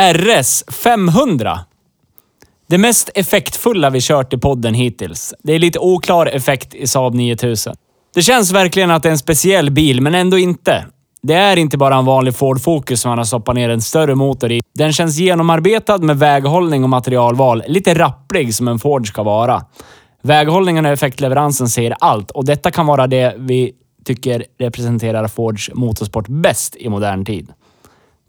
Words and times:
RS 0.00 0.64
500. 0.68 1.60
Det 2.66 2.78
mest 2.78 3.10
effektfulla 3.14 3.90
vi 3.90 4.00
kört 4.00 4.32
i 4.32 4.38
podden 4.38 4.74
hittills. 4.74 5.34
Det 5.42 5.52
är 5.52 5.58
lite 5.58 5.78
oklar 5.78 6.26
effekt 6.26 6.74
i 6.74 6.86
Saab 6.86 7.14
9000. 7.14 7.76
Det 8.14 8.22
känns 8.22 8.52
verkligen 8.52 8.90
att 8.90 9.02
det 9.02 9.08
är 9.08 9.10
en 9.10 9.18
speciell 9.18 9.70
bil, 9.70 10.00
men 10.00 10.14
ändå 10.14 10.38
inte. 10.38 10.86
Det 11.22 11.34
är 11.34 11.56
inte 11.56 11.78
bara 11.78 11.96
en 11.96 12.04
vanlig 12.04 12.34
Ford 12.34 12.60
Focus 12.60 13.00
som 13.00 13.08
man 13.08 13.18
har 13.18 13.24
stoppat 13.24 13.54
ner 13.54 13.68
en 13.68 13.80
större 13.80 14.14
motor 14.14 14.52
i. 14.52 14.60
Den 14.74 14.92
känns 14.92 15.16
genomarbetad 15.16 15.98
med 15.98 16.18
väghållning 16.18 16.82
och 16.82 16.90
materialval. 16.90 17.62
Lite 17.66 17.94
rapplig 17.94 18.54
som 18.54 18.68
en 18.68 18.78
Ford 18.78 19.08
ska 19.08 19.22
vara. 19.22 19.64
Väghållningen 20.22 20.86
och 20.86 20.92
effektleveransen 20.92 21.68
säger 21.68 21.94
allt 22.00 22.30
och 22.30 22.44
detta 22.44 22.70
kan 22.70 22.86
vara 22.86 23.06
det 23.06 23.34
vi 23.38 23.72
tycker 24.04 24.44
representerar 24.58 25.28
Fords 25.28 25.70
motorsport 25.74 26.28
bäst 26.28 26.76
i 26.76 26.88
modern 26.88 27.24
tid. 27.24 27.52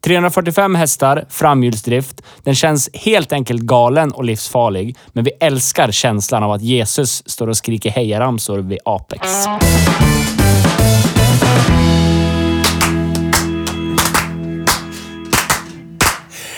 345 0.01 0.75
hästar, 0.75 1.25
framhjulsdrift. 1.29 2.21
Den 2.43 2.55
känns 2.55 2.89
helt 2.93 3.31
enkelt 3.31 3.61
galen 3.61 4.11
och 4.11 4.23
livsfarlig, 4.23 4.97
men 5.13 5.23
vi 5.23 5.31
älskar 5.39 5.91
känslan 5.91 6.43
av 6.43 6.51
att 6.51 6.61
Jesus 6.61 7.29
står 7.29 7.47
och 7.47 7.57
skriker 7.57 7.89
hejaramsor 7.89 8.59
vid 8.59 8.79
Apex. 8.85 9.27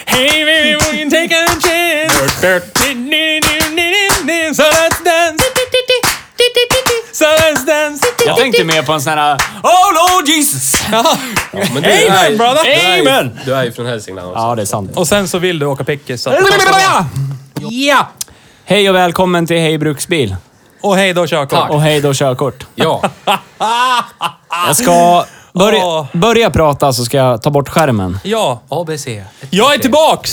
Hey 0.05 0.45
baby, 0.45 0.75
we 0.75 0.97
can 0.97 1.09
take 1.09 1.31
a 1.31 1.47
chance. 1.61 2.11
So 4.53 4.63
let's 4.63 5.03
dance. 5.03 5.43
So 7.13 7.25
let's 7.25 7.65
dance. 7.65 8.00
Jag 8.25 8.37
tänkte 8.37 8.63
mer 8.63 8.81
på 8.83 8.93
en 8.93 9.01
sån 9.01 9.13
här 9.13 9.35
Oh 9.63 10.15
Lord 10.17 10.27
Jesus! 10.27 10.73
Ja. 10.91 11.17
Men 11.51 11.83
du 11.83 11.89
Amen, 11.89 12.33
är, 12.33 12.37
brother. 12.37 12.63
Du 12.63 12.71
är, 12.71 12.95
ju- 12.97 13.09
Amen. 13.09 13.39
du 13.45 13.55
är 13.55 13.63
ju 13.63 13.71
från 13.71 13.85
Hälsingland 13.85 14.27
också. 14.29 14.41
Ja, 14.41 14.55
det 14.55 14.61
är 14.61 14.65
sant. 14.65 14.91
Och 14.95 15.07
sen 15.07 15.27
så 15.27 15.37
vill 15.39 15.59
du 15.59 15.65
åka 15.65 15.83
pickis. 15.83 16.21
Så. 16.21 16.33
Ja! 17.59 18.07
Hej 18.65 18.89
och 18.89 18.95
välkommen 18.95 19.47
till 19.47 19.57
Hej 19.57 19.77
Bruksbil. 19.77 20.35
Och 20.81 20.95
hej 20.95 21.13
då 21.13 21.27
körkort. 21.27 21.59
Tack. 21.59 21.69
Och 21.69 21.81
hej 21.81 22.01
då 22.01 22.13
körkort. 22.13 22.65
Ja. 22.75 23.01
Jag 24.67 24.75
ska 24.75 25.25
börja, 25.53 25.85
Åh. 25.85 26.05
börja 26.13 26.49
prata 26.49 26.93
så 26.93 27.05
ska 27.05 27.17
jag 27.17 27.41
ta 27.41 27.49
bort 27.49 27.69
skärmen. 27.69 28.19
Ja, 28.23 28.61
ABC. 28.69 29.07
jag 29.49 29.73
är 29.73 29.77
tillbaks! 29.79 30.31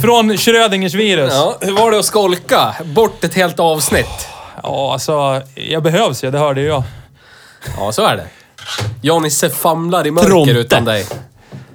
Från 0.00 0.36
Schrödingers 0.38 0.94
virus. 0.94 1.32
Ja. 1.34 1.56
Ja, 1.60 1.66
hur 1.66 1.72
var 1.72 1.90
det 1.90 1.98
att 1.98 2.04
skolka? 2.04 2.74
Bort 2.84 3.24
ett 3.24 3.34
helt 3.34 3.60
avsnitt. 3.60 4.28
alltså, 4.62 5.42
jag 5.54 5.82
behövs 5.82 6.24
ju. 6.24 6.30
Det 6.30 6.38
hörde 6.38 6.60
ju 6.60 6.66
jag. 6.66 6.82
Ja, 7.76 7.92
så 7.92 8.04
är 8.04 8.16
det. 8.16 8.26
Johnny 9.00 9.30
famlar 9.30 10.06
i 10.06 10.10
mörker 10.10 10.28
Tronte. 10.28 10.52
utan 10.52 10.84
dig. 10.84 11.06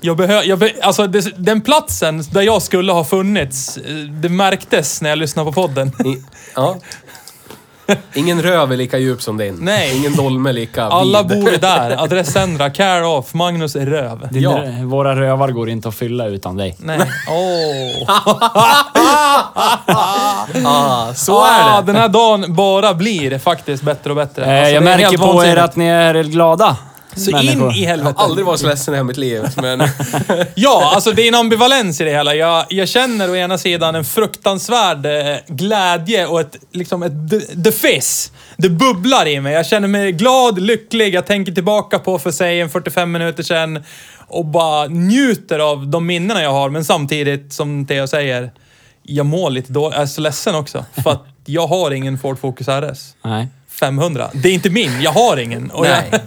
Jag 0.01 0.17
behö, 0.17 0.43
jag 0.43 0.59
be, 0.59 0.73
alltså, 0.81 1.07
det, 1.07 1.33
den 1.37 1.61
platsen 1.61 2.23
där 2.31 2.41
jag 2.41 2.61
skulle 2.61 2.91
ha 2.91 3.03
funnits, 3.03 3.77
eh, 3.77 3.93
det 3.95 4.29
märktes 4.29 5.01
när 5.01 5.09
jag 5.09 5.19
lyssnade 5.19 5.51
på 5.51 5.53
podden. 5.53 5.87
I, 5.87 6.23
ja. 6.55 6.77
Ingen 8.13 8.41
röv 8.41 8.71
är 8.71 8.77
lika 8.77 8.97
djup 8.97 9.21
som 9.21 9.37
din. 9.37 9.57
Nej. 9.61 9.97
Ingen 9.97 10.15
dolme 10.15 10.51
lika 10.51 10.83
Alla 10.85 11.23
vid. 11.23 11.43
bor 11.43 11.51
där. 11.61 12.03
Adressändra, 12.03 12.69
care 12.69 13.05
off, 13.05 13.33
Magnus 13.33 13.75
Röv. 13.75 14.27
Din, 14.31 14.41
Ja. 14.43 14.59
Våra 14.83 15.15
rövar 15.15 15.51
går 15.51 15.69
inte 15.69 15.87
att 15.89 15.95
fylla 15.95 16.25
utan 16.25 16.57
dig. 16.57 16.75
Nej. 16.79 16.99
Åh. 17.29 18.09
Ah, 20.65 21.13
så 21.13 21.41
ah, 21.41 21.47
är 21.47 21.81
det. 21.81 21.85
Den 21.85 21.95
här 21.95 22.07
dagen 22.09 22.55
bara 22.55 22.93
blir 22.93 23.39
faktiskt 23.39 23.83
bättre 23.83 24.09
och 24.09 24.15
bättre. 24.15 24.45
Eh, 24.45 24.59
Alltså, 24.59 24.73
jag 24.73 24.83
det 24.83 24.91
är 24.91 24.97
märker 24.97 25.17
på 25.17 25.23
er 25.23 25.33
vansinnigt. 25.33 25.61
att 25.61 25.75
ni 25.75 25.85
är 25.87 26.23
glada. 26.23 26.75
Så 27.17 27.31
människor. 27.31 27.71
in 27.71 27.77
i 27.77 27.81
Jag 27.81 27.89
helvete. 27.89 28.13
har 28.17 28.25
aldrig 28.25 28.45
varit 28.45 28.59
så 28.59 28.67
ledsen 28.67 28.93
i 28.93 28.97
hela 28.97 29.03
mitt 29.03 29.17
liv. 29.17 29.43
Men... 29.55 29.79
Ja, 30.55 30.91
alltså 30.95 31.11
det 31.11 31.21
är 31.21 31.27
en 31.27 31.35
ambivalens 31.35 32.01
i 32.01 32.03
det 32.03 32.09
hela. 32.11 32.35
Jag, 32.35 32.65
jag 32.69 32.87
känner 32.87 33.29
å 33.31 33.35
ena 33.35 33.57
sidan 33.57 33.95
en 33.95 34.05
fruktansvärd 34.05 35.05
eh, 35.05 35.35
glädje 35.47 36.25
och 36.27 36.39
ett, 36.41 36.55
liksom 36.71 37.03
ett 37.03 37.29
d- 37.29 37.63
the 37.63 37.71
fizz. 37.71 38.31
Det 38.57 38.69
bubblar 38.69 39.27
i 39.27 39.39
mig. 39.39 39.53
Jag 39.53 39.65
känner 39.65 39.87
mig 39.87 40.11
glad, 40.11 40.59
lycklig. 40.61 41.13
Jag 41.15 41.25
tänker 41.25 41.51
tillbaka 41.51 41.99
på 41.99 42.19
för 42.19 42.31
sig 42.31 42.61
en 42.61 42.69
45 42.69 43.11
minuter 43.11 43.43
sedan 43.43 43.83
och 44.27 44.45
bara 44.45 44.87
njuter 44.87 45.59
av 45.59 45.87
de 45.87 46.05
minnena 46.05 46.41
jag 46.43 46.51
har. 46.51 46.69
Men 46.69 46.85
samtidigt, 46.85 47.53
som 47.53 47.85
Theo 47.87 48.07
säger, 48.07 48.51
jag 49.03 49.25
mår 49.25 49.49
lite 49.49 49.71
dåligt. 49.73 49.93
Jag 49.95 50.01
är 50.01 50.07
så 50.07 50.21
ledsen 50.21 50.55
också. 50.55 50.85
För 51.03 51.11
att 51.11 51.25
jag 51.45 51.67
har 51.67 51.91
ingen 51.91 52.17
Ford 52.17 52.39
Focus 52.39 52.67
RS. 52.67 53.15
Nej. 53.23 53.47
500. 53.69 54.29
Det 54.33 54.49
är 54.49 54.53
inte 54.53 54.69
min. 54.69 55.01
Jag 55.01 55.11
har 55.11 55.37
ingen. 55.37 55.71
Och 55.71 55.83
Nej. 55.83 56.07
Jag, 56.11 56.19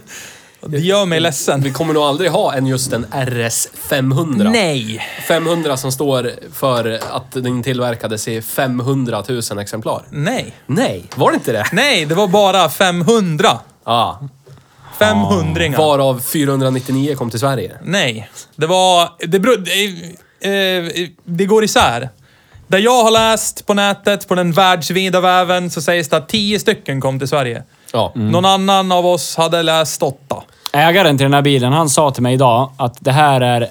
det 0.66 0.78
gör 0.78 1.06
mig 1.06 1.20
ledsen. 1.20 1.60
Vi 1.60 1.70
kommer 1.70 1.94
nog 1.94 2.02
aldrig 2.02 2.30
ha 2.30 2.54
en 2.54 2.66
just 2.66 2.92
en 2.92 3.06
RS 3.12 3.68
500. 3.74 4.50
Nej. 4.50 5.06
500 5.28 5.76
som 5.76 5.92
står 5.92 6.30
för 6.52 7.00
att 7.10 7.32
den 7.32 7.62
tillverkades 7.62 8.28
i 8.28 8.42
500 8.42 9.24
000 9.28 9.58
exemplar. 9.58 10.02
Nej. 10.10 10.54
Nej, 10.66 11.04
var 11.16 11.30
det 11.30 11.34
inte 11.34 11.52
det? 11.52 11.66
Nej, 11.72 12.04
det 12.04 12.14
var 12.14 12.28
bara 12.28 12.68
500. 12.68 13.48
Ja. 13.84 14.28
500 14.98 15.68
Varav 15.78 16.20
499 16.20 17.14
kom 17.14 17.30
till 17.30 17.40
Sverige. 17.40 17.78
Nej, 17.82 18.30
det 18.56 18.66
var... 18.66 19.08
Det, 19.18 19.38
beror, 19.38 19.56
det, 19.56 19.84
eh, 20.40 21.08
det 21.24 21.44
går 21.44 21.64
isär. 21.64 22.08
Där 22.66 22.78
jag 22.78 23.04
har 23.04 23.10
läst 23.10 23.66
på 23.66 23.74
nätet, 23.74 24.28
på 24.28 24.34
den 24.34 24.52
världsvida 24.52 25.20
väven, 25.20 25.70
så 25.70 25.82
sägs 25.82 26.08
det 26.08 26.16
att 26.16 26.28
10 26.28 26.58
stycken 26.58 27.00
kom 27.00 27.18
till 27.18 27.28
Sverige. 27.28 27.62
Ja. 27.92 28.12
Någon 28.14 28.44
annan 28.44 28.92
av 28.92 29.06
oss 29.06 29.36
hade 29.36 29.62
läst 29.62 30.02
åtta. 30.02 30.36
Ägaren 30.72 31.18
till 31.18 31.24
den 31.24 31.34
här 31.34 31.42
bilen, 31.42 31.72
han 31.72 31.88
sa 31.88 32.10
till 32.10 32.22
mig 32.22 32.34
idag 32.34 32.70
att 32.76 32.96
det 33.00 33.12
här 33.12 33.40
är 33.40 33.66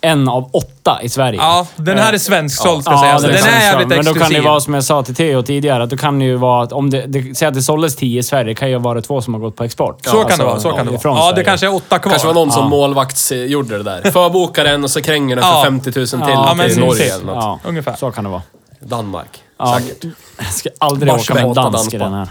en 0.00 0.28
av 0.28 0.50
åtta 0.52 0.98
i 1.02 1.08
Sverige. 1.08 1.38
Ja, 1.40 1.66
den 1.76 1.98
här 1.98 2.12
är 2.12 2.18
svensksåld 2.18 2.82
ska 2.82 2.92
Ja, 2.92 3.00
sägas. 3.00 3.22
den 3.22 3.32
Den, 3.32 3.44
är 3.44 3.60
jävligt 3.60 3.88
Men 3.88 3.96
då 3.96 4.00
exklusiv. 4.10 4.34
kan 4.34 4.42
det 4.42 4.48
vara 4.48 4.60
som 4.60 4.74
jag 4.74 4.84
sa 4.84 5.02
till 5.02 5.14
Theo 5.14 5.42
tidigare, 5.42 5.82
att 5.82 5.90
då 5.90 5.96
kan 5.96 6.18
det 6.18 6.24
ju 6.24 6.36
vara 6.36 6.62
att 6.62 6.72
om 6.72 6.90
det, 6.90 7.06
det 7.06 7.34
säg 7.38 7.48
att 7.48 7.54
det 7.54 7.62
såldes 7.62 7.96
10 7.96 8.18
i 8.20 8.22
Sverige, 8.22 8.44
det 8.44 8.54
kan 8.54 8.70
ju 8.70 8.78
vara 8.78 9.00
två 9.00 9.20
som 9.20 9.34
har 9.34 9.40
gått 9.40 9.56
på 9.56 9.64
export. 9.64 9.98
Så 10.04 10.10
kan 10.10 10.20
Alltså, 10.20 10.38
det 10.38 10.44
vara, 10.44 10.60
så 10.60 10.72
kan 10.72 10.86
det 10.86 11.04
vara. 11.04 11.18
Ja, 11.18 11.32
det 11.32 11.44
kanske 11.44 11.66
är 11.66 11.74
åtta 11.74 11.98
kvar. 11.98 12.10
kanske 12.10 12.26
var 12.26 12.34
någon 12.34 12.50
som 12.50 12.62
Ja. 12.62 12.68
målvakts 12.68 13.32
eh, 13.32 13.38
gjorde 13.44 13.76
det 13.78 13.82
där. 14.02 14.10
Förbokade 14.10 14.70
den 14.70 14.84
och 14.84 14.90
så 14.90 15.02
kränger 15.02 15.36
den 15.36 15.44
för 15.44 15.50
Ja. 15.50 15.62
50 15.64 15.90
000 15.98 16.06
till, 16.06 16.18
Ja, 16.20 16.54
men 16.56 16.66
till 16.68 16.76
precis. 16.76 16.78
Norge 17.00 17.14
eller 17.14 17.24
något. 17.26 17.44
Ja, 17.44 17.58
Ungefär. 17.64 17.96
Så 17.96 18.10
kan 18.10 18.24
det 18.24 18.30
vara. 18.30 18.42
Danmark. 18.80 19.42
Ja, 19.58 19.78
Säkert. 19.80 20.04
jag 20.38 20.46
ska 20.54 20.68
aldrig 20.78 21.12
Bara 21.12 21.20
åka 21.20 21.34
med 21.34 21.44
en 21.44 21.54
dansk 21.54 21.94
i 21.94 21.98
den 21.98 22.12
här. 22.12 22.28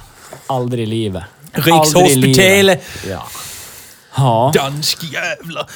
Aldrig 0.48 0.84
i 0.84 0.86
livet. 0.86 1.24
Aldrig 1.72 2.12
i 2.12 2.16
livet. 2.16 2.38
Rikshospital. 2.38 3.12
Ja. 3.12 3.24
Ja. 4.18 4.52
Dansk 4.56 5.04
jävla. 5.04 5.68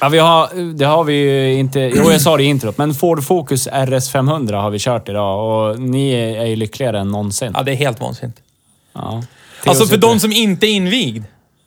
ja, 0.00 0.08
vi 0.08 0.18
har, 0.18 0.74
det 0.74 0.84
har 0.84 1.04
vi 1.04 1.14
ju 1.14 1.54
inte... 1.54 1.80
Jo, 1.80 2.12
jag 2.12 2.20
sa 2.20 2.36
det 2.36 2.42
i 2.42 2.46
introt, 2.46 2.78
men 2.78 2.94
Ford 2.94 3.24
Focus 3.24 3.68
RS 3.72 4.10
500 4.10 4.60
har 4.60 4.70
vi 4.70 4.78
kört 4.78 5.08
idag 5.08 5.70
och 5.70 5.80
ni 5.80 6.12
är 6.12 6.46
ju 6.46 6.56
lyckligare 6.56 7.00
än 7.00 7.08
någonsin. 7.08 7.52
Ja, 7.54 7.62
det 7.62 7.72
är 7.72 7.76
helt 7.76 8.00
vansinnigt. 8.00 8.38
Ja. 8.92 9.22
Alltså 9.66 9.86
för 9.86 9.96
de 9.96 10.20
som 10.20 10.32
inte 10.32 10.66
är 10.66 10.70
invigd. 10.70 11.24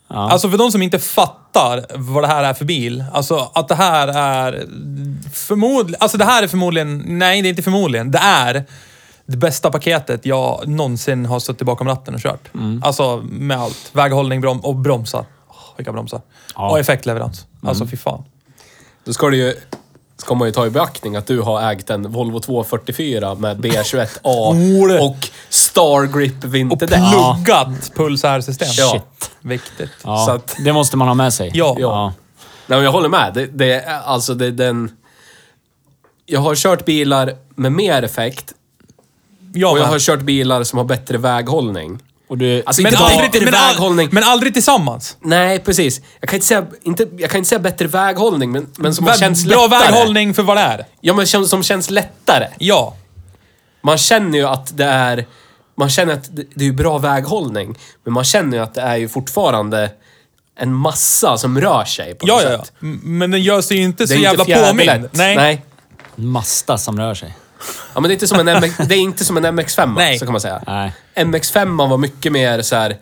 Ja. 0.07 0.31
Alltså 0.31 0.49
för 0.49 0.57
de 0.57 0.71
som 0.71 0.81
inte 0.81 0.99
fattar 0.99 1.85
vad 1.95 2.23
det 2.23 2.27
här 2.27 2.43
är 2.43 2.53
för 2.53 2.65
bil. 2.65 3.05
Alltså 3.13 3.51
att 3.53 3.67
det 3.67 3.75
här 3.75 4.07
är 4.07 4.65
förmodligen... 5.33 5.95
Alltså 5.99 6.17
det 6.17 6.25
här 6.25 6.43
är 6.43 6.47
förmodligen... 6.47 7.03
Nej, 7.07 7.41
det 7.41 7.47
är 7.47 7.49
inte 7.49 7.63
förmodligen. 7.63 8.11
Det 8.11 8.19
är 8.23 8.65
det 9.25 9.37
bästa 9.37 9.71
paketet 9.71 10.25
jag 10.25 10.67
någonsin 10.67 11.25
har 11.25 11.39
suttit 11.39 11.65
bakom 11.67 11.87
ratten 11.87 12.13
och 12.15 12.19
kört. 12.21 12.53
Mm. 12.53 12.81
Alltså 12.83 13.23
med 13.29 13.57
allt. 13.57 13.89
Väghållning 13.93 14.41
brom 14.41 14.59
och 14.59 14.75
bromsar. 14.75 15.19
Oh, 15.49 15.55
vilka 15.77 15.91
bromsar. 15.91 16.21
Ja. 16.55 16.61
Mm. 16.61 16.71
Och 16.71 16.79
effektleverans. 16.79 17.45
Alltså 17.63 17.87
fy 17.87 17.97
fan. 17.97 18.23
Då 19.05 19.13
ska 19.13 19.29
du 19.29 19.37
ju 19.37 19.53
ska 20.17 20.35
man 20.35 20.47
ju 20.47 20.51
ta 20.51 20.65
i 20.65 20.69
beaktning 20.69 21.15
att 21.15 21.27
du 21.27 21.41
har 21.41 21.71
ägt 21.71 21.89
en 21.89 22.11
Volvo 22.11 22.39
244 22.39 23.35
med 23.35 23.57
B21A 23.65 24.19
Ole. 24.81 24.99
och 24.99 25.15
Star 25.49 26.19
Grip 26.19 26.43
Och 26.43 26.55
vinterdäck. 26.55 26.99
pluggat 27.11 27.91
pulsärsystem. 27.95 28.67
Ja. 28.77 28.91
Shit. 28.91 29.31
Viktigt. 29.41 29.89
Ja, 30.03 30.25
Så 30.25 30.31
att- 30.31 30.55
det 30.65 30.73
måste 30.73 30.97
man 30.97 31.07
ha 31.07 31.15
med 31.15 31.33
sig. 31.33 31.51
Ja. 31.53 31.75
ja. 31.79 32.13
Nej, 32.67 32.77
men 32.77 32.83
jag 32.83 32.91
håller 32.91 33.09
med. 33.09 33.33
Det, 33.33 33.45
det 33.45 33.73
är 33.73 33.99
alltså 33.99 34.33
det, 34.33 34.51
den... 34.51 34.91
Jag 36.25 36.39
har 36.39 36.55
kört 36.55 36.85
bilar 36.85 37.33
med 37.55 37.71
mer 37.71 38.03
effekt 38.03 38.53
Jag 39.55 39.71
och 39.71 39.79
jag 39.79 39.85
har 39.85 39.99
kört 39.99 40.21
bilar 40.21 40.63
som 40.63 40.77
har 40.77 40.85
bättre 40.85 41.17
väghållning. 41.17 41.99
Och 42.27 42.37
du... 42.37 42.63
Alltså 42.65 42.81
men, 42.81 42.91
inte 42.93 43.03
bara 43.03 43.13
aldrig, 43.23 43.43
men, 43.43 43.51
väghållning. 43.51 44.09
men 44.11 44.23
aldrig 44.23 44.53
tillsammans. 44.53 45.17
Nej, 45.21 45.59
precis. 45.59 46.01
Jag 46.19 46.29
kan 46.29 46.37
inte 46.37 46.47
säga, 46.47 46.65
inte, 46.83 47.07
jag 47.17 47.29
kan 47.29 47.37
inte 47.37 47.49
säga 47.49 47.59
bättre 47.59 47.87
väghållning, 47.87 48.51
men, 48.51 48.67
men 48.77 48.95
som 48.95 49.07
Vä- 49.07 49.19
känns 49.19 49.45
Bra 49.45 49.67
lättare. 49.67 49.91
väghållning 49.91 50.33
för 50.33 50.43
vad 50.43 50.57
det 50.57 50.61
är. 50.61 50.85
Ja, 51.01 51.13
men 51.13 51.27
som, 51.27 51.47
som 51.47 51.63
känns 51.63 51.89
lättare. 51.89 52.47
Ja. 52.59 52.95
Man 53.81 53.97
känner 53.97 54.37
ju 54.37 54.45
att 54.47 54.77
det 54.77 54.85
är... 54.85 55.25
Man 55.77 55.89
känner 55.89 56.13
att 56.13 56.35
det, 56.35 56.43
det 56.55 56.63
är 56.63 56.67
ju 56.67 56.73
bra 56.73 56.97
väghållning, 56.97 57.77
men 58.03 58.13
man 58.13 58.23
känner 58.23 58.57
ju 58.57 58.63
att 58.63 58.73
det 58.73 58.81
är 58.81 58.95
ju 58.95 59.09
fortfarande 59.09 59.91
en 60.59 60.73
massa 60.73 61.37
som 61.37 61.61
rör 61.61 61.85
sig 61.85 62.15
på 62.15 62.27
Ja, 62.27 62.33
något 62.35 62.43
ja, 62.43 62.51
ja. 62.51 62.57
sätt. 62.57 62.73
M- 62.81 62.99
Men 63.03 63.31
den 63.31 63.41
gör 63.41 63.61
sig 63.61 63.77
ju 63.77 63.83
inte 63.83 64.03
Det 64.03 64.07
så 64.07 64.15
jävla 64.15 64.45
påmind. 64.45 65.09
Nej. 65.11 65.35
Nej. 65.35 65.65
Masta 66.15 66.77
som 66.77 66.99
rör 66.99 67.13
sig. 67.13 67.35
Ja, 67.93 67.99
men 68.01 68.03
det 68.03 68.09
är 68.09 68.13
inte 68.13 68.27
som 68.27 68.47
en, 68.47 68.59
MX, 68.61 68.77
det 68.87 68.95
är 68.95 68.99
inte 68.99 69.25
som 69.25 69.37
en 69.37 69.45
MX5, 69.45 69.93
Nej. 69.95 70.19
så 70.19 70.25
kan 70.25 70.31
man 70.31 70.41
säga. 70.41 70.63
Nej. 70.67 70.93
MX5 71.15 71.89
var 71.89 71.97
mycket 71.97 72.31
mer 72.31 72.61
så 72.61 72.75
här 72.75 72.97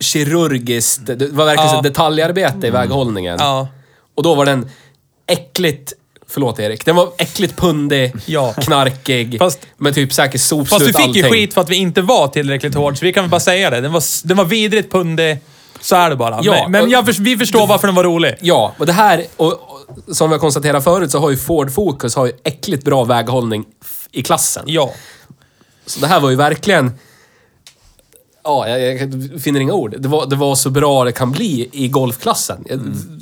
kirurgiskt. 0.00 1.00
Det 1.06 1.28
var 1.32 1.44
verkligen 1.44 1.70
Ja. 1.70 1.76
så 1.76 1.80
detaljarbete 1.80 2.66
i 2.66 2.70
väghållningen. 2.70 3.36
Ja. 3.40 3.68
Och 4.16 4.22
då 4.22 4.34
var 4.34 4.46
den 4.46 4.70
äckligt... 5.26 5.92
Förlåt 6.28 6.58
Erik. 6.58 6.84
Den 6.84 6.96
var 6.96 7.12
äckligt 7.18 7.56
pundig, 7.56 8.12
Ja. 8.26 8.52
knarkig, 8.52 9.38
Fast- 9.38 9.66
med 9.76 9.94
typ 9.94 10.12
säkert 10.12 10.40
sopslut 10.40 10.68
Fast 10.80 10.82
vi 10.82 10.92
fick 10.92 11.16
ju 11.16 11.22
allting. 11.22 11.32
skit 11.32 11.54
för 11.54 11.60
att 11.60 11.68
vi 11.68 11.76
inte 11.76 12.02
var 12.02 12.28
tillräckligt 12.28 12.74
hård, 12.74 12.98
så 12.98 13.04
vi 13.04 13.12
kan 13.12 13.22
väl 13.24 13.30
bara 13.30 13.40
säga 13.40 13.70
det. 13.70 13.80
Den 13.80 13.92
var, 13.92 14.26
den 14.26 14.36
var 14.36 14.44
vidrigt 14.44 14.92
pundig. 14.92 15.38
Så 15.80 15.96
är 15.96 16.10
det 16.10 16.16
bara. 16.16 16.40
Ja, 16.42 16.52
men 16.68 16.82
men 16.82 16.90
jag, 16.90 17.02
vi 17.20 17.36
förstår 17.36 17.66
varför 17.66 17.88
den 17.88 17.94
var 17.94 18.04
rolig. 18.04 18.34
Ja, 18.40 18.74
och 18.78 18.86
det 18.86 18.92
här, 18.92 19.24
och, 19.36 19.71
som 20.08 20.30
vi 20.30 20.34
har 20.34 20.40
konstaterat 20.40 20.84
förut, 20.84 21.10
så 21.10 21.18
har 21.18 21.30
ju 21.30 21.36
Ford 21.36 21.70
Focus 21.70 22.16
har 22.16 22.26
ju 22.26 22.32
äckligt 22.44 22.84
bra 22.84 23.04
väghållning 23.04 23.64
i 24.12 24.22
klassen. 24.22 24.64
Ja. 24.66 24.92
Så 25.86 26.00
det 26.00 26.06
här 26.06 26.20
var 26.20 26.30
ju 26.30 26.36
verkligen... 26.36 26.92
Ja, 28.44 28.68
jag, 28.68 28.94
jag 28.94 29.42
finner 29.42 29.60
inga 29.60 29.72
ord. 29.72 29.94
Det 29.98 30.08
var, 30.08 30.26
det 30.26 30.36
var 30.36 30.54
så 30.54 30.70
bra 30.70 31.04
det 31.04 31.12
kan 31.12 31.32
bli 31.32 31.68
i 31.72 31.88
golfklassen, 31.88 32.64
jag, 32.68 32.78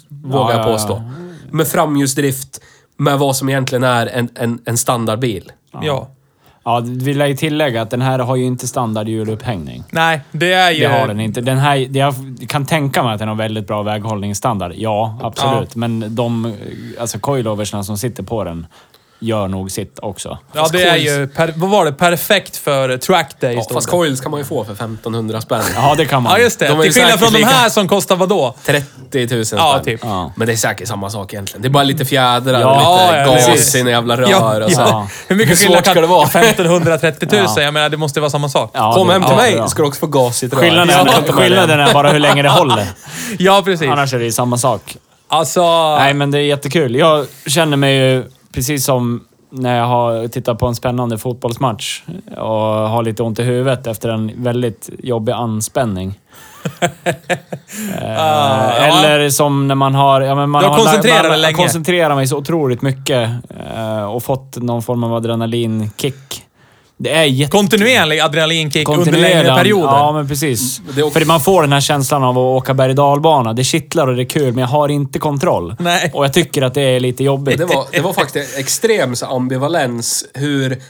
vågar 0.08 0.50
Ja, 0.50 0.52
jag 0.52 0.60
ja, 0.60 0.72
påstå. 0.72 1.02
Med 1.50 1.68
framhjulsdrift, 1.68 2.60
med 2.96 3.18
vad 3.18 3.36
som 3.36 3.48
egentligen 3.48 3.84
är 3.84 4.06
en, 4.06 4.28
en, 4.34 4.62
en 4.64 4.76
standardbil. 4.76 5.52
Ja. 5.72 6.10
Ja, 6.64 6.82
vi 6.84 7.14
lär 7.14 7.26
ju 7.26 7.36
tillägga 7.36 7.82
att 7.82 7.90
den 7.90 8.02
här 8.02 8.18
har 8.18 8.36
ju 8.36 8.44
inte 8.44 8.66
standard 8.66 9.08
hjulupphängning. 9.08 9.84
Nej, 9.90 10.20
det 10.32 10.52
är 10.52 10.70
ju... 10.70 10.80
Det 10.80 10.88
har 10.88 11.08
den 11.08 11.20
inte. 11.20 11.40
Den 11.40 11.58
här, 11.58 11.96
jag 11.96 12.14
kan 12.48 12.66
tänka 12.66 13.02
mig 13.02 13.12
att 13.12 13.18
den 13.18 13.28
har 13.28 13.34
väldigt 13.34 13.66
bra 13.66 13.82
väghållningsstandard. 13.82 14.72
Ja, 14.76 15.18
absolut. 15.22 15.76
Men 15.76 16.14
de 16.14 16.54
alltså 17.00 17.18
coiloversna 17.18 17.84
som 17.84 17.98
sitter 17.98 18.22
på 18.22 18.44
den 18.44 18.66
gör 19.20 19.48
nog 19.48 19.70
sitt 19.70 19.98
också. 20.02 20.38
Ja, 20.52 20.60
Fast 20.60 20.72
det 20.72 20.82
är 20.82 20.96
ju... 20.96 21.28
Per, 21.28 21.52
vad 21.56 21.70
var 21.70 21.84
det? 21.84 21.92
Perfekt 21.92 22.56
för 22.56 22.96
track 22.96 23.40
day. 23.40 23.54
Ja, 23.54 23.66
fast 23.74 23.86
det. 23.86 23.90
coils 23.90 24.20
kan 24.20 24.30
man 24.30 24.40
ju 24.40 24.44
få 24.44 24.64
för 24.64 24.72
1500 24.72 25.40
spänn. 25.40 25.62
Ja, 25.76 25.94
det 25.96 26.04
kan 26.04 26.22
man. 26.22 26.32
Ja, 26.32 26.38
just 26.38 26.58
det. 26.58 26.68
De 26.68 26.82
Till 26.82 26.92
skillnad 26.92 27.18
från 27.20 27.32
de 27.32 27.44
här 27.44 27.68
som 27.68 27.88
kostar 27.88 28.16
vad 28.16 28.28
då? 28.28 28.54
30 28.64 29.34
000 29.36 29.44
spänn. 29.46 29.58
Ja, 29.58 29.80
typ. 29.84 30.00
Ja. 30.02 30.32
Men 30.36 30.46
det 30.46 30.52
är 30.52 30.56
säkert 30.56 30.88
samma 30.88 31.10
sak 31.10 31.32
egentligen. 31.32 31.62
Det 31.62 31.68
är 31.68 31.70
bara 31.70 31.84
lite 31.84 32.04
fjädrar 32.04 32.60
Ja, 32.60 32.68
och 32.94 33.06
lite 33.12 33.18
ja, 33.20 33.26
gas 33.34 33.46
precis. 33.46 33.74
i 33.74 33.80
en 33.80 33.86
jävla 33.86 34.16
rör 34.16 34.30
Ja, 34.30 34.64
och 34.64 34.72
så. 34.72 34.80
ja. 34.80 35.08
Hur 35.28 35.36
mycket 35.36 35.50
Hur 35.50 35.56
skillnad 35.56 35.84
kan 35.84 35.92
ska 35.94 36.00
det 36.00 36.06
vara? 36.06 36.26
1530 36.28 37.28
000. 37.32 37.46
Ja. 37.56 37.62
Jag 37.62 37.74
menar, 37.74 37.88
det 37.88 37.96
måste 37.96 38.20
vara 38.20 38.30
samma 38.30 38.48
sak. 38.48 38.70
Ja, 38.74 38.92
Kom 38.94 39.06
det- 39.06 39.12
hem 39.12 39.22
till 39.22 39.30
ja, 39.30 39.36
mig 39.36 39.68
ska 39.68 39.82
du 39.82 39.88
också 39.88 40.00
få 40.00 40.06
gas 40.06 40.42
i 40.42 40.46
ett 40.46 40.52
rör. 40.54 40.60
Skillnaden, 40.60 40.88
Ja, 41.06 41.12
är, 41.28 41.32
skillnaden 41.32 41.80
är 41.80 41.92
bara 41.92 42.10
hur 42.10 42.18
länge 42.18 42.42
det 42.42 42.48
håller. 42.48 42.86
Ja, 43.38 43.62
precis. 43.64 43.88
Annars 43.88 44.14
är 44.14 44.18
det 44.18 44.24
ju 44.24 44.32
samma 44.32 44.58
sak. 44.58 44.96
Alltså... 45.28 45.96
Nej, 45.98 46.14
men 46.14 46.30
det 46.30 46.38
är 46.38 46.42
jättekul. 46.42 46.94
Jag 46.96 47.26
känner 47.46 47.76
mig 47.76 47.96
ju 47.96 48.24
precis 48.52 48.84
som 48.84 49.24
när 49.50 49.78
jag 49.78 49.86
har 49.86 50.28
tittat 50.28 50.58
på 50.58 50.66
en 50.66 50.74
spännande 50.74 51.18
fotbollsmatch 51.18 52.02
och 52.36 52.44
har 52.88 53.02
lite 53.02 53.22
ont 53.22 53.38
i 53.38 53.42
huvudet 53.42 53.86
efter 53.86 54.08
en 54.08 54.32
väldigt 54.42 54.90
jobbig 54.98 55.32
anspänning. 55.32 56.18
Eh, 58.02 58.22
Ah, 58.22 58.74
ja. 58.76 59.04
Eller 59.04 59.30
som 59.30 59.68
när 59.68 59.74
man 59.74 59.94
har... 59.94 60.20
Ja, 60.20 60.34
men 60.34 60.50
man 60.50 60.62
Du 60.62 60.68
har 60.68 60.76
koncentrerat 60.76 61.22
man, 61.22 61.30
dig 61.30 61.40
länge. 61.40 61.54
Koncentrerar 61.54 62.14
mig 62.14 62.26
så 62.26 62.36
otroligt 62.36 62.82
mycket 62.82 63.30
eh, 63.76 64.04
och 64.04 64.22
fått 64.22 64.56
någon 64.56 64.82
form 64.82 65.04
av 65.04 65.14
adrenalinkick. 65.14 66.39
Det 67.02 67.10
är 67.10 67.24
jätte... 67.24 67.50
Kontinuerlig 67.50 68.20
adrenalinkick 68.20 68.88
under 68.88 69.12
längre 69.12 69.54
perioder. 69.54 69.86
Ja, 69.92 70.12
men 70.12 70.28
precis. 70.28 70.80
det 70.94 71.00
är 71.00 71.04
också- 71.04 71.18
För 71.18 71.26
man 71.26 71.40
får 71.40 71.62
den 71.62 71.72
här 71.72 71.80
känslan 71.80 72.24
av 72.24 72.38
att 72.38 72.42
åka 72.62 72.74
berg 72.74 72.94
dalbana. 72.94 73.52
Det 73.52 73.64
kittlar 73.64 74.06
och 74.06 74.16
det 74.16 74.22
är 74.22 74.28
kul, 74.28 74.52
men 74.54 74.58
jag 74.60 74.68
har 74.68 74.88
inte 74.88 75.18
kontroll. 75.18 75.76
Nej. 75.78 76.10
Och 76.14 76.24
jag 76.24 76.32
tycker 76.32 76.62
att 76.62 76.74
det 76.74 76.82
är 76.82 77.00
lite 77.00 77.24
jobbigt. 77.24 77.58
Det 77.58 77.64
var, 77.64 77.86
det 77.92 78.00
var 78.00 78.12
faktiskt 78.12 78.58
extrem 78.58 79.16
så 79.16 79.26
ambivalens 79.26 80.24
hur... 80.34 80.82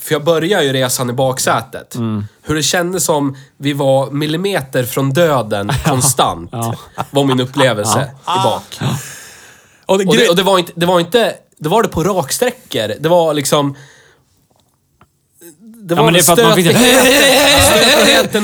För 0.00 0.14
jag 0.14 0.24
började 0.24 0.64
ju 0.64 0.72
resan 0.72 1.10
i 1.10 1.12
baksätet. 1.12 1.94
Mm. 1.94 2.24
Hur 2.42 2.54
det 2.54 2.62
kändes 2.62 3.04
som 3.04 3.36
vi 3.56 3.72
var 3.72 4.10
millimeter 4.10 4.84
från 4.84 5.12
döden 5.12 5.70
konstant. 5.84 6.48
Ja. 6.52 6.74
Var 7.10 7.24
min 7.24 7.40
upplevelse 7.40 8.10
i 8.22 8.44
bak. 8.44 8.62
Och 9.86 9.98
det, 9.98 10.04
Och 10.06 10.16
det, 10.16 10.28
och 10.28 10.36
det 10.36 10.42
var 10.42 10.58
inte... 10.58 10.72
Det 10.74 10.86
var 10.86 11.00
inte... 11.00 11.34
Det 11.58 11.68
var 11.68 11.82
det 11.82 11.88
på 11.88 12.02
raksträckor. 12.04 12.92
Det 13.00 13.08
var 13.08 13.34
liksom... 13.34 13.76
Det 15.86 15.94
Ja, 15.94 15.96
var 15.96 16.04
men 16.04 16.14
det 16.14 16.20
är 16.20 16.22
för 16.22 16.32
att 16.32 16.38
man 16.42 16.54
fick... 16.54 16.66
och 16.66 16.72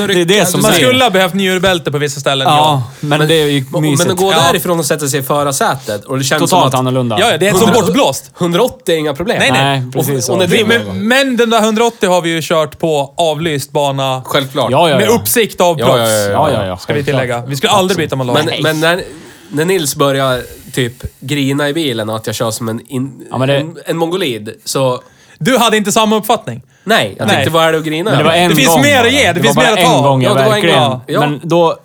Det 0.08 0.20
är 0.20 0.24
det 0.24 0.46
som 0.46 0.62
man 0.62 0.72
säger. 0.72 0.86
skulle 0.86 1.04
ha 1.04 1.10
behövt 1.10 1.34
njurbälte 1.34 1.90
på 1.92 1.98
vissa 1.98 2.20
ställen. 2.20 2.46
Ja, 2.48 2.82
men 3.00 3.28
det 3.28 3.34
är 3.34 3.46
ju 3.46 3.64
Men, 3.72 3.82
mysigt. 3.82 3.98
men 4.08 4.12
att 4.14 4.20
gå 4.22 4.32
Ja. 4.32 4.38
därifrån 4.52 4.78
och 4.78 4.86
sätta 4.86 5.08
sig 5.08 5.20
i 5.20 5.22
förarsätet 5.22 6.04
och 6.04 6.18
det 6.18 6.24
känns 6.24 6.40
Totalt 6.40 6.50
som 6.62 6.68
att... 6.68 6.74
annorlunda. 6.74 7.16
Ja, 7.20 7.30
ja, 7.30 7.38
det 7.38 7.46
är 7.48 7.50
som 7.52 7.60
100 7.62 7.80
bortblåst. 7.80 8.30
180 8.38 8.94
är 8.94 8.98
inga 8.98 9.14
problem. 9.14 9.36
Nej, 9.38 9.50
nej. 9.52 9.80
Nej, 9.80 9.92
precis 9.92 10.28
Och- 10.28 10.38
och 10.42 10.48
det- 10.48 10.64
Men, 10.64 11.08
men 11.08 11.36
den 11.36 11.50
där 11.50 11.60
180 11.62 12.08
har 12.08 12.22
vi 12.22 12.30
ju 12.30 12.40
kört 12.42 12.78
på 12.78 13.14
avlyst 13.16 13.72
bana. 13.72 14.22
Självklart. 14.24 14.70
Ja, 14.70 14.90
ja, 14.90 14.96
Med 14.96 15.06
ja. 15.06 15.10
uppsikt 15.14 15.60
av 15.60 15.80
Ja, 15.80 15.86
proffs. 15.86 15.98
ja, 15.98 16.18
ja, 16.18 16.30
Ja, 16.30 16.50
ja, 16.52 16.66
ja. 16.66 16.76
Ska 16.76 16.92
vi 16.92 17.04
tillägga. 17.04 17.42
Vi 17.46 17.56
skulle 17.56 17.70
aldrig 17.72 17.98
byta 17.98 18.16
Malone. 18.16 18.42
Men, 18.44 18.62
men 18.62 18.80
när, 18.80 19.02
när 19.50 19.64
Nils 19.64 19.96
börjar 19.96 20.42
typ 20.74 20.94
grina 21.20 21.68
i 21.68 21.72
bilen 21.72 22.08
och 22.10 22.16
att 22.16 22.26
jag 22.26 22.36
kör 22.36 22.50
som 22.50 22.68
en, 22.68 22.80
in, 22.88 23.26
Ja, 23.30 23.38
men 23.38 23.48
det- 23.48 23.56
en, 23.56 23.76
en 23.86 23.96
mongolid, 23.96 24.50
så... 24.64 25.02
Du 25.42 25.58
hade 25.58 25.76
inte 25.76 25.92
samma 25.92 26.16
uppfattning. 26.16 26.62
Nej, 26.84 27.14
jag 27.18 27.26
Nej. 27.26 27.34
tänkte 27.36 27.50
vad 27.50 27.64
är 27.64 27.72
det 27.72 27.78
att 27.78 27.84
grina 27.84 28.10
Men 28.10 28.18
det 28.18 28.24
var 28.24 28.32
en 28.32 28.50
Det 28.50 28.56
finns 28.56 28.68
gång 28.68 28.82
mer 28.82 29.04
att 29.04 29.12
ge, 29.12 29.32
det 29.32 29.40
finns 29.42 29.56
var 29.56 29.62
mer 29.62 29.70
bara 29.70 29.80
att 29.80 29.86
ta. 29.86 29.96
en 29.96 30.02
gång 30.02 30.22
Ja, 30.22 30.28
det 30.28 30.34
var 30.34 30.42
en 30.44 30.50
verkligen... 30.50 30.80
gång. 30.90 31.00
Ja. 31.06 31.20
Men 31.20 31.40
då, 31.42 31.76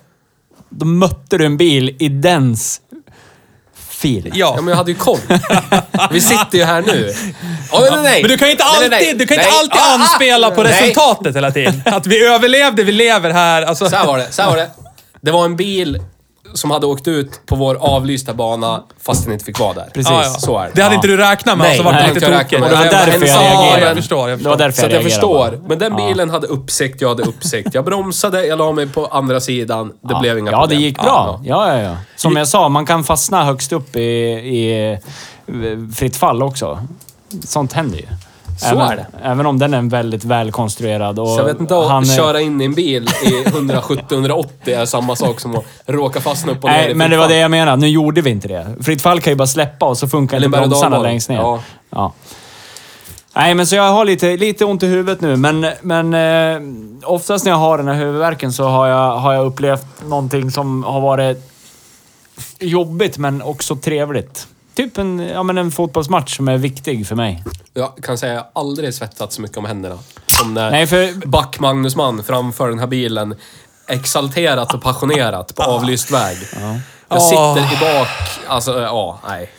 då 0.70 0.86
mötte 0.86 1.38
du 1.38 1.46
en 1.46 1.56
bil 1.56 1.96
i 1.98 2.08
dens 2.08 2.80
fil. 3.88 4.30
Ja. 4.34 4.52
Ja, 4.56 4.62
men 4.62 4.68
jag 4.68 4.76
hade 4.76 4.90
ju 4.90 4.96
koll. 4.96 5.18
Vi 6.10 6.20
sitter 6.20 6.58
ju 6.58 6.64
här 6.64 6.82
nu. 6.82 7.12
Oh, 7.72 7.80
nej, 7.80 8.02
nej. 8.02 8.22
Men 8.22 8.30
du 8.30 8.38
kan 8.38 8.48
ju 8.48 8.52
inte 8.52 8.64
Nej, 8.64 8.74
alltid, 8.76 8.90
nej, 8.90 9.04
nej. 9.04 9.14
Du 9.14 9.26
kan 9.26 9.34
inte 9.34 9.48
Nej. 9.50 9.58
alltid 9.60 9.80
Ah, 9.80 9.90
ah. 9.90 9.94
anspela 9.94 10.50
på 10.50 10.62
Nej. 10.62 10.72
resultatet 10.72 11.36
hela 11.36 11.50
tiden. 11.50 11.82
Att 11.84 12.06
vi 12.06 12.26
överlevde, 12.26 12.82
vi 12.82 12.92
lever 12.92 13.30
här. 13.30 13.62
Alltså, 13.62 13.88
Så 13.90 13.96
här 13.96 14.06
var 14.06 14.18
det, 14.18 14.32
så 14.32 14.42
här 14.42 14.48
var 14.50 14.56
det. 14.56 14.70
Det 15.20 15.30
var 15.30 15.44
en 15.44 15.56
bil 15.56 16.02
som 16.54 16.70
hade 16.70 16.86
åkt 16.86 17.08
ut 17.08 17.40
på 17.46 17.56
vår 17.56 17.74
avlysta 17.74 18.34
bana 18.34 18.82
fast 19.02 19.24
den 19.24 19.32
inte 19.32 19.44
fick 19.44 19.58
vara 19.60 19.72
där. 19.74 19.88
Precis. 19.94 20.10
ja, 20.10 20.22
ja. 20.24 20.30
Så 20.30 20.58
är 20.58 20.64
det. 20.66 20.70
Det 20.74 20.82
hade 20.82 20.94
Ja. 20.94 20.96
inte 20.98 21.08
du 21.08 21.16
räknat 21.16 21.58
med, 21.58 21.64
Nej, 21.64 21.70
och 21.70 21.76
så 21.76 21.82
vart 21.82 21.94
det 21.94 22.00
nej, 22.06 22.14
lite 22.14 22.26
tokigt. 22.26 22.50
det 22.50 22.58
var 22.60 22.68
Jag 22.84 22.92
därför 22.92 23.26
jag 23.26 23.28
Ja, 23.28 23.40
reagerade. 23.60 23.86
jag 23.86 23.96
förstår. 23.96 24.30
Jag 24.30 24.38
Det 24.38 24.44
var 24.44 24.50
förstår. 24.52 24.64
därför 24.64 24.76
Så 24.80 24.84
jag 24.84 24.90
reagerade 24.92 25.10
förstår. 25.10 25.50
bara. 25.50 25.68
Men 25.68 25.78
den 25.78 25.98
Ja. 25.98 26.06
bilen 26.08 26.30
hade 26.30 26.46
uppsikt, 26.46 27.00
jag 27.00 27.08
hade 27.08 27.22
uppsikt. 27.22 27.68
Jag 27.74 27.84
bromsade, 27.84 28.46
jag 28.46 28.58
la 28.58 28.72
mig 28.72 28.86
på 28.88 29.06
andra 29.06 29.40
sidan. 29.40 29.88
Det 29.88 29.92
Ja. 30.12 30.20
blev 30.20 30.38
inga 30.38 30.50
Ja, 30.50 30.60
problem. 30.60 30.78
det 30.78 30.84
gick 30.84 30.98
bra. 31.02 31.40
Ja, 31.44 31.74
ja, 31.76 31.82
ja. 31.82 31.96
Som 32.16 32.36
jag 32.36 32.48
sa, 32.48 32.68
man 32.68 32.86
kan 32.86 33.04
fastna 33.04 33.44
högst 33.44 33.72
upp 33.72 33.96
i, 33.96 34.00
i 34.02 34.98
fritt 35.96 36.16
fall 36.16 36.42
också. 36.42 36.78
Sånt 37.44 37.72
händer 37.72 37.98
ju. 37.98 38.06
Så 38.56 38.66
även, 38.66 38.80
är 38.80 38.96
det. 38.96 39.06
Även 39.22 39.46
om 39.46 39.58
den 39.58 39.74
är 39.74 39.82
väldigt 39.82 40.24
välkonstruerad. 40.24 41.18
Och 41.18 41.28
Så 41.28 41.38
jag 41.40 41.44
vet 41.44 41.60
inte, 41.60 41.78
att 41.78 41.88
han 41.88 42.02
är- 42.02 42.16
köra 42.16 42.40
in 42.40 42.60
i 42.60 42.64
en 42.64 42.74
bil 42.74 43.08
i 43.24 43.44
170-180 43.48 44.46
är 44.80 44.84
samma 44.84 45.16
sak 45.16 45.40
som 45.40 45.56
att 45.56 45.64
råka 45.86 46.20
fastna 46.20 46.52
upp 46.52 46.64
och 46.64 46.70
ner 46.70 46.76
Nej, 46.76 46.94
men 46.94 47.10
det 47.10 47.16
var 47.16 47.28
det 47.28 47.36
jag 47.36 47.50
menade. 47.50 47.76
Nu 47.76 47.88
gjorde 47.88 48.20
vi 48.20 48.30
inte 48.30 48.48
det. 48.48 48.66
Fritt 48.82 49.02
fall 49.02 49.20
kan 49.20 49.30
ju 49.32 49.36
bara 49.36 49.46
släppa 49.46 49.86
och 49.86 49.98
så 49.98 50.08
funkar 50.08 50.36
inte 50.36 50.48
bromsarna 50.48 50.98
längst 50.98 51.28
ner. 51.28 51.36
Ja. 51.36 51.60
Ja. 51.90 52.12
Nej, 53.36 53.54
men 53.54 53.66
så 53.66 53.76
jag 53.76 53.90
har 53.92 54.04
lite, 54.04 54.36
lite 54.36 54.64
ont 54.64 54.82
i 54.82 54.86
huvudet 54.86 55.20
nu, 55.20 55.36
men, 55.36 55.66
men 55.82 56.14
eh, 56.14 56.60
oftast 57.10 57.44
när 57.44 57.52
jag 57.52 57.58
har 57.58 57.78
den 57.78 57.88
här 57.88 57.94
huvudvärken 57.94 58.52
så 58.52 58.64
har 58.64 58.86
jag, 58.86 59.16
har 59.16 59.32
jag 59.32 59.46
upplevt 59.46 59.86
någonting 60.08 60.50
som 60.50 60.84
har 60.84 61.00
varit 61.00 61.52
jobbigt, 62.58 63.18
men 63.18 63.42
också 63.42 63.76
trevligt. 63.76 64.46
Typ 64.76 64.98
en, 64.98 65.18
ja, 65.18 65.42
men 65.42 65.58
en 65.58 65.70
fotbollsmatch 65.70 66.36
som 66.36 66.48
är 66.48 66.56
viktig 66.58 67.06
för 67.06 67.14
mig. 67.16 67.44
Jag 67.74 67.92
kan 68.02 68.18
säga 68.18 68.32
att 68.40 68.50
jag 68.54 68.62
aldrig 68.62 68.94
svettats 68.94 69.34
så 69.36 69.42
mycket 69.42 69.56
om 69.58 69.64
händerna. 69.64 69.98
Som 70.26 70.54
när 70.54 70.70
Nej, 70.70 70.86
för 70.86 71.26
Back 71.26 71.60
Magnusman 71.60 72.22
framför 72.24 72.68
den 72.68 72.78
här 72.78 72.86
bilen 72.86 73.34
exalterat 73.88 74.74
och 74.74 74.82
passionerat 74.82 75.54
på 75.54 75.62
avlyst 75.62 76.10
väg. 76.10 76.36
Jag 77.08 77.22
sitter 77.22 77.58
i 77.72 77.76
bak, 77.80 78.08
alltså 78.48 78.80
ja, 78.80 79.20
nej. 79.28 79.50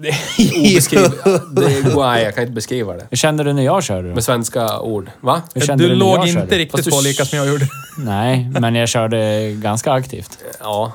Obeskriv... 0.72 1.10
det, 1.52 1.94
nej, 1.96 2.22
jag 2.24 2.34
kan 2.34 2.42
inte 2.42 2.52
beskriva 2.54 2.92
det. 2.94 3.06
Hur 3.10 3.16
kände 3.16 3.44
du 3.44 3.52
när 3.52 3.62
jag 3.62 3.82
körde 3.84 4.08
då? 4.08 4.14
Med 4.14 4.24
svenska 4.24 4.80
ord. 4.80 5.10
Va? 5.20 5.42
Hur 5.54 5.60
kände 5.60 5.84
Du 5.84 5.88
när 5.90 5.96
låg 5.96 6.18
inte 6.28 6.40
körde? 6.40 6.58
riktigt 6.58 6.84
du- 6.84 6.90
på 6.90 7.00
lika 7.00 7.24
som 7.24 7.38
jag 7.38 7.48
gjorde. 7.48 7.68
Nej, 7.98 8.50
men 8.60 8.74
jag 8.74 8.88
körde 8.88 9.50
ganska 9.52 9.92
aktivt 9.92 10.38
Ja. 10.60 10.92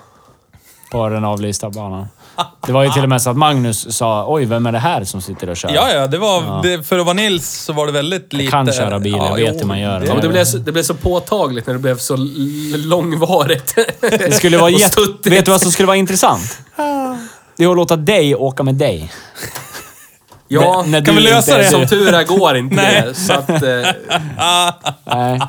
på 0.91 1.09
den 1.09 1.25
avlysta 1.25 1.69
banan. 1.69 2.07
Det 2.67 2.71
var 2.71 2.83
ju 2.83 2.89
till 2.91 3.03
och 3.03 3.09
med 3.09 3.21
så 3.21 3.29
att 3.29 3.37
Magnus 3.37 3.95
sa 3.97 4.25
oj, 4.27 4.45
vem 4.45 4.65
är 4.65 4.71
det 4.71 4.79
här 4.79 5.03
som 5.03 5.21
sitter 5.21 5.49
och 5.49 5.57
kör? 5.57 5.71
Ja, 5.73 5.91
ja, 5.93 6.07
det 6.07 6.17
var... 6.17 6.63
Det, 6.63 6.83
för 6.83 6.99
att 6.99 7.05
vara 7.05 7.13
Nils 7.13 7.49
så 7.51 7.73
var 7.73 7.85
det 7.85 7.91
väldigt 7.91 8.33
lite... 8.33 8.51
kan 8.51 8.71
köra 8.73 8.99
bil, 8.99 9.15
jag 9.17 9.35
vet 9.35 9.61
hur 9.61 9.65
man 9.65 9.79
gör. 9.79 10.01
ja 10.07 10.13
men 10.13 10.21
det, 10.21 10.29
blev 10.29 10.45
så, 10.45 10.57
det 10.57 10.71
blev 10.71 10.83
så 10.83 10.93
påtagligt 10.93 11.67
när 11.67 11.73
det 11.73 11.79
blev 11.79 11.97
så 11.97 12.15
långvarigt. 12.75 13.75
Det 14.01 14.33
skulle 14.35 14.57
vara 14.57 14.69
jätte... 14.79 15.01
Vet 15.29 15.45
du 15.45 15.51
vad 15.51 15.61
som 15.61 15.71
skulle 15.71 15.87
vara 15.87 15.97
intressant? 15.97 16.57
Det 17.57 17.63
är 17.63 17.69
att 17.69 17.75
låta 17.75 17.95
dig 17.95 18.35
åka 18.35 18.63
med 18.63 18.75
dig. 18.75 19.11
Ja, 20.47 20.81
När- 20.81 20.91
när 20.91 21.05
Kan 21.05 21.15
du 21.15 21.21
vi 21.21 21.27
lösa 21.29 21.57
det? 21.57 21.65
som 21.69 21.87
tur 21.87 22.13
är 22.13 22.23
går 22.23 22.57
inte 22.57 22.75
Nej. 22.81 23.01
det. 23.01 23.13
Så 23.15 23.33
att, 23.33 23.49
eh, 23.49 23.57
Nej. 25.05 25.41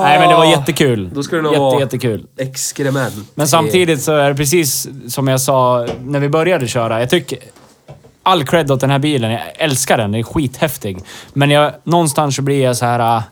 Nej, 0.00 0.18
men 0.18 0.28
det 0.28 0.34
var 0.34 0.44
jättekul. 0.44 1.10
Då 1.14 1.22
skulle 1.22 1.38
det 1.38 1.42
nog 1.42 1.52
Jätte, 1.52 1.60
vara- 1.60 1.80
jättekul. 1.80 2.26
exkrement. 2.38 3.14
Men 3.34 3.48
samtidigt 3.48 4.02
så 4.02 4.12
är 4.12 4.28
det 4.28 4.34
precis 4.34 4.88
som 5.08 5.28
jag 5.28 5.40
sa 5.40 5.86
när 6.04 6.20
vi 6.20 6.28
började 6.28 6.68
köra. 6.68 7.00
Jag 7.00 7.10
tycker... 7.10 7.38
All 8.22 8.44
cred 8.44 8.70
åt 8.70 8.80
den 8.80 8.90
här 8.90 8.98
bilen. 8.98 9.30
Jag 9.30 9.40
älskar 9.54 9.96
den. 9.98 10.12
Den 10.12 10.18
är 10.20 10.24
skithäftig. 10.24 10.98
Men 11.32 11.50
jag, 11.50 11.72
någonstans 11.84 12.36
så 12.36 12.42
blir 12.42 12.62
jag 12.64 12.76
så 12.76 12.84
här... 12.84 13.16
äh, 13.16 13.22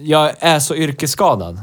Jag 0.00 0.30
är 0.40 0.58
så 0.58 0.74
yrkesskadad. 0.74 1.60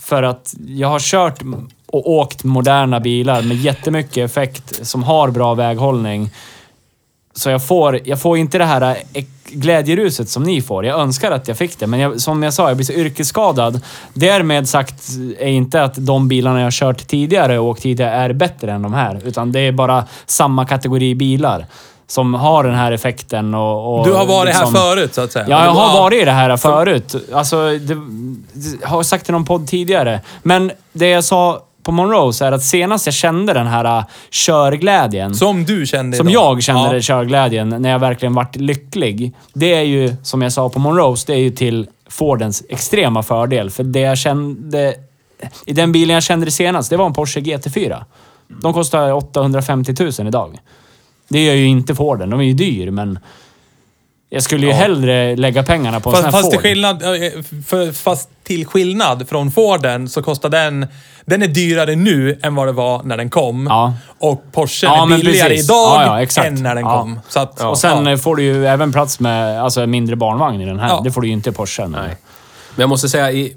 För 0.00 0.22
att 0.22 0.54
jag 0.66 0.88
har 0.88 0.98
kört 1.00 1.38
och 1.86 2.10
åkt 2.10 2.44
moderna 2.44 3.00
bilar 3.00 3.42
med 3.42 3.56
jättemycket 3.56 4.30
effekt 4.30 4.86
som 4.86 5.02
har 5.02 5.30
bra 5.30 5.54
väghållning. 5.54 6.30
Så 7.34 7.50
jag 7.50 7.66
får, 7.66 8.00
jag 8.04 8.20
får 8.20 8.38
inte 8.38 8.58
det 8.58 8.64
här 8.64 8.96
glädjeruset 9.44 10.28
som 10.28 10.42
ni 10.42 10.62
får. 10.62 10.84
Jag 10.86 11.00
önskar 11.00 11.30
att 11.30 11.48
jag 11.48 11.56
fick 11.56 11.78
det, 11.78 11.86
men 11.86 12.00
jag, 12.00 12.20
som 12.20 12.42
jag 12.42 12.54
sa, 12.54 12.68
jag 12.68 12.76
blir 12.76 12.86
så 12.86 12.92
yrkesskadad. 12.92 13.80
Därmed 14.14 14.68
sagt 14.68 15.08
är 15.38 15.48
inte 15.48 15.82
att 15.82 15.94
de 16.06 16.28
bilarna 16.28 16.60
jag 16.60 16.72
kört 16.72 17.06
tidigare 17.06 17.58
och 17.58 17.66
åkt 17.66 17.82
tidigare 17.82 18.10
är 18.10 18.32
bättre 18.32 18.72
än 18.72 18.82
de 18.82 18.94
här. 18.94 19.20
Utan 19.24 19.52
det 19.52 19.60
är 19.60 19.72
bara 19.72 20.04
samma 20.26 20.66
kategori 20.66 21.14
bilar 21.14 21.66
som 22.06 22.34
har 22.34 22.64
den 22.64 22.74
här 22.74 22.92
effekten 22.92 23.54
och... 23.54 23.98
och 23.98 24.06
Du 24.06 24.12
har 24.12 24.26
varit 24.26 24.46
liksom- 24.46 24.74
här 24.74 24.82
förut, 24.82 25.14
så 25.14 25.20
att 25.20 25.32
säga. 25.32 25.46
Ja, 25.48 25.64
jag 25.64 25.72
har 25.72 25.98
varit 25.98 26.22
i 26.22 26.24
det 26.24 26.30
här 26.30 26.56
förut. 26.56 27.14
Alltså, 27.32 27.56
det, 27.66 27.78
det, 28.52 28.84
har 28.84 28.96
jag 28.96 29.06
sagt 29.06 29.28
i 29.28 29.32
någon 29.32 29.44
podd 29.44 29.66
tidigare. 29.66 30.20
Men 30.42 30.72
det 30.92 31.08
jag 31.08 31.24
sa 31.24 31.62
på 31.90 31.94
Monrose 31.94 32.46
är 32.46 32.52
att 32.52 32.62
senast 32.62 33.06
jag 33.06 33.14
kände 33.14 33.52
den 33.52 33.66
här 33.66 33.98
uh, 33.98 34.04
körglädjen. 34.30 35.34
Som 35.34 35.64
du 35.64 35.86
kände 35.86 36.16
Som 36.16 36.28
idag. 36.28 36.42
jag 36.42 36.62
kände 36.62 36.94
Ja. 36.94 37.00
körglädjen 37.00 37.68
när 37.68 37.90
jag 37.90 37.98
verkligen 37.98 38.34
vart 38.34 38.56
lycklig. 38.56 39.34
Det 39.52 39.74
är 39.74 39.82
ju, 39.82 40.14
som 40.22 40.42
jag 40.42 40.52
sa 40.52 40.68
på 40.68 40.78
Monrose, 40.78 41.24
det 41.26 41.32
är 41.32 41.38
ju 41.38 41.50
till 41.50 41.86
Fordens 42.08 42.62
extrema 42.68 43.22
fördel. 43.22 43.70
För 43.70 43.84
det 43.84 44.00
jag 44.00 44.18
kände... 44.18 44.94
I 45.66 45.72
den 45.72 45.92
bilen 45.92 46.14
jag 46.14 46.22
kände 46.22 46.46
det 46.46 46.50
senast, 46.50 46.90
det 46.90 46.96
var 46.96 47.06
en 47.06 47.12
Porsche 47.12 47.40
GT4. 47.40 48.04
De 48.62 48.72
kostar 48.72 49.12
850 49.12 49.94
000 50.18 50.28
idag. 50.28 50.58
Det 51.28 51.44
gör 51.44 51.54
ju 51.54 51.66
inte 51.66 51.94
Forden. 51.94 52.30
De 52.30 52.40
är 52.40 52.44
ju 52.44 52.52
dyr, 52.52 52.90
men... 52.90 53.18
Jag 54.32 54.42
skulle 54.42 54.66
ju 54.66 54.72
hellre 54.72 55.36
lägga 55.36 55.62
pengarna 55.62 56.00
på 56.00 56.10
en 56.10 56.16
sån 56.16 56.22
Fast, 56.24 56.34
här 56.34 56.42
fast, 56.42 56.50
till 56.50 56.58
Ford. 56.58 56.62
skillnad, 56.62 57.02
eh, 57.02 57.42
för, 57.66 57.92
fast 57.92 58.28
till 58.44 58.66
skillnad 58.66 59.28
från 59.28 59.50
Forden 59.50 60.08
så 60.08 60.22
kostar 60.22 60.48
den... 60.48 60.86
Den 61.24 61.42
är 61.42 61.48
dyrare 61.48 61.96
nu 61.96 62.38
än 62.42 62.54
vad 62.54 62.68
det 62.68 62.72
var 62.72 63.02
när 63.02 63.16
den 63.16 63.30
kom. 63.30 63.66
Ja. 63.70 63.94
Och 64.18 64.44
Porsche 64.52 64.86
Ja, 64.86 65.02
är 65.12 65.16
billigare 65.16 65.48
precis. 65.48 65.64
idag 65.64 66.02
Ja, 66.02 66.26
ja, 66.36 66.42
än 66.44 66.54
när 66.62 66.74
den 66.74 66.84
Ja. 66.84 66.98
kom. 67.00 67.20
Så 67.28 67.40
att, 67.40 67.60
Och 67.60 67.78
sen 67.78 68.06
ja. 68.06 68.12
eh, 68.12 68.18
får 68.18 68.36
du 68.36 68.42
ju 68.42 68.66
även 68.66 68.92
plats 68.92 69.20
med 69.20 69.62
alltså, 69.62 69.80
en 69.80 69.90
mindre 69.90 70.16
barnvagn 70.16 70.60
i 70.60 70.66
den 70.66 70.80
här. 70.80 70.88
Ja. 70.88 71.00
Det 71.04 71.12
får 71.12 71.20
du 71.20 71.26
ju 71.26 71.32
inte 71.32 71.50
i 71.50 71.52
Porsche. 71.52 71.86
Nej. 71.88 72.00
Men 72.74 72.80
jag 72.82 72.88
måste 72.88 73.08
säga, 73.08 73.32
i, 73.32 73.56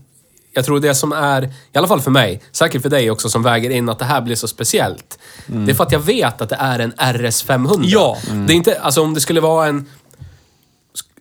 jag 0.53 0.65
tror 0.65 0.80
det 0.80 0.96
som 0.96 1.12
är, 1.12 1.44
i 1.44 1.77
alla 1.77 1.88
fall 1.88 2.01
för 2.01 2.12
mig, 2.12 2.42
säkert 2.51 2.82
för 2.82 2.89
dig 2.89 3.12
också 3.12 3.30
som 3.30 3.44
väger 3.44 3.70
in 3.70 3.89
att 3.89 4.00
det 4.00 4.06
här 4.06 4.22
blir 4.22 4.36
så 4.36 4.48
speciellt. 4.48 5.20
Det 5.46 5.72
är 5.72 5.75
för 5.75 5.84
att 5.84 5.92
jag 5.92 6.00
vet 6.00 6.42
att 6.42 6.50
det 6.50 6.58
är 6.60 6.80
en 6.80 6.92
RS 7.30 7.44
500. 7.44 7.86
Ja. 7.89 8.18
Det 8.48 8.53
är 8.53 8.56
inte, 8.56 8.80
alltså 8.82 9.01
om 9.03 9.13
det 9.13 9.22
skulle 9.22 9.42
vara 9.42 9.68
en... 9.68 9.86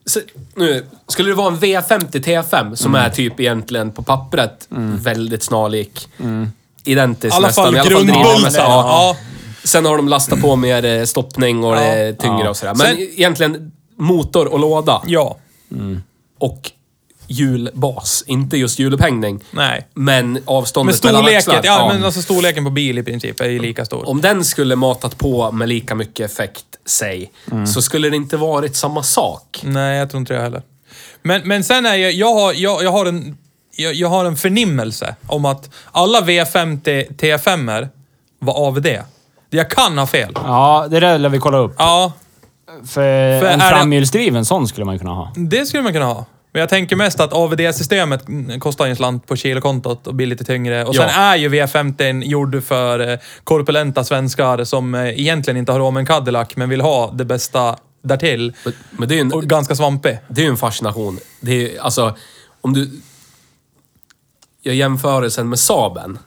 s- 0.06 0.18
Nu, 0.54 0.86
skulle 1.08 1.28
det 1.30 1.34
vara 1.34 1.48
en 1.48 1.58
V50 1.60 2.10
T5 2.10 2.74
som 2.74 2.94
är 2.94 3.10
typ 3.10 3.40
egentligen 3.40 3.90
på 3.92 4.02
pappret 4.02 4.66
väldigt 5.02 5.42
snarlik. 5.42 6.08
Identisk 6.84 7.34
I 7.34 7.36
alla 7.36 7.48
fall 7.48 7.72
nästan. 7.72 7.90
grundbulten. 7.92 8.52
Ja. 8.54 8.62
Ja. 8.64 9.16
Sen 9.64 9.84
har 9.84 9.96
de 9.96 10.08
lastat 10.08 10.40
på 10.40 10.56
mer 10.56 10.84
eh, 10.84 11.04
stoppning 11.04 11.64
och 11.64 11.74
det 11.74 11.82
är 11.82 12.12
tyngre 12.12 12.44
Ja. 12.44 12.50
och 12.50 12.56
sådär. 12.56 12.74
Men 12.74 12.86
Sen- 12.86 12.98
egentligen 13.00 13.72
motor 13.96 14.46
och 14.52 14.58
låda 14.60 15.02
ja. 15.06 15.36
och 16.38 16.70
hjulbas. 17.32 18.24
Inte 18.26 18.56
just 18.56 18.78
hjulupphängning. 18.78 19.40
Nej. 19.50 19.86
Men 19.94 20.32
Men 20.32 20.42
avståndet 20.46 21.04
mellan 21.04 21.22
storleken, 21.22 21.38
axlar. 21.38 21.60
ja, 21.64 21.90
men 21.94 22.04
alltså 22.04 22.22
storleken 22.22 22.64
på 22.64 22.70
bil 22.70 22.98
i 22.98 23.02
princip 23.02 23.40
är 23.40 23.48
ju 23.48 23.58
lika 23.58 23.84
stor. 23.84 24.08
Om 24.08 24.20
den 24.20 24.44
skulle 24.44 24.76
matat 24.76 25.18
på 25.18 25.52
med 25.52 25.68
lika 25.68 25.94
mycket 25.94 26.30
effekt, 26.30 26.64
säg, 26.86 27.30
Mm. 27.52 27.66
så 27.66 27.82
skulle 27.82 28.10
det 28.10 28.16
inte 28.16 28.36
varit 28.36 28.76
samma 28.76 29.02
sak. 29.02 29.60
Nej, 29.62 29.98
jag 29.98 30.10
tror 30.10 30.18
inte 30.20 30.34
det 30.34 30.40
heller. 30.42 30.62
Men, 31.22 31.42
men 31.44 31.64
sen 31.64 31.86
är 31.86 31.94
jag, 31.94 32.12
jag 32.12 32.34
har, 32.34 32.52
jag, 32.52 32.82
jag 32.84 32.90
har 32.92 33.06
en, 33.06 33.36
jag, 33.76 33.94
jag 33.94 34.08
har 34.08 34.24
en 34.24 34.36
förnimmelse 34.36 35.14
om 35.26 35.44
att 35.44 35.70
alla 35.92 36.20
V50 36.20 37.06
T5 37.16 37.88
var 38.38 38.66
AVD. 38.68 38.86
Jag 39.50 39.70
kan 39.70 39.98
ha 39.98 40.06
fel. 40.06 40.32
Ja, 40.34 40.86
det 40.90 41.00
där 41.00 41.18
lär 41.18 41.28
vi 41.28 41.38
kolla 41.38 41.58
upp. 41.58 41.74
Ja, 41.78 42.12
För, 42.86 43.40
För 43.40 43.46
en 43.46 43.60
är 43.60 43.70
det- 43.70 43.76
framhjulsdriven 43.76 44.44
sån 44.44 44.68
skulle 44.68 44.84
man 44.84 44.98
kunna 44.98 45.10
ha. 45.10 45.32
det 45.36 45.66
skulle 45.66 45.82
man 45.82 45.92
kunna 45.92 46.04
ha. 46.04 46.24
Men 46.52 46.60
jag 46.60 46.68
tänker 46.68 46.96
mest 46.96 47.20
att 47.20 47.32
AVD-systemet 47.32 48.24
kostar 48.60 48.84
ju 48.84 48.90
en 48.90 48.96
slant 48.96 49.26
på 49.26 49.36
kilokontot 49.36 50.06
och 50.06 50.14
blir 50.14 50.26
lite 50.26 50.44
tyngre. 50.44 50.84
Och 50.84 50.94
sen 50.96 51.08
Ja. 51.08 51.20
är 51.32 51.36
ju 51.36 51.48
V50 51.48 52.24
gjord 52.24 52.64
för 52.64 53.12
eh, 53.12 53.18
korpulenta 53.44 54.04
svenskar 54.04 54.64
som 54.64 54.94
eh, 54.94 55.20
egentligen 55.20 55.56
inte 55.56 55.72
har 55.72 55.78
råd 55.78 55.92
med 55.92 56.00
en 56.00 56.06
Cadillac, 56.06 56.48
men 56.56 56.68
vill 56.68 56.80
ha 56.80 57.10
det 57.12 57.24
bästa 57.24 57.76
därtill. 58.02 58.52
Men, 58.64 58.72
men 58.90 59.08
det 59.08 59.14
är 59.14 59.24
ju 59.24 59.30
Och 59.30 59.42
en, 59.42 59.48
ganska 59.48 59.74
svampig. 59.74 60.18
det 60.28 60.40
är 60.40 60.44
ju 60.44 60.50
en 60.50 60.56
fascination. 60.56 61.18
Det 61.40 61.50
är 61.52 61.56
ju, 61.72 61.78
alltså, 61.78 62.16
om 62.60 62.72
du... 62.72 62.90
Jag 64.62 64.74
jämförelsen 64.74 65.48
med 65.48 65.58
Saaben. 65.58 66.18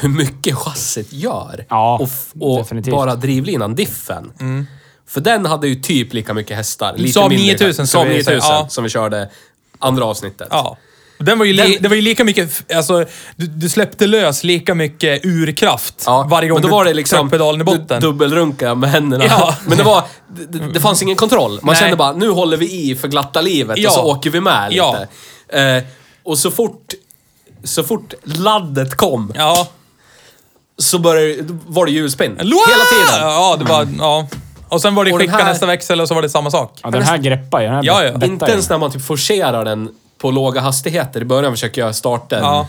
Hur 0.00 0.08
mycket 0.08 0.54
chassit 0.56 1.12
gör. 1.12 1.66
Ja, 1.68 1.98
och, 1.98 2.08
och 2.50 2.58
definitivt. 2.58 2.92
bara 2.94 3.14
drivlinan, 3.14 3.74
diffen. 3.74 4.32
För 5.08 5.20
den 5.20 5.46
hade 5.46 5.68
ju 5.68 5.74
typ 5.74 6.12
lika 6.14 6.34
mycket 6.34 6.56
hästar. 6.56 6.94
Lite 6.96 7.12
Saab 7.12 7.30
mindre 7.30 7.46
9000 7.52 7.58
kanske. 7.76 7.86
ska 7.86 7.98
Saab 7.98 8.06
vi 8.08 8.14
9000 8.18 8.40
säga, 8.40 8.52
ja. 8.54 8.66
som 8.68 8.84
vi 8.84 8.90
körde 8.90 9.28
andra 9.78 10.04
avsnittet. 10.04 10.48
Ja. 10.50 10.76
Den 11.18 11.38
var 11.38 11.46
ju 11.46 11.52
Den- 11.52 11.76
det 11.80 11.88
var 11.88 11.96
ju 11.96 12.02
lika 12.02 12.24
mycket, 12.24 12.72
alltså, 12.74 13.04
du, 13.36 13.46
du 13.46 13.68
släppte 13.68 14.06
lös 14.06 14.44
lika 14.44 14.74
mycket 14.74 15.24
urkraft 15.24 16.02
Ja, 16.06 16.26
varje 16.30 16.48
gång 16.48 16.56
men 16.60 16.70
då 16.70 16.76
var 16.76 16.84
det 16.84 16.94
liksom 16.94 17.30
pedalen 17.30 17.60
i 17.60 17.64
botten. 17.64 18.00
du- 18.00 18.06
dubbelrunka 18.06 18.74
med 18.74 18.90
händerna. 18.90 19.24
Ja. 19.24 19.56
Men 19.66 19.78
det 19.78 19.84
var... 19.84 20.02
Det, 20.28 20.58
det 20.58 20.80
fanns 20.80 21.02
ingen 21.02 21.16
kontroll. 21.16 21.58
Man 21.62 21.72
Nej. 21.72 21.80
kände 21.80 21.96
bara, 21.96 22.12
nu 22.12 22.30
håller 22.30 22.56
vi 22.56 22.90
i 22.90 22.96
för 22.96 23.08
glatta 23.08 23.40
livet 23.40 23.78
Ja. 23.78 23.88
och 23.88 23.94
så 23.94 24.02
åker 24.02 24.30
vi 24.30 24.40
med 24.40 24.68
Ja. 24.72 24.96
lite. 25.48 25.60
Eh, 25.62 25.82
och 26.22 26.38
så 26.38 26.50
fort... 26.50 26.92
Så 27.64 27.82
fort 27.84 28.14
laddet 28.24 28.94
kom 28.96 29.32
Ja. 29.36 29.68
så 30.78 30.98
började, 30.98 31.58
var 31.66 31.86
det 31.86 31.92
hjulspinn. 31.92 32.36
Hela 32.38 32.54
tiden. 32.54 33.28
Ja, 33.28 33.56
det 33.58 33.64
var... 33.64 33.88
Ja. 33.98 34.26
Och 34.68 34.82
sen 34.82 34.94
var 34.94 35.04
det 35.04 35.12
Och 35.12 35.18
skicka 35.20 35.32
här- 35.32 35.44
nästa 35.44 35.66
växel 35.66 36.00
och 36.00 36.08
så 36.08 36.14
var 36.14 36.22
det 36.22 36.28
samma 36.28 36.50
sak. 36.50 36.80
Ja, 36.82 36.90
den 36.90 37.02
här 37.02 37.18
greppar 37.18 37.60
ju. 37.60 37.66
Den 37.66 37.74
här 37.74 37.82
Ja, 37.84 38.04
ja. 38.04 38.24
Inte 38.26 38.46
ens 38.46 38.68
när 38.70 38.78
man 38.78 38.90
typ 38.92 39.04
forcerar 39.06 39.64
den 39.64 39.88
på 40.18 40.30
låga 40.30 40.60
hastigheter. 40.60 41.20
I 41.20 41.24
början 41.24 41.52
försöker 41.52 41.80
jag 41.80 41.94
starta 41.94 42.36
den. 42.36 42.44
Ja. 42.44 42.68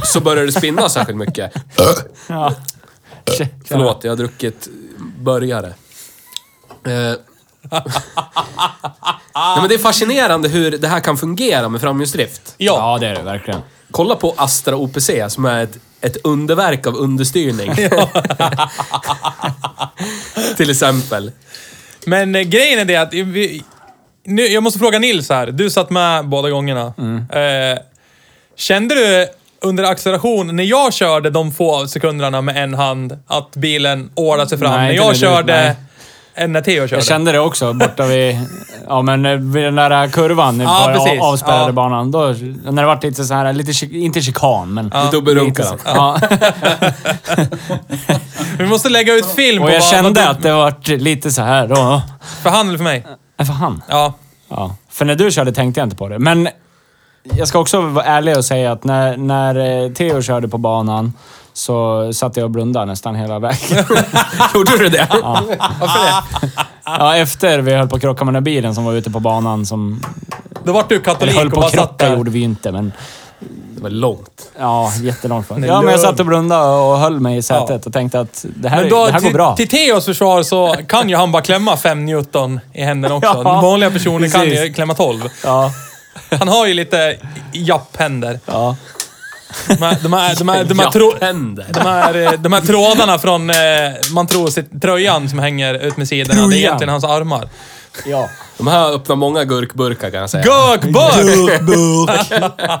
Så 0.04 0.20
börjar 0.20 0.46
det 0.46 0.52
spinna 0.52 0.88
särskilt 0.88 1.18
mycket. 1.18 1.52
Ja. 2.28 2.52
Förlåt, 3.68 4.04
jag 4.04 4.10
har 4.12 4.16
druckit 4.16 4.68
börjare. 5.18 5.66
Eh. 6.86 6.92
Nej, 9.34 9.58
men 9.60 9.68
det 9.68 9.74
är 9.74 9.78
fascinerande 9.78 10.48
hur 10.48 10.78
det 10.78 10.88
här 10.88 11.00
kan 11.00 11.16
fungera 11.16 11.68
med 11.68 11.80
framhjulsdrift. 11.80 12.54
Ja. 12.58 12.72
Ja, 12.76 12.98
det 12.98 13.06
är 13.06 13.14
det 13.14 13.22
verkligen. 13.22 13.60
Kolla 13.90 14.16
på 14.16 14.34
Astra 14.36 14.76
OPC 14.76 15.10
som 15.28 15.44
är 15.44 15.62
ett, 15.64 15.78
ett 16.00 16.16
underverk 16.24 16.86
av 16.86 16.96
understyrning. 16.96 17.74
Till 20.56 20.70
exempel. 20.70 21.32
Men 22.06 22.34
eh, 22.34 22.42
grejen 22.42 22.78
är 22.78 22.84
det 22.84 22.96
att 22.96 23.14
vi, 23.14 23.62
nu, 24.24 24.42
jag 24.42 24.62
måste 24.62 24.78
fråga 24.78 24.98
Nils 24.98 25.28
här. 25.30 25.46
Du 25.46 25.70
satt 25.70 25.90
med 25.90 26.28
båda 26.28 26.50
gångerna. 26.50 26.92
Mm. 26.98 27.16
Eh, 27.16 27.78
kände 28.56 28.94
du 28.94 29.26
under 29.60 29.84
acceleration, 29.84 30.56
när 30.56 30.64
jag 30.64 30.92
körde 30.94 31.30
de 31.30 31.52
få 31.52 31.88
sekunderna 31.88 32.40
med 32.40 32.56
en 32.62 32.74
hand, 32.74 33.18
att 33.26 33.56
bilen 33.56 34.10
årade 34.14 34.48
sig 34.48 34.58
fram? 34.58 34.70
Nej, 34.70 34.80
när 34.80 34.90
inte 34.92 35.04
jag 35.04 35.14
du- 35.14 35.18
körde 35.18 35.76
än 36.38 36.52
när 36.52 36.60
Theo 36.60 36.80
körde. 36.88 36.94
Jag 36.96 37.04
kände 37.04 37.32
det 37.32 37.38
också 37.40 37.72
borta 37.72 38.06
vid, 38.06 38.38
ja, 38.88 39.02
men 39.02 39.26
eh, 39.26 39.36
vid 39.36 39.64
den 39.64 39.74
där 39.74 40.08
kurvan 40.08 40.60
Ja, 40.60 40.92
på 40.96 41.02
a- 41.02 41.18
avspärrade 41.20 41.64
Ja. 41.66 41.72
banan. 41.72 42.10
Då, 42.10 42.18
när 42.64 42.82
det 42.82 42.86
var 42.86 42.98
lite 43.02 43.24
så 43.24 43.34
här, 43.34 43.52
lite, 43.52 43.86
inte 43.96 44.20
chikan, 44.22 44.74
men... 44.74 44.90
Ja. 44.94 45.10
Lite 45.20 45.62
så. 45.64 45.76
Ja. 45.84 46.18
Vi 48.58 48.66
måste 48.66 48.88
lägga 48.88 49.14
ut 49.14 49.26
film 49.26 49.62
Och 49.62 49.68
på 49.68 49.74
jag 49.74 49.80
vad- 49.80 49.88
kände 49.88 50.20
vad- 50.20 50.30
att 50.30 50.42
det 50.42 50.52
var 50.52 50.96
lite 50.98 51.30
så 51.30 51.42
här 51.42 51.66
då. 51.68 52.02
För 52.42 52.50
han 52.50 52.68
eller 52.68 52.76
för 52.78 52.84
mig? 52.84 53.06
Nej, 53.38 53.46
för 53.46 53.52
han. 53.54 53.82
Ja. 53.88 54.12
Ja. 54.48 54.74
För 54.90 55.04
när 55.04 55.14
du 55.14 55.30
körde 55.30 55.52
tänkte 55.52 55.80
jag 55.80 55.86
inte 55.86 55.96
på 55.96 56.08
det. 56.08 56.18
Men 56.18 56.48
jag 57.36 57.48
ska 57.48 57.58
också 57.58 57.80
vara 57.80 58.04
ärlig 58.04 58.36
och 58.36 58.44
säga 58.44 58.72
att 58.72 58.84
när, 58.84 59.16
när 59.16 59.84
eh, 59.84 59.92
Theo 59.92 60.22
körde 60.22 60.48
på 60.48 60.58
banan 60.58 61.12
så 61.58 62.12
satt 62.12 62.36
jag 62.36 62.44
och 62.44 62.50
blundade 62.50 62.86
nästan 62.86 63.14
hela 63.14 63.38
vägen. 63.38 63.58
Gjorde 64.54 64.78
du 64.78 64.88
det? 64.88 65.08
Varför 65.80 66.04
det? 66.04 66.48
Ja, 66.84 67.16
efter 67.16 67.58
vi 67.58 67.74
höll 67.74 67.88
på 67.88 67.96
att 67.96 68.02
krocka 68.02 68.24
med 68.24 68.34
den 68.34 68.44
där 68.44 68.50
bilen 68.50 68.74
som 68.74 68.84
var 68.84 68.92
ute 68.92 69.10
på 69.10 69.20
banan 69.20 69.66
som... 69.66 70.02
Då 70.64 70.72
vart 70.72 70.88
du 70.88 70.94
Eller 70.94 71.04
katolik 71.04 71.36
höll 71.36 71.46
och 71.46 71.52
på 71.52 71.60
bara 71.60 71.66
att 71.66 71.72
satt 71.72 71.88
krocka 71.88 72.08
där. 72.08 72.16
gjorde 72.16 72.30
vi 72.30 72.38
ju 72.38 72.44
inte, 72.44 72.72
men... 72.72 72.92
Det 73.76 73.82
var 73.82 73.90
långt. 73.90 74.50
Ja, 74.58 74.92
jättelångt 75.02 75.46
från. 75.46 75.60
Men 75.60 75.68
Ja, 75.68 75.82
men 75.82 75.90
jag 75.90 76.00
satt 76.00 76.20
och 76.20 76.26
blundade 76.26 76.72
och 76.82 76.98
höll 76.98 77.20
mig 77.20 77.36
i 77.36 77.42
sätet 77.42 77.86
och 77.86 77.92
tänkte 77.92 78.20
att 78.20 78.44
det 78.56 78.68
här, 78.68 78.80
Men 78.80 78.90
då, 78.90 79.06
det 79.06 79.12
här 79.12 79.20
går 79.20 79.26
till, 79.26 79.34
bra. 79.34 79.56
till 79.56 79.68
Theos 79.68 80.04
försvar 80.04 80.42
så 80.42 80.76
kan 80.88 81.08
ju 81.08 81.16
han 81.16 81.32
bara 81.32 81.42
klämma 81.42 81.76
5 81.76 82.06
Newton 82.06 82.60
i 82.72 82.82
händerna 82.82 83.14
också. 83.14 83.42
Ja, 83.44 83.60
Vanliga 83.60 83.90
personer 83.90 84.28
kan 84.28 84.44
ju 84.48 84.72
klämma 84.72 84.94
12. 84.94 85.22
Ja, 85.44 85.70
Han 86.38 86.48
har 86.48 86.66
ju 86.66 86.74
lite 86.74 87.16
japphänder. 87.52 88.40
ja. 88.46 88.76
De 89.68 89.82
här, 89.82 89.96
de 90.02 90.12
här, 90.12 90.34
de 90.38 90.48
här, 90.48 90.64
de 90.64 90.78
här, 90.78 90.90
tro, 90.90 91.10
Japphänder. 91.12 91.66
de 91.70 91.80
här, 91.80 92.36
de 92.36 92.52
här 92.52 92.60
trådarna 92.60 93.18
från, 93.18 93.50
eh, 93.50 93.56
man 94.14 94.26
tror, 94.26 94.48
sitt, 94.48 94.82
tröjan 94.82 95.28
som 95.28 95.38
hänger 95.38 95.74
ut 95.74 95.96
med 95.96 96.08
sidorna. 96.08 96.46
Det 96.46 96.56
är 96.56 96.58
egentligen 96.58 96.88
hans 96.92 97.04
armar. 97.04 97.48
ja. 98.06 98.28
De 98.58 98.66
här 98.66 98.92
öppnar 98.94 99.16
många 99.16 99.44
gurkburkar 99.44 100.10
kan 100.10 100.20
jag 100.20 100.30
säga. 100.30 100.44
Gurkburk! 100.44 102.26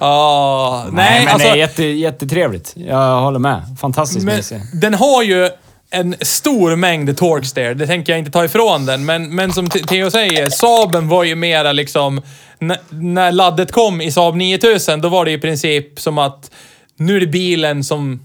Ja. 0.00 0.84
Nej, 0.92 0.92
Nej, 0.92 1.24
men 1.24 1.34
alltså... 1.34 1.48
det 1.48 1.54
är 1.54 1.56
jätte, 1.56 1.84
jättetrevligt. 1.84 2.72
Jag 2.76 3.20
håller 3.20 3.38
med. 3.38 3.62
Fantastiskt 3.80 4.24
Men 4.24 4.36
mysig. 4.36 4.60
den 4.72 4.94
har 4.94 5.22
ju 5.22 5.50
en 5.94 6.16
stor 6.20 6.76
mängd 6.76 7.16
torques 7.18 7.52
där. 7.52 7.74
Det 7.74 7.86
tänker 7.86 8.12
jag 8.12 8.18
inte 8.18 8.30
ta 8.30 8.44
ifrån 8.44 8.86
den. 8.86 9.04
Men, 9.04 9.34
men 9.34 9.52
som 9.52 9.70
Theo 9.70 10.10
säger, 10.10 10.50
Saaben 10.50 11.08
var 11.08 11.24
ju 11.24 11.34
mera 11.34 11.72
liksom... 11.72 12.22
När 12.88 13.32
laddet 13.32 13.72
kom 13.72 14.00
i 14.00 14.12
Saab 14.12 14.36
9000, 14.36 15.00
då 15.00 15.08
var 15.08 15.24
det 15.24 15.30
i 15.30 15.38
princip 15.38 16.00
som 16.00 16.18
att 16.18 16.50
nu 16.96 17.16
är 17.16 17.20
det 17.20 17.26
bilen 17.26 17.84
som 17.84 18.20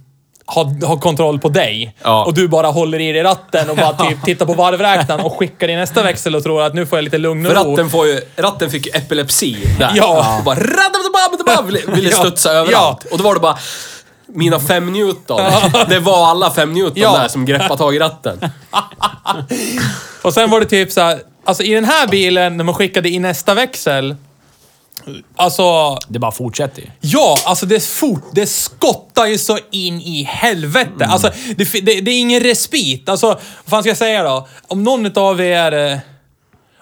har, 0.45 0.85
har 0.87 0.97
kontroll 0.97 1.39
på 1.39 1.49
dig. 1.49 1.95
Ja. 2.03 2.25
Och 2.25 2.33
du 2.33 2.47
bara 2.47 2.67
håller 2.67 2.99
i 2.99 3.11
dig 3.11 3.23
ratten 3.23 3.69
och 3.69 3.75
bara 3.77 3.93
typ 3.93 4.23
tittar 4.25 4.45
på 4.45 4.53
varvräknaren 4.53 5.21
och 5.25 5.39
skickar 5.39 5.69
i 5.69 5.75
nästa 5.75 6.03
växel 6.03 6.35
och 6.35 6.43
tror 6.43 6.61
att 6.61 6.73
nu 6.73 6.85
får 6.85 6.97
jag 6.97 7.03
lite 7.03 7.17
lugn 7.17 7.45
och 7.45 7.51
För 7.53 7.63
ro. 7.63 7.71
ratten, 7.71 7.89
får 7.89 8.07
ju, 8.07 8.21
ratten 8.35 8.71
fick 8.71 8.85
ju 8.85 8.91
epilepsi 8.91 9.57
där. 9.79 9.91
Ja. 9.95 10.37
Och 10.37 10.43
bara 10.43 11.61
ville, 11.61 11.79
Ja. 12.11 12.17
studsa 12.17 12.51
överallt. 12.51 13.05
Och 13.11 13.17
då 13.17 13.23
var 13.23 13.33
det 13.33 13.39
bara 13.39 13.57
mina 14.33 14.59
fem 14.59 14.93
Newton. 14.93 15.41
Det 15.89 15.99
var 15.99 16.27
alla 16.27 16.51
fem 16.51 16.73
Newton 16.73 16.93
Ja. 17.01 17.17
där 17.17 17.27
som 17.27 17.45
greppade 17.45 17.77
tag 17.77 17.95
i 17.95 17.99
ratten. 17.99 18.39
Och 20.21 20.33
sen 20.33 20.49
var 20.49 20.59
det 20.59 20.65
typ 20.65 20.91
så 20.91 21.01
här, 21.01 21.19
alltså 21.45 21.63
i 21.63 21.73
den 21.73 21.85
här 21.85 22.07
bilen, 22.07 22.57
när 22.57 22.63
man 22.63 22.75
skickade 22.75 23.09
i 23.09 23.19
nästa 23.19 23.53
växel, 23.53 24.15
alltså... 25.35 25.97
Det 26.07 26.19
bara 26.19 26.31
fortsätter 26.31 26.81
ju. 26.81 26.87
Ja, 27.01 27.35
alltså 27.45 27.65
det 27.65 27.75
är 27.75 27.79
fort. 27.99 28.23
Det 28.31 28.45
skottar 28.47 29.25
ju 29.25 29.37
så 29.37 29.59
in 29.71 30.01
i 30.01 30.23
helvete. 30.23 30.91
Mm. 30.95 31.09
Alltså, 31.11 31.31
det, 31.57 31.65
fi- 31.65 31.81
det, 31.81 32.01
det 32.01 32.11
är 32.11 32.19
ingen 32.19 32.39
respit. 32.39 33.09
Alltså, 33.09 33.27
vad 33.27 33.37
fan 33.67 33.83
ska 33.83 33.89
jag 33.89 33.97
säga 33.97 34.23
då? 34.23 34.47
Om 34.67 34.83
någon 34.83 35.17
av 35.17 35.41
er... 35.41 35.71
eh, 35.91 35.97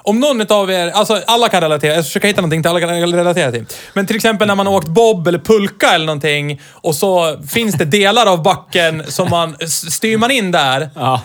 Om 0.07 0.19
någon 0.19 0.51
av 0.51 0.71
er, 0.71 0.87
alltså 0.87 1.21
alla 1.27 1.49
kan 1.49 1.61
relatera, 1.61 1.93
jag 1.95 2.03
ska 2.03 2.09
försöka 2.09 2.27
hitta 2.27 2.41
någonting 2.41 2.63
till 2.63 2.69
alla 2.69 2.79
kan 2.79 2.89
relatera 3.13 3.51
till. 3.51 3.65
Men 3.93 4.05
till 4.07 4.15
exempel 4.15 4.47
när 4.47 4.55
man 4.55 4.67
har 4.67 4.73
åkt 4.73 4.87
bob 4.87 5.27
eller 5.27 5.39
pulka 5.39 5.89
eller 5.89 6.05
någonting 6.05 6.61
och 6.71 6.95
så 6.95 7.41
finns 7.49 7.75
det 7.75 7.85
delar 7.85 8.25
av 8.25 8.43
backen 8.43 9.03
som 9.07 9.29
man, 9.29 9.55
styr 9.91 10.17
man 10.17 10.31
in 10.31 10.51
där, 10.51 10.89
Ja. 10.95 11.21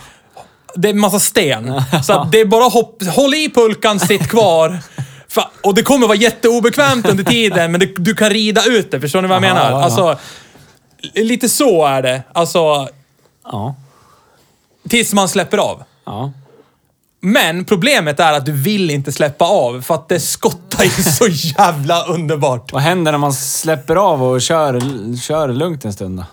det 0.75 0.89
är 0.89 0.93
en 0.93 1.01
massa 1.01 1.21
sten. 1.21 1.83
Så 2.05 2.13
att 2.13 2.33
det 2.33 2.41
är 2.41 2.45
bara 2.45 2.65
hopp, 2.65 3.03
håll 3.07 3.35
i 3.35 3.51
pulkan, 3.55 4.01
sitt 4.01 4.29
kvar. 4.29 4.79
Och 5.63 5.75
det 5.75 5.83
kommer 5.83 6.07
vara 6.07 6.19
jätteobekvämt 6.19 7.09
under 7.09 7.25
tiden, 7.25 7.73
men 7.73 7.81
det, 7.81 7.87
du 7.97 8.15
kan 8.15 8.31
rida 8.31 8.65
ut 8.65 8.91
det. 8.91 9.01
Förstår 9.01 9.23
ni 9.23 9.29
vad 9.29 9.35
jag 9.35 9.43
menar? 9.43 9.71
ja, 9.71 9.79
ja. 9.79 9.85
Alltså, 9.85 10.19
lite 11.15 11.49
så 11.49 11.87
är 11.87 12.03
det. 12.03 12.23
Alltså, 12.33 12.89
Ja. 13.53 13.75
tills 14.89 15.13
man 15.13 15.29
släpper 15.29 15.59
av. 15.59 15.83
Ja. 16.07 16.33
Men 17.25 17.65
problemet 17.65 18.21
är 18.21 18.33
att 18.33 18.47
du 18.47 18.53
vill 18.53 18.91
inte 18.91 19.13
släppa 19.13 19.45
av, 19.45 19.83
för 19.83 19.95
att 19.95 20.09
det 20.09 20.21
skottar 20.21 20.85
ju 20.85 20.91
så 20.91 21.27
jävla 21.29 22.05
underbart. 22.05 22.73
Vad 22.73 22.83
händer 22.83 23.13
när 23.13 23.19
man 23.19 23.33
släpper 23.33 23.97
av 23.97 24.23
och 24.23 24.43
kör, 24.43 24.81
kör 25.21 25.49
lugnt 25.49 25.85
en 25.85 25.93
stund 25.93 26.19
då? 26.19 26.25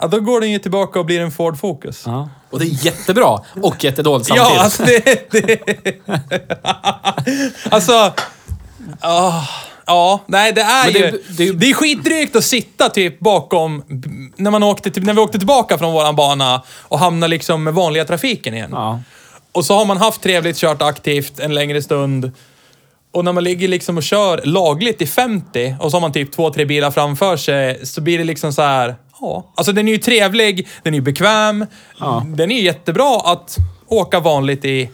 Ja, 0.00 0.06
då 0.06 0.20
går 0.20 0.40
den 0.40 0.50
ju 0.50 0.58
tillbaka 0.58 0.98
och 0.98 1.06
blir 1.06 1.20
en 1.20 1.30
Ford 1.30 1.58
Focus. 1.58 2.02
Ja. 2.06 2.28
Och 2.50 2.58
det 2.58 2.64
är 2.64 2.84
jättebra 2.86 3.40
och 3.62 3.84
jättedåligt 3.84 4.28
samtidigt. 4.28 4.52
Ja, 4.56 4.62
alltså 4.62 4.82
det... 4.84 5.30
det 5.30 5.60
alltså... 7.70 8.12
ah, 9.00 9.42
ja, 9.86 10.20
nej 10.26 10.52
det 10.52 10.60
är 10.60 10.84
Men 10.84 10.92
det- 10.92 10.98
ju... 10.98 11.22
Det, 11.36 11.52
det- 11.52 11.70
är 11.70 11.74
skitdrygt 11.74 12.36
att 12.36 12.44
sitta 12.44 12.88
typ 12.88 13.20
bakom... 13.20 13.82
När, 14.36 14.50
man 14.50 14.62
åkte, 14.62 14.90
till- 14.90 15.04
när 15.04 15.14
vi 15.14 15.20
åkte 15.20 15.38
tillbaka 15.38 15.78
från 15.78 15.92
våran 15.92 16.16
bana 16.16 16.62
och 16.82 16.98
hamnade 16.98 17.30
liksom 17.30 17.64
med 17.64 17.74
vanliga 17.74 18.04
trafiken 18.04 18.54
igen. 18.54 18.70
Ja. 18.72 19.00
Och 19.58 19.64
så 19.64 19.74
har 19.74 19.84
man 19.84 19.96
haft 19.96 20.22
trevligt, 20.22 20.56
kört 20.56 20.82
aktivt 20.82 21.40
en 21.40 21.54
längre 21.54 21.82
stund. 21.82 22.32
Och 23.12 23.24
när 23.24 23.32
man 23.32 23.44
ligger 23.44 23.68
liksom 23.68 23.96
och 23.96 24.02
kör 24.02 24.40
lagligt 24.44 25.02
i 25.02 25.06
50 25.06 25.76
och 25.80 25.90
så 25.90 25.96
har 25.96 26.00
man 26.00 26.12
typ 26.12 26.32
två, 26.32 26.50
tre 26.50 26.64
bilar 26.64 26.90
framför 26.90 27.36
sig 27.36 27.86
så 27.86 28.00
blir 28.00 28.18
det 28.18 28.24
liksom 28.24 28.52
så 28.52 28.62
här. 28.62 28.96
Ja, 29.20 29.52
alltså 29.56 29.72
den 29.72 29.88
är 29.88 29.92
ju 29.92 29.98
trevlig, 29.98 30.68
den 30.82 30.94
är 30.94 30.98
ju 30.98 31.02
bekväm, 31.02 31.66
den 32.36 32.50
är 32.50 32.56
ju 32.56 32.62
jättebra 32.62 33.20
att 33.24 33.56
åka 33.86 34.20
vanligt 34.20 34.64
i. 34.64 34.90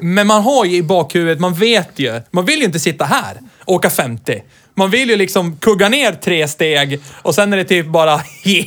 Men 0.00 0.26
man 0.26 0.42
har 0.42 0.64
ju 0.64 0.76
i 0.76 0.82
bakhuvudet, 0.82 1.40
man 1.40 1.54
vet 1.54 1.90
ju, 1.96 2.20
man 2.30 2.44
vill 2.44 2.58
ju 2.58 2.64
inte 2.64 2.80
sitta 2.80 3.04
här 3.04 3.36
och 3.64 3.74
åka 3.74 3.90
50. 3.90 4.42
Man 4.78 4.90
vill 4.90 5.10
ju 5.10 5.16
liksom 5.16 5.56
kugga 5.56 5.88
ner 5.88 6.12
tre 6.12 6.48
steg 6.48 7.00
och 7.22 7.34
sen 7.34 7.52
är 7.52 7.56
det 7.56 7.64
typ 7.64 7.86
bara 7.86 8.20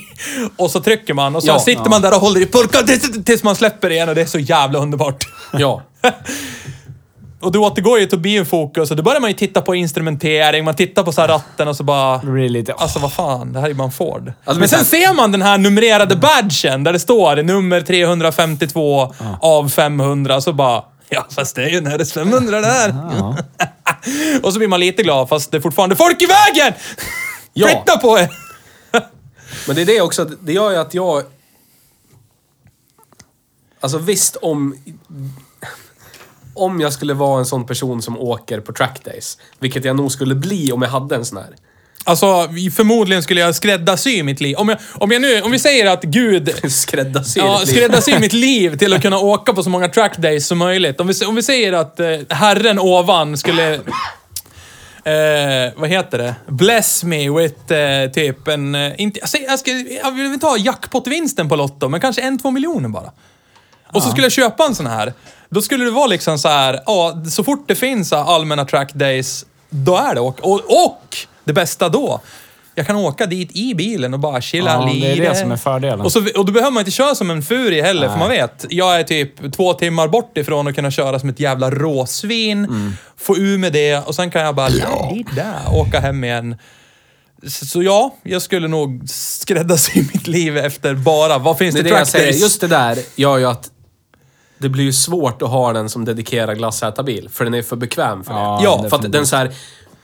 och 0.58 0.72
så 0.72 0.80
trycker 0.80 1.14
man 1.14 1.36
och 1.36 1.44
så 1.44 1.50
Ja. 1.50 1.60
sitter 1.60 1.90
man 1.90 2.02
där 2.02 2.14
och 2.16 2.22
håller 2.22 2.42
i 2.42 2.46
pulkan 2.46 2.86
tills, 2.86 3.24
tills 3.26 3.44
man 3.44 3.56
släpper 3.56 3.90
igen 3.90 4.10
och 4.10 4.16
det 4.16 4.22
är 4.22 4.26
så 4.26 4.40
jävla 4.40 4.80
underbart. 4.80 5.24
Ja. 5.54 5.82
Och 7.42 7.52
du 7.52 7.60
återgår 7.60 8.00
ju 8.00 8.06
till 8.06 8.16
att 8.16 8.22
bli 8.22 8.38
en 8.38 8.46
fokus 8.46 8.92
och 8.92 8.98
då 8.98 9.04
börjar 9.04 9.22
man 9.22 9.30
ju 9.30 9.34
titta 9.38 9.62
på 9.62 9.76
instrumentering, 9.76 10.66
man 10.66 10.76
tittar 10.76 11.04
på 11.04 11.12
så 11.12 11.22
här 11.22 11.28
ratten 11.28 11.68
och 11.68 11.76
så 11.76 11.84
bara... 11.84 12.18
Det 12.18 12.32
blir 12.32 12.50
lite... 12.50 12.74
Alltså 12.74 13.00
vad 13.00 13.14
fan, 13.14 13.54
det 13.54 13.60
här 13.60 13.66
är 13.66 13.70
ju 13.70 13.76
bara 13.76 13.84
en 13.86 13.92
Ford. 13.92 14.34
Alltså, 14.44 14.60
men 14.60 14.70
sen 14.70 14.78
men 14.80 14.86
sen- 14.86 15.00
ser 15.02 15.14
man 15.14 15.32
den 15.32 15.42
här 15.42 15.58
numrerade 15.58 16.16
badgen 16.16 16.84
där 16.84 16.94
det 16.94 17.00
står 17.00 17.36
nummer 17.44 17.82
352 17.82 19.14
av 19.42 19.70
500 19.70 20.42
så 20.42 20.54
bara... 20.54 20.84
Ja, 21.14 21.28
fast 21.30 21.56
det 21.56 21.64
är 21.64 21.70
ju 21.70 21.80
RS 21.82 22.14
500 22.14 22.62
där. 22.62 22.94
och 24.44 24.54
så 24.54 24.60
blir 24.60 24.68
man 24.68 24.80
lite 24.80 25.04
glad 25.04 25.30
fast 25.30 25.52
det 25.52 25.58
är 25.58 25.62
fortfarande 25.62 25.96
folk 25.96 26.22
i 26.22 26.26
vägen! 26.26 26.74
Ja. 27.54 27.68
Flytta 27.68 27.98
på 27.98 28.20
er! 28.20 28.32
Men 29.68 29.76
det 29.76 29.82
är 29.82 29.86
det 29.86 30.02
också, 30.02 30.26
det 30.26 30.54
gör 30.54 30.72
ju 30.72 30.78
att 30.78 30.94
jag... 30.94 31.24
Alltså 33.80 33.98
visst 33.98 34.36
om... 34.36 34.76
Om 36.54 36.82
jag 36.82 36.94
skulle 36.94 37.14
vara 37.14 37.40
en 37.40 37.46
sån 37.46 37.66
person 37.66 38.02
som 38.02 38.18
åker 38.18 38.60
på 38.60 38.74
trackdays, 38.74 39.38
vilket 39.60 39.86
jag 39.86 39.96
nog 39.96 40.12
skulle 40.12 40.36
bli 40.36 40.72
om 40.72 40.82
jag 40.82 40.90
hade 40.90 41.16
en 41.16 41.26
sån 41.26 41.38
här. 41.38 41.56
Alltså, 42.04 42.50
förmodligen 42.76 43.24
skulle 43.24 43.42
jag 43.42 43.56
skräddarsy 43.56 44.24
mitt 44.24 44.42
liv. 44.42 44.56
Om, 44.56 44.70
jag, 44.70 44.78
om, 44.94 45.12
jag 45.12 45.22
nu, 45.22 45.42
om 45.42 45.52
vi 45.52 45.60
säger 45.60 45.86
att 45.86 46.04
Gud 46.04 46.72
Skräddarsy 46.72 47.40
Ja, 47.40 47.62
skräddarsy 47.66 48.20
mitt 48.20 48.34
liv 48.48 48.78
till 48.78 48.94
att 48.94 49.02
kunna 49.02 49.18
åka 49.20 49.54
på 49.54 49.64
så 49.64 49.70
många 49.70 49.88
trackdays 49.88 50.48
som 50.48 50.58
möjligt. 50.58 51.00
Om 51.00 51.08
vi, 51.08 51.26
om 51.26 51.36
vi 51.36 51.44
säger 51.44 51.74
att 51.74 52.00
eh, 52.00 52.08
Herren 52.30 52.80
ovan 52.80 53.38
skulle... 53.38 53.80
Eh, 55.04 55.74
vad 55.76 55.90
heter 55.90 56.18
det? 56.18 56.36
Bless 56.48 57.04
me 57.04 57.30
with 57.30 57.74
eh, 57.74 58.12
typ 58.12 58.48
en... 58.48 58.76
Eh, 58.76 59.02
inte, 59.02 59.20
jag, 59.20 59.30
säger, 59.30 59.48
jag, 59.48 59.60
ska, 59.60 59.72
jag 59.72 60.12
vill 60.12 60.26
inte 60.26 60.46
ha 60.46 60.58
jackpot-vinsten 60.58 61.50
på 61.50 61.56
Lotto, 61.56 61.88
men 61.88 62.02
kanske 62.02 62.22
en, 62.22 62.40
två 62.40 62.52
miljoner 62.52 62.90
bara. 62.90 63.12
Och 63.94 64.04
så 64.04 64.10
skulle 64.10 64.26
jag 64.26 64.32
köpa 64.32 64.66
en 64.66 64.76
sån 64.76 64.88
här. 64.88 65.14
Då 65.50 65.62
skulle 65.62 65.86
det 65.86 65.92
vara 65.92 66.08
liksom 66.08 66.38
så 66.38 66.48
här, 66.48 66.80
ja, 66.86 67.24
så 67.30 67.44
fort 67.44 67.68
det 67.68 67.76
finns 67.76 68.14
allmänna 68.14 68.66
trackdays, 68.66 69.46
då 69.74 69.96
är 69.98 70.16
det 70.16 70.22
åk. 70.22 70.40
Och, 70.40 70.54
och 70.86 71.18
det 71.44 71.54
bästa 71.54 71.90
då, 71.90 72.22
jag 72.76 72.88
kan 72.88 72.96
åka 72.96 73.26
dit 73.26 73.52
i 73.52 73.76
bilen 73.76 74.14
och 74.14 74.20
bara 74.20 74.42
chilla 74.42 74.72
Ja, 74.74 74.86
det 74.94 75.06
är 75.12 75.16
lite. 75.16 75.30
det 75.30 75.36
som 75.36 75.52
är 75.52 75.58
fördelen. 75.58 76.02
Och, 76.02 76.12
så, 76.12 76.20
och 76.20 76.46
då 76.46 76.52
behöver 76.52 76.72
man 76.72 76.82
inte 76.82 76.92
köra 76.92 77.16
som 77.16 77.30
en 77.32 77.42
furie 77.42 77.84
heller, 77.84 78.08
för 78.08 78.16
Nej. 78.18 78.20
man 78.20 78.30
vet. 78.30 78.66
Jag 78.70 79.00
är 79.00 79.04
typ 79.04 79.54
två 79.54 79.74
timmar 79.74 80.08
bort 80.08 80.38
ifrån 80.38 80.68
att 80.68 80.76
kunna 80.76 80.92
köra 80.92 81.20
som 81.20 81.30
ett 81.30 81.40
jävla 81.40 81.72
råsvin. 81.72 82.66
Mm. 82.66 82.92
Få 83.18 83.38
ur 83.38 83.58
med 83.58 83.74
det 83.74 83.98
och 84.08 84.16
sen 84.16 84.32
kan 84.32 84.42
jag 84.42 84.56
bara 84.56 84.70
där, 85.36 85.60
åka 85.74 86.00
hem 86.00 86.24
igen. 86.24 86.56
Så, 87.48 87.66
så 87.66 87.84
ja, 87.84 88.16
jag 88.24 88.42
skulle 88.42 88.68
nog 88.68 89.02
skräddarsy 89.10 90.00
mitt 90.14 90.28
liv 90.28 90.58
efter 90.58 90.94
bara, 90.96 91.38
vad 91.38 91.58
finns 91.58 91.76
Det 91.76 91.82
det, 91.82 91.90
det 91.90 91.98
jag 91.98 92.08
säger. 92.08 92.26
trackdays? 92.26 92.42
Just 92.44 92.62
det 92.62 92.68
där 92.68 92.98
gör 93.16 93.38
ju 93.38 93.46
att 93.46 93.70
det 94.62 94.70
blir 94.70 94.84
ju 94.84 94.94
svårt 94.94 95.42
att 95.42 95.50
ha 95.50 95.74
den 95.74 95.90
som 95.90 96.06
dedikerad 96.06 96.58
glassätarbil. 96.58 97.30
För 97.34 97.44
den 97.46 97.54
är 97.54 97.62
för 97.62 97.76
bekväm 97.76 98.24
för 98.24 98.34
det. 98.34 98.40
Ja, 98.40 98.60
Ja, 98.64 98.86
för 98.90 98.98
att 98.98 99.12
den 99.12 99.28
så 99.28 99.36
här. 99.36 99.52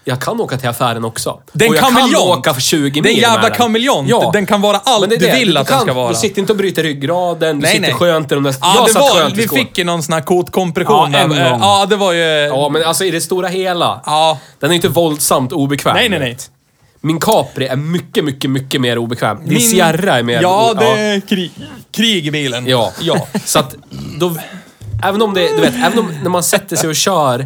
Jag 0.03 0.21
kan 0.21 0.41
åka 0.41 0.57
till 0.57 0.69
affären 0.69 1.05
också. 1.05 1.39
Den 1.51 1.69
och 1.69 1.75
jag 1.75 1.83
kameleont. 1.83 2.13
kan 2.13 2.21
åka 2.39 2.53
för 2.53 2.61
20 2.61 3.01
Den 3.01 3.11
mil 3.13 3.21
jävla 3.21 3.41
med 3.41 3.51
den. 3.51 3.57
kameleont, 3.57 4.33
den 4.33 4.45
kan 4.45 4.61
vara 4.61 4.81
allt 4.83 5.09
du 5.09 5.17
vill 5.31 5.57
att 5.57 5.67
den 5.67 5.77
kan, 5.77 5.85
ska 5.85 5.93
vara. 5.93 6.09
Du 6.09 6.15
sitter 6.15 6.39
inte 6.41 6.53
och 6.53 6.57
bryter 6.57 6.83
ryggraden, 6.83 7.55
du 7.59 7.61
Nej, 7.61 7.71
sitter 7.71 7.87
nej. 7.87 7.93
skönt 7.93 8.31
i 8.31 8.35
de 8.35 8.43
där... 8.43 8.55
Ja, 8.61 8.73
jag 8.75 8.85
det 8.87 8.91
satt 8.93 9.01
var, 9.01 9.15
skönt 9.21 9.33
i 9.33 9.35
vi 9.37 9.47
skål. 9.47 9.59
fick 9.59 9.77
ju 9.77 9.83
någon 9.83 10.03
sån 10.03 10.13
här 10.13 10.21
kotkompression. 10.21 11.11
Ja, 11.13 11.19
en 11.19 11.29
där. 11.29 11.49
gång. 11.51 11.59
Ja, 11.61 11.85
det 11.89 11.95
var 11.95 12.13
ju... 12.13 12.19
Ja, 12.23 12.69
men 12.69 12.83
alltså 12.83 13.05
i 13.05 13.11
det 13.11 13.21
stora 13.21 13.47
hela. 13.47 14.01
Ja. 14.05 14.37
Den 14.59 14.71
är 14.71 14.75
inte 14.75 14.89
våldsamt 14.89 15.51
obekväm. 15.51 15.93
Nej, 15.95 16.09
nej, 16.09 16.19
nej. 16.19 16.37
Min 17.07 17.19
Capri 17.19 17.67
är 17.67 17.75
mycket, 17.75 18.23
mycket, 18.23 18.49
mycket 18.49 18.81
mer 18.81 18.97
obekväm. 18.97 19.37
Din 19.37 19.47
Min- 19.53 19.61
Sierra 19.61 20.17
är 20.17 20.23
mer... 20.23 20.41
Ja, 20.41 20.73
det 20.79 20.85
är 20.85 21.19
krig, 21.19 21.51
krig 21.91 22.27
i 22.27 22.31
bilen. 22.31 22.67
Ja. 22.67 22.93
ja. 23.01 23.27
Så 23.45 23.59
att 23.59 23.75
då... 24.19 24.35
Även 25.03 25.21
om 25.21 25.33
det, 25.33 25.47
du 25.55 25.61
vet, 25.61 25.75
även 25.75 25.99
om 25.99 26.13
när 26.23 26.29
man 26.29 26.43
sätter 26.43 26.75
sig 26.75 26.89
och 26.89 26.95
kör 26.95 27.45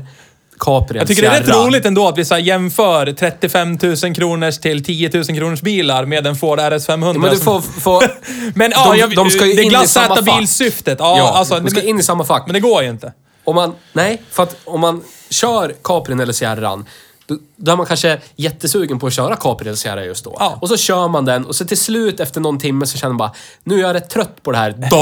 Capri 0.60 0.98
Jag 0.98 1.08
tycker 1.08 1.22
det 1.22 1.28
är 1.28 1.42
rätt 1.42 1.50
roligt 1.50 1.86
ändå 1.86 2.08
att 2.08 2.18
vi 2.18 2.26
så 2.26 2.38
jämför 2.38 3.14
35 3.14 3.78
000 4.04 4.16
kronors 4.16 4.58
till 4.60 4.84
10 4.84 5.10
000 5.14 5.26
kronors 5.26 5.62
bilar 5.62 6.06
med 6.06 6.28
en 6.28 6.36
Ford 6.36 6.60
RS 6.60 6.86
500. 6.86 7.22
Men 7.22 7.32
du 7.32 7.40
får... 7.40 7.62
får 7.62 8.04
Men 8.58 8.72
ja, 8.72 8.92
de, 8.92 9.00
jag, 9.00 9.16
de 9.16 9.30
ska 9.30 9.46
ju 9.46 9.54
det 9.54 9.64
in 9.64 9.68
i 9.72 9.88
samma 9.88 10.06
glassäta 10.08 10.16
fack. 10.32 10.40
bilsyftet. 10.40 10.98
Ja, 11.00 11.18
Ja, 11.18 11.38
alltså, 11.38 11.60
de 11.60 11.70
ska 11.70 11.80
men, 11.80 11.90
in 11.90 12.00
i 12.00 12.04
samma 12.04 12.24
fack. 12.24 12.44
men 12.46 12.54
det 12.54 12.60
går 12.60 12.84
ju 12.84 12.90
inte. 12.90 13.14
Om 13.44 13.56
man, 13.56 13.76
nej, 13.94 14.22
för 14.32 14.44
att 14.44 14.56
om 14.64 14.80
man 14.82 15.04
kör 15.30 15.74
Caprin 15.84 16.20
eller 16.20 16.34
Sierran, 16.34 16.86
då, 17.32 17.38
då 17.56 17.72
är 17.72 17.76
man 17.76 17.86
kanske 17.86 18.20
jättesugen 18.36 19.00
på 19.00 19.08
att 19.08 19.14
köra 19.14 19.36
Capri 19.36 19.76
Sierra 19.76 20.06
just 20.06 20.24
då. 20.24 20.36
Ja. 20.40 20.58
Och 20.62 20.70
så 20.70 20.78
kör 20.78 21.08
man 21.08 21.26
den 21.26 21.46
och 21.46 21.56
så 21.56 21.66
till 21.66 21.78
slut 21.78 22.20
efter 22.20 22.42
någon 22.42 22.60
timme 22.60 22.86
så 22.86 22.98
känner 22.98 23.10
man 23.14 23.18
bara, 23.18 23.32
nu 23.64 23.76
är 23.76 23.82
jag 23.82 23.94
rätt 23.94 24.10
trött 24.10 24.44
på 24.44 24.52
det 24.52 24.58
här 24.58 24.72
då, 24.92 24.98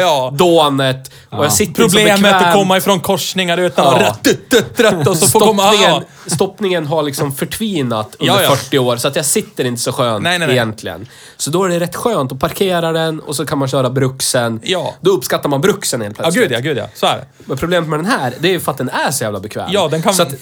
Ja. 0.00 0.30
dånet. 0.38 1.10
Och 1.30 1.44
jag 1.44 1.52
sitter 1.52 1.74
så 1.82 1.88
Problemet 1.88 2.22
bekväm. 2.22 2.34
att 2.48 2.54
komma 2.54 2.76
ifrån 2.76 3.00
korsningar 3.00 3.58
utan 3.58 3.84
Ja. 4.00 4.06
rätt, 4.08 4.26
rätt, 4.26 4.54
rätt, 4.54 4.80
rätt 4.80 5.06
och 5.08 5.16
så 5.16 5.26
få 5.26 5.40
komma... 5.40 5.62
Stoppningen, 5.62 6.02
Ja. 6.26 6.30
stoppningen 6.34 6.86
har 6.86 7.02
liksom 7.02 7.32
förtvinat 7.34 8.16
under 8.18 8.34
Ja, 8.34 8.42
ja. 8.42 8.56
40 8.56 8.78
år, 8.78 8.96
så 8.96 9.08
att 9.08 9.16
jag 9.16 9.24
sitter 9.24 9.64
inte 9.64 9.82
så 9.82 9.92
skönt 9.92 10.22
Nej, 10.22 10.38
nej, 10.38 10.48
nej. 10.48 10.56
egentligen. 10.56 11.08
Så 11.36 11.50
då 11.50 11.64
är 11.64 11.68
det 11.68 11.80
rätt 11.80 11.96
skönt 11.96 12.32
att 12.32 12.38
parkera 12.40 12.92
den 12.92 13.20
och 13.20 13.36
så 13.36 13.46
kan 13.46 13.58
man 13.58 13.68
köra 13.68 13.90
bruxen. 13.90 14.60
Ja. 14.64 14.94
Då 15.00 15.10
uppskattar 15.10 15.48
man 15.48 15.60
bruxen 15.60 16.00
helt 16.00 16.16
ja, 16.18 16.22
plötsligt. 16.22 16.48
gud 16.48 16.52
ja, 16.56 16.60
gud 16.60 16.78
ja. 16.78 16.86
Så 16.94 17.06
är 17.06 17.16
det. 17.16 17.24
Men 17.44 17.56
problemet 17.56 17.88
med 17.90 17.98
den 17.98 18.06
här, 18.06 18.34
det 18.40 18.48
är 18.48 18.52
ju 18.52 18.60
för 18.60 18.72
att 18.72 18.78
den 18.78 18.88
är 18.88 19.10
så 19.10 19.24
jävla 19.24 19.40
bekväm. 19.40 19.68
Ja, 19.72 19.88
den 19.88 20.02
kan- 20.02 20.14
så 20.14 20.22
att, 20.22 20.34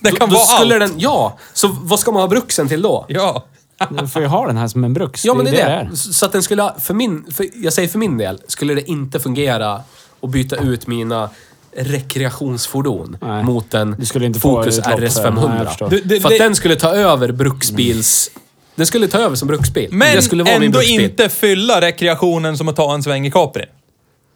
den 0.00 0.14
kan 0.14 0.28
då, 0.28 0.34
vara 0.34 0.44
då 0.46 0.54
skulle 0.56 0.74
allt. 0.74 0.92
Den, 0.92 1.00
ja, 1.00 1.38
så 1.52 1.68
vad 1.82 2.00
ska 2.00 2.12
man 2.12 2.22
ha 2.22 2.28
bruxen 2.28 2.68
till 2.68 2.82
då? 2.82 3.04
Ja. 3.08 3.44
Du 3.90 4.08
får 4.08 4.22
ju 4.22 4.28
ha 4.28 4.46
den 4.46 4.56
här 4.56 4.68
som 4.68 4.84
en 4.84 4.92
brux. 4.94 5.24
Ja, 5.24 5.34
men 5.34 5.44
det 5.44 5.50
är 5.60 5.68
det. 5.68 5.72
är. 5.72 5.90
Så 5.94 6.26
att 6.26 6.32
den 6.32 6.42
skulle, 6.42 6.72
för 6.80 6.94
min, 6.94 7.24
för, 7.32 7.46
jag 7.54 7.72
säger 7.72 7.88
för 7.88 7.98
min 7.98 8.18
del, 8.18 8.38
skulle 8.48 8.74
det 8.74 8.90
inte 8.90 9.20
fungera 9.20 9.80
att 10.22 10.30
byta 10.30 10.56
ut 10.56 10.86
mina 10.86 11.30
rekreationsfordon 11.76 13.16
Nej. 13.20 13.44
mot 13.44 13.74
en 13.74 13.96
Du 13.98 14.06
skulle 14.06 14.26
inte 14.26 14.40
få 14.40 14.56
Focus 14.56 14.78
RS 14.78 14.86
nej, 14.86 15.04
jag 15.04 15.12
500. 15.12 15.66
förstår. 15.66 15.90
Du- 15.90 16.00
det- 16.00 16.20
för 16.20 16.28
att 16.28 16.38
det- 16.38 16.44
den 16.44 16.54
skulle 16.54 16.76
ta 16.76 16.94
över 16.94 17.32
bruksbils... 17.32 18.30
Den 18.74 18.86
skulle 18.86 19.08
ta 19.08 19.18
över 19.18 19.36
som 19.36 19.48
bruksbil. 19.48 19.88
Men 19.90 20.16
det 20.16 20.22
skulle 20.22 20.42
vara 20.42 20.54
min 20.58 20.66
ändå 20.66 20.78
bruksbil. 20.78 21.00
inte 21.00 21.28
fylla 21.28 21.80
rekreationen 21.80 22.58
som 22.58 22.68
att 22.68 22.76
ta 22.76 22.94
en 22.94 23.02
sväng 23.02 23.26
i 23.26 23.30
Capri. 23.30 23.64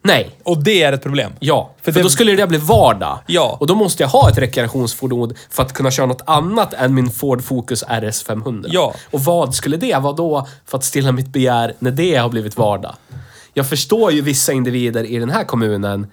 Nej. 0.07 0.31
Och 0.43 0.63
det 0.63 0.83
är 0.83 0.93
ett 0.93 1.03
problem. 1.03 1.33
Ja, 1.41 1.71
för, 1.83 1.93
För 1.93 2.01
det- 2.01 2.03
då 2.05 2.11
skulle 2.11 2.33
det 2.37 2.47
bli 2.47 2.59
vardag. 2.59 3.19
Ja. 3.27 3.57
Och 3.61 3.67
då 3.67 3.75
måste 3.75 4.03
jag 4.03 4.09
ha 4.11 4.31
ett 4.31 4.39
rekreationsfordon 4.39 5.35
för 5.51 5.63
att 5.63 5.73
kunna 5.73 5.91
köra 5.91 6.07
något 6.07 6.23
annat 6.27 6.75
än 6.75 6.95
min 6.95 7.11
Ford 7.11 7.43
Focus 7.45 7.83
RS 7.89 8.23
500. 8.23 8.69
Ja. 8.73 8.95
Och 9.11 9.21
vad 9.21 9.55
skulle 9.55 9.77
det 9.77 9.97
vara 10.03 10.13
då 10.13 10.49
för 10.67 10.79
att 10.79 10.85
stilla 10.85 11.13
mitt 11.13 11.29
begär 11.29 11.75
när 11.79 11.91
det 11.91 12.15
har 12.17 12.29
blivit 12.29 12.57
vardag? 12.57 12.95
Jag 13.55 13.69
förstår 13.69 14.13
ju 14.13 14.21
vissa 14.21 14.53
individer 14.53 15.05
i 15.05 15.19
den 15.19 15.31
här 15.31 15.45
kommunen 15.45 16.07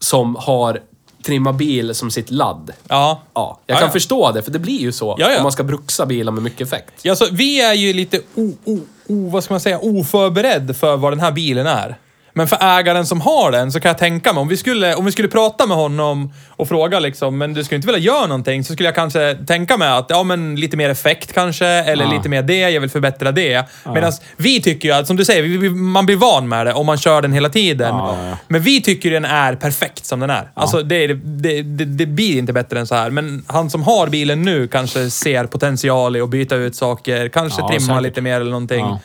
som 0.00 0.36
har 0.36 0.80
trimma 1.22 1.52
bil 1.52 1.94
som 1.94 2.10
sitt 2.10 2.30
ladd. 2.30 2.70
Ja. 2.88 3.20
Ja, 3.34 3.60
jag 3.66 3.74
Ja, 3.76 3.78
kan 3.78 3.88
ja. 3.88 3.92
förstå 3.92 4.30
det, 4.32 4.42
för 4.42 4.50
det 4.50 4.58
blir 4.58 4.80
ju 4.80 4.92
så 4.92 5.16
Ja, 5.18 5.30
ja. 5.30 5.36
om 5.36 5.42
man 5.42 5.52
ska 5.52 5.62
bruxa 5.64 6.06
bilar 6.06 6.32
med 6.32 6.42
mycket 6.42 6.60
effekt. 6.66 6.92
Ja, 7.02 7.16
så 7.16 7.26
vi 7.32 7.60
är 7.60 7.72
ju 7.74 7.92
lite 7.92 8.20
o, 8.34 8.52
o, 8.64 8.78
o, 9.06 9.28
vad 9.30 9.44
ska 9.44 9.54
man 9.54 9.60
säga, 9.60 9.78
oförberedd 9.78 10.76
för 10.76 10.96
vad 10.96 11.12
den 11.12 11.20
här 11.20 11.32
bilen 11.32 11.66
är. 11.66 11.98
Men 12.38 12.48
för 12.48 12.58
ägaren 12.78 13.06
som 13.06 13.20
har 13.20 13.50
den 13.52 13.72
så 13.72 13.80
kan 13.80 13.88
jag 13.88 13.98
tänka 13.98 14.32
mig, 14.32 14.40
om 14.40 14.48
vi 14.48 14.56
skulle, 14.56 14.94
om 14.94 15.04
vi 15.04 15.12
skulle 15.12 15.28
prata 15.28 15.66
med 15.66 15.76
honom 15.76 16.32
och 16.50 16.68
fråga 16.68 17.00
liksom, 17.00 17.38
men 17.38 17.54
du 17.54 17.64
skulle 17.64 17.76
inte 17.76 17.86
vilja 17.86 18.00
göra 18.14 18.26
någonting, 18.26 18.64
så 18.64 18.72
skulle 18.72 18.88
jag 18.88 18.94
kanske 18.94 19.34
tänka 19.46 19.76
mig 19.76 19.88
att, 19.88 20.06
ja 20.08 20.22
men 20.22 20.56
lite 20.56 20.76
mer 20.76 20.90
effekt 20.90 21.32
kanske, 21.32 21.66
eller 21.66 22.04
Ja. 22.04 22.12
lite 22.12 22.28
mer 22.28 22.42
det, 22.42 22.58
jag 22.70 22.80
vill 22.80 22.90
förbättra 22.90 23.32
det. 23.32 23.64
Medan 23.94 24.12
vi 24.36 24.62
tycker 24.62 24.88
ju 24.88 24.94
att, 24.94 25.06
som 25.06 25.16
du 25.16 25.24
säger, 25.24 25.42
vi, 25.42 25.70
man 25.70 26.06
blir 26.06 26.16
van 26.16 26.48
med 26.48 26.66
det 26.66 26.72
om 26.72 26.86
man 26.86 26.98
kör 26.98 27.22
den 27.22 27.32
hela 27.32 27.48
tiden. 27.48 27.94
Ja, 27.94 28.16
ja. 28.28 28.36
Men 28.48 28.60
vi 28.62 28.80
tycker 28.82 29.10
den 29.10 29.24
är 29.24 29.54
perfekt 29.54 30.04
som 30.06 30.20
den 30.20 30.30
är. 30.30 30.50
Alltså 30.54 30.82
det, 30.82 31.06
det, 31.06 31.62
det, 31.62 31.84
det 31.84 32.06
blir 32.06 32.38
inte 32.38 32.52
bättre 32.52 32.80
än 32.80 32.86
så 32.86 32.94
här. 32.94 33.10
Men 33.10 33.44
han 33.46 33.70
som 33.70 33.82
har 33.82 34.06
bilen 34.06 34.42
nu 34.42 34.68
kanske 34.68 35.10
ser 35.10 35.44
potential 35.46 36.16
i 36.16 36.20
att 36.20 36.28
byta 36.28 36.56
ut 36.56 36.76
saker, 36.76 37.28
kanske 37.28 37.60
Ja, 37.62 37.68
trimma 37.68 37.86
säkert. 37.86 38.02
lite 38.02 38.20
mer 38.20 38.40
eller 38.40 38.50
någonting. 38.50 38.80
Ja. 38.80 38.98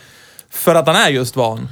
För 0.52 0.76
att 0.76 0.88
han 0.88 0.96
är 0.96 1.10
just 1.10 1.36
van. 1.36 1.70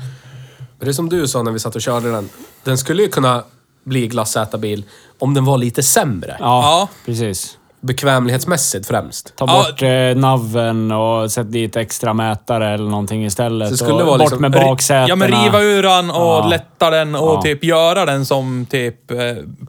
Det 0.82 0.88
är 0.90 0.94
som 0.94 1.10
du 1.10 1.28
sa 1.28 1.44
när 1.44 1.52
vi 1.52 1.60
satt 1.60 1.76
och 1.76 1.82
körde 1.82 2.12
den. 2.12 2.30
Den 2.64 2.78
skulle 2.78 3.04
ju 3.04 3.10
kunna 3.10 3.44
bli 3.84 4.08
glassätarbil 4.08 4.84
om 5.20 5.34
den 5.34 5.46
var 5.46 5.58
lite 5.58 5.84
sämre. 5.84 6.36
Ja, 6.40 6.46
Ja. 6.46 6.88
precis. 7.06 7.58
Bekvämlighetsmässigt 7.84 8.88
främst. 8.88 9.36
Ta 9.36 9.46
Ja. 9.48 9.54
bort 9.70 9.82
eh, 9.82 10.22
naven 10.22 10.92
och 10.92 11.32
sätt 11.32 11.52
dit 11.52 11.76
extra 11.76 12.14
mätare 12.14 12.74
eller 12.74 12.90
någonting 12.90 13.26
istället. 13.26 13.68
Så 13.68 13.72
det 13.72 13.78
skulle 13.78 13.92
och 13.94 14.00
vara 14.00 14.18
bort 14.18 14.20
liksom- 14.22 14.42
med 14.42 14.52
baksätena. 14.52 15.08
Ja, 15.08 15.16
men 15.16 15.28
riva 15.44 15.62
ur 15.62 15.84
den 15.84 16.10
och 16.10 16.16
Ja. 16.22 16.48
lätta 16.50 16.90
den 16.90 17.16
och 17.16 17.36
Ja. 17.36 17.42
typ 17.42 17.64
göra 17.64 18.06
den 18.06 18.26
som 18.26 18.66
typ 18.70 19.12
eh, 19.12 19.18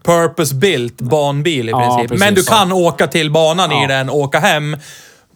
purpose-built 0.03 1.01
banbil 1.01 1.67
i 1.67 1.71
Ja, 1.71 1.79
princip. 1.79 2.09
precis. 2.09 2.19
men 2.25 2.35
du 2.35 2.43
kan 2.43 2.71
åka 2.71 3.07
till 3.07 3.31
banan 3.31 3.71
Ja. 3.71 3.83
i 3.83 3.87
den 3.87 4.09
och 4.09 4.17
åka 4.17 4.39
hem. 4.39 4.77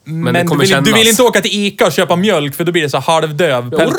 Men, 0.10 0.34
det 0.34 0.42
du, 0.42 0.48
kommer 0.48 0.62
vill, 0.62 0.70
du 0.70 0.76
kännas. 0.76 1.00
vill 1.00 1.08
inte 1.08 1.24
åka 1.24 1.42
till 1.42 1.52
Ica 1.66 1.86
och 1.86 1.92
köpa 1.92 2.16
mjölk 2.16 2.56
för 2.56 2.63
då 2.63 2.72
blir 2.72 2.82
det 2.84 2.90
så 2.90 2.98
halvdöv. 3.00 3.70
Pält 3.72 3.94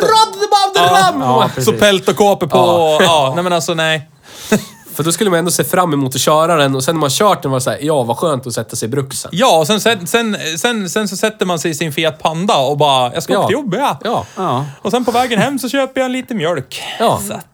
och- 0.83 1.51
Ja, 1.57 1.62
så 1.62 1.73
pält 1.73 2.09
och 2.09 2.17
kåpor 2.17 2.47
på. 2.47 2.57
Ja. 2.57 2.99
Ja. 3.03 3.33
nej 3.35 3.45
men 3.45 3.53
alltså 3.53 3.75
nej. 3.75 4.09
För 4.95 5.05
då 5.05 5.12
skulle 5.12 5.31
man 5.31 5.38
ändå 5.38 5.51
se 5.51 5.64
fram 5.64 5.93
emot 5.93 6.14
att 6.14 6.21
köra 6.21 6.57
den 6.57 6.77
och 6.77 6.85
sen 6.85 6.95
när 6.95 7.01
man 7.01 7.11
kört 7.11 7.43
den 7.43 7.51
var 7.51 7.59
det 7.59 7.62
såhär, 7.64 7.79
ja 7.83 8.03
vad 8.03 8.17
skönt 8.17 8.47
att 8.47 8.53
sätta 8.53 8.77
sig 8.77 8.87
i 8.87 8.91
bruxen. 8.91 9.31
Ja, 9.35 9.59
och 9.59 9.67
sen, 9.67 9.81
sen, 9.81 10.07
sen, 10.07 10.37
sen, 10.59 10.91
sen 10.91 11.09
så 11.09 11.17
sätter 11.17 11.47
man 11.47 11.59
sig 11.59 11.71
i 11.71 11.75
sin 11.75 11.93
Fiat 11.93 12.19
Panda 12.19 12.57
och 12.57 12.77
bara, 12.79 13.14
jag 13.14 13.23
ska 13.23 13.33
Ja. 13.33 13.38
åka 13.38 13.47
till 13.47 13.53
jobbet 13.55 13.81
ja. 13.81 13.99
Ja. 14.05 14.25
Ja, 14.37 14.67
Och 14.83 14.91
sen 14.91 15.05
på 15.05 15.11
vägen 15.11 15.38
hem 15.38 15.59
så 15.59 15.69
köper 15.69 16.01
jag 16.01 16.11
lite 16.11 16.35
mjölk. 16.35 16.83
Ja. 16.99 17.21
Så 17.29 17.33
att, 17.35 17.47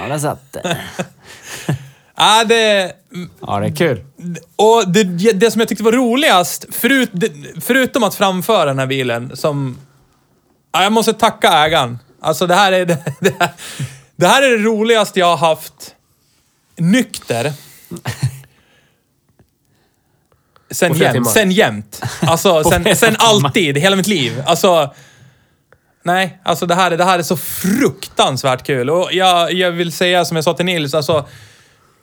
ja 0.00 0.08
där 0.08 0.18
satt 0.18 0.52
det. 0.52 0.76
ja, 2.16 2.44
det... 2.44 2.92
Ja, 3.46 3.60
det 3.60 3.66
är 3.66 3.76
kul. 3.76 4.04
Och 4.56 4.88
det, 4.88 5.04
det 5.32 5.50
som 5.50 5.60
jag 5.60 5.68
tyckte 5.68 5.84
var 5.84 5.92
roligast, 5.92 6.66
förut, 6.74 7.10
förutom 7.60 8.02
att 8.04 8.14
framföra 8.14 8.64
den 8.64 8.78
här 8.78 8.86
bilen, 8.86 9.30
som... 9.36 9.78
Ja, 10.72 10.82
jag 10.82 10.92
måste 10.92 11.12
tacka 11.12 11.52
ägaren. 11.52 11.98
Alltså 12.22 12.46
det 12.46 12.54
här 12.54 12.72
är 12.72 12.86
det, 12.86 12.98
det, 13.20 13.34
här, 13.40 13.50
det 14.16 14.26
här 14.26 14.42
är 14.42 14.50
det 14.50 14.64
roligaste 14.64 15.20
jag 15.20 15.36
har 15.36 15.48
haft 15.48 15.94
nykter. 16.76 17.52
Sen 20.70 20.94
jämt. 20.94 21.30
Sen 21.30 21.50
jämt. 21.50 22.02
Alltså, 22.20 22.64
sen, 22.70 22.96
sen 22.96 23.16
alltid. 23.18 23.78
Hela 23.78 23.96
mitt 23.96 24.06
liv. 24.06 24.42
Alltså... 24.46 24.94
Nej, 26.02 26.40
alltså 26.44 26.66
det 26.66 26.74
här, 26.74 26.90
är- 26.90 26.96
det 26.98 27.04
här 27.04 27.18
är 27.18 27.22
så 27.22 27.36
fruktansvärt 27.36 28.66
kul. 28.66 28.90
Och 28.90 29.12
jag, 29.12 29.52
jag 29.52 29.70
vill 29.70 29.92
säga 29.92 30.24
som 30.24 30.36
jag 30.36 30.44
sa 30.44 30.54
till 30.54 30.66
Nils, 30.66 30.94
alltså 30.94 31.26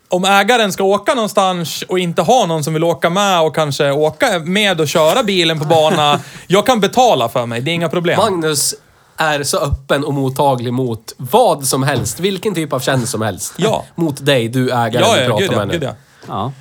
om 0.09 0.25
ägaren 0.25 0.71
ska 0.73 0.83
åka 0.83 1.13
någonstans 1.13 1.83
och 1.87 1.99
inte 1.99 2.21
ha 2.21 2.45
någon 2.45 2.63
som 2.63 2.73
vill 2.73 2.83
åka 2.83 3.09
med 3.09 3.41
och 3.41 3.55
kanske 3.55 3.91
åka 3.91 4.39
med 4.39 4.81
och 4.81 4.87
köra 4.87 5.23
bilen 5.23 5.59
på 5.59 5.65
bana. 5.65 6.19
jag 6.47 6.65
kan 6.65 6.79
betala 6.79 7.29
för 7.29 7.45
mig, 7.45 7.61
det 7.61 7.71
är 7.71 7.73
inga 7.73 7.89
problem. 7.89 8.17
Magnus 8.17 8.75
är 9.17 9.43
så 9.43 9.57
öppen 9.57 10.03
och 10.03 10.13
mottaglig 10.13 10.73
mot 10.73 11.13
vad 11.17 11.65
som 11.65 11.83
helst. 11.83 12.19
Vilken 12.19 12.55
typ 12.55 12.73
av 12.73 12.79
tjänst 12.79 13.11
som 13.11 13.21
helst. 13.21 13.53
Ja. 13.57 13.85
Mot 13.95 14.25
dig, 14.25 14.49
du 14.49 14.71
ägaren 14.71 14.91
ja, 14.93 15.15
du 15.15 15.21
ja, 15.21 15.27
pratar 15.27 15.41
gud 15.41 15.51
ja, 15.51 15.57
med 15.57 15.67
nu. 15.67 15.73
gud 15.73 15.83
ja. 15.83 15.95
Ja. 16.27 16.53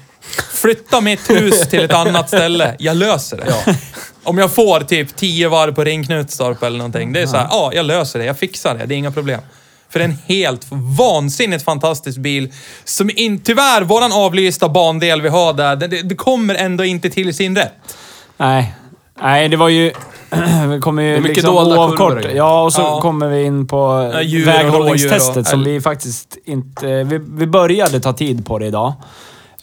Flytta 0.52 1.00
mitt 1.00 1.30
hus 1.30 1.68
till 1.68 1.84
ett 1.84 1.94
annat 1.94 2.28
ställe. 2.28 2.76
Jag 2.78 2.96
löser 2.96 3.36
det. 3.36 3.78
Om 4.22 4.38
jag 4.38 4.54
får 4.54 4.80
typ 4.80 5.16
10 5.16 5.48
varv 5.48 5.74
på 5.74 5.84
Ring 5.84 6.04
Knutstorp 6.04 6.62
eller 6.62 6.78
någonting. 6.78 7.12
Det 7.12 7.22
är 7.22 7.26
så 7.26 7.36
här, 7.36 7.46
ja, 7.50 7.70
jag 7.74 7.86
löser 7.86 8.18
det. 8.18 8.24
Jag 8.24 8.38
fixar 8.38 8.74
det. 8.74 8.86
Det 8.86 8.94
är 8.94 8.96
inga 8.96 9.12
problem. 9.12 9.40
För 9.88 9.98
det 9.98 10.04
är 10.04 10.08
en 10.08 10.18
helt 10.26 10.66
vansinnigt 10.98 11.64
fantastisk 11.64 12.18
bil. 12.18 12.52
Som 12.84 13.10
in, 13.14 13.38
tyvärr, 13.38 13.82
våran 13.82 14.12
avlysta 14.12 14.68
bandel 14.68 15.22
vi 15.22 15.28
har 15.28 15.52
där, 15.52 15.76
det, 15.76 15.86
det, 15.86 16.02
det 16.02 16.14
kommer 16.14 16.54
ändå 16.54 16.84
inte 16.84 17.10
till 17.10 17.34
sin 17.34 17.56
rätt. 17.56 17.96
Nej. 18.36 18.74
Nej, 19.22 19.48
det 19.48 19.56
var 19.56 19.68
ju... 19.68 19.92
Vi 20.68 20.80
kommer 20.80 21.02
ju 21.02 21.16
är 21.16 21.20
mycket 21.20 21.36
liksom 21.36 21.54
dolda 21.54 21.80
oavkort. 21.80 22.24
Ja, 22.34 22.62
och 22.64 22.72
så 22.72 22.80
Ja. 22.80 23.00
kommer 23.00 23.28
vi 23.28 23.44
in 23.44 23.66
på 23.66 24.12
djur 24.22 24.46
väghållningstestet 24.46 25.36
och- 25.36 25.46
som 25.46 25.64
vi 25.64 25.80
faktiskt 25.80 26.36
inte... 26.44 27.04
Vi, 27.04 27.18
vi 27.28 27.46
började 27.46 28.00
ta 28.00 28.12
tid 28.12 28.46
på 28.46 28.58
det 28.58 28.66
idag. 28.66 28.92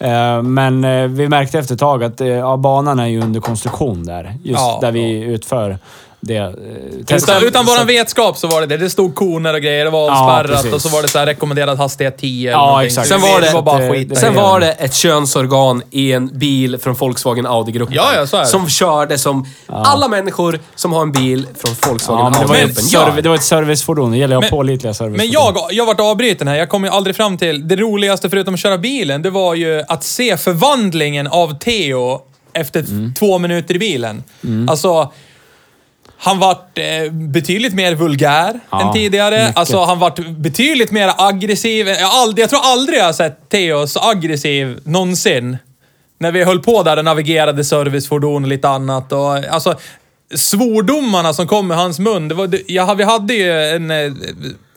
Eh, 0.00 0.42
Men 0.42 0.84
eh, 0.84 1.06
vi 1.06 1.28
märkte 1.28 1.58
efter 1.58 1.74
ett 1.74 1.80
tag 1.80 2.04
att 2.04 2.20
eh, 2.20 2.26
ja, 2.28 2.56
banan 2.56 2.98
är 3.00 3.06
ju 3.06 3.22
under 3.22 3.40
konstruktion 3.40 4.04
där. 4.04 4.34
Just 4.42 4.60
Ja. 4.60 4.78
där 4.80 4.92
vi 4.92 5.20
utför 5.22 5.78
det. 6.24 6.36
eh, 6.36 6.48
Utan, 6.48 7.04
testa- 7.18 7.40
utan 7.44 7.66
våran 7.66 7.86
vetskap 7.86 8.36
så 8.38 8.46
var 8.46 8.60
det 8.60 8.66
det. 8.66 8.76
Det 8.76 8.90
stod 8.90 9.14
koner 9.14 9.54
och 9.54 9.60
grejer, 9.60 9.84
det 9.84 9.90
var 9.90 10.06
Ja, 10.08 10.20
avspärrat 10.36 10.56
precis. 10.62 10.72
och 10.74 10.80
så 10.82 10.88
var 10.88 11.02
det 11.02 11.08
så 11.08 11.18
här 11.18 11.26
rekommenderad 11.26 11.78
hastighet 11.78 12.18
10 12.18 12.48
eller 12.48 12.58
Ja, 12.58 12.84
exakt. 12.84 13.08
Sen 13.08 13.20
var 13.20 13.40
det- 13.40 13.50
var 13.54 13.62
bara 13.62 13.90
skit. 13.92 14.08
det- 14.08 14.16
Sen 14.16 14.34
var 14.34 14.60
det 14.60 14.72
ett 14.72 14.94
könsorgan 14.94 15.82
i 15.90 16.12
en 16.12 16.38
bil 16.38 16.78
från 16.78 16.94
Volkswagen 16.94 17.46
Audi-gruppen. 17.46 17.94
Ja, 17.96 18.14
ja, 18.16 18.26
så 18.26 18.36
är 18.36 18.40
det. 18.40 18.46
Som 18.46 18.68
körde 18.68 19.18
som 19.18 19.46
alla 19.68 20.08
människor 20.08 20.60
som 20.74 20.92
har 20.92 21.02
en 21.02 21.12
bil 21.12 21.46
från 21.58 21.74
Ja, 21.82 21.88
Volkswagen 21.88 22.32
ett 22.32 22.40
Audi-gruppen 22.40 22.84
gör. 22.88 23.22
det 23.22 23.28
var 23.28 23.36
ett 23.36 23.42
servicefordon. 23.42 24.10
Det 24.10 24.18
gäller 24.18 24.36
att 24.36 24.42
ha 24.42 24.50
Men- 24.50 24.58
pålitliga 24.58 24.94
servicefordon. 24.94 25.16
Men 25.16 25.54
jag, 25.54 25.66
jag 25.70 25.86
vart 25.86 26.00
avbruten 26.00 26.48
här. 26.48 26.56
Jag 26.56 26.68
kom 26.68 26.84
ju 26.84 26.90
aldrig 26.90 27.16
fram 27.16 27.38
till... 27.38 27.68
Det 27.68 27.76
roligaste 27.76 28.30
förutom 28.30 28.54
att 28.54 28.60
köra 28.60 28.78
bilen, 28.78 29.22
det 29.22 29.30
var 29.30 29.54
ju 29.54 29.82
att 29.88 30.04
se 30.04 30.36
förvandlingen 30.36 31.26
av 31.26 31.58
Theo 31.58 32.20
efter 32.52 32.80
Mm. 32.80 33.14
två 33.18 33.38
minuter 33.38 33.74
i 33.74 33.78
bilen. 33.78 34.22
Alltså... 34.68 35.12
Han 36.24 36.38
vart 36.38 36.78
eh, 36.78 37.12
betydligt 37.12 37.74
mer 37.74 37.94
vulgär 37.94 38.60
Ja, 38.70 38.86
än 38.86 38.92
tidigare. 38.92 39.38
mycket. 39.44 39.56
Alltså 39.58 39.84
han 39.84 39.98
vart 39.98 40.18
betydligt 40.28 40.90
mer 40.90 41.12
aggressiv. 41.18 41.88
Jag, 41.88 42.10
aldrig, 42.10 42.42
jag 42.42 42.50
tror 42.50 42.60
aldrig 42.62 42.98
jag 42.98 43.04
har 43.04 43.12
sett 43.12 43.48
Theo 43.48 43.86
så 43.86 44.00
aggressiv 44.00 44.78
någonsin. 44.84 45.56
När 46.20 46.32
vi 46.32 46.44
höll 46.44 46.58
på 46.62 46.82
där 46.82 46.96
och 46.96 47.04
navigerade 47.04 47.64
servicefordon 47.64 48.42
och 48.44 48.48
lite 48.48 48.68
annat. 48.68 49.12
Och, 49.12 49.36
alltså, 49.36 49.74
svordomarna 50.34 51.32
som 51.34 51.46
kom 51.46 51.66
med 51.68 51.76
hans 51.76 51.98
mun. 51.98 52.28
Det 52.28 52.34
var, 52.34 52.46
det, 52.46 52.62
jag, 52.66 52.94
vi 52.96 53.04
hade 53.04 53.34
ju 53.34 53.52
en, 53.62 53.90
eh, 53.90 54.12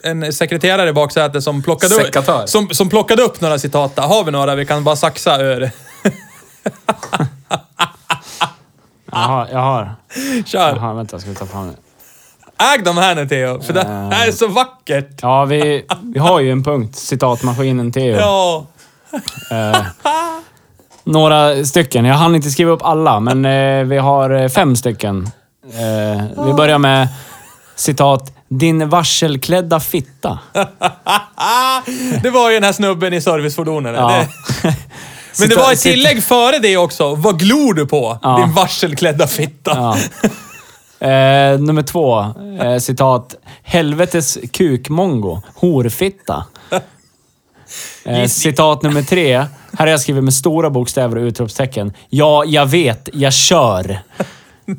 en 0.03 0.33
sekreterare 0.33 0.89
i 0.89 0.93
baksätet 0.93 1.43
som 1.43 1.63
plockade, 1.63 1.95
Sekatör. 1.95 2.43
upp, 2.43 2.49
som, 2.49 2.69
som 2.69 2.89
plockade 2.89 3.21
upp 3.21 3.41
några 3.41 3.59
citat. 3.59 3.99
Har 3.99 4.23
vi 4.23 4.31
några 4.31 4.55
vi 4.55 4.65
kan 4.65 4.83
bara 4.83 4.95
saxa 4.95 5.41
ur? 5.41 5.71
Jaha, 9.11 9.47
jag 9.51 9.59
har. 9.59 9.95
Kör! 10.45 10.75
Jaha, 10.75 10.93
vänta, 10.93 11.19
ska 11.19 11.29
vi 11.29 11.35
ta 11.35 11.45
fram 11.45 11.67
det? 11.67 11.75
Äg 12.63 12.83
de 12.83 12.97
här 12.97 13.15
nu 13.15 13.27
Theo, 13.27 13.61
för 13.61 13.73
det 13.73 13.87
här 13.87 14.27
är 14.27 14.31
så 14.31 14.47
vackert. 14.47 15.19
Ja, 15.21 15.45
vi, 15.45 15.85
vi 16.01 16.19
har 16.19 16.39
ju 16.39 16.51
en 16.51 16.63
punkt. 16.63 16.95
Citatmaskinen 16.95 17.91
Theo. 17.91 18.17
Ja. 18.17 18.65
Några 21.03 21.65
stycken. 21.65 22.05
Jag 22.05 22.15
hann 22.15 22.35
inte 22.35 22.49
skriva 22.49 22.71
upp 22.71 22.83
alla, 22.83 23.19
men 23.19 23.45
eh, 23.45 23.83
vi 23.83 23.97
har 23.97 24.29
eh, 24.29 24.49
fem 24.49 24.75
stycken. 24.75 25.29
Eh, 25.65 26.45
vi 26.45 26.53
börjar 26.53 26.77
med 26.77 27.07
citat. 27.75 28.33
Din 28.49 28.89
varselklädda 28.89 29.79
fitta. 29.79 30.39
Det 32.23 32.29
var 32.29 32.49
ju 32.49 32.55
den 32.55 32.63
här 32.63 32.71
snubben 32.71 33.13
i 33.13 33.21
servicefordonen. 33.21 33.95
Ja. 33.95 34.25
Det, 34.61 34.75
men 35.39 35.49
det 35.49 35.55
var 35.55 35.73
ett 35.73 35.81
tillägg 35.81 36.23
före 36.23 36.59
det 36.59 36.77
också. 36.77 37.15
Vad 37.15 37.39
glor 37.39 37.73
du 37.73 37.85
på? 37.87 38.19
Ja. 38.21 38.37
Din 38.37 38.53
varselklädda 38.53 39.27
fitta. 39.27 39.71
Ja. 39.75 39.97
Eh, 40.99 41.59
nummer 41.59 41.81
två. 41.81 42.19
Eh, 42.61 42.77
citat. 42.77 43.35
Helvetes 43.63 44.37
kukmongo. 44.53 45.41
Horfitta. 45.55 46.45
Eh, 48.05 48.27
citat 48.27 48.81
nummer 48.81 49.01
tre. 49.01 49.35
Här 49.37 49.47
har 49.77 49.87
jag 49.87 50.01
skrivit 50.01 50.23
med 50.23 50.33
stora 50.33 50.69
bokstäver 50.69 51.17
och 51.17 51.21
utropstecken. 51.21 51.93
Ja, 52.09 52.45
jag 52.45 52.65
vet. 52.65 53.09
Jag 53.13 53.33
kör. 53.33 53.99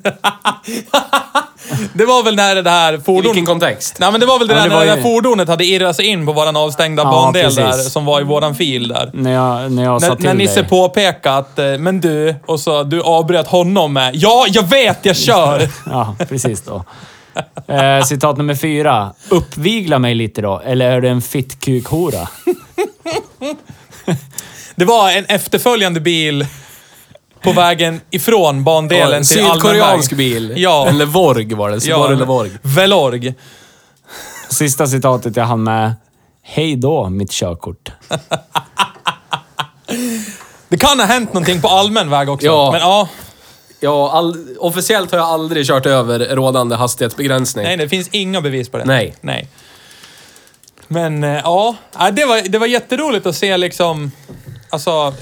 Det 1.93 2.05
var 2.05 2.23
väl 2.23 2.37
när 2.37 2.63
det 2.63 2.71
här 2.71 2.93
I 2.95 3.01
fordonet... 3.01 3.27
vilken 3.27 3.47
kontext? 3.47 3.97
Nej, 3.99 4.11
men 4.13 4.21
det 4.21 4.27
var 4.27 4.39
väl 4.39 4.49
det 4.49 4.55
Ja, 4.55 4.61
där 4.61 4.69
det 4.69 4.75
när 4.77 4.87
det 4.87 4.95
där 4.95 5.03
fordonet 5.03 5.49
hade 5.49 5.65
irrat 5.65 5.97
sig 5.97 6.07
in 6.07 6.27
på 6.27 6.33
våran 6.33 6.57
avstängda 6.57 7.03
Ja, 7.03 7.11
bandel 7.11 7.43
precis. 7.45 7.57
där, 7.57 7.73
som 7.73 8.05
var 8.05 8.21
i 8.21 8.25
våran 8.25 8.55
fil 8.55 8.89
där. 8.89 9.11
När 9.15 9.33
jag, 9.33 9.73
när 9.73 9.85
jag 9.85 10.03
sa 10.03 10.17
till 10.17 10.25
när 10.25 10.35
Nisse 10.35 10.65
påpekade 10.65 11.37
att, 11.37 11.59
eh, 11.59 11.79
men 11.79 12.01
du, 12.01 12.35
och 12.47 12.61
så 12.61 12.83
du 12.83 13.03
avbröt 13.03 13.47
honom 13.47 13.93
med 13.93 14.11
Ja, 14.17 14.45
jag 14.49 14.63
vet, 14.63 14.99
jag 15.03 15.17
kör! 15.17 15.69
Ja, 15.91 16.17
precis 16.29 16.63
då. 16.63 16.85
Eh, 17.75 18.05
citat 18.05 18.37
nummer 18.37 18.55
fyra. 18.55 19.13
Uppvigla 19.29 19.99
mig 19.99 20.15
lite 20.15 20.41
då, 20.43 20.63
eller 20.65 20.91
är 20.91 21.01
du 21.01 21.09
en 21.09 21.23
fittkukhora? 21.23 22.29
Det 24.75 24.85
var 24.85 25.11
en 25.11 25.25
efterföljande 25.25 26.01
bil 26.01 26.47
på 27.43 27.53
vägen 27.53 28.01
ifrån 28.11 28.65
bandelen 28.65 29.13
en 29.13 29.25
till 29.25 29.41
allmän 29.41 29.55
sydkoreansk 29.55 30.13
bil. 30.13 30.55
Ja. 30.57 30.87
En 30.89 30.99
Levorg 30.99 31.55
var 31.55 31.71
det. 31.71 31.81
Subaru 31.81 32.17
Levorg. 32.17 32.51
Velorg. 32.63 33.35
Sista 34.51 34.87
citatet 34.87 35.37
jag 35.37 35.45
hann 35.45 35.63
med. 35.63 35.95
Hej 36.43 36.77
då, 36.77 37.09
mitt 37.09 37.33
körkort. 37.33 37.93
Det 40.69 40.77
kan 40.79 40.99
ha 40.99 41.07
hänt 41.07 41.33
någonting 41.33 41.61
på 41.63 41.69
allmän 41.69 42.11
väg 42.11 42.29
också. 42.29 42.47
Ja. 42.47 42.71
Men 42.73 42.81
ja, 42.81 43.09
Ja, 43.81 44.11
all, 44.13 44.47
officiellt 44.59 45.11
har 45.13 45.19
jag 45.19 45.29
aldrig 45.29 45.67
kört 45.67 45.87
över 45.87 46.19
rådande 46.19 46.77
hastighetsbegränsning. 46.77 47.65
nej, 47.65 47.77
det 47.77 47.89
finns 47.89 48.09
inga 48.13 48.41
bevis 48.41 48.69
på 48.69 48.79
det. 48.79 48.85
Nej. 48.85 49.15
Nej. 49.21 49.49
Men 50.89 51.25
eh, 51.25 51.31
ja, 51.31 51.77
Ja, 51.99 52.11
det 52.11 52.25
var, 52.25 52.49
det 52.49 52.59
var 52.59 52.67
jätteroligt 52.67 53.27
att 53.27 53.37
se 53.37 53.57
liksom... 53.57 54.13
Alltså, 54.71 55.15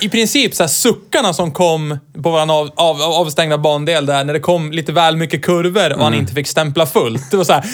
i 0.00 0.08
princip 0.08 0.54
så 0.54 0.62
här 0.62 0.68
suckarna 0.68 1.32
som 1.34 1.52
kom 1.52 1.98
på 2.22 2.30
våran 2.30 2.50
av, 2.50 2.70
av, 2.76 3.02
av, 3.02 3.12
avstängda 3.12 3.58
bandel 3.58 4.06
där, 4.06 4.24
när 4.24 4.32
det 4.32 4.40
kom 4.40 4.72
lite 4.72 4.92
väl 4.92 5.16
mycket 5.16 5.44
kurvor 5.44 5.92
och 5.92 6.04
han 6.04 6.14
inte 6.14 6.32
fick 6.32 6.48
stämpla 6.48 6.86
fullt. 6.86 7.30
Det 7.30 7.36
var 7.36 7.44
så 7.44 7.52
här. 7.52 7.64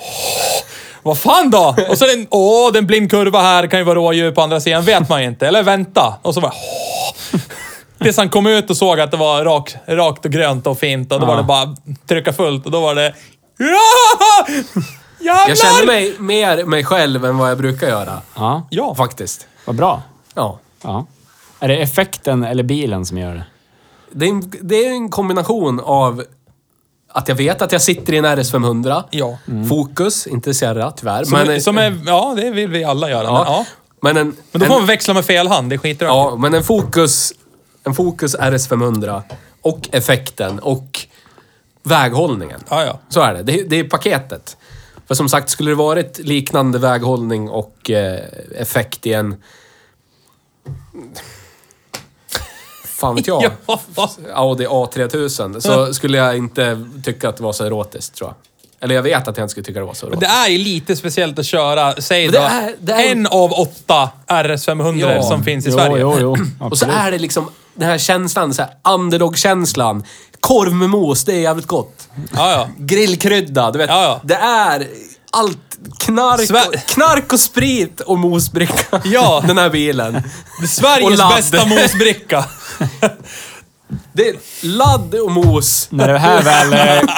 "Åh, 0.00 0.62
Vad 1.02 1.18
fan 1.18 1.50
då? 1.50 1.76
Och 1.88 1.98
så 1.98 2.04
är 2.04 2.08
det 2.08 2.14
en, 2.20 2.26
åh, 2.30 2.72
det 2.72 2.82
blind 2.82 3.10
kurva 3.10 3.40
här, 3.42 3.66
kan 3.66 3.80
ju 3.80 3.84
vara 3.84 3.94
rådjur 3.98 4.32
på 4.32 4.42
andra 4.42 4.60
sidan, 4.60 4.82
vet 4.84 5.08
man 5.08 5.22
ju 5.22 5.28
inte. 5.28 5.46
Eller 5.48 5.62
vänta. 5.62 6.14
Och 6.22 6.34
så 6.34 6.40
var 6.40 6.52
åh. 6.54 7.40
Tills 8.02 8.16
han 8.16 8.28
kom 8.28 8.46
ut 8.46 8.70
och 8.70 8.76
såg 8.76 9.00
att 9.00 9.10
det 9.10 9.16
var 9.16 9.44
rak, 9.44 9.74
rakt 9.86 10.24
och 10.24 10.30
grönt 10.32 10.66
och 10.66 10.78
fint 10.78 11.12
och 11.12 11.20
då 11.20 11.26
Ja. 11.26 11.30
var 11.30 11.36
det 11.36 11.42
bara 11.42 11.76
trycka 12.08 12.32
fullt 12.32 12.66
och 12.66 12.70
då 12.72 12.80
var 12.80 12.94
det... 12.94 13.14
Ja! 13.58 14.46
Jävlar! 15.20 15.48
Jag 15.48 15.58
känner 15.58 15.86
mig 15.86 16.14
mer 16.18 16.64
mig 16.64 16.84
själv 16.84 17.24
än 17.24 17.38
vad 17.38 17.50
jag 17.50 17.58
brukar 17.58 17.88
göra. 17.88 18.20
Ja, 18.34 18.66
Ja, 18.70 18.94
Faktiskt. 18.94 19.46
vad 19.64 19.76
bra. 19.76 20.02
Ja. 20.34 20.58
Ja. 20.82 21.06
Är 21.60 21.68
det 21.68 21.76
effekten 21.76 22.44
eller 22.44 22.62
bilen 22.62 23.06
som 23.06 23.18
gör 23.18 23.34
det? 23.34 23.44
Det 24.10 24.26
är, 24.26 24.30
en, 24.30 24.52
det 24.60 24.86
är 24.86 24.90
en 24.90 25.10
kombination 25.10 25.80
av 25.80 26.24
att 27.08 27.28
jag 27.28 27.36
vet 27.36 27.62
att 27.62 27.72
jag 27.72 27.82
sitter 27.82 28.12
i 28.12 28.16
en 28.16 28.26
RS500. 28.26 29.04
Ja. 29.10 29.38
Fokus, 29.68 30.26
inte 30.26 30.54
Sierra 30.54 30.90
tyvärr. 30.90 31.24
Som, 31.24 31.38
men, 31.46 31.60
som 31.60 31.78
är, 31.78 31.98
ja, 32.06 32.34
det 32.36 32.50
vill 32.50 32.68
vi 32.68 32.84
alla 32.84 33.10
göra. 33.10 33.24
ja, 33.24 33.44
Men, 33.44 33.52
ja. 33.52 33.64
Men 34.00 34.16
en, 34.16 34.36
men 34.52 34.60
då 34.60 34.64
en, 34.64 34.70
får 34.70 34.78
man 34.78 34.86
växla 34.86 35.14
med 35.14 35.24
fel 35.24 35.48
hand, 35.48 35.70
det 35.70 35.78
skiter. 35.78 36.06
Ja, 36.06 36.36
men 36.36 36.54
en 36.54 36.64
Fokus, 36.64 37.32
en 37.84 37.94
Fokus 37.94 38.36
RS500 38.36 39.22
och 39.62 39.88
effekten 39.92 40.58
och 40.58 41.06
väghållningen. 41.82 42.60
Ja, 42.68 42.84
ja. 42.84 42.98
Så 43.08 43.20
är 43.20 43.34
det. 43.34 43.42
Det, 43.42 43.62
det 43.62 43.76
är 43.76 43.84
paketet. 43.84 44.56
För 45.06 45.14
som 45.14 45.28
sagt, 45.28 45.50
skulle 45.50 45.70
det 45.70 45.74
varit 45.74 46.18
liknande 46.18 46.78
väghållning 46.78 47.50
och 47.50 47.90
eh, 47.90 48.20
effekt 48.56 49.06
i 49.06 49.12
en... 49.12 49.36
Fan 52.84 53.14
vet 53.14 53.26
jag. 53.26 53.42
Ja. 53.66 54.10
Audi 54.34 54.66
A3000. 54.66 55.60
Så 55.60 55.94
skulle 55.94 56.18
jag 56.18 56.36
inte 56.36 56.84
tycka 57.04 57.28
att 57.28 57.36
det 57.36 57.42
var 57.42 57.52
så 57.52 57.64
erotiskt, 57.64 58.14
tror 58.14 58.28
jag. 58.30 58.34
Eller 58.80 58.94
jag 58.94 59.02
vet 59.02 59.28
att 59.28 59.36
jag 59.36 59.44
inte 59.44 59.50
skulle 59.50 59.64
tycka 59.64 59.80
det 59.80 59.86
var 59.86 59.94
så 59.94 60.06
Men 60.06 60.12
erotiskt. 60.12 60.32
det 60.34 60.38
är 60.38 60.48
ju 60.48 60.58
lite 60.58 60.96
speciellt 60.96 61.38
att 61.38 61.46
köra, 61.46 61.94
säg 61.98 62.26
då, 62.26 62.32
det 62.32 62.38
är- 62.38 62.74
det 62.80 62.92
är- 62.92 63.12
en 63.12 63.26
av 63.26 63.52
åtta 63.52 64.10
RS500 64.26 65.14
Ja. 65.16 65.22
som 65.22 65.44
finns 65.44 65.66
i 65.66 65.68
jo, 65.70 65.76
Sverige. 65.76 65.96
Jo, 66.00 66.16
jo, 66.20 66.36
Och 66.70 66.78
så 66.78 66.86
är 66.90 67.10
det 67.10 67.18
liksom 67.18 67.48
den 67.74 67.88
här 67.88 67.98
känslan, 67.98 68.54
så 68.54 68.62
här 68.62 68.94
underdog-känslan. 68.94 70.04
Korv 70.40 70.72
med 70.74 70.90
mos, 70.90 71.24
det 71.24 71.32
är 71.32 71.40
jävligt 71.40 71.66
gott. 71.66 72.08
Ja, 72.34 72.50
ja. 72.52 72.68
Grillkrydda, 72.78 73.70
du 73.70 73.78
vet. 73.78 73.90
Ja, 73.90 74.02
ja. 74.02 74.20
Det 74.24 74.34
är 74.34 74.86
allt 75.36 75.58
knark, 75.98 76.40
Sve- 76.40 76.68
och, 76.68 76.74
knark 76.74 77.32
och 77.32 77.40
sprit 77.40 78.00
och 78.00 78.18
mosbricka. 78.18 79.00
Ja. 79.04 79.42
Den 79.46 79.58
här 79.58 79.70
bilen. 79.70 80.22
Sveriges 80.68 81.18
ladd. 81.18 81.34
bästa 81.36 81.66
mosbricka. 81.66 82.44
Det 84.12 84.28
är 84.28 84.36
ladd 84.62 85.14
och 85.14 85.30
mos. 85.30 85.86
När 85.90 86.08
det 86.08 86.18
här 86.18 86.42
väl... 86.42 86.72
eh, 86.72 87.08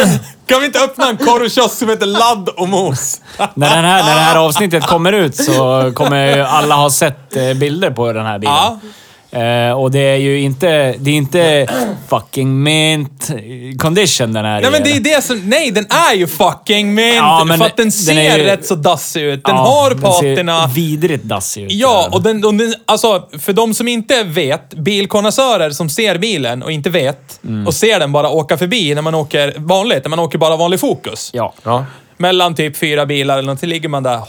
Kan 0.46 0.60
vi 0.60 0.66
inte 0.66 0.80
öppna 0.80 1.08
en 1.08 1.16
korvkiosk 1.16 1.74
som 1.78 1.88
heter 1.88 2.06
Ladd 2.06 2.48
och 2.48 2.68
mos? 2.68 3.20
När, 3.54 3.76
den 3.76 3.84
här, 3.84 4.04
när 4.04 4.14
det 4.14 4.20
här 4.20 4.36
avsnittet 4.36 4.86
kommer 4.86 5.12
ut 5.12 5.36
så 5.36 5.92
kommer 5.94 6.36
ju 6.36 6.42
alla 6.42 6.74
ha 6.74 6.90
sett 6.90 7.36
eh, 7.36 7.54
bilder 7.54 7.90
på 7.90 8.12
den 8.12 8.26
här 8.26 8.38
bilen. 8.38 8.54
Ja. 8.54 8.78
Eh, 9.32 9.72
och 9.72 9.90
det 9.90 9.98
är 10.00 10.16
ju 10.16 10.40
inte... 10.40 10.94
Det 10.98 11.10
är 11.10 11.14
inte 11.14 11.66
fucking 12.08 12.62
mint 12.62 13.30
condition 13.78 14.32
den 14.32 14.44
här 14.44 14.60
Nej 14.60 14.70
men 14.70 14.86
i. 14.86 14.98
det 14.98 15.10
är 15.10 15.16
det 15.16 15.22
som... 15.24 15.40
Nej, 15.48 15.70
den 15.70 15.86
är 16.10 16.14
ju 16.16 16.26
fucking 16.26 16.94
mint! 16.94 17.16
Ja, 17.16 17.44
men 17.44 17.58
för 17.58 17.66
att 17.66 17.76
den 17.76 17.84
den 17.84 17.92
ser 17.92 18.16
är 18.16 18.38
ju- 18.38 18.44
rätt 18.44 18.66
så 18.66 18.74
dassig 18.74 19.22
ut. 19.22 19.44
Den 19.44 19.54
Ja, 19.56 19.62
har 19.62 19.90
den 19.90 19.98
ser 20.12 20.34
patina. 20.36 20.66
vidrigt 20.66 21.24
dassig 21.24 21.62
ut. 21.64 21.72
Ja, 21.72 22.08
och 22.12 22.22
den, 22.22 22.44
och 22.44 22.54
den, 22.54 22.74
alltså 22.86 23.28
för 23.38 23.52
de 23.52 23.74
som 23.74 23.88
inte 23.88 24.22
vet, 24.24 24.74
bilkonnässörer 24.74 25.70
som 25.70 25.88
ser 25.88 26.18
bilen 26.18 26.62
och 26.62 26.72
inte 26.72 26.90
vet 26.90 27.40
Mm. 27.44 27.66
och 27.66 27.74
ser 27.74 28.00
den 28.00 28.12
bara 28.12 28.30
åka 28.30 28.58
förbi 28.58 28.94
när 28.94 29.02
man 29.02 29.14
åker 29.14 29.54
vanligt, 29.56 30.04
när 30.04 30.08
man 30.08 30.18
åker 30.18 30.38
bara 30.38 30.56
vanlig 30.56 30.80
fokus. 30.80 31.30
Ja. 31.34 31.54
Ja. 31.62 31.84
Mellan 32.16 32.54
typ 32.54 32.76
fyra 32.76 33.06
bilar 33.06 33.34
eller 33.34 33.46
någonting 33.46 33.68
ligger 33.70 33.88
man 33.88 34.02
där, 34.02 34.16
åh, 34.18 34.24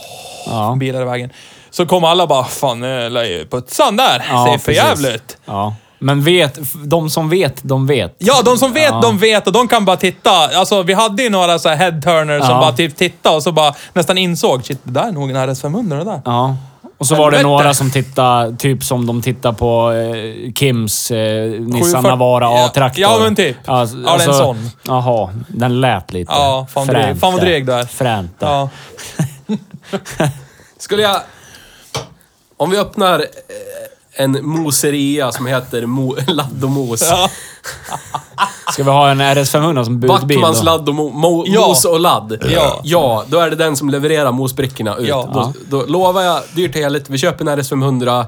Ja. 0.45 0.75
bilar 0.79 1.01
i 1.01 1.05
vägen. 1.05 1.29
Så 1.71 1.85
kommer 1.85 2.07
alla 2.07 2.27
bara, 2.27 2.43
fan, 2.43 2.79
lär 3.13 3.23
ju 3.23 3.47
putsan 3.47 3.97
där. 3.97 4.25
Ja, 4.29 4.47
Ser 4.51 4.57
för 4.57 4.71
jävligt. 4.71 5.37
Ja. 5.45 5.75
Men 5.99 6.23
vet, 6.23 6.59
de 6.85 7.09
som 7.09 7.29
vet, 7.29 7.59
de 7.63 7.87
vet. 7.87 8.15
Ja, 8.17 8.41
de 8.45 8.57
som 8.57 8.73
vet, 8.73 8.89
Ja. 8.91 9.01
de 9.01 9.17
vet 9.17 9.47
och 9.47 9.53
de 9.53 9.67
kan 9.67 9.85
bara 9.85 9.97
titta. 9.97 10.31
Alltså, 10.31 10.83
vi 10.83 10.93
hade 10.93 11.23
ju 11.23 11.29
några 11.29 11.59
så 11.59 11.69
här 11.69 11.75
head-turners 11.75 12.39
som 12.41 12.49
Ja. 12.55 12.59
bara 12.61 12.71
typ 12.71 12.95
tittade 12.97 13.35
och 13.35 13.43
så 13.43 13.51
bara 13.51 13.73
nästan 13.93 14.17
insåg, 14.17 14.65
shit, 14.65 14.79
det 14.83 14.91
där 14.91 15.07
är 15.07 15.11
nog 15.11 15.29
en 15.29 15.35
RS500 15.37 15.97
det 15.97 16.03
där. 16.03 16.21
Ja. 16.25 16.55
Och 16.97 17.07
så 17.07 17.15
var 17.15 17.31
det 17.31 17.43
några 17.43 17.73
som 17.73 17.91
tittade, 17.91 18.55
typ 18.57 18.83
som 18.83 19.05
de 19.07 19.21
tittar 19.21 19.51
på 19.53 19.91
eh, 19.91 20.53
Kims 20.53 21.11
eh, 21.11 21.49
Nissan 21.51 21.81
740 21.81 22.01
Navara 22.09 22.43
ja. 22.45 22.65
A-traktor. 22.65 23.01
Ja, 23.01 23.19
men 23.23 23.35
typ. 23.35 23.57
Ja, 23.65 23.85
det 23.85 24.09
är 24.23 24.27
en 24.29 24.33
sån. 24.33 24.69
Jaha, 24.83 25.29
den 25.47 25.81
lät 25.81 26.13
lite 26.13 26.31
Ja, 26.33 26.67
fan 26.73 26.87
fan 27.19 27.33
vad 27.33 27.41
dryg 27.41 27.65
du 27.65 27.73
är. 27.73 27.85
Fränt. 27.85 28.35
Ja. 28.39 28.69
Skulle 30.77 31.01
jag... 31.01 31.21
Om 32.61 32.69
vi 32.69 32.77
öppnar 32.77 33.19
eh, 33.19 34.23
en 34.23 34.45
moseria 34.45 35.31
som 35.31 35.45
heter 35.45 35.85
Mo, 35.85 36.15
Ladd 36.27 36.63
och 36.63 36.69
Mos. 36.69 37.01
Ja. 37.09 37.29
Ska 38.73 38.83
vi 38.83 38.89
ha 38.89 39.09
en 39.11 39.21
RS500 39.21 39.83
som 39.83 39.99
budbil 39.99 40.37
Backmans 40.39 40.63
ladd 40.63 40.89
och 40.89 40.95
mo, 40.95 41.09
mo, 41.09 41.43
Ja. 41.47 41.67
mos 41.67 41.85
och 41.85 41.99
ladd. 41.99 42.37
Ja. 42.49 42.79
ja, 42.83 43.23
då 43.27 43.39
är 43.39 43.49
det 43.49 43.55
den 43.55 43.75
som 43.75 43.89
levererar 43.89 44.31
mosbrickorna 44.31 44.95
ut. 44.95 45.07
Ja. 45.07 45.29
Då, 45.33 45.53
då 45.79 45.85
lovar 45.85 46.21
jag 46.21 46.41
dyrt 46.55 46.75
och 46.75 46.81
heligt, 46.81 47.09
vi 47.09 47.17
köper 47.17 47.45
en 47.45 47.59
RS500. 47.59 48.25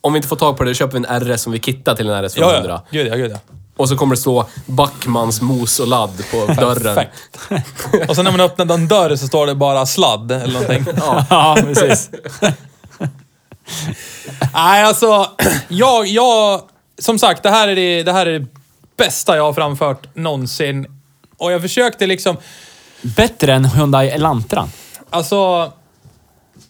Om 0.00 0.12
vi 0.12 0.16
inte 0.16 0.28
får 0.28 0.36
tag 0.36 0.56
på 0.56 0.64
det, 0.64 0.74
köper 0.74 0.98
vi 0.98 1.06
en 1.08 1.20
RS 1.36 1.42
som 1.42 1.52
vi 1.52 1.58
kittar 1.58 1.94
till 1.94 2.08
en 2.10 2.24
RS500. 2.24 2.40
Ja, 2.40 2.62
ja. 2.68 2.82
Gud 2.90 3.06
ja, 3.06 3.16
gud 3.16 3.30
ja. 3.32 3.36
Och 3.76 3.88
så 3.88 3.96
kommer 3.96 4.14
det 4.14 4.20
stå 4.20 4.46
Backmans 4.66 5.42
mos 5.42 5.80
och 5.80 5.88
ladd 5.88 6.22
på 6.30 6.52
dörren. 6.60 6.82
Perfekt. 6.82 8.08
Och 8.08 8.16
sen 8.16 8.24
när 8.24 8.32
man 8.32 8.40
öppnar 8.40 8.74
en 8.74 8.88
dörr 8.88 9.16
så 9.16 9.26
står 9.26 9.46
det 9.46 9.54
bara 9.54 9.86
sladd 9.86 10.32
eller 10.32 10.52
någonting. 10.60 10.84
Ja, 11.30 11.56
precis. 11.64 12.10
Nej, 14.54 14.84
alltså. 14.84 15.30
Jag, 15.68 16.06
jag... 16.06 16.62
Som 16.98 17.18
sagt, 17.18 17.42
det 17.42 17.50
här, 17.50 17.68
är 17.68 17.76
det, 17.76 18.02
det 18.02 18.12
här 18.12 18.26
är 18.26 18.38
det 18.38 18.46
bästa 18.96 19.36
jag 19.36 19.44
har 19.44 19.52
framfört 19.52 20.16
någonsin. 20.16 20.86
Och 21.36 21.52
jag 21.52 21.62
försökte 21.62 22.06
liksom... 22.06 22.36
Bättre 23.02 23.54
än 23.54 23.64
Hyundai 23.64 24.08
Elantran. 24.08 24.72
Alltså... 25.10 25.72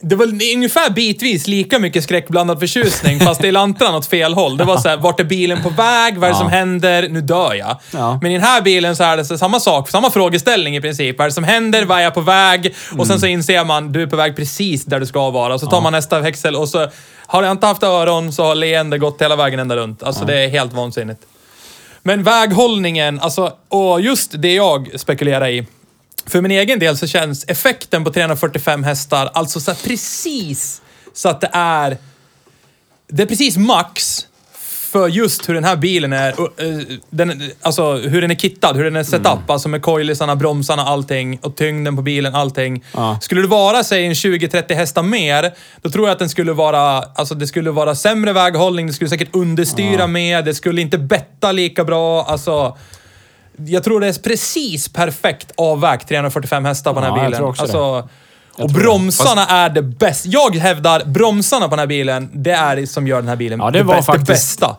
Det 0.02 0.16
var 0.16 0.26
ungefär 0.54 0.90
bitvis 0.90 1.46
lika 1.46 1.78
mycket 1.78 2.04
skräckblandad 2.04 2.60
förtjusning, 2.60 3.20
fast 3.26 3.44
i 3.44 3.52
lantran 3.52 3.94
åt 3.94 4.06
fel 4.06 4.34
håll. 4.34 4.56
Det 4.56 4.64
var 4.64 4.76
så 4.76 4.88
här, 4.88 4.96
vart 4.96 5.20
är 5.20 5.24
bilen 5.24 5.62
på 5.62 5.68
väg? 5.68 6.18
Vad 6.18 6.28
är 6.28 6.32
det 6.32 6.38
som 6.38 6.48
händer? 6.48 7.08
Nu 7.08 7.20
dör 7.20 7.54
jag. 7.54 7.76
Ja. 7.92 8.18
Men 8.22 8.30
i 8.30 8.34
den 8.34 8.42
här 8.42 8.62
bilen 8.62 8.96
så 8.96 9.04
är 9.04 9.16
det 9.16 9.24
så 9.24 9.38
samma 9.38 9.60
sak, 9.60 9.90
samma 9.90 10.10
frågeställning 10.10 10.76
i 10.76 10.80
princip. 10.80 11.18
Vad 11.18 11.24
är 11.24 11.28
det 11.28 11.34
som 11.34 11.44
händer? 11.44 11.84
Vad 11.84 11.98
är 11.98 12.02
jag 12.02 12.14
på 12.14 12.20
väg? 12.20 12.74
Och 12.98 13.06
sen 13.06 13.20
så 13.20 13.26
inser 13.26 13.64
man, 13.64 13.92
du 13.92 14.02
är 14.02 14.06
på 14.06 14.16
väg 14.16 14.36
precis 14.36 14.84
där 14.84 15.00
du 15.00 15.06
ska 15.06 15.30
vara. 15.30 15.58
Så 15.58 15.66
tar 15.66 15.80
man 15.80 15.92
nästa 15.92 16.20
växel 16.20 16.56
och 16.56 16.68
så 16.68 16.88
har 17.26 17.42
jag 17.42 17.52
inte 17.52 17.66
haft 17.66 17.82
öron 17.82 18.32
så 18.32 18.44
har 18.44 18.54
leende 18.54 18.98
gått 18.98 19.22
hela 19.22 19.36
vägen 19.36 19.60
ända 19.60 19.76
runt. 19.76 20.02
Alltså 20.02 20.24
det 20.24 20.38
är 20.38 20.48
helt 20.48 20.72
vansinnigt. 20.72 21.20
Men 22.02 22.22
väghållningen, 22.22 23.20
alltså, 23.20 23.52
och 23.68 24.00
just 24.00 24.42
det 24.42 24.54
jag 24.54 24.88
spekulerar 25.00 25.48
i. 25.48 25.66
För 26.26 26.40
min 26.40 26.50
egen 26.50 26.78
del 26.78 26.96
så 26.96 27.06
känns 27.06 27.44
effekten 27.48 28.04
på 28.04 28.12
345 28.12 28.84
hästar 28.84 29.30
alltså 29.34 29.60
så 29.60 29.74
precis 29.74 30.82
så 31.14 31.28
att 31.28 31.40
det 31.40 31.50
är... 31.52 31.98
Det 33.08 33.22
är 33.22 33.26
precis 33.26 33.56
max 33.56 34.26
för 34.92 35.08
just 35.08 35.48
hur 35.48 35.54
den 35.54 35.64
här 35.64 35.76
bilen 35.76 36.12
är. 36.12 36.28
eh, 36.30 36.78
Den, 37.10 37.50
alltså 37.62 37.96
hur 37.96 38.20
den 38.20 38.30
är 38.30 38.34
kittad, 38.34 38.72
hur 38.76 38.84
den 38.84 38.96
är 38.96 39.02
set 39.04 39.20
up. 39.26 39.50
Alltså 39.50 39.68
med 39.68 39.82
coilisarna, 39.82 40.36
bromsarna, 40.36 40.82
allting. 40.82 41.38
Och 41.42 41.56
tyngden 41.56 41.96
på 41.96 42.02
bilen, 42.02 42.34
allting. 42.34 42.84
Ja. 42.94 43.18
Skulle 43.22 43.40
det 43.40 43.46
vara, 43.48 43.84
säg 43.84 44.06
en 44.06 44.12
20-30 44.12 44.74
hästar 44.74 45.02
mer, 45.02 45.52
då 45.82 45.90
tror 45.90 46.06
jag 46.06 46.12
att 46.12 46.18
den 46.18 46.28
skulle 46.28 46.52
vara... 46.52 46.80
Alltså 46.98 47.34
det 47.34 47.46
skulle 47.46 47.70
vara 47.70 47.94
sämre 47.94 48.32
väghållning, 48.32 48.86
det 48.86 48.92
skulle 48.92 49.10
säkert 49.10 49.34
understyra 49.36 50.06
mer, 50.06 50.42
det 50.42 50.54
skulle 50.54 50.80
inte 50.80 50.98
betta 50.98 51.52
lika 51.52 51.84
bra. 51.84 52.24
Alltså... 52.24 52.76
Jag 53.66 53.84
tror 53.84 54.00
det 54.00 54.06
är 54.08 54.22
precis 54.22 54.88
perfekt 54.88 55.52
avvägt 55.56 56.08
345 56.08 56.64
hästar 56.64 56.94
på 56.94 57.00
den 57.00 57.08
Ja, 57.08 57.14
här 57.14 57.22
jag 57.22 57.26
bilen. 57.30 57.38
tror 57.38 57.48
också 57.48 57.62
alltså, 57.62 58.08
och 58.60 58.70
bromsarna 58.70 59.46
är 59.46 59.70
det 59.70 59.82
bästa. 59.82 60.28
Jag 60.28 60.56
hävdar 60.56 61.02
bromsarna 61.04 61.64
på 61.64 61.70
den 61.70 61.78
här 61.78 61.86
bilen, 61.86 62.28
det 62.32 62.52
är 62.52 62.76
det 62.76 62.86
som 62.86 63.06
gör 63.06 63.16
den 63.16 63.28
här 63.28 63.36
bilen 63.36 63.58
Ja, 63.60 63.70
det 63.70 63.78
det, 63.78 63.84
var 63.84 63.94
bäst, 63.94 64.06
faktiskt 64.06 64.60
det 64.60 64.66
bästa. 64.66 64.76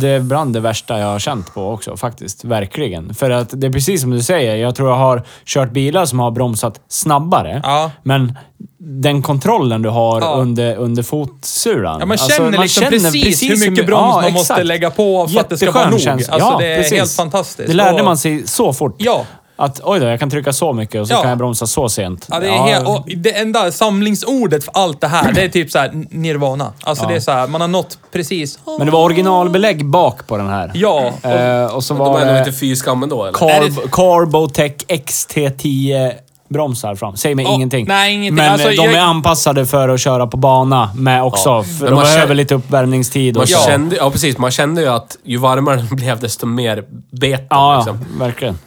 det 0.00 0.08
är 0.08 0.20
bland 0.20 0.54
det 0.54 0.60
värsta 0.60 0.98
jag 0.98 1.06
har 1.06 1.18
känt 1.18 1.54
på 1.54 1.70
också, 1.70 1.96
faktiskt. 1.96 2.44
Verkligen. 2.44 3.14
För 3.14 3.30
att 3.30 3.48
det 3.52 3.66
är 3.66 3.72
precis 3.72 4.00
som 4.00 4.10
du 4.10 4.22
säger, 4.22 4.56
jag 4.56 4.74
tror 4.74 4.88
jag 4.88 4.96
har 4.96 5.22
kört 5.44 5.70
bilar 5.70 6.06
som 6.06 6.18
har 6.20 6.30
bromsat 6.30 6.80
snabbare. 6.88 7.60
Ja. 7.64 7.90
Men 8.02 8.38
den 8.78 9.22
kontrollen 9.22 9.82
du 9.82 9.88
har 9.88 10.20
Ja. 10.20 10.34
under, 10.34 10.76
under 10.76 11.02
fotsulan. 11.02 12.00
Ja, 12.00 12.06
man 12.06 12.18
känner 12.18 12.58
liksom 12.62 12.84
precis 12.84 13.42
hur 13.42 13.70
mycket 13.70 13.86
broms 13.86 14.14
man 14.22 14.32
måste 14.32 14.64
lägga 14.64 14.90
på 14.90 15.28
för 15.28 15.40
att 15.40 15.48
det 15.48 15.58
ska 15.58 15.72
vara 15.72 15.84
Jätteskön 15.90 16.16
nog. 16.16 16.22
Alltså, 16.30 16.50
ja, 16.52 16.58
det 16.58 16.66
är 16.66 16.76
precis. 16.76 16.98
helt 16.98 17.12
fantastiskt. 17.12 17.68
Det 17.68 17.74
lärde 17.74 18.02
man 18.02 18.18
sig 18.18 18.46
så 18.46 18.72
fort. 18.72 18.94
Ja. 18.98 19.24
Att 19.58 19.80
oj 19.84 20.00
då, 20.00 20.06
jag 20.06 20.20
kan 20.20 20.30
trycka 20.30 20.52
så 20.52 20.72
mycket 20.72 21.00
och 21.00 21.08
så 21.08 21.14
Ja. 21.14 21.20
kan 21.20 21.28
jag 21.28 21.38
bromsa 21.38 21.66
så 21.66 21.88
sent. 21.88 22.26
Ja, 22.30 22.40
det, 22.40 22.48
är 22.48 22.58
helt, 22.58 22.88
och 22.88 23.04
det 23.16 23.36
enda 23.38 23.72
samlingsordet 23.72 24.64
för 24.64 24.72
allt 24.76 25.00
det 25.00 25.06
här, 25.08 25.32
det 25.32 25.42
är 25.44 25.48
typ 25.48 25.70
så 25.70 25.78
här 25.78 25.90
nirvana. 26.10 26.72
Alltså 26.82 27.04
Ja. 27.04 27.08
det 27.08 27.14
är 27.16 27.20
så 27.20 27.30
här, 27.30 27.46
man 27.48 27.60
har 27.60 27.68
nått 27.68 27.98
precis... 28.12 28.58
Men 28.78 28.86
det 28.86 28.92
var 28.92 29.02
originalbelägg 29.04 29.86
bak 29.86 30.26
på 30.26 30.36
den 30.36 30.48
här. 30.48 30.70
Ja. 30.74 31.12
Och, 31.22 31.30
Eh, 31.30 31.74
och 31.74 31.84
så 31.84 31.94
De 31.94 31.98
var 31.98 32.20
är 32.20 32.24
nog 32.26 32.34
det 32.34 32.38
inte 32.38 32.52
fy 32.52 32.76
skammen 32.76 33.08
då 33.08 33.24
eller? 33.24 33.50
Är 33.50 33.68
Carb, 33.68 33.90
Carbotech 33.90 34.72
XT10 34.88 36.12
bromsar 36.48 36.94
fram. 36.94 37.16
Säg 37.16 37.34
mig 37.34 37.44
Ja, 37.44 37.54
ingenting. 37.54 37.86
nej, 37.88 38.14
ingenting. 38.14 38.34
Men 38.34 38.52
Alltså, 38.52 38.68
eh, 38.68 38.74
de 38.76 38.84
jag- 38.84 38.94
är 38.94 39.00
anpassade 39.00 39.66
för 39.66 39.88
att 39.88 40.00
köra 40.00 40.26
på 40.26 40.36
bana 40.36 40.90
med 40.96 41.22
också. 41.22 41.48
Ja. 41.48 41.62
För 41.62 41.70
Men 41.72 41.84
de 41.84 41.94
man 41.94 42.02
behöver 42.04 42.20
känner- 42.22 42.34
lite 42.34 42.54
uppvärmningstid 42.54 43.36
och 43.36 43.40
Man 43.40 43.46
så. 43.46 43.52
Ja. 43.52 43.66
kände, 43.66 43.96
ja 43.96 44.10
precis, 44.10 44.38
man 44.38 44.50
kände 44.50 44.80
ju 44.82 44.88
att 44.88 45.16
ju 45.24 45.36
varmare 45.36 45.76
den 45.76 45.86
blev 45.96 46.20
desto 46.20 46.46
mer 46.46 46.76
bet 46.76 47.20
den, 47.20 47.30
Ja, 47.50 47.72
ja, 47.72 47.76
liksom. 47.76 48.18
verkligen. 48.18 48.58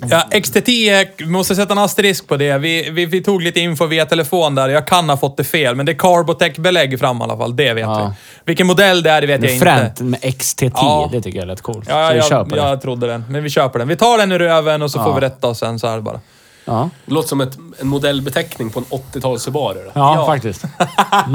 Ja, 0.00 0.22
XT10, 0.30 1.06
vi 1.18 1.26
måste 1.26 1.54
sätta 1.56 1.72
en 1.72 1.78
asterisk 1.78 2.28
på 2.28 2.36
det. 2.36 2.58
Vi, 2.58 2.90
vi, 2.90 3.06
vi 3.06 3.22
tog 3.22 3.42
lite 3.42 3.60
info 3.60 3.86
via 3.86 4.06
telefon 4.06 4.54
där. 4.54 4.68
Jag 4.68 4.86
kan 4.86 5.08
ha 5.08 5.16
fått 5.16 5.36
det 5.36 5.44
fel, 5.44 5.74
men 5.74 5.86
det 5.86 5.92
är 5.92 5.96
Carbotech-belägg 5.96 6.98
fram 7.00 7.20
i 7.20 7.22
alla 7.24 7.36
fall. 7.36 7.56
Det 7.56 7.74
vet 7.74 7.82
Ja. 7.82 8.06
vi. 8.08 8.14
Vilken 8.44 8.66
modell 8.66 9.02
det 9.02 9.10
är, 9.10 9.20
det 9.20 9.26
vet 9.26 9.40
Det 9.40 9.46
jag 9.46 9.50
är 9.50 9.54
inte. 9.84 9.94
fränt 9.96 10.00
med 10.00 10.20
XT10. 10.20 10.70
Ja. 10.74 11.08
Det 11.12 11.20
tycker 11.22 11.38
jag 11.38 11.48
lät 11.48 11.62
coolt. 11.62 11.84
Ja, 11.88 12.06
så 12.08 12.12
vi 12.12 12.18
jag, 12.18 12.28
köper 12.28 12.56
jag, 12.56 12.78
det. 12.78 12.82
trodde 12.82 13.06
den. 13.06 13.24
Men 13.28 13.42
vi 13.42 13.50
köper 13.50 13.78
den. 13.78 13.88
Vi 13.88 13.96
tar 13.96 14.18
den 14.18 14.32
ur 14.32 14.38
röven 14.38 14.82
och 14.82 14.90
så 14.90 14.98
Ja. 14.98 15.04
får 15.04 15.14
vi 15.14 15.20
rätta 15.20 15.48
oss 15.48 15.58
sen, 15.58 15.78
så 15.78 15.86
är 15.86 15.96
det 15.96 16.02
bara. 16.02 16.20
Ja. 16.64 16.90
Det 17.06 17.14
låter 17.14 17.28
som 17.28 17.40
ett, 17.40 17.58
en 17.80 17.86
modellbeteckning 17.88 18.70
på 18.70 18.78
en 18.78 18.84
80-tals 18.84 19.42
Subaru. 19.42 19.78
Ja, 19.84 19.90
Ja. 19.94 20.26
faktiskt. 20.26 20.64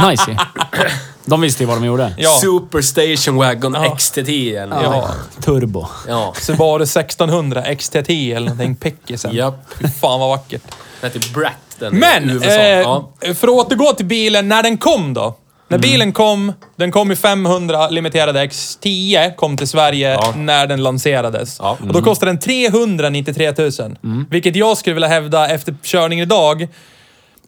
nice. 0.09 0.37
De 1.29 1.41
visste 1.41 1.63
ju 1.63 1.67
vad 1.67 1.77
de 1.77 1.85
gjorde. 1.85 2.13
Ja. 2.17 2.29
Super 2.41 2.81
Station 2.81 3.35
Wagon 3.35 3.73
Ja. 3.73 3.95
XT10 3.97 4.63
eller 4.63 4.75
Ja. 4.75 4.91
någonting. 4.91 5.41
Turbo. 5.41 5.85
Ja. 6.07 6.33
Subaru 6.41 6.83
1600 6.85 7.63
XT10 7.65 8.35
eller 8.35 8.49
någonting 8.49 8.75
pickisen. 8.75 9.35
Japp. 9.35 9.65
Fy 9.81 9.87
fan 9.87 10.19
vad 10.19 10.29
vackert. 10.29 10.61
Den 11.01 11.11
heter 11.11 11.33
Brat 11.33 11.51
den 11.79 11.95
i 11.95 11.99
Men, 11.99 12.29
USA. 12.29 12.47
eh, 12.49 12.67
ja. 12.79 13.09
för 13.21 13.27
att 13.47 13.53
återgå 13.53 13.93
till 13.93 14.05
bilen, 14.05 14.47
när 14.47 14.63
den 14.63 14.77
kom 14.77 15.13
då. 15.13 15.35
När 15.67 15.77
Mm. 15.77 15.89
bilen 15.91 16.11
kom, 16.13 16.53
den 16.75 16.91
kom 16.91 17.11
i 17.11 17.15
500 17.15 17.89
limiterade 17.89 18.43
X10, 18.45 19.35
kom 19.35 19.57
till 19.57 19.67
Sverige 19.67 20.09
Ja. 20.13 20.33
när 20.37 20.67
den 20.67 20.83
lanserades. 20.83 21.57
Ja. 21.59 21.75
Mm. 21.79 21.87
Och 21.89 21.93
då 21.93 22.01
kostade 22.01 22.31
den 22.31 22.39
393 22.39 23.53
000. 23.57 24.25
Vilket 24.29 24.55
jag 24.55 24.77
skulle 24.77 24.93
vilja 24.93 25.07
hävda 25.07 25.47
efter 25.49 25.75
körningen 25.83 26.23
idag. 26.23 26.67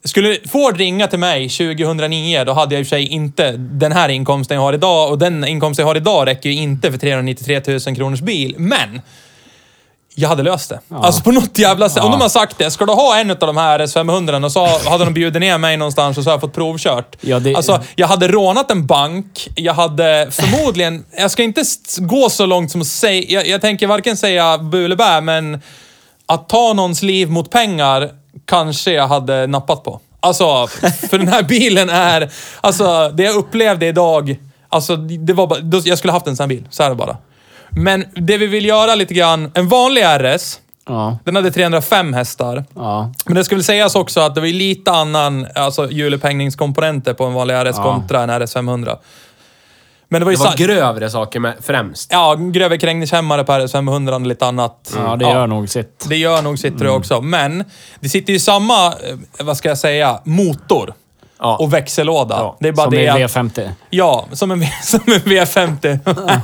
Skulle 0.03 0.37
Ford 0.51 0.77
ringa 0.77 1.07
till 1.07 1.19
mig 1.19 1.49
2009, 1.49 2.43
då 2.43 2.53
hade 2.53 2.75
jag 2.75 2.79
i 2.79 2.83
och 2.83 2.87
för 2.87 2.95
sig 2.95 3.07
inte 3.07 3.51
den 3.57 3.91
här 3.91 4.09
inkomsten 4.09 4.55
jag 4.55 4.61
har 4.61 4.73
idag. 4.73 5.09
Och 5.11 5.17
den 5.17 5.45
inkomsten 5.47 5.83
jag 5.83 5.87
har 5.87 5.95
idag 5.97 6.27
räcker 6.27 6.49
ju 6.49 6.55
inte 6.55 6.91
för 6.91 6.97
393 6.97 7.61
000 7.87 7.95
kronors 7.95 8.19
bil. 8.21 8.55
Men! 8.57 9.01
Jag 10.15 10.29
hade 10.29 10.43
löst 10.43 10.69
det. 10.69 10.79
Alltså 10.95 11.23
på 11.23 11.31
något 11.31 11.57
jävla 11.57 11.89
sätt. 11.89 12.03
Om 12.03 12.05
Ja. 12.05 12.11
de 12.11 12.21
har 12.21 12.29
sagt 12.29 12.57
det, 12.57 12.71
ska 12.71 12.85
du 12.85 12.91
ha 12.93 13.17
en 13.19 13.31
av 13.31 13.37
de 13.37 13.57
här 13.57 13.79
S500 13.79 14.45
och 14.45 14.51
så 14.51 14.89
hade 14.89 15.05
de 15.05 15.13
bjudit 15.13 15.39
ner 15.41 15.57
mig 15.57 15.77
någonstans 15.77 16.17
och 16.17 16.23
så 16.23 16.29
har 16.29 16.33
jag 16.33 16.41
fått 16.41 16.53
provkört. 16.53 17.15
Ja, 17.21 17.39
det- 17.39 17.55
Alltså, 17.55 17.83
jag 17.95 18.07
hade 18.07 18.27
rånat 18.27 18.71
en 18.71 18.85
bank. 18.85 19.47
Jag 19.55 19.73
hade 19.73 20.27
förmodligen... 20.31 21.05
Jag 21.17 21.31
ska 21.31 21.43
inte 21.43 21.63
gå 21.97 22.29
så 22.29 22.45
långt 22.45 22.71
som 22.71 22.81
att 22.81 22.87
säga... 22.87 23.23
Jag, 23.29 23.47
jag 23.47 23.61
tänker 23.61 23.87
varken 23.87 24.17
säga 24.17 24.57
bu 24.57 24.85
eller 24.85 24.95
bä, 24.95 25.21
men 25.21 25.61
att 26.25 26.49
ta 26.49 26.73
någons 26.73 27.01
liv 27.03 27.29
mot 27.29 27.49
pengar 27.51 28.09
kanske 28.45 28.91
jag 28.91 29.07
hade 29.07 29.47
nappat 29.47 29.83
på. 29.83 29.99
Alltså, 30.19 30.67
för 31.09 31.17
den 31.17 31.27
här 31.27 31.43
bilen 31.43 31.89
är... 31.89 32.31
Alltså, 32.61 33.09
det 33.13 33.23
jag 33.23 33.35
upplevde 33.35 33.85
idag... 33.87 34.35
Alltså, 34.69 34.95
det 34.95 35.33
var 35.33 35.47
bara... 35.47 35.59
Jag 35.83 35.97
skulle 35.97 36.13
haft 36.13 36.27
en 36.27 36.35
sån 36.35 36.43
här 36.43 36.47
bil. 36.47 36.67
Så 36.69 36.83
är 36.83 36.89
det 36.89 36.95
bara. 36.95 37.17
Men 37.69 38.05
det 38.15 38.37
vi 38.37 38.47
vill 38.47 38.65
göra 38.65 38.95
lite 38.95 39.13
grann... 39.13 39.51
En 39.53 39.67
vanlig 39.67 40.01
RS, 40.03 40.59
Ja. 40.87 41.17
den 41.23 41.35
hade 41.35 41.51
305 41.51 42.13
hästar. 42.13 42.65
Ja. 42.75 43.11
Men 43.25 43.35
det 43.35 43.51
väl 43.51 43.63
sägas 43.63 43.95
också 43.95 44.19
att 44.19 44.35
det 44.35 44.41
var 44.41 44.47
lite 44.47 44.91
annan 44.91 45.47
alltså, 45.55 45.91
hjulupphängningskomponenter 45.91 47.13
på 47.13 47.25
en 47.25 47.33
vanlig 47.33 47.53
RS 47.55 47.75
Ja. 47.77 47.83
kontra 47.83 48.21
en 48.23 48.39
RS 48.45 48.53
500. 48.53 48.97
Men 50.11 50.21
det 50.21 50.25
var 50.25 50.31
ju 50.31 50.37
Det 50.37 50.43
var 50.43 50.55
grövre 50.55 51.09
saker 51.09 51.39
med, 51.39 51.53
främst. 51.61 52.11
Ja, 52.11 52.35
grövre 52.35 52.77
krängningshämmare 52.77 53.43
på 53.43 53.53
RS 53.53 53.71
500 53.71 54.15
och 54.15 54.21
lite 54.21 54.45
annat. 54.45 54.93
ja, 54.95 55.15
det 55.15 55.25
gör 55.25 55.47
nog 55.47 55.69
sitt. 55.69 56.05
Det 56.09 56.17
gör 56.17 56.41
nog 56.41 56.59
sitt 56.59 56.77
tror 56.77 56.87
jag 56.91 56.97
också. 56.97 57.21
Men 57.21 57.63
det 57.99 58.09
sitter 58.09 58.33
ju 58.33 58.39
samma, 58.39 58.87
eh, 58.87 58.93
vad 59.39 59.57
ska 59.57 59.69
jag 59.69 59.77
säga, 59.77 60.19
motor. 60.23 60.93
Ja. 61.43 61.57
och 61.57 61.73
växellåda. 61.73 62.35
Ja, 62.35 62.57
Det 62.59 62.67
är 62.67 62.71
bara 62.71 62.83
Som 62.83 62.91
det 62.91 63.07
att- 63.09 63.19
V50. 63.19 63.69
Ja, 63.89 64.25
som 64.31 64.51
en, 64.51 64.63
som 64.83 64.99
en 65.05 65.19
V50. 65.19 65.99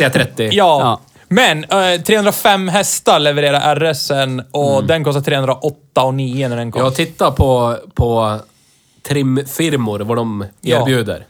C30. 0.00 0.48
ja. 0.52 0.80
Ja. 0.80 1.00
Men 1.28 1.64
eh, 1.64 2.00
305 2.00 2.68
hästar 2.68 3.18
levererar 3.18 3.76
RSen 3.76 4.42
och 4.50 4.84
den 4.84 5.04
kostar 5.04 5.20
308 5.20 6.02
och 6.02 6.14
9 6.14 6.48
när 6.48 6.56
den 6.56 6.72
kom. 6.72 6.82
Jag 6.82 6.94
tittar 6.94 7.30
på, 7.30 7.76
på 7.94 8.38
trimfirmor, 9.08 10.00
vad 10.00 10.16
de 10.16 10.44
Ja. 10.60 10.80
erbjuder. 10.82 11.26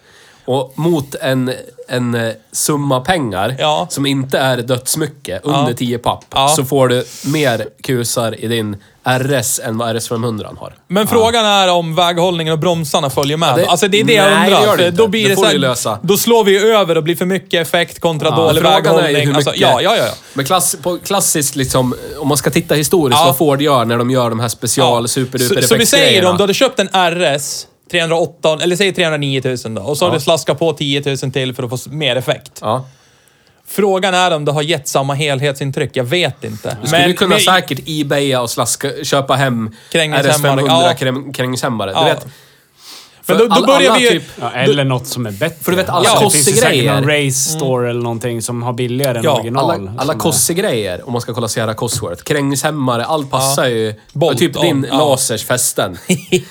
Och 0.52 0.72
mot 0.78 1.14
en, 1.14 1.52
en 1.88 2.14
eh, 2.14 2.32
summa 2.52 3.00
pengar 3.00 3.56
Ja. 3.58 3.86
som 3.90 4.06
inte 4.06 4.38
är 4.38 4.56
dödsmycket, 4.56 5.40
under 5.44 5.70
Ja. 5.70 5.76
10 5.76 5.98
papp, 5.98 6.24
Ja. 6.34 6.48
så 6.48 6.64
får 6.64 6.88
du 6.88 7.04
mer 7.24 7.66
kusar 7.82 8.40
i 8.44 8.46
din 8.48 8.76
RS 9.04 9.60
än 9.64 9.78
vad 9.78 9.96
RS 9.96 10.08
500 10.08 10.48
har. 10.58 10.74
Men 10.88 11.06
frågan 11.06 11.44
är 11.46 11.68
om 11.70 11.94
väghållningen 11.94 12.52
och 12.52 12.58
bromsarna 12.58 13.10
följer 13.10 13.36
med. 13.36 13.48
Ja, 13.48 13.56
det- 13.56 13.66
alltså 13.66 13.88
det 13.88 14.00
är 14.00 14.04
det 14.04 14.12
jag 14.12 14.30
nej, 14.30 14.44
undrar. 14.46 14.60
det 14.60 14.66
gör 14.66 14.90
det 14.90 14.96
då 14.96 15.08
blir 15.08 15.22
Det 15.22 15.28
det, 15.28 15.34
får 15.34 15.42
så 15.42 15.48
här, 15.48 15.58
lösa. 15.58 15.98
Då 16.02 16.16
slår 16.16 16.44
vi 16.44 16.58
över 16.72 16.96
och 16.96 17.02
blir 17.02 17.16
för 17.16 17.26
mycket 17.26 17.66
effekt 17.66 18.00
kontra 18.00 18.30
dålig 18.30 18.50
är 18.50 18.76
ju 18.76 18.82
väghållning. 18.82 19.26
hur 19.26 19.34
Alltså, 19.34 19.50
mycket... 19.50 19.62
ja, 19.62 19.80
ja, 19.82 19.96
ja. 19.96 20.04
ja. 20.06 20.12
Men 20.34 20.44
klass, 20.44 20.76
på 20.82 20.98
klassiskt, 20.98 21.56
liksom, 21.56 21.94
om 22.18 22.28
man 22.28 22.36
ska 22.36 22.50
titta 22.50 22.74
historiskt, 22.74 23.20
Ja. 23.20 23.26
vad 23.26 23.36
Ford 23.36 23.62
gör 23.62 23.84
när 23.84 23.98
de 23.98 24.10
gör 24.10 24.30
de 24.30 24.40
här 24.40 24.48
special 24.48 25.02
Ja. 25.04 25.08
superduper 25.08 25.60
så, 25.62 25.68
så 25.68 25.74
vi 25.76 25.86
säger 25.86 26.24
om 26.26 26.36
du 26.36 26.42
hade 26.42 26.54
köpt 26.54 26.78
en 26.78 26.88
RS 26.92 27.66
308, 27.90 28.58
eller 28.62 28.76
säg 28.76 28.92
309 28.94 29.42
000 29.64 29.74
då, 29.74 29.82
och 29.82 29.98
så 29.98 30.04
har 30.04 30.10
Ja. 30.12 30.14
du 30.14 30.20
slaskat 30.20 30.58
på 30.58 30.72
10 30.72 31.02
000 31.22 31.32
till 31.32 31.54
för 31.54 31.62
att 31.62 31.70
få 31.70 31.90
mer 31.90 32.16
effekt. 32.16 32.58
Ja. 32.60 32.86
Frågan 33.66 34.14
är 34.14 34.30
om 34.36 34.44
det 34.44 34.52
har 34.52 34.62
gett 34.62 34.88
samma 34.88 35.14
helhetsintryck. 35.14 35.90
Jag 35.96 36.04
vet 36.04 36.44
inte. 36.44 36.76
Du 36.82 36.86
skulle 36.88 37.12
kunna 37.12 37.38
säkert 37.38 37.80
ebaya 37.86 38.40
och 38.42 38.50
slaska, 38.50 38.90
köpa 39.04 39.34
hem 39.34 39.70
Krängningshämmare, 39.92 40.60
RS500 40.60 40.66
ja. 40.68 40.94
kräng- 40.98 41.32
krängningshämmare. 41.32 41.90
Ja. 41.94 42.00
Du 42.04 42.08
vet, 42.10 42.26
Men 43.26 43.36
för 43.38 43.44
då, 43.44 43.48
då 43.48 43.54
alla- 43.54 43.66
börjar 43.66 43.90
alla 43.90 43.98
vi 43.98 44.04
ju... 44.04 44.20
typ- 44.20 44.30
Ja, 44.40 44.50
eller 44.50 44.84
något 44.84 45.06
som 45.06 45.26
är 45.26 45.30
bättre. 45.30 45.64
För 45.64 45.70
du 45.70 45.76
vet, 45.76 45.88
alla 45.88 45.98
Alltså, 46.08 46.24
det 46.24 46.30
finns 46.30 46.48
ju 46.48 46.52
säkert 46.52 46.62
kossegrejer. 46.62 46.94
någon 47.00 47.10
race 47.26 47.38
store 47.58 47.90
eller 47.90 48.02
någonting 48.02 48.42
som 48.42 48.62
har 48.62 48.72
billigare 48.72 49.18
än 49.18 49.24
Ja, 49.24 49.34
original. 49.34 49.70
alla, 49.70 49.90
alla 49.90 50.00
som 50.00 50.10
är- 50.10 50.18
kossegrejer, 50.18 51.06
om 51.06 51.12
man 51.12 51.20
ska 51.22 51.34
kolla 51.34 51.48
Sierra 51.48 51.74
Cosworth. 51.74 52.22
Krängningshämmare, 52.22 53.04
allt 53.04 53.30
passar 53.30 53.66
ju. 53.66 53.94
Bolt 54.12 54.38
typ 54.38 54.60
din 54.60 54.86
ja. 54.90 54.98
lasers 54.98 55.44
fästen. 55.44 55.98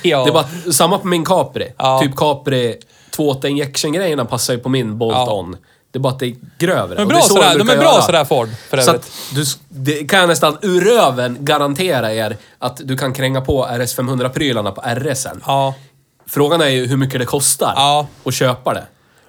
ja. 0.02 0.24
Det 0.24 0.30
är 0.30 0.34
bara 0.34 0.46
samma 0.72 0.98
på 0.98 1.08
min 1.08 1.26
Capri. 1.26 1.68
Ja. 1.78 2.00
Typ 2.04 2.16
Capri 2.16 2.76
2.8 3.18 3.48
injection-grejerna 3.48 4.26
passar 4.26 4.54
ju 4.54 4.60
på 4.60 4.70
min 4.70 4.98
Bolt 4.98 5.16
Ja. 5.16 5.34
On. 5.34 5.58
Det 5.92 5.98
är 5.98 6.02
bara 6.02 6.14
att 6.14 6.20
det 6.20 6.26
är 6.26 6.36
grövre. 6.60 6.96
Men 6.98 7.08
bra 7.08 7.18
är 7.18 7.22
så 7.22 7.34
sådär, 7.34 7.58
de 7.58 7.70
är 7.70 7.78
bra 7.78 7.84
göra. 7.94 8.02
sådär 8.02 8.26
Ford, 8.26 8.50
för 8.70 8.78
Så 8.78 8.90
övrigt. 8.92 9.04
att 9.06 9.12
du, 9.36 9.44
det 9.70 10.08
kan 10.10 10.20
jag 10.20 10.28
nästan 10.30 10.58
ur 10.62 10.82
röven 10.82 11.38
garantera 11.40 12.14
er 12.14 12.38
att 12.60 12.82
du 12.84 12.98
kan 12.98 13.14
kränga 13.14 13.42
på 13.42 13.66
RS500-prylarna 13.66 14.72
på 14.72 14.82
RSen. 14.82 15.42
Ja. 15.46 15.74
Frågan 16.34 16.62
är 16.62 16.68
ju 16.70 16.88
hur 16.88 16.98
mycket 16.98 17.20
det 17.20 17.26
kostar 17.26 17.74
Ja. 17.76 18.08
att 18.26 18.34
köpa 18.34 18.74
det. 18.74 18.84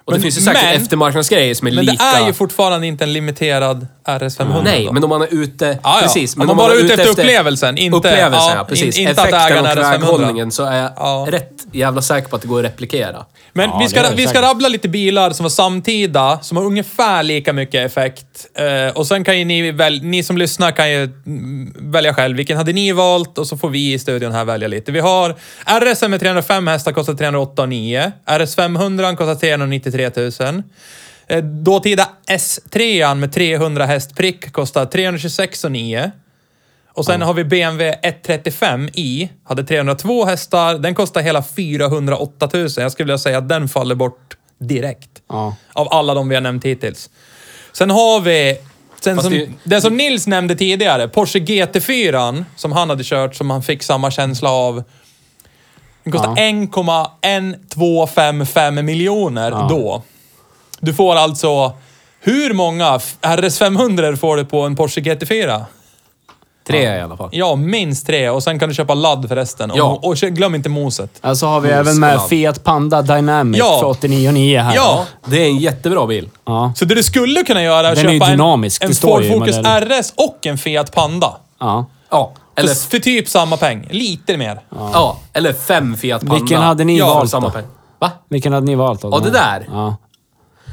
Och 0.05 0.11
Men- 0.11 0.19
det 0.19 0.21
finns 0.23 0.37
ju 0.37 0.41
säkert 0.41 0.63
men- 0.63 0.75
eftermarknadsgrejer 0.81 1.55
som 1.55 1.67
är 1.67 1.71
Men 1.71 1.85
lika... 1.85 2.03
det 2.03 2.17
är 2.23 2.27
ju 2.27 2.33
fortfarande 2.33 2.87
inte 2.87 3.03
en 3.03 3.13
limiterad 3.13 3.87
RS500 4.07 4.61
Nej, 4.63 4.85
då. 4.85 4.91
men 4.93 5.03
om 5.03 5.09
man 5.09 5.21
är 5.21 5.27
ute... 5.31 5.65
Ja, 5.65 5.75
ja. 5.83 5.99
Precis. 6.01 6.37
Om 6.37 6.47
man 6.47 6.57
bara 6.57 6.73
är 6.73 6.77
ute 6.85 6.93
efter 6.93 7.07
upplevelsen, 7.09 7.77
inte- 7.77 7.97
Upplevelsen, 7.97 8.31
ja, 8.49 8.53
ja. 8.55 8.63
Precis. 8.63 8.97
in- 8.97 9.07
inte 9.09 9.21
att 9.21 9.27
Effekten 9.27 9.57
äga 9.57 9.71
en 9.71 9.77
och 9.77 9.83
RS500. 9.83 9.99
väghållningen 9.99 10.51
så 10.51 10.63
är 10.63 10.77
jag 10.81 10.91
Ja. 10.95 11.27
rätt 11.29 11.51
jävla 11.71 12.01
säker 12.01 12.27
på 12.29 12.35
att 12.35 12.41
det 12.41 12.47
går 12.47 12.59
att 12.59 12.65
replikera. 12.65 13.25
Men 13.53 13.69
Ja, 13.69 13.77
vi, 13.83 13.87
ska, 13.89 14.09
vi 14.15 14.27
ska 14.27 14.41
rabbla 14.41 14.67
lite 14.67 14.89
bilar 14.89 15.31
som 15.31 15.43
var 15.43 15.49
samtida, 15.49 16.39
som 16.41 16.57
har 16.57 16.65
ungefär 16.65 17.23
lika 17.23 17.53
mycket 17.53 17.85
effekt. 17.85 18.25
Eh, 18.57 18.97
och 18.97 19.07
sen 19.07 19.23
kan 19.23 19.39
ju 19.39 19.45
ni, 19.45 19.71
väl, 19.71 20.03
ni 20.03 20.23
som 20.23 20.37
lyssnar 20.37 20.71
kan 20.71 20.91
ju 20.91 21.03
mm, 21.03 21.73
välja 21.91 22.13
själv. 22.13 22.37
Vilken 22.37 22.57
hade 22.57 22.73
ni 22.73 22.91
valt? 22.91 23.37
Och 23.37 23.47
så 23.47 23.57
får 23.57 23.69
vi 23.69 23.93
i 23.93 23.99
studion 23.99 24.31
här 24.31 24.45
välja 24.45 24.67
lite. 24.67 24.91
Vi 24.91 24.99
har 24.99 25.35
RS 25.65 26.01
med 26.07 26.19
305 26.19 26.67
hästar 26.67 26.91
kostar 26.91 27.13
308 27.13 27.65
9. 27.65 28.11
RS 28.25 28.55
500 28.55 29.15
kostar 29.15 29.35
393 29.35 29.92
000. 30.39 30.63
Eh, 31.27 31.43
dåtida 31.43 32.09
S3 32.27 33.15
med 33.15 33.33
300 33.33 33.85
hästprick 33.85 34.51
kostar 34.51 34.85
326 34.85 35.63
9. 35.69 36.11
Och 36.95 37.05
sen 37.05 37.21
har 37.21 37.33
vi 37.33 37.43
BMW 37.43 37.99
135i. 38.27 39.29
Hade 39.43 39.63
302 39.63 40.25
hästar. 40.25 40.75
Den 40.77 40.95
kostar 40.95 41.21
hela 41.21 41.43
408 41.43 42.49
000. 42.53 42.69
Jag 42.77 42.91
skulle 42.91 43.05
vilja 43.05 43.17
säga 43.17 43.37
att 43.37 43.49
den 43.49 43.69
faller 43.69 43.95
bort 43.95 44.37
direkt. 44.59 45.09
Ja. 45.29 45.55
Av 45.73 45.87
alla 45.93 46.13
de 46.13 46.29
vi 46.29 46.35
har 46.35 46.41
nämnt 46.41 46.65
hittills. 46.65 47.09
Sen 47.73 47.89
har 47.89 48.19
vi... 48.21 48.57
Sen 49.01 49.21
som, 49.21 49.33
det- 49.33 49.49
Den 49.63 49.81
som 49.81 49.97
Nils 49.97 50.27
nämnde 50.27 50.55
tidigare, 50.55 51.07
Porsche 51.07 51.39
GT4, 51.39 52.45
som 52.55 52.71
han 52.71 52.89
hade 52.89 53.03
kört, 53.03 53.35
som 53.35 53.49
han 53.49 53.63
fick 53.63 53.83
samma 53.83 54.11
känsla 54.11 54.49
av. 54.51 54.83
Den 56.03 56.13
kostar 56.13 56.29
Ja. 56.29 56.35
1,1255 56.43 58.81
miljoner 58.81 59.51
Ja. 59.51 59.67
då. 59.69 60.01
Du 60.79 60.93
får 60.93 61.15
alltså... 61.15 61.71
Hur 62.19 62.53
många 62.53 62.97
RS500 63.21 64.15
får 64.15 64.37
du 64.37 64.45
på 64.45 64.61
en 64.61 64.75
Porsche 64.75 65.01
GT4? 65.01 65.61
Tre 66.67 66.95
i 66.97 67.01
alla 67.01 67.17
fall. 67.17 67.29
Ja, 67.31 67.55
minst 67.55 68.07
tre. 68.07 68.29
Och 68.29 68.43
sen 68.43 68.59
kan 68.59 68.69
du 68.69 68.75
köpa 68.75 68.93
ladd 68.93 69.25
förresten. 69.29 69.71
Ja. 69.75 69.83
Och, 69.83 70.07
och 70.07 70.15
glöm 70.17 70.55
inte 70.55 70.69
moset. 70.69 71.09
Alltså 71.21 71.45
har 71.45 71.59
vi 71.61 71.67
Mos 71.69 71.77
även 71.77 71.99
med 71.99 72.21
Fiat 72.29 72.63
Panda 72.63 73.01
Dynamic 73.01 73.59
Ja. 73.59 73.79
för 73.79 73.87
89,9 74.07 74.61
här. 74.61 74.75
Ja. 74.75 75.05
Det 75.25 75.41
är 75.43 75.45
en 75.45 75.57
jättebra 75.57 76.07
bil. 76.07 76.29
Ja. 76.45 76.73
Så 76.75 76.85
det 76.85 76.95
du 76.95 77.03
skulle 77.03 77.43
kunna 77.43 77.63
göra 77.63 77.87
är 77.87 77.91
att 77.91 77.97
köpa 77.97 78.11
en, 78.25 78.31
dynamisk, 78.31 78.83
en 78.83 78.93
Ford 78.95 79.23
Focus 79.25 79.55
modellen. 79.57 80.01
RS 80.01 80.13
och 80.15 80.45
en 80.45 80.57
Fiat 80.57 80.91
Panda. 80.91 81.33
ja. 81.59 81.85
Ja. 82.11 82.31
Eller, 82.55 82.67
För, 82.73 82.89
för 82.89 82.99
typ 82.99 83.29
samma 83.29 83.57
peng. 83.57 83.87
Lite 83.91 84.37
mer. 84.37 84.59
ja. 84.69 85.19
eller 85.33 85.53
fem 85.53 85.97
Fiat 85.97 86.21
Panda. 86.21 86.35
Vilken 86.35 86.61
hade 86.61 86.83
ni 86.83 86.97
ja, 86.99 87.13
valt 87.13 87.29
samma 87.29 87.47
då? 87.47 87.53
peng. 87.53 87.65
Va? 87.99 88.11
Vilken 88.29 88.53
hade 88.53 88.65
ni 88.65 88.75
valt? 88.75 89.03
av 89.05 89.11
Ja, 89.11 89.19
de 89.19 89.25
det 89.25 89.31
där. 89.31 89.67
Ja. 89.71 89.85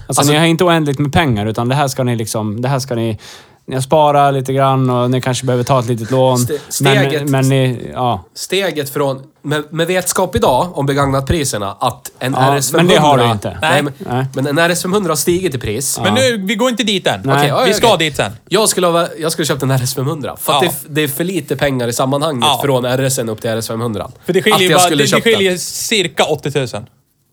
Alltså, 0.07 0.21
Alltså- 0.21 0.33
ni 0.33 0.39
har 0.39 0.47
inte 0.47 0.65
oändligt 0.65 0.99
med 0.99 1.13
pengar, 1.13 1.47
utan 1.47 1.69
det 1.69 1.75
här 1.75 1.89
ska 1.89 2.05
ni 2.05 2.17
liksom... 2.17 2.61
Det 2.63 2.69
här 2.69 2.79
ska 2.79 2.95
ni... 2.95 3.19
Ni 3.67 3.83
sparar 3.83 4.33
lite 4.33 4.53
grann 4.53 4.91
och 4.91 5.11
ni 5.11 5.21
kanske 5.21 5.47
behöver 5.47 5.65
ta 5.65 5.79
ett 5.81 5.87
litet 5.87 6.11
lån. 6.11 6.37
Ste- 6.39 6.59
steget- 6.69 7.23
Men, 7.23 7.31
men 7.31 7.49
ni... 7.49 7.91
Ja. 7.95 8.25
Steget 8.35 8.91
från... 8.91 9.23
Med, 9.43 9.65
med 9.71 9.87
vetskap 9.87 10.37
idag 10.37 10.79
om 10.79 10.87
begagnatpriserna 10.87 11.77
att 11.81 12.11
en 12.19 12.33
Ja, 12.33 12.39
RS500... 12.41 12.77
men 12.77 12.87
det 12.87 12.97
har 12.97 13.19
du 13.19 13.25
inte. 13.25 13.59
Nej, 13.63 13.83
men, 13.83 13.93
Nej. 13.99 14.27
men 14.35 14.47
en 14.47 14.59
RS500 14.59 15.09
har 15.09 15.17
stigit 15.17 15.55
i 15.55 15.59
pris. 15.59 16.01
Men 16.03 16.15
nu, 16.15 16.37
vi 16.47 16.55
går 16.55 16.69
inte 16.71 16.83
dit 16.83 17.07
än. 17.07 17.31
Okej, 17.31 17.49
ja, 17.49 17.63
vi 17.67 17.75
ska 17.75 17.95
okej. 17.95 18.07
dit 18.09 18.17
sen. 18.17 18.33
Jag 18.49 18.69
skulle, 18.69 18.87
ha, 18.87 19.09
jag 19.19 19.33
skulle 19.33 19.47
köpt 19.47 19.63
en 19.63 19.73
RS500. 19.73 20.37
För 20.37 20.53
att 20.53 20.63
Ja. 20.65 20.71
det, 20.71 20.89
är- 20.89 20.95
det 20.95 21.01
är 21.03 21.09
för 21.09 21.25
lite 21.25 21.57
pengar 21.57 21.89
i 21.89 21.93
sammanhanget 21.93 22.45
Ja. 22.45 22.61
från 22.65 22.85
RSen 22.85 23.29
upp 23.29 23.41
till 23.41 23.51
RS500. 23.51 24.11
För 24.27 24.33
det 24.33 24.39
att 24.39 24.45
skiljer, 24.45 24.71
jag 24.71 24.79
bara, 24.79 24.85
skulle 24.87 25.05
det, 25.05 25.17
det 25.17 25.21
skiljer 25.23 25.57
cirka 25.57 26.25
80 26.25 26.59
000. 26.59 26.69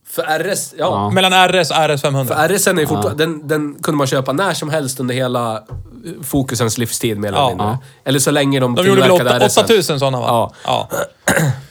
För 0.09 0.23
RS, 0.39 0.73
ja. 0.77 0.85
Ja. 0.85 1.09
Mellan 1.09 1.49
RS 1.49 1.69
och 1.71 1.75
RS500. 1.77 2.25
För 2.27 2.49
RSen 2.49 2.77
är 2.77 2.81
ju 2.81 2.87
fortfarande... 2.87 3.25
Den, 3.25 3.47
den 3.47 3.75
kunde 3.83 3.97
man 3.97 4.07
köpa 4.07 4.33
när 4.33 4.53
som 4.53 4.69
helst 4.69 4.99
under 4.99 5.15
hela 5.15 5.53
eh, 5.55 5.61
Focusens 6.23 6.77
livstid 6.77 7.17
mer 7.17 7.27
eller 7.27 7.37
Ja. 7.39 7.49
mindre. 7.49 7.77
Eller 8.05 8.19
så 8.19 8.31
länge 8.31 8.59
de, 8.59 8.75
De 8.75 8.87
gjorde 8.87 9.01
väl 9.01 9.09
tillverkade 9.09 9.45
8, 9.45 9.47
RSen. 9.47 9.65
8000 9.65 9.99
sådana 9.99 10.19
va? 10.19 10.51
Ja. 10.65 10.89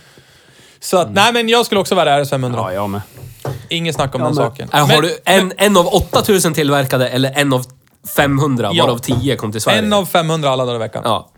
Så 0.80 0.96
att, 0.98 1.10
nej 1.14 1.32
men 1.32 1.48
jag 1.48 1.66
skulle 1.66 1.80
också 1.80 1.94
välja 1.94 2.24
RS500. 2.24 2.54
Ja, 2.56 2.72
jag 2.72 2.90
med. 2.90 3.00
Inget 3.68 3.94
snack 3.94 4.14
om 4.14 4.20
Ja, 4.20 4.26
den 4.26 4.34
men- 4.36 4.44
saken. 4.44 4.68
Äh, 4.72 4.80
har 4.80 4.86
Men- 4.88 5.00
du 5.02 5.18
en, 5.24 5.52
en 5.56 5.76
av 5.76 5.86
8000 5.86 6.54
tillverkade 6.54 7.08
eller 7.08 7.32
en 7.34 7.52
av 7.52 7.64
500, 8.16 8.70
Ja. 8.72 8.84
varav 8.86 8.98
10 8.98 9.36
kom 9.36 9.52
till 9.52 9.60
Sverige? 9.60 9.78
En 9.78 9.92
av 9.92 10.06
500 10.06 10.50
alla 10.50 10.64
dagar 10.64 10.76
i 10.76 10.78
veckan. 10.78 11.02
Ja. 11.04 11.30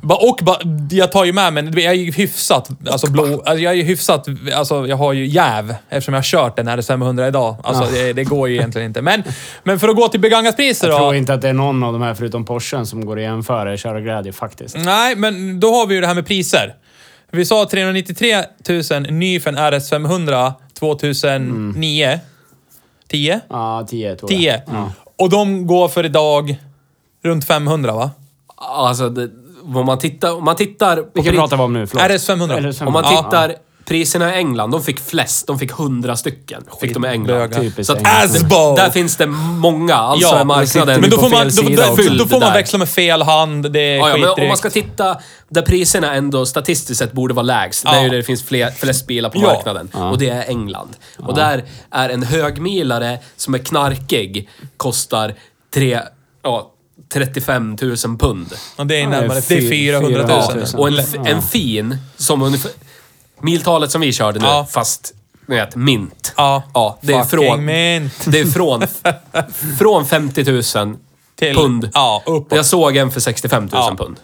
Ba, 0.00 0.14
och 0.14 0.38
ba, 0.42 0.56
jag 0.90 1.12
tar 1.12 1.24
ju 1.24 1.32
med 1.32 1.52
mig, 1.52 1.64
jag 1.84 1.94
är 1.94 1.98
ju 1.98 2.12
hyfsat, 2.12 2.68
alltså 2.90 3.10
blå, 3.10 3.24
alltså 3.24 3.54
jag 3.62 3.78
är 3.78 3.84
hyfsat, 3.84 4.26
alltså 4.54 4.86
jag 4.86 4.96
har 4.96 5.12
ju 5.12 5.26
jäv 5.26 5.74
eftersom 5.88 6.14
jag 6.14 6.18
har 6.18 6.24
kört 6.24 6.56
den 6.56 6.68
här 6.68 6.82
500 6.82 7.28
idag. 7.28 7.56
Alltså 7.64 7.84
det, 7.92 8.12
det 8.12 8.24
går 8.24 8.48
ju 8.48 8.54
egentligen 8.56 8.86
inte. 8.86 9.02
Men, 9.02 9.22
men 9.62 9.80
för 9.80 9.88
att 9.88 9.96
gå 9.96 10.08
till 10.08 10.20
begagnatpriser 10.20 10.88
Jag 10.88 10.94
då. 10.96 10.98
tror 11.04 11.14
inte 11.14 11.34
att 11.34 11.42
det 11.42 11.48
är 11.48 11.52
någon 11.52 11.82
av 11.82 11.92
de 11.92 12.02
här, 12.02 12.14
förutom 12.14 12.44
Porschen, 12.44 12.86
som 12.86 13.06
går 13.06 13.16
att 13.16 13.22
jämföra 13.22 13.74
i 13.74 13.78
körglädje 13.78 14.32
faktiskt. 14.32 14.76
Nej, 14.78 15.16
men 15.16 15.60
då 15.60 15.74
har 15.74 15.86
vi 15.86 15.94
ju 15.94 16.00
det 16.00 16.06
här 16.06 16.14
med 16.14 16.26
priser. 16.26 16.74
Vi 17.32 17.44
sa 17.44 17.64
393 17.70 18.44
000 18.90 19.12
ny 19.12 19.40
för 19.40 19.50
en 19.50 19.58
RS500 19.58 20.52
2009. 20.78 22.20
10? 23.08 23.40
Ja, 23.48 23.86
10 23.88 24.16
tror 24.16 24.32
jag. 24.32 24.66
10. 24.66 24.92
Och 25.18 25.30
de 25.30 25.66
går 25.66 25.88
för 25.88 26.04
idag 26.04 26.56
runt 27.22 27.44
500 27.44 27.92
va? 27.94 28.10
Alltså, 28.56 29.08
det, 29.08 29.30
om 29.74 29.86
man 29.86 29.98
tittar, 29.98 30.34
om 30.34 30.44
man 30.44 30.56
tittar 30.56 30.96
på 30.96 31.08
Vilken 31.14 31.34
pratar 31.34 31.56
vi 31.56 31.62
om 31.62 31.72
nu? 31.72 31.86
Förlåt. 31.86 32.04
RS500. 32.04 32.60
RS500. 32.60 32.86
Om 32.86 32.92
man 32.92 33.04
Ja. 33.04 33.50
Priserna 33.90 34.34
i 34.34 34.38
England, 34.38 34.70
de 34.70 34.82
fick 34.82 35.00
flest. 35.00 35.46
De 35.46 35.58
fick 35.58 35.70
100 35.70 36.16
stycken. 36.16 36.64
Fick 36.80 36.94
de 36.94 37.04
i 37.04 37.08
England. 37.08 37.52
Typiskt 37.54 37.86
Så 37.86 37.92
att, 37.92 37.98
England. 37.98 38.36
Asbo! 38.36 38.76
där 38.76 38.90
finns 38.90 39.16
det 39.16 39.26
många. 39.26 39.94
Alltså 39.94 40.28
Ja, 40.28 40.38
är 40.38 40.44
marknaden... 40.44 41.00
Men 41.00 41.10
då 41.10 41.16
får, 41.16 41.30
man, 41.30 41.48
då, 41.48 41.62
då, 42.06 42.14
då, 42.18 42.26
får 42.26 42.40
man 42.40 42.52
växla 42.52 42.78
med 42.78 42.88
fel 42.88 43.22
hand. 43.22 43.72
Det 43.72 43.80
är 43.80 43.96
Ja, 43.96 44.08
ja, 44.08 44.16
men 44.16 44.42
om 44.42 44.48
man 44.48 44.56
ska 44.56 44.70
titta 44.70 45.16
där 45.48 45.62
priserna 45.62 46.14
ändå 46.14 46.46
statistiskt 46.46 46.98
sett 46.98 47.12
borde 47.12 47.34
vara 47.34 47.42
lägst. 47.42 47.84
Ja. 47.84 47.90
Det 47.92 47.98
är 47.98 48.02
ju 48.02 48.08
där 48.08 48.16
det 48.16 48.22
finns 48.22 48.42
fler, 48.42 48.70
flest 48.70 49.06
bilar 49.06 49.30
på 49.30 49.38
Ja. 49.38 49.46
marknaden. 49.46 49.88
Och 49.92 50.18
det 50.18 50.28
är 50.28 50.48
England. 50.48 50.96
Och 51.18 51.34
där 51.34 51.64
är 51.90 52.08
en 52.08 52.22
högmilare 52.22 53.18
som 53.36 53.54
är 53.54 53.58
knarkig 53.58 54.48
kostar 54.76 55.34
tre, 55.74 56.00
ja, 56.42 56.72
35 57.12 57.76
000 57.82 57.96
pund. 58.18 58.46
Ja, 58.76 58.84
det 58.84 58.96
är 58.96 59.00
Ja, 59.00 59.08
närmare. 59.08 59.40
det 59.48 59.54
är 59.54 59.60
Det 59.60 59.66
är 59.66 59.70
400 59.70 60.20
000. 60.20 60.28
400 60.28 60.66
000. 60.74 60.80
Och 60.80 60.88
en, 60.88 61.26
en 61.36 61.42
fin, 61.42 61.96
som 62.16 62.42
ungefär... 62.42 62.70
Miltalet 63.42 63.90
som 63.90 64.00
vi 64.00 64.12
körde 64.12 64.38
nu, 64.40 64.46
Ja. 64.46 64.66
fast 64.70 65.14
ni 65.46 65.56
vet, 65.56 65.76
mint. 65.76 66.32
Ja. 66.36 66.62
Ja, 66.74 66.98
det 67.00 67.12
är 67.12 67.22
Fucking 67.24 67.48
från... 67.48 67.64
mint. 67.64 68.24
Det 68.26 68.40
är 68.40 68.44
från, 68.46 68.82
från 69.78 70.06
50 70.06 70.52
000 70.52 70.96
Till- 71.38 71.56
pund. 71.56 71.90
ja, 71.94 72.22
uppåt. 72.26 72.56
Jag 72.56 72.66
såg 72.66 72.96
en 72.96 73.10
för 73.10 73.20
65 73.20 73.62
000 73.62 73.70
Ja. 73.72 73.94
pund. 73.98 74.16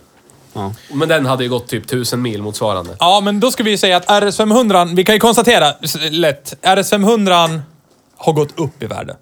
Ja. 0.53 0.73
Men 0.93 1.09
den 1.09 1.27
hade 1.27 1.45
ju 1.45 1.51
gått 1.51 1.69
typ 1.69 1.85
1000 1.85 2.23
mil 2.23 2.43
motsvarande. 2.43 2.97
Ja, 3.01 3.21
men 3.25 3.41
då 3.41 3.51
ska 3.51 3.63
vi 3.63 3.79
säga 3.79 3.97
att 3.97 4.07
RS500, 4.07 4.97
vi 4.97 5.05
kan 5.05 5.15
ju 5.15 5.19
konstatera 5.19 5.71
s- 5.83 5.97
lätt, 6.11 6.55
RS500 6.63 7.61
har 8.17 8.33
gått 8.33 8.59
upp 8.59 8.83
i 8.83 8.87
värde. 8.87 9.17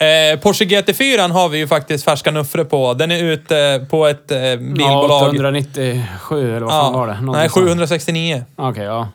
Eh, 0.00 0.38
Porsche 0.40 0.64
GT4 0.64 1.30
har 1.30 1.48
vi 1.48 1.58
ju 1.58 1.68
faktiskt 1.68 2.04
färska 2.04 2.30
nuffror 2.30 2.64
på. 2.64 2.94
Den 2.94 3.10
är 3.10 3.22
ute 3.24 3.86
på 3.90 4.06
ett 4.06 4.30
eh, 4.30 4.38
Ja, 4.38 4.56
bilbolag. 4.56 5.28
897 5.28 6.56
eller 6.56 6.60
vad 6.60 6.70
fan 6.70 6.92
var 6.92 7.06
det? 7.06 7.12
nej, 7.12 7.22
Någonting 7.22 7.50
sånt. 7.50 7.64
769. 7.68 8.44
Okej, 8.56 8.84
ja. 8.84 9.08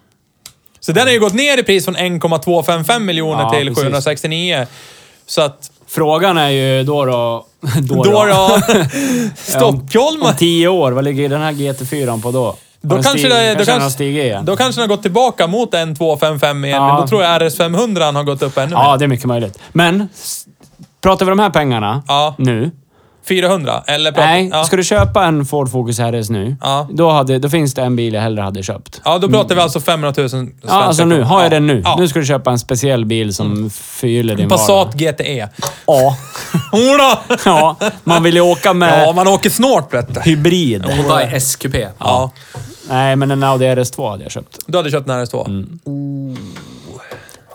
Så 0.80 0.92
den 0.92 1.04
har 1.08 1.14
ju 1.14 1.20
gått 1.20 1.34
ner 1.34 1.58
i 1.60 1.64
pris 1.64 1.86
från 1.86 1.96
1,255 1.96 3.06
miljoner 3.06 3.42
Ja, 3.44 3.50
till 3.50 3.68
precis. 3.68 3.84
769. 3.84 4.68
Så 5.26 5.42
att... 5.42 5.70
Frågan 5.88 6.38
är 6.38 6.50
ju 6.50 6.84
då 6.84 7.06
då... 7.06 7.46
Då 7.82 8.04
Då 8.04 8.26
då... 8.26 8.60
Stockholm! 9.36 10.24
Om 10.24 10.34
tio 10.38 10.68
år, 10.68 10.92
vad 10.92 11.04
ligger 11.04 11.30
den 11.30 11.42
här 11.42 11.52
GT4 11.52 12.22
på 12.22 12.32
då? 12.32 12.56
Då 12.82 12.96
kanske, 12.96 13.12
stig- 13.18 13.30
det, 13.30 13.56
då, 13.56 13.66
kanske 13.66 14.04
igen. 14.04 14.46
då 14.46 14.56
kanske 14.56 14.82
den 14.82 14.90
har 14.90 14.96
gått 14.96 15.02
tillbaka 15.04 15.48
mot 15.48 15.74
en 15.74 15.96
255 15.96 16.66
igen, 16.66 16.78
Ja. 16.78 16.88
men 16.88 17.02
då 17.02 17.08
tror 17.08 17.24
jag 17.24 17.42
RS500 17.42 18.14
har 18.16 18.24
gått 18.24 18.42
upp 18.42 18.58
ännu 18.58 18.72
Ja, 18.72 18.92
mer. 18.92 18.98
det 18.98 19.06
är 19.06 19.08
mycket 19.08 19.26
möjligt. 19.26 19.60
Men, 19.72 20.08
pratar 21.04 21.26
vi 21.26 21.30
de 21.30 21.40
här 21.40 21.50
pengarna 21.50 22.04
Ja. 22.08 22.36
nu? 22.38 22.72
400? 23.28 23.84
Eller 23.88 24.12
pratar- 24.12 24.28
Nej, 24.28 24.50
ja. 24.54 24.64
ska 24.64 24.76
du 24.76 24.84
köpa 24.84 25.26
en 25.26 25.46
Ford 25.46 25.72
Focus 25.72 26.00
RS 26.00 26.30
nu, 26.30 26.56
Ja. 26.62 26.88
då, 26.92 27.10
hade, 27.12 27.40
då 27.40 27.50
finns 27.50 27.74
det 27.74 27.82
en 27.82 27.96
bil 27.96 28.14
jag 28.14 28.22
hellre 28.22 28.42
hade 28.42 28.64
köpt. 28.64 29.02
Ja, 29.06 29.18
då 29.18 29.30
pratar 29.30 29.56
vi 29.56 29.62
alltså 29.62 29.80
500 29.80 30.14
000 30.18 30.30
svenska 30.30 30.56
Ja, 30.68 30.74
alltså 30.74 31.06
nu. 31.06 31.16
kronor. 31.16 31.28
Har 31.28 31.38
jag 31.38 31.46
Ja. 31.46 31.50
den 31.50 31.68
nu. 31.68 31.82
Ja. 31.86 31.96
Nu 32.00 32.08
ska 32.08 32.20
du 32.20 32.26
köpa 32.26 32.52
en 32.52 32.60
speciell 32.60 33.06
bil 33.06 33.34
som 33.34 33.70
förgyller 33.70 34.36
din 34.36 34.50
Passat 34.50 34.70
vardag. 34.70 34.94
GTE. 34.96 35.50
Ja. 35.88 36.18
Jodå! 36.74 37.38
ja. 37.46 37.76
Man 38.04 38.24
vill 38.24 38.36
ju 38.36 38.42
åka 38.42 38.74
med 38.74 39.04
Ja, 39.08 39.12
man 39.14 39.28
åker 39.28 39.50
snart 39.50 39.94
vet 39.94 40.14
du. 40.14 40.22
hybrid. 40.22 40.86
Hyundai 40.86 41.40
SQP. 41.42 41.76
Ja. 41.98 42.32
Nej, 42.90 43.16
men 43.16 43.32
en 43.32 43.44
Audi 43.44 43.66
RS2 43.66 44.10
hade 44.12 44.24
jag 44.24 44.32
köpt. 44.32 44.58
Du 44.68 44.78
hade 44.78 44.92
köpt 44.92 45.10
en 45.10 45.26
RS2. 45.26 45.66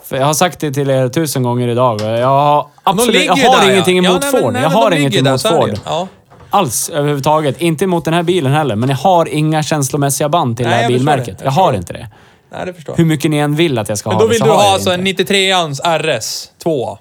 För 0.08 0.16
jag 0.16 0.26
har 0.26 0.34
sagt 0.34 0.60
det 0.60 0.72
till 0.72 0.90
er 0.90 1.08
tusen 1.08 1.42
gånger 1.42 1.68
idag. 1.68 2.00
Jag 2.00 2.26
har 2.28 2.62
De 2.62 2.68
absolut... 2.90 3.24
Jag 3.24 3.36
har 3.36 3.66
där, 3.66 3.72
ingenting 3.72 3.96
ja. 4.04 4.10
emot 4.10 4.24
Ja, 4.24 4.30
nej, 4.32 4.42
Ford. 4.42 4.52
nej, 4.52 4.62
jag 4.62 4.70
har 4.70 4.90
de 4.90 4.96
ingenting 4.96 5.24
där, 5.24 5.30
emot 5.30 5.42
Ford. 5.42 5.80
Ja. 5.84 6.08
Alls 6.50 6.90
överhuvudtaget. 6.90 7.60
Inte 7.60 7.86
mot 7.86 8.04
den 8.04 8.14
här 8.14 8.22
bilen 8.22 8.52
heller, 8.52 8.76
men 8.76 8.88
jag 8.88 8.96
har 8.96 9.28
inga 9.28 9.62
känslomässiga 9.62 10.28
band 10.28 10.56
till 10.56 10.66
Nej, 10.66 10.70
det 10.70 10.76
här 10.76 10.82
jag 10.82 10.92
bilmärket. 10.92 11.38
det. 11.38 11.44
Jag, 11.44 11.46
Jag 11.46 11.52
har 11.54 11.72
inte 11.72 11.92
det. 11.92 12.08
Nej, 12.52 12.66
det 12.66 12.74
förstår 12.74 12.96
Hur 12.96 13.04
mycket 13.04 13.30
ni 13.30 13.36
än 13.36 13.56
vill 13.56 13.78
att 13.78 13.88
jag 13.88 13.98
ska 13.98 14.08
Men 14.08 14.16
ha 14.16 14.20
då 14.22 14.26
det, 14.26 14.30
vill 14.30 14.38
så 14.38 14.44
du 14.44 14.50
har 14.50 14.56
ha 14.56 14.64
jag 14.64 14.74
alltså 14.74 14.88
det 14.90 14.94
en 14.94 15.06
inte. 15.06 15.22
93ans 15.22 15.82
RS2? 15.82 16.98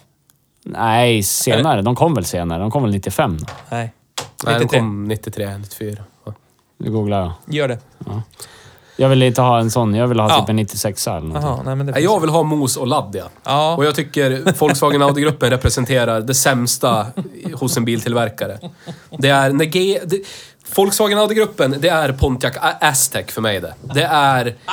Nej, 0.66 1.24
senare. 1.24 1.82
De 1.82 1.96
kom 1.96 2.14
väl 2.14 2.26
senare. 2.26 2.60
De 2.60 2.72
kom 2.72 2.84
väl 2.84 2.92
95? 2.92 3.38
Nej. 3.70 3.94
Nej, 4.46 4.54
den 4.54 4.54
93. 4.62 4.80
kom 4.80 5.08
93, 5.08 5.58
94. 5.58 6.04
Ja. 6.26 6.34
Nu 6.80 6.92
googlar 6.92 7.20
jag. 7.22 7.56
Gör 7.56 7.68
det. 7.68 7.78
Jag 9.00 9.10
vill 9.10 9.24
inte 9.24 9.42
ha 9.42 9.60
en 9.60 9.72
sån. 9.72 9.96
Jag 9.96 10.08
vill 10.08 10.20
ha 10.20 10.30
Ja. 10.30 10.40
typ 10.40 10.50
en 10.50 10.56
96 10.56 11.08
eller 11.08 11.20
någonting. 11.20 11.42
Jaha, 11.50 11.60
nej 11.66 11.76
men 11.76 11.86
det 11.86 11.92
Nej, 11.92 12.02
finns. 12.02 12.12
Jag 12.14 12.20
vill 12.20 12.30
ha 12.30 12.44
mos 12.44 12.78
och 12.78 12.88
ladd, 12.88 13.16
ja. 13.20 13.24
Ja. 13.44 13.76
Och 13.76 13.86
jag 13.86 13.96
tycker 13.96 14.54
Volkswagen 14.60 15.02
Audi-gruppen 15.02 15.50
representerar 15.50 16.22
det 16.22 16.34
sämsta 16.34 17.06
hos 17.54 17.78
en 17.78 17.86
biltillverkare. 17.86 18.60
Det 19.18 19.30
är... 19.30 19.50
När 19.50 19.66
G, 19.66 20.00
det, 20.06 20.20
Volkswagen 20.76 21.18
Audi-gruppen, 21.20 21.76
det 21.80 21.90
är 21.90 22.12
Pontiac 22.12 22.54
A- 22.62 22.74
Aztec 22.82 23.32
för 23.32 23.42
mig 23.42 23.60
det. 23.62 23.74
Det 23.82 24.04
är... 24.04 24.56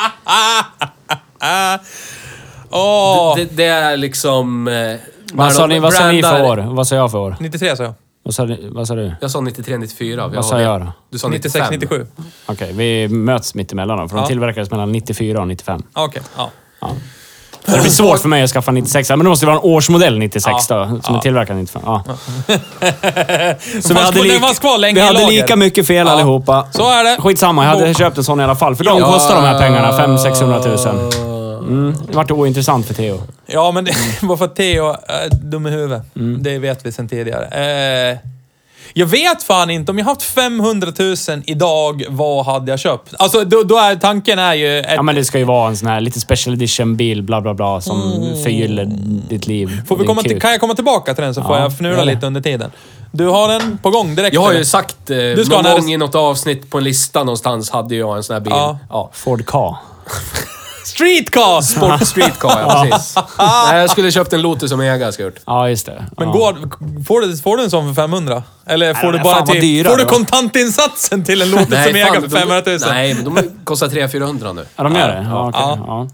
Åh! 2.70 3.36
Det, 3.36 3.44
det 3.56 3.64
är 3.66 3.96
liksom... 3.96 4.68
eh, 4.68 4.72
när 4.72 4.98
Vad 5.32 5.52
sa, 5.52 5.66
de 5.66 5.74
ni, 5.74 5.80
vad 5.80 5.92
sa 5.94 6.12
ni 6.12 6.22
för 6.22 6.42
år? 6.44 6.56
Vad 6.56 6.86
sa 6.86 6.96
jag 6.96 7.10
för 7.10 7.18
år? 7.18 7.36
93 7.40 7.76
sa 7.76 7.82
jag. 7.82 7.94
Vad 8.24 8.34
sa, 8.34 8.44
ni- 8.44 8.68
vad 8.72 8.88
sa 8.88 8.94
du? 8.94 9.12
Jag 9.20 9.30
sa 9.30 9.40
93, 9.40 9.78
94. 9.78 10.28
Vad 10.28 10.44
sa 10.46 10.60
jag 10.60 10.80
då? 10.80 10.92
Du 11.10 11.18
sa 11.18 11.28
96, 11.28 11.70
95. 11.70 11.98
97. 11.98 12.06
Okej, 12.46 12.72
vi 12.72 13.08
möts 13.08 13.54
mitt 13.54 13.72
emellan 13.72 13.98
då. 13.98 14.08
För 14.08 14.16
de 14.16 14.22
Ja. 14.22 14.26
tillverkades 14.28 14.70
mellan 14.70 14.92
94 14.92 15.40
och 15.40 15.48
95. 15.48 15.82
Okej, 15.92 16.22
ja. 16.36 16.50
Så 17.66 17.70
det 17.70 17.80
blir 17.80 17.90
svårt 17.90 18.18
för 18.18 18.28
mig 18.28 18.42
att 18.42 18.50
skaffa 18.50 18.72
96. 18.72 19.08
Men 19.08 19.18
det 19.18 19.24
måste 19.24 19.46
vara 19.46 19.56
en 19.56 19.62
årsmodell 19.62 20.18
96 20.18 20.66
Ja. 20.68 20.76
då, 20.76 20.86
som 20.86 21.00
Ja. 21.08 21.16
är 21.16 21.20
tillverkad 21.22 21.56
95. 21.56 21.82
Ja. 21.86 22.02
Så 23.82 23.94
fanns 23.94 24.10
kvar- 24.10 24.28
den 24.28 24.40
fanns 24.40 24.58
kvar 24.58 24.78
länge 24.78 24.94
vi 24.94 25.00
i 25.00 25.04
hade 25.04 25.20
lager. 25.20 25.42
lika 25.42 25.56
mycket 25.56 25.86
fel 25.86 26.06
Ja. 26.06 26.12
allihopa. 26.12 26.66
Så 26.70 26.90
är 26.90 27.04
det. 27.04 27.22
Skitsamma, 27.22 27.64
jag 27.64 27.70
hade 27.70 27.94
köpt 27.94 28.18
en 28.18 28.24
sån 28.24 28.40
i 28.40 28.44
alla 28.44 28.56
fall. 28.56 28.76
För 28.76 28.84
de 28.84 28.98
Ja. 28.98 29.12
kostar 29.12 29.34
de 29.34 29.44
här 29.44 29.58
pengarna. 29.60 29.92
500-600 29.98 30.58
000. 30.92 31.33
Mm. 31.68 31.94
Det 32.08 32.16
vart 32.16 32.30
ointressant 32.30 32.86
för 32.86 32.94
Theo. 32.94 33.22
Ja, 33.46 33.72
men 33.72 33.84
det 33.84 33.92
var 34.22 34.36
för 34.36 34.44
att 34.44 34.56
Theo 34.56 34.84
är 35.08 35.28
dum 35.42 35.66
i 35.66 35.70
huvudet. 35.70 36.02
Mm. 36.16 36.42
Det 36.42 36.58
vet 36.58 36.86
vi 36.86 36.92
sedan 36.92 37.08
tidigare. 37.08 37.46
Eh, 38.12 38.18
jag 38.96 39.06
vet 39.06 39.42
fan 39.42 39.70
inte. 39.70 39.92
Om 39.92 39.98
jag 39.98 40.04
haft 40.04 40.22
500 40.22 40.92
000 40.98 41.16
idag, 41.46 42.04
vad 42.08 42.46
hade 42.46 42.72
jag 42.72 42.78
köpt? 42.78 43.14
Alltså, 43.18 43.44
då, 43.44 43.62
då 43.62 43.78
är 43.78 43.96
tanken 43.96 44.38
är 44.38 44.54
ju... 44.54 44.78
Ett, 44.78 44.86
Ja, 44.94 45.02
men 45.02 45.14
det 45.14 45.24
ska 45.24 45.38
ju 45.38 45.44
vara 45.44 45.68
en 45.68 45.76
sån 45.76 45.88
här 45.88 46.00
lite 46.00 46.20
special 46.20 46.54
edition 46.54 46.96
bil, 46.96 47.22
bla 47.22 47.40
bla 47.40 47.54
bla, 47.54 47.80
som 47.80 48.24
förgyller 48.42 48.84
ditt 49.28 49.46
liv. 49.46 49.68
Mm. 49.72 49.86
får 49.86 49.96
vi 49.96 50.06
komma 50.06 50.22
till, 50.22 50.40
kan 50.40 50.50
jag 50.50 50.60
komma 50.60 50.74
tillbaka 50.74 51.14
till 51.14 51.24
den 51.24 51.34
så 51.34 51.42
får 51.42 51.56
Ja, 51.56 51.62
jag 51.62 51.72
fnula 51.72 51.96
det. 51.96 52.04
lite 52.14 52.26
under 52.26 52.40
tiden. 52.40 52.70
Du 53.12 53.26
har 53.26 53.48
den 53.48 53.78
på 53.82 53.90
gång 53.90 54.14
direkt? 54.14 54.34
Jag 54.34 54.40
har 54.40 54.48
eller? 54.48 54.58
ju 54.58 54.64
sagt 54.64 55.10
eh, 55.10 55.16
ska 55.44 55.56
någon 55.56 55.64
ha 55.64 55.74
en 55.74 55.80
gång 55.80 55.92
i 55.92 55.96
något 55.96 56.14
avsnitt 56.14 56.70
på 56.70 56.78
en 56.78 56.84
lista 56.84 57.18
någonstans 57.18 57.70
hade 57.70 57.94
jag 57.96 58.16
en 58.16 58.22
sån 58.22 58.34
här 58.34 58.40
bil. 58.40 58.52
Ja. 58.56 58.78
Ja. 58.90 59.10
Ford 59.12 59.46
Ka. 59.46 59.78
Streetcar! 60.86 61.60
Sport 61.60 62.06
Street 62.06 62.38
Car, 62.38 62.60
ja 62.60 62.86
precis. 62.90 63.14
Nej, 63.38 63.80
jag 63.80 63.90
skulle 63.90 64.12
köpt 64.12 64.32
en 64.32 64.42
Lotus 64.42 64.72
Omega, 64.72 65.12
ska 65.12 65.22
jag 65.22 65.30
gjort. 65.30 65.40
Ja, 65.46 65.68
just 65.68 65.86
det. 65.86 66.06
Men 66.18 66.28
ja. 66.28 66.34
går, 66.34 66.54
får, 67.04 67.20
du, 67.20 67.36
får 67.36 67.56
du 67.56 67.62
en 67.62 67.70
sån 67.70 67.94
för 67.94 68.02
500? 68.02 68.42
Eller 68.66 68.94
får 68.94 69.12
de 69.12 69.18
du 69.18 69.24
bara 69.24 69.34
fan 69.34 69.44
vad 69.46 69.54
till... 69.54 69.60
dyra 69.60 69.90
får 69.90 69.96
du 69.96 70.04
då. 70.04 70.10
kontantinsatsen 70.10 71.24
till 71.24 71.42
en 71.42 71.50
Lotus 71.50 71.86
Omega 71.86 72.06
fan, 72.06 72.22
för 72.22 72.38
500 72.38 72.62
000? 72.66 72.78
De, 72.78 72.86
nej, 72.86 73.14
men 73.14 73.24
de 73.24 73.42
kostar 73.64 73.88
300-400 73.88 74.52
nu. 74.52 74.66
Ja, 74.76 74.84
de 74.84 74.94
gör 74.94 75.08
det? 75.08 75.26
Ja, 75.30 75.48
okej. 75.48 75.84
Ja. 75.86 76.08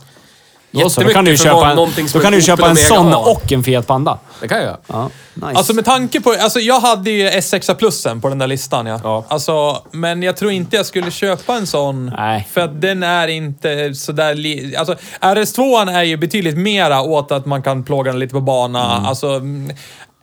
Då, 0.72 0.90
så, 0.90 1.00
då 1.02 1.08
kan 1.08 1.24
du 1.24 1.36
köpa 1.36 1.70
en, 1.70 1.76
då 2.12 2.20
kan 2.20 2.32
du 2.32 2.42
köpa 2.42 2.68
en 2.68 2.76
sån 2.76 3.14
och 3.14 3.52
en 3.52 3.62
Fiat 3.64 3.86
Panda. 3.86 4.18
Det 4.40 4.48
kan 4.48 4.62
jag. 4.62 4.76
Ja, 4.86 5.10
nice. 5.34 5.46
Alltså 5.58 5.72
med 5.74 5.84
tanke 5.84 6.20
på... 6.20 6.36
Alltså 6.40 6.60
jag 6.60 6.80
hade 6.80 7.10
ju 7.10 7.28
S6 7.30 7.74
plussen 7.74 8.20
på 8.20 8.28
den 8.28 8.38
där 8.38 8.46
listan 8.46 8.86
ja. 8.86 9.00
Ja. 9.04 9.24
Alltså, 9.28 9.82
men 9.90 10.22
jag 10.22 10.36
tror 10.36 10.50
inte 10.52 10.76
jag 10.76 10.86
skulle 10.86 11.10
köpa 11.10 11.54
en 11.54 11.66
sån. 11.66 12.06
Nej. 12.16 12.48
För 12.52 12.60
att 12.60 12.80
den 12.80 13.02
är 13.02 13.28
inte 13.28 13.94
sådär... 13.94 14.34
Li- 14.34 14.76
alltså 14.76 14.94
RS2 15.20 15.90
är 15.92 16.02
ju 16.02 16.16
betydligt 16.16 16.56
mera 16.58 17.00
åt 17.02 17.32
att 17.32 17.46
man 17.46 17.62
kan 17.62 17.82
plåga 17.84 18.10
den 18.12 18.18
lite 18.20 18.32
på 18.32 18.40
bana. 18.40 18.92
Mm. 18.96 19.06
Alltså... 19.06 19.26
mm, 19.28 19.70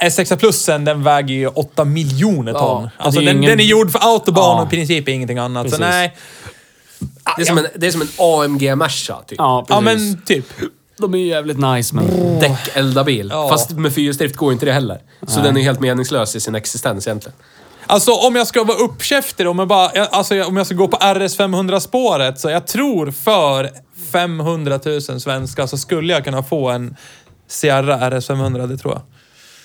S6 0.01 0.35
plussen 0.37 0.85
den 0.85 1.03
väger 1.03 1.35
ju 1.35 1.47
8 1.47 1.85
miljoner 1.85 2.53
ton. 2.53 2.83
Ja, 2.83 2.89
alltså 3.05 3.21
den, 3.21 3.37
ingen- 3.37 3.49
den 3.49 3.59
är 3.59 3.63
gjord 3.63 3.91
för 3.91 3.99
autobahn 4.13 4.57
Ja. 4.57 4.61
och 4.61 4.73
i 4.73 4.75
princip 4.75 5.09
ingenting 5.09 5.37
annat. 5.37 5.63
Precis. 5.63 5.77
Så 5.79 5.83
nej. 5.85 6.15
Det 7.35 7.41
är 7.41 7.45
som 7.45 7.57
en, 7.57 7.67
det 7.75 7.87
är 7.87 7.91
som 7.91 8.01
en 8.01 8.07
AMG 8.17 8.75
Merca, 8.75 9.21
typ. 9.27 9.37
ja, 9.37 9.65
Ja 9.69 9.81
men 9.81 10.21
typ. 10.25 10.45
De 10.99 11.13
är 11.13 11.17
ju 11.17 11.25
jävligt 11.27 11.57
nice, 11.59 11.95
men... 11.95 12.39
Däckeldarbil. 12.39 13.29
Ja. 13.33 13.49
Fast 13.49 13.71
med 13.71 13.93
fyrhjulsdrift 13.93 14.35
går 14.35 14.53
inte 14.53 14.65
det 14.65 14.71
heller. 14.73 14.99
Så 15.27 15.39
den 15.41 15.57
är 15.57 15.61
helt 15.61 15.79
meningslös 15.79 16.35
i 16.35 16.39
sin 16.39 16.55
existens 16.55 17.07
egentligen. 17.07 17.37
Alltså 17.87 18.11
om 18.11 18.35
jag 18.35 18.47
ska 18.47 18.63
vara 18.63 18.77
uppkäftig, 18.77 19.47
om 19.49 19.59
jag, 19.59 19.67
bara, 19.67 19.91
jag- 19.95 20.07
alltså, 20.11 20.35
jag- 20.35 20.47
om 20.47 20.57
jag 20.57 20.65
ska 20.65 20.75
gå 20.75 20.87
på 20.87 20.97
RS 20.97 21.37
500-spåret, 21.39 22.39
så 22.39 22.49
jag 22.49 22.67
tror 22.67 23.11
för 23.11 23.69
500 24.11 24.79
000 24.85 25.01
svenskar 25.01 25.67
så 25.67 25.77
skulle 25.77 26.13
jag 26.13 26.23
kunna 26.23 26.43
få 26.43 26.69
en 26.69 26.95
Sierra 27.49 28.09
RS 28.19 28.27
500, 28.27 28.67
det 28.67 28.77
tror 28.77 28.93
jag. 28.93 29.01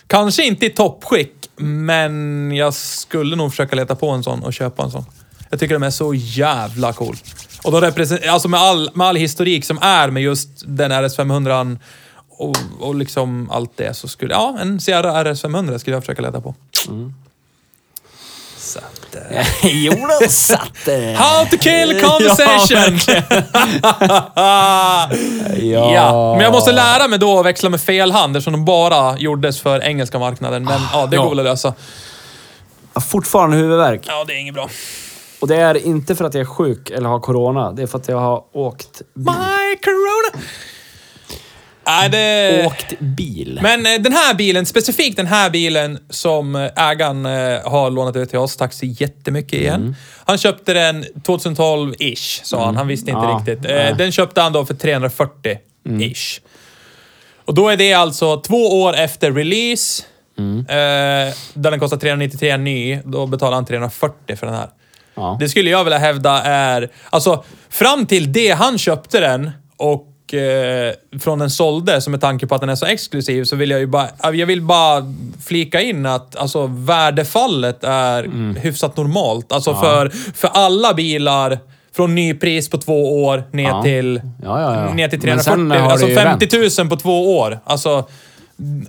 Kanske 0.06 0.44
inte 0.46 0.66
i 0.66 0.70
toppskick, 0.70 1.32
men 1.56 2.52
jag 2.56 2.74
skulle 2.74 3.36
nog 3.36 3.50
försöka 3.50 3.76
leta 3.76 3.94
på 3.94 4.10
en 4.10 4.22
sån 4.22 4.42
och 4.42 4.52
köpa 4.52 4.82
en 4.82 4.90
sån. 4.90 5.04
Jag 5.50 5.60
tycker 5.60 5.74
de 5.74 5.82
är 5.82 5.90
så 5.90 6.14
jävla 6.14 6.92
cool. 6.92 7.16
Och 7.64 7.72
då 7.72 7.80
represent- 7.80 8.28
alltså 8.28 8.48
med 8.48 8.60
all, 8.60 8.90
med 8.94 9.06
all 9.06 9.16
historik 9.16 9.64
som 9.64 9.78
är 9.82 10.08
med 10.10 10.22
just 10.22 10.48
den 10.66 10.92
RS 11.08 11.16
500 11.16 11.76
och, 12.38 12.56
och 12.80 12.94
liksom 12.94 13.50
allt 13.50 13.76
det 13.76 13.94
så 13.94 14.08
skulle, 14.08 14.34
ja, 14.34 14.56
en 14.60 14.80
Sierra 14.80 15.24
RS 15.24 15.42
500 15.42 15.78
skulle 15.78 15.96
jag 15.96 16.02
försöka 16.02 16.22
leta 16.22 16.40
på. 16.40 16.54
Så 18.58 18.78
att, 18.78 19.14
eh. 19.32 19.46
jo 19.62 19.92
då, 20.20 20.28
satt 20.28 20.72
det. 20.84 21.14
How 21.18 21.44
to 21.46 21.56
kill 21.60 22.00
conversation! 22.04 22.98
Ja. 25.62 25.94
ja, 25.94 26.34
men 26.34 26.44
jag 26.44 26.52
måste 26.52 26.72
lära 26.72 27.08
mig 27.08 27.18
då 27.18 27.40
att 27.40 27.46
växla 27.46 27.68
med 27.68 27.80
fel 27.80 28.12
hand 28.12 28.36
eftersom 28.36 28.52
de 28.52 28.64
bara 28.64 29.18
gjordes 29.18 29.60
för 29.60 29.82
engelska 29.84 30.18
marknaden. 30.18 30.64
Men 30.64 30.80
ja, 30.92 31.06
det 31.06 31.16
Ja. 31.16 31.22
går 31.22 31.30
väl 31.30 31.38
att 31.38 31.44
lösa. 31.44 31.74
Fortfarande 33.10 33.56
huvudvärk. 33.56 34.00
Ja, 34.08 34.24
det 34.26 34.32
är 34.32 34.36
inget 34.38 34.54
bra. 34.54 34.68
Och 35.42 35.48
det 35.48 35.56
är 35.56 35.86
inte 35.86 36.14
för 36.14 36.24
att 36.24 36.34
jag 36.34 36.40
är 36.40 36.44
sjuk 36.44 36.90
eller 36.90 37.08
har 37.08 37.20
corona. 37.20 37.72
Det 37.72 37.82
är 37.82 37.86
för 37.86 37.98
att 37.98 38.08
jag 38.08 38.18
har 38.18 38.44
åkt, 38.52 39.02
My 39.14 39.76
corona! 39.82 40.44
Nej, 41.86 42.08
det... 42.08 42.66
åkt 42.66 42.98
bil. 42.98 43.58
Men 43.62 43.86
eh, 43.86 44.02
den 44.02 44.12
här 44.12 44.34
bilen, 44.34 44.66
specifikt 44.66 45.16
den 45.16 45.26
här 45.26 45.50
bilen 45.50 45.98
som 46.10 46.56
eh, 46.56 46.70
ägaren 46.90 47.26
eh, 47.26 47.70
har 47.70 47.90
lånat 47.90 48.16
ut 48.16 48.28
till 48.30 48.38
oss, 48.38 48.56
tack 48.56 48.72
så 48.72 48.86
jättemycket 48.86 49.52
igen. 49.52 49.80
Mm. 49.80 49.94
Han 50.24 50.38
köpte 50.38 50.72
den 50.74 51.04
2012-ish, 51.04 52.40
sa 52.44 52.64
han. 52.64 52.76
Han 52.76 52.88
visste 52.88 53.10
inte 53.10 53.22
Ja, 53.24 53.36
riktigt. 53.38 53.62
nej. 53.62 53.72
Mm. 53.72 53.92
Eh, 53.92 53.96
den 53.96 54.12
köpte 54.12 54.40
han 54.40 54.52
då 54.52 54.64
för 54.64 54.74
340-ish. 54.74 56.40
Och 57.44 57.54
då 57.54 57.68
är 57.68 57.76
det 57.76 57.92
alltså 57.92 58.40
två 58.40 58.82
år 58.82 58.96
efter 58.96 59.32
release. 59.32 60.02
Eh, 60.38 61.34
där 61.54 61.70
den 61.70 61.80
kostar 61.80 61.96
393 61.96 62.56
ny. 62.56 63.00
Då 63.04 63.26
betalar 63.26 63.54
han 63.54 63.64
340 63.64 64.36
för 64.36 64.46
den 64.46 64.56
här. 64.56 64.68
Ja. 65.14 65.36
Det 65.40 65.48
skulle 65.48 65.70
jag 65.70 65.84
vilja 65.84 65.98
hävda 65.98 66.42
är... 66.42 66.88
Alltså, 67.10 67.44
fram 67.70 68.06
till 68.06 68.32
det 68.32 68.50
han 68.50 68.78
köpte 68.78 69.20
den 69.20 69.50
och 69.76 70.34
eh, 70.34 70.92
från 71.20 71.38
den 71.38 71.50
sålde, 71.50 72.00
så 72.00 72.10
med 72.10 72.20
tanke 72.20 72.46
på 72.46 72.54
att 72.54 72.60
den 72.60 72.70
är 72.70 72.74
så 72.74 72.86
exklusiv, 72.86 73.44
så 73.44 73.56
vill 73.56 73.70
jag 73.70 73.80
ju 73.80 73.86
bara... 73.86 74.08
Jag 74.22 74.46
vill 74.46 74.62
bara 74.62 75.14
flika 75.46 75.80
in 75.80 76.06
att 76.06 76.36
alltså, 76.36 76.66
värdefallet 76.66 77.84
är 77.84 78.30
hyfsat 78.58 78.96
normalt. 78.96 79.52
Alltså 79.52 79.74
för, 79.74 80.08
för 80.34 80.48
alla 80.48 80.94
bilar 80.94 81.58
från 81.96 82.14
nypris 82.14 82.70
på 82.70 82.78
två 82.78 83.24
år 83.24 83.44
ner 83.50 83.64
Ja. 83.68 83.82
till... 83.82 84.20
Ja, 84.42 84.60
ja, 84.60 84.86
ja. 84.86 84.94
Ner 84.94 85.08
till 85.08 85.18
Men 85.18 85.38
340. 85.38 85.44
sen 85.44 85.70
har 85.70 85.90
Alltså 85.90 86.06
det 86.06 86.12
ju 86.12 86.18
50 86.18 86.80
000 86.82 86.88
på 86.90 86.96
två 86.96 87.38
år. 87.38 87.60
Alltså 87.64 88.04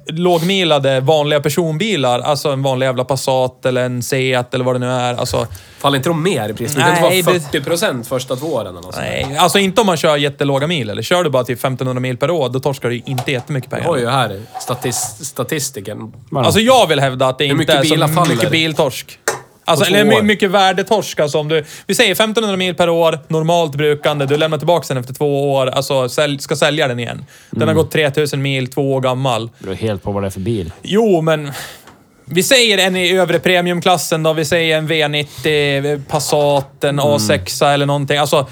lågmilade 0.07 0.99
vanliga 0.99 1.39
personbilar. 1.39 2.19
Alltså 2.19 2.49
en 2.49 2.63
vanlig 2.63 2.85
jävla 2.85 3.03
Passat 3.05 3.65
eller 3.65 3.85
en 3.85 4.03
Seat 4.03 4.53
eller 4.53 4.65
vad 4.65 4.75
det 4.75 4.79
nu 4.79 4.89
är. 4.91 5.13
Alltså, 5.13 5.47
Faller 5.79 5.97
inte 5.97 6.09
de 6.09 6.23
mer 6.23 6.49
i 6.49 6.53
pris? 6.53 6.73
Det 6.73 6.81
kan 6.81 6.89
Nej, 6.91 7.17
inte 7.17 7.25
vara 7.29 7.37
det- 7.37 7.41
40 7.51 7.61
procent 7.61 8.07
första 8.07 8.35
två 8.35 8.47
åren 8.47 8.67
eller 8.67 8.81
något 8.81 8.95
nej, 8.97 9.35
alltså 9.39 9.59
inte 9.59 9.81
om 9.81 9.87
man 9.87 9.97
kör 9.97 10.17
jättelåga 10.17 10.67
mil. 10.67 10.89
Eller 10.89 11.01
kör 11.01 11.23
du 11.23 11.29
bara 11.29 11.43
till 11.43 11.55
1500 11.55 11.99
mil 12.01 12.17
per 12.17 12.31
år, 12.31 12.49
då 12.49 12.59
torskar 12.59 12.89
du 12.89 13.01
inte 13.05 13.31
jättemycket 13.31 13.71
Jag 13.71 13.77
har 13.79 13.83
pengar. 13.93 13.99
ju 13.99 14.07
här 14.09 14.39
statist, 14.61 15.25
statistiken. 15.25 16.13
Alltså 16.35 16.59
jag 16.59 16.87
vill 16.87 16.99
hävda 16.99 17.27
att 17.27 17.37
det 17.37 17.45
inte 17.45 17.73
är 17.73 17.83
så 18.15 18.25
mycket 18.29 18.51
biltorsk. 18.51 19.19
Alltså, 19.65 19.85
eller 19.85 20.05
my- 20.05 20.21
mycket 20.21 20.51
värdetorsk. 20.51 21.19
Alltså 21.19 21.37
om 21.39 21.47
du, 21.47 21.63
vi 21.87 21.95
säger 21.95 22.11
1500 22.11 22.57
mil 22.57 22.75
per 22.75 22.89
år, 22.89 23.19
normalt 23.27 23.75
brukande. 23.75 24.25
Du 24.25 24.37
lämnar 24.37 24.57
tillbaka 24.57 24.85
den 24.87 24.97
efter 24.97 25.13
två 25.13 25.53
år, 25.53 25.67
alltså 25.67 26.09
sälj, 26.09 26.39
ska 26.39 26.55
sälja 26.55 26.87
den 26.87 26.99
igen. 26.99 27.25
Den 27.51 27.61
Mm. 27.61 27.67
har 27.75 27.83
gått 27.83 27.91
3000 27.91 28.41
mil, 28.41 28.67
två 28.67 28.93
år 28.93 29.01
gammal. 29.01 29.49
Det 29.59 29.65
beror 29.65 29.75
helt 29.75 30.03
på 30.03 30.11
vad 30.11 30.23
det 30.23 30.27
är 30.27 30.31
för 30.31 30.39
bil. 30.39 30.71
Jo, 30.81 31.21
men... 31.21 31.51
Vi 32.25 32.43
säger 32.43 32.77
en 32.77 32.95
i 32.95 33.11
övre 33.17 33.39
premiumklassen 33.39 34.23
då. 34.23 34.33
Vi 34.33 34.45
säger 34.45 34.77
en 34.77 34.87
V90, 34.89 36.01
Passat, 36.07 36.83
en 36.83 36.99
A6 36.99 37.65
eller 37.73 37.85
någonting. 37.85 38.17
Alltså, 38.17 38.47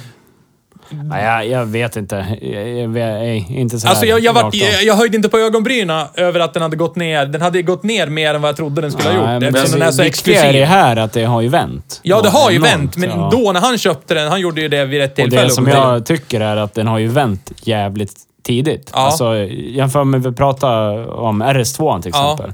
Nej, 1.04 1.26
jag, 1.26 1.48
jag 1.48 1.66
vet 1.66 1.96
inte. 1.96 2.38
Jag, 2.42 2.68
jag, 2.78 2.90
nej, 2.90 3.48
inte 3.50 3.80
så 3.80 3.88
alltså 3.88 4.06
jag, 4.06 4.20
jag, 4.20 4.38
av. 4.38 4.56
jag, 4.56 4.84
jag 4.84 4.96
höjde 4.96 5.16
inte 5.18 5.30
på 5.30 5.38
ögonbrynen 5.38 6.06
över 6.16 6.40
att 6.40 6.54
den 6.54 6.64
hade 6.64 6.76
gått 6.76 6.96
ner. 6.96 7.26
Den 7.26 7.42
hade 7.42 7.62
gått 7.62 7.84
ner 7.84 8.08
mer 8.08 8.34
än 8.34 8.42
vad 8.42 8.50
jag 8.50 8.56
trodde 8.56 8.82
den 8.82 8.92
skulle 8.92 9.10
ha 9.10 9.16
Nej, 9.16 9.34
gjort. 9.34 9.42
men 9.42 9.56
Eftersom 9.56 9.80
det 9.80 9.86
den 9.86 9.88
är 9.88 9.92
så 9.92 10.02
är 10.02 10.06
exklusiv. 10.06 10.54
det 10.54 10.66
här 10.66 10.96
att 10.96 11.14
det 11.14 11.24
har 11.24 11.42
ju 11.42 11.50
vänt. 11.50 12.00
Ja, 12.04 12.22
det 12.22 12.30
har 12.30 12.50
ju 12.52 12.56
Enormt, 12.56 12.74
vänt. 12.74 12.98
Men 12.98 13.10
ja. 13.10 13.30
då 13.32 13.52
när 13.52 13.60
han 13.62 13.78
köpte 13.78 14.14
den, 14.14 14.28
han 14.28 14.42
gjorde 14.42 14.62
ju 14.62 14.68
det 14.68 14.86
vid 14.86 15.00
rätt 15.00 15.10
Och 15.12 15.16
tillfälle. 15.16 15.44
det 15.44 15.50
som 15.50 15.68
jag 15.68 16.06
tycker 16.06 16.42
är 16.42 16.58
att 16.58 16.74
den 16.74 16.88
har 16.88 17.00
ju 17.00 17.08
vänt 17.08 17.52
jävligt 17.64 18.14
tidigt. 18.44 18.92
Ja. 18.94 19.00
Alltså, 19.00 19.36
jämför 19.52 20.04
med 20.04 20.24
vi 20.24 20.32
pratar 20.32 21.08
om 21.20 21.44
RS2 21.44 22.02
till 22.02 22.12
Ja. 22.16 22.34
exempel. 22.34 22.54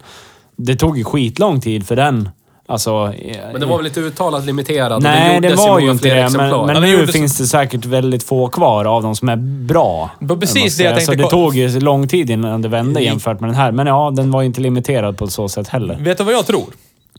Det 0.56 0.76
tog 0.76 0.98
ju 0.98 1.04
skitlång 1.04 1.62
tid 1.62 1.88
för 1.88 1.96
den. 1.96 2.30
Alltså, 2.70 3.14
Men 3.52 3.62
det 3.62 3.66
var 3.66 3.76
väl 3.78 3.84
lite 3.84 4.00
uttalat 4.00 4.46
limiterad? 4.46 4.94
och 4.94 5.04
Nej, 5.04 5.42
det 5.42 5.50
i 5.50 5.56
var 5.56 5.80
ju 5.80 5.92
inte 5.92 6.10
det. 6.10 6.22
exemplar. 6.24 6.58
Men, 6.58 6.66
men 6.66 6.76
det 6.76 6.88
nu 6.88 6.94
gjordes- 7.00 7.12
finns 7.12 7.38
det 7.38 7.48
säkert 7.48 7.86
väldigt 7.86 8.24
få 8.24 8.48
kvar 8.48 8.86
av 8.86 9.04
de 9.04 9.16
som 9.16 9.30
är 9.30 9.36
bra. 9.66 10.10
Det 10.20 10.26
var 10.26 10.38
precis 10.38 10.78
det 10.78 10.84
jag 10.84 10.94
säger. 10.94 11.00
Så 11.06 11.12
tänkte 11.12 11.26
det 11.26 11.30
tog 11.30 11.56
ju 11.56 11.80
lång 11.80 12.08
tid 12.08 12.30
innan 12.30 12.62
det 12.62 12.68
vände 12.70 13.02
jämfört 13.02 13.40
med 13.40 13.50
den 13.50 13.56
här. 13.56 13.72
Men 13.72 13.88
ja, 13.88 14.12
den 14.16 14.32
var 14.32 14.42
ju 14.42 14.46
inte 14.48 14.62
limiterad 14.62 15.18
på 15.18 15.28
så 15.28 15.50
sätt 15.50 15.68
heller. 15.68 15.98
Vet 16.00 16.18
du 16.18 16.24
vad 16.24 16.34
jag 16.34 16.46
tror? 16.46 16.66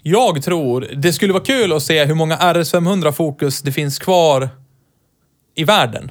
Jag 0.03 0.43
tror 0.43 0.87
det 0.97 1.13
skulle 1.13 1.33
vara 1.33 1.45
kul 1.45 1.73
att 1.73 1.83
se 1.83 2.05
hur 2.05 2.15
många 2.15 2.37
RS500 2.37 3.13
Focus 3.13 3.63
det 3.63 3.73
finns 3.73 3.99
kvar 3.99 4.49
i 5.55 5.65
världen. 5.65 6.11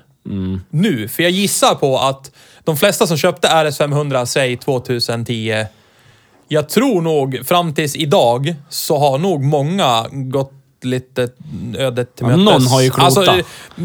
Nu. 0.69 1.07
För 1.07 1.23
jag 1.23 1.31
gissar 1.31 1.75
på 1.75 1.97
att 1.99 2.31
de 2.63 2.77
flesta 2.77 3.07
som 3.07 3.17
köpte 3.17 3.47
RS500, 3.47 4.25
säg 4.25 4.57
2010, 4.57 5.65
jag 6.47 6.69
tror 6.69 7.01
nog 7.01 7.39
fram 7.47 7.73
tills 7.73 7.95
idag 7.95 8.55
så 8.69 8.97
har 8.97 9.17
nog 9.17 9.43
många 9.43 10.05
gått 10.11 10.51
lite 10.83 11.27
ödet 11.77 12.15
till 12.15 12.25
mötes. 12.25 12.43
någon 12.45 12.67
har 12.67 12.81
ju 12.81 12.89
klota. 12.89 13.05
Alltså, 13.05 13.35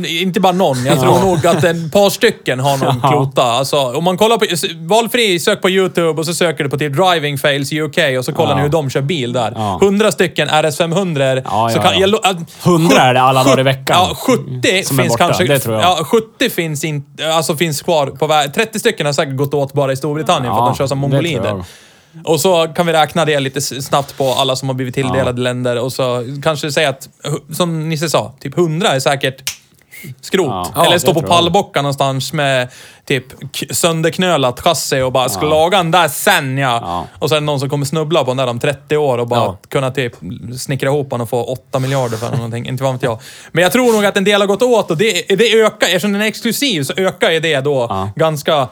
inte 0.06 0.40
bara 0.40 0.52
någon. 0.52 0.84
Jag 0.86 1.00
tror 1.00 1.20
nog 1.20 1.46
att 1.46 1.64
en 1.64 1.90
par 1.90 2.10
stycken 2.10 2.60
har 2.60 2.76
någon 2.76 3.00
klota. 3.10 3.42
Alltså, 3.42 3.76
om 3.76 4.04
man 4.04 4.18
kollar 4.18 4.38
på... 4.38 4.44
Valfri, 4.88 5.38
sök 5.40 5.62
på 5.62 5.70
YouTube 5.70 6.08
och 6.20 6.26
så 6.26 6.34
söker 6.34 6.64
du 6.64 6.70
på 6.70 6.78
typ 6.78 6.92
Driving 6.96 7.38
Fails 7.38 7.72
UK 7.72 7.98
och 8.18 8.24
så 8.24 8.32
kollar 8.32 8.50
Ja. 8.50 8.56
ni 8.56 8.62
hur 8.62 8.68
de 8.68 8.90
kör 8.90 9.00
bil 9.00 9.32
där. 9.32 9.52
Ja. 9.56 9.78
100 9.82 10.12
stycken 10.12 10.48
RS500. 10.48 11.42
Ja, 11.44 11.68
så 11.72 11.78
ja, 11.78 11.82
kan, 11.82 11.98
ja. 12.00 12.06
Jag, 12.06 12.26
att- 12.36 12.64
100 12.66 12.96
är 13.02 13.14
det 13.14 13.20
alla 13.22 13.44
dagar 13.44 13.60
i 13.60 13.62
veckan. 13.62 13.96
Ja, 14.08 14.14
70 14.14 14.84
Som 14.84 14.98
finns 14.98 15.16
kanske... 15.16 15.44
det 15.44 15.58
tror 15.58 15.74
jag. 15.76 15.84
Ja, 15.84 16.04
70 16.04 16.50
finns, 16.50 16.84
in, 16.84 17.04
alltså 17.34 17.56
finns 17.56 17.82
kvar 17.82 18.06
på 18.06 18.26
väg. 18.26 18.54
30 18.54 18.78
stycken 18.78 19.06
har 19.06 19.12
säkert 19.12 19.36
gått 19.36 19.54
åt 19.54 19.72
bara 19.72 19.92
i 19.92 19.96
Storbritannien 19.96 20.54
för 20.54 20.60
att 20.62 20.74
de 20.74 20.78
kör 20.78 20.86
som 20.86 20.98
mongolider. 20.98 21.64
Och 22.24 22.40
så 22.40 22.68
kan 22.68 22.86
vi 22.86 22.92
räkna 22.92 23.24
det 23.24 23.40
lite 23.40 23.60
snabbt 23.60 24.16
på 24.16 24.28
alla 24.32 24.56
som 24.56 24.68
har 24.68 24.74
blivit 24.74 24.94
tilldelade 24.94 25.40
länder 25.40 25.78
och 25.80 25.92
så 25.92 26.24
kanske 26.42 26.72
säga 26.72 26.88
att, 26.88 27.08
som 27.56 27.88
Nisse 27.88 28.08
sa, 28.10 28.32
typ 28.40 28.58
100 28.58 28.88
är 28.88 29.00
säkert 29.00 29.42
skrot. 30.20 30.70
Ja, 30.74 30.86
Eller 30.86 30.98
stå 30.98 31.14
på 31.14 31.22
pallbockar 31.22 31.82
någonstans 31.82 32.32
med 32.32 32.68
typ 33.06 33.24
sönderknölat 33.70 34.60
chassi 34.60 35.00
och 35.00 35.12
bara 35.12 35.28
ska 35.28 35.46
laga 35.46 35.76
den 35.76 35.90
där 35.90 36.08
sen 36.08 36.58
ja. 36.58 36.78
Ja. 36.82 37.06
Och 37.18 37.28
sen 37.28 37.46
någon 37.46 37.60
som 37.60 37.68
kommer 37.68 37.86
snubbla 37.86 38.24
på 38.24 38.30
den 38.30 38.36
där 38.36 38.46
om 38.46 38.58
30 38.60 38.96
år 38.96 39.18
och 39.18 39.26
bara 39.28 39.40
Ja. 39.40 39.58
kunna 39.68 39.90
typ 39.90 40.12
snickra 40.58 40.88
ihop 40.88 41.10
den 41.10 41.20
och 41.20 41.28
få 41.28 41.44
8 41.44 41.78
miljarder 41.78 42.16
för 42.16 42.26
den 42.28 42.36
någonting. 42.36 42.68
Inte 42.68 42.82
vad 42.84 42.92
vet 42.92 43.02
jag. 43.02 43.20
Men 43.52 43.62
jag 43.62 43.72
tror 43.72 43.92
nog 43.92 44.04
att 44.04 44.16
en 44.16 44.24
del 44.24 44.40
har 44.40 44.48
gått 44.48 44.62
åt 44.62 44.90
och 44.90 44.96
det, 44.96 45.12
det 45.28 45.52
ökar, 45.60 45.86
eftersom 45.86 46.12
den 46.12 46.22
är 46.22 46.26
exklusiv 46.26 46.82
så 46.82 46.92
ökar 46.96 47.30
ju 47.30 47.40
det 47.40 47.60
då 47.60 47.86
Ja. 47.90 48.10
ganska... 48.16 48.68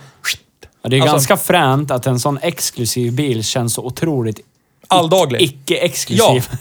Ja, 0.83 0.89
det 0.91 0.97
är 0.97 1.01
Alltså- 1.01 1.14
ganska 1.14 1.37
fränt 1.37 1.91
att 1.91 2.07
en 2.07 2.20
sån 2.20 2.39
exklusiv 2.43 3.12
bil 3.12 3.45
känns 3.45 3.74
så 3.74 3.85
otroligt 3.85 4.41
Alldaglig. 4.89 5.43
icke-exklusiv. 5.43 6.47
Ja. 6.51 6.57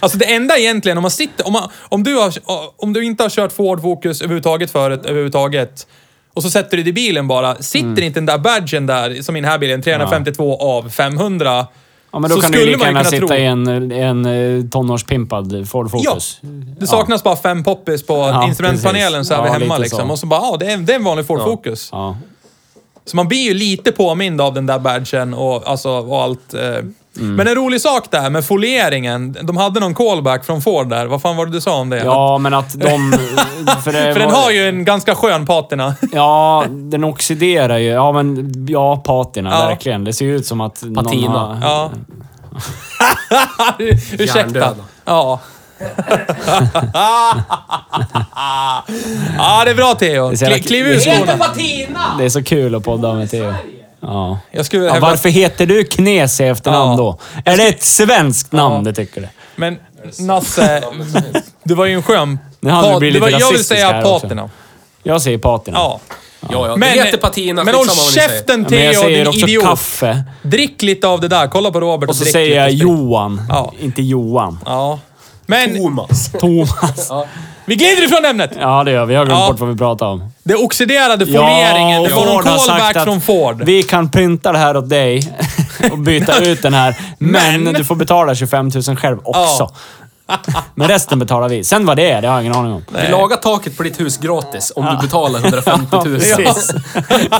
Alltså 0.00 0.18
det 0.18 0.24
enda 0.34 0.56
egentligen, 0.58 0.98
om 0.98 1.02
man 1.02 1.10
sitter... 1.10 1.46
Om, 1.46 1.52
man, 1.52 1.70
om, 1.88 2.02
du, 2.04 2.14
har, 2.14 2.32
om 2.76 2.92
du 2.92 3.04
inte 3.04 3.22
har 3.24 3.30
kört 3.30 3.52
Ford 3.52 3.80
Focus 3.82 4.20
överhuvudtaget 4.22 4.70
förut, 4.70 5.00
överhuvudtaget, 5.04 5.86
och 6.34 6.42
så 6.42 6.50
sätter 6.50 6.76
du 6.76 6.82
dig 6.82 6.90
i 6.90 6.92
bilen 6.92 7.28
bara. 7.28 7.54
Sitter 7.54 7.86
Mm. 7.88 8.02
inte 8.04 8.20
den 8.20 8.26
där 8.26 8.38
badgen 8.38 8.86
där, 8.86 9.22
som 9.22 9.36
i 9.36 9.40
den 9.40 9.50
här 9.50 9.58
bilen, 9.58 9.82
352 9.82 10.56
av 10.60 10.88
500. 10.90 11.66
Ja, 12.12 12.18
men 12.18 12.30
då 12.30 12.36
så 12.36 12.42
kan 12.42 12.52
du 12.52 12.66
lika 12.66 12.86
gärna 12.86 13.04
sitta 13.04 13.26
tro- 13.26 13.36
i 13.36 13.44
en, 13.46 13.92
en 13.92 14.26
eh, 14.26 14.64
tonårspimpad 14.70 15.68
Ford 15.68 15.86
Ja, 15.92 16.10
Focus. 16.10 16.38
det 16.80 16.86
saknas 16.86 17.22
bara 17.22 17.36
fem 17.36 17.64
poppis 17.64 18.06
på 18.06 18.14
Ja, 18.14 18.48
instrumentpanelen 18.48 19.12
precis. 19.20 19.28
så 19.28 19.34
är 19.34 19.42
vi 19.42 19.48
Ja, 19.48 19.52
hemma 19.52 19.78
liksom. 19.78 20.06
så. 20.06 20.12
Och 20.12 20.18
så 20.18 20.26
bara, 20.26 20.40
ja, 20.40 20.56
det 20.60 20.66
är, 20.72 20.76
det 20.78 20.92
är 20.92 20.96
en 20.96 21.04
vanlig 21.04 21.26
Ford 21.26 21.40
Focus. 21.42 21.90
Så 23.08 23.16
man 23.16 23.28
blir 23.28 23.38
ju 23.42 23.54
lite 23.54 23.92
påmind 23.92 24.40
av 24.40 24.54
den 24.54 24.66
där 24.66 24.78
badgen 24.78 25.34
och, 25.34 25.68
alltså, 25.68 25.90
och 25.90 26.22
allt. 26.22 26.54
Eh. 26.54 26.84
Mm. 27.18 27.34
Men 27.34 27.48
en 27.48 27.54
rolig 27.54 27.80
sak 27.80 28.10
där 28.10 28.30
med 28.30 28.44
folieringen. 28.44 29.36
De 29.42 29.56
hade 29.56 29.80
någon 29.80 29.94
callback 29.94 30.44
från 30.44 30.62
Ford 30.62 30.88
där. 30.88 31.06
Vad 31.06 31.22
fan 31.22 31.36
var 31.36 31.46
det 31.46 31.52
du 31.52 31.60
sa 31.60 31.76
om 31.80 31.90
det? 31.90 31.98
ja, 32.04 32.38
men 32.38 32.54
att 32.54 32.80
de... 32.80 33.12
För, 33.84 33.92
det 33.92 34.12
För 34.12 34.20
den 34.20 34.30
var- 34.30 34.42
har 34.42 34.50
ju 34.50 34.68
en 34.68 34.84
ganska 34.84 35.14
skön 35.14 35.46
patina. 35.46 35.94
Ja, 36.12 36.64
den 36.68 37.04
oxiderar 37.04 37.78
ju. 37.78 37.88
Ja, 37.88 38.12
men 38.12 38.52
ja, 38.68 38.96
patina. 38.96 39.50
Ja. 39.50 39.66
Verkligen. 39.66 40.04
Det 40.04 40.12
ser 40.12 40.24
ju 40.24 40.36
ut 40.36 40.46
som 40.46 40.60
att 40.60 40.82
någon 40.82 41.04
Patina. 41.04 41.38
har... 41.38 41.58
Ja. 41.62 41.90
Ursäkta. 44.18 44.74
Ja. 45.04 45.40
ja, 49.38 49.62
det 49.64 49.70
är 49.70 49.74
bra 49.74 49.94
Theo. 49.94 50.28
Det 50.28 50.34
är 50.34 50.36
så 50.36 50.44
Kli- 50.44 50.48
jävla- 50.50 50.58
Kliv 50.68 50.86
ur 50.86 50.94
Det 50.94 51.00
heter 51.10 51.38
skorna. 51.38 52.14
Det 52.18 52.24
är 52.24 52.28
så 52.28 52.42
kul 52.42 52.74
att 52.74 52.84
podda 52.84 53.12
med 53.14 53.30
Theo. 53.30 53.54
Ja. 54.00 54.38
Jag 54.50 54.66
skulle 54.66 54.84
Ja, 54.84 54.92
hävda... 54.92 55.08
varför 55.08 55.28
heter 55.28 55.66
du 55.66 55.84
Knes 55.84 56.40
i 56.40 56.44
efternamn 56.44 56.90
Ja. 56.90 56.96
då? 56.96 57.18
Är 57.44 57.56
det 57.56 57.66
ett 57.68 57.82
svenskt 57.82 58.52
namn, 58.52 58.74
Ja. 58.76 58.80
det 58.82 58.92
tycker 58.92 59.20
du? 59.20 59.28
Men 59.56 59.78
Nasse, 60.18 60.82
du 61.62 61.74
var 61.74 61.86
ju 61.86 61.94
en 61.94 62.02
skön... 62.02 62.38
Nu 62.60 62.70
du 62.70 62.76
pat- 62.76 62.82
du 62.84 62.90
var, 62.90 63.00
lite 63.00 63.18
jag 63.18 63.26
vill 63.26 63.34
rasistisk 63.40 63.68
säga 63.68 63.92
här 63.92 64.00
också. 64.00 64.20
patina. 64.20 64.50
Jag 65.02 65.22
säger 65.22 65.38
patina. 65.38 65.78
Ja. 65.78 66.00
Ja, 66.40 66.48
ja. 66.68 66.76
Men, 66.76 66.96
det 66.96 67.04
heter 67.04 67.18
patina, 67.18 67.64
men 67.64 67.74
håll 67.74 67.86
skitsamma 67.86 68.02
vad 68.04 68.12
ni 68.14 68.20
säger. 68.20 68.28
käften 68.28 68.60
Ja, 68.62 68.70
men 68.70 68.84
jag 68.84 68.92
Theo, 68.94 69.02
säger 69.02 69.18
din 69.18 69.26
också 69.28 69.38
idiot. 69.46 69.64
kaffe. 69.64 70.22
Drick 70.42 70.82
lite 70.82 71.08
av 71.08 71.20
det 71.20 71.28
där. 71.28 71.46
Kolla 71.48 71.70
på 71.70 71.80
Robert 71.80 72.08
Och 72.10 72.16
så 72.16 72.22
drick 72.22 72.32
säger 72.32 72.46
lite 72.48 72.56
jag 72.60 72.68
sprit. 72.70 72.82
Johan. 72.82 73.42
Ja. 73.48 73.72
Inte 73.80 74.02
Johan. 74.02 74.58
Ja. 74.66 74.98
Men 75.50 75.76
Thomas. 75.78 76.32
Thomas. 76.40 77.10
vi 77.64 77.74
glider 77.76 78.04
ifrån 78.06 78.24
ämnet. 78.24 78.50
Ja, 78.60 78.84
det 78.84 78.90
gör 78.90 79.06
vi. 79.06 79.14
Jag 79.14 79.20
har 79.20 79.26
glömt 79.26 79.40
Ja. 79.40 79.48
bort 79.50 79.60
vad 79.60 79.68
vi 79.68 79.76
pratade 79.76 80.10
om. 80.10 80.32
Det 80.42 80.54
oxiderade 80.54 81.26
folieringen. 81.26 82.02
det 82.02 82.12
och 82.14 82.20
var 82.20 82.26
någon 82.26 82.42
Ford 82.42 82.46
har 82.52 82.58
sagt 82.58 82.68
callback 82.68 82.96
att 82.96 83.04
från 83.04 83.20
Ford. 83.20 83.62
Vi 83.64 83.82
kan 83.82 84.10
printa 84.10 84.52
det 84.52 84.58
här 84.58 84.76
åt 84.76 84.88
dig 84.88 85.22
och 85.92 85.98
byta 85.98 86.38
ut 86.44 86.62
den 86.62 86.74
här. 86.74 86.96
Men, 87.18 87.62
Men- 87.62 87.74
du 87.74 87.84
får 87.84 87.94
betala 87.94 88.34
25 88.34 88.70
000 88.88 88.96
själv 88.96 89.18
också. 89.24 89.70
Men 90.74 90.88
resten 90.88 91.18
betalar 91.18 91.48
vi. 91.48 91.64
Sen 91.64 91.86
vad 91.86 91.96
det 91.96 92.10
är, 92.10 92.22
det 92.22 92.28
har 92.28 92.34
jag 92.34 92.42
ingen 92.42 92.56
aning 92.56 92.72
om. 92.72 92.84
Vi 93.02 93.08
lagar 93.10 93.36
taket 93.36 93.76
på 93.76 93.82
ditt 93.82 94.00
hus 94.00 94.18
gratis 94.18 94.72
om 94.76 94.84
du 95.00 95.06
betalar 95.06 95.40
150 95.40 95.96
000. 95.96 96.04
Precis. 96.04 96.70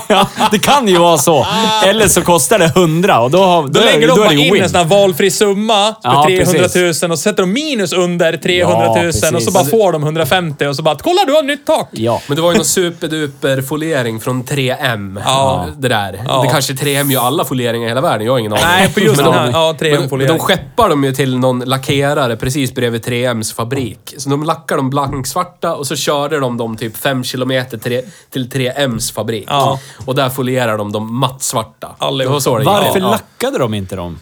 ja, 0.09 0.29
det 0.51 0.59
kan 0.59 0.89
ju 0.89 0.99
vara 0.99 1.19
så. 1.19 1.47
Eller 1.87 2.09
så 2.09 2.23
kostar 2.23 2.59
det 2.59 2.65
100 2.65 3.21
och 3.21 3.31
då, 3.31 3.45
har, 3.45 3.63
då, 3.63 3.69
Då 3.69 3.81
lägger 3.81 4.09
de 4.09 4.15
då 4.17 4.17
bara 4.25 4.33
in 4.33 4.53
win. 4.55 4.63
en 4.63 4.69
sån 4.71 4.79
här 4.79 4.85
valfri 4.85 5.31
summa 5.31 5.93
på 5.93 5.99
Ja, 6.03 6.25
300 6.29 6.53
000 6.53 6.63
precis. 6.63 7.03
och 7.03 7.11
så 7.11 7.17
sätter 7.17 7.43
de 7.43 7.53
minus 7.53 7.93
under 7.93 8.37
300 8.37 8.87
000 8.87 9.13
Ja, 9.23 9.37
och 9.37 9.43
så 9.43 9.51
bara 9.51 9.65
får 9.65 9.93
de 9.93 10.03
150 10.03 10.67
och 10.67 10.77
så 10.77 10.83
bara 10.83 10.97
“Kolla, 11.03 11.25
du 11.27 11.33
har 11.33 11.43
nytt 11.43 11.67
tak!” 11.67 11.89
Ja. 11.91 12.21
Men 12.27 12.37
det 12.37 12.43
var 12.43 12.51
ju 12.53 12.57
någon 12.57 12.65
superduper 12.65 13.63
foliering 13.63 14.21
från 14.21 14.45
3M. 14.45 15.23
Ja. 15.25 15.67
Det 15.79 15.89
där. 15.89 16.21
Ja. 16.29 16.43
Det 16.43 16.49
kanske 16.51 16.73
3M 16.73 17.11
gör 17.13 17.23
alla 17.27 17.45
folieringar 17.45 17.87
i 17.87 17.89
hela 17.89 18.01
världen. 18.01 18.27
Jag 18.27 18.33
har 18.33 18.39
ingen 18.39 18.53
aning. 18.53 18.65
Nej, 18.69 18.89
på 18.95 19.01
just 19.01 19.17
Men 19.17 19.25
den 19.25 19.35
de- 19.35 19.39
här. 19.39 19.51
Ja, 19.53 19.75
Men, 19.81 19.91
men 19.91 20.01
3M-foliering. 20.09 20.29
de 20.29 20.39
skeppar 20.39 20.89
dem 20.89 21.05
ju 21.05 21.13
till 21.13 21.39
någon 21.39 21.61
lackerare 21.61 22.37
precis 22.37 22.75
bredvid 22.79 23.05
3Ms 23.05 23.55
fabrik. 23.55 24.15
Så 24.19 24.31
de 24.31 24.43
lackar 24.43 24.77
dem 24.77 24.91
blanksvarta 24.91 25.75
och 25.75 25.87
så 25.87 25.97
körde 25.97 26.41
de 26.41 26.57
dem 26.57 26.77
typ 26.77 26.97
5 26.97 27.25
kilometer 27.25 27.79
till, 27.79 28.03
till 28.31 28.49
3Ms 28.51 29.13
fabrik. 29.13 29.45
Ja. 29.49 29.81
Och 30.07 30.15
där 30.15 30.29
folierar 30.29 30.79
de 30.79 30.93
dem 30.93 31.19
mattsvarta. 31.19 31.97
Allihop. 31.99 32.31
Det 32.31 32.33
var 32.33 32.41
så 32.41 32.55
det 32.55 32.63
gick 32.63 32.67
Varför 32.67 32.93
till. 32.93 33.03
Lackade 33.03 33.59
de 33.59 33.75
inte 33.75 33.97
dem? 33.97 34.19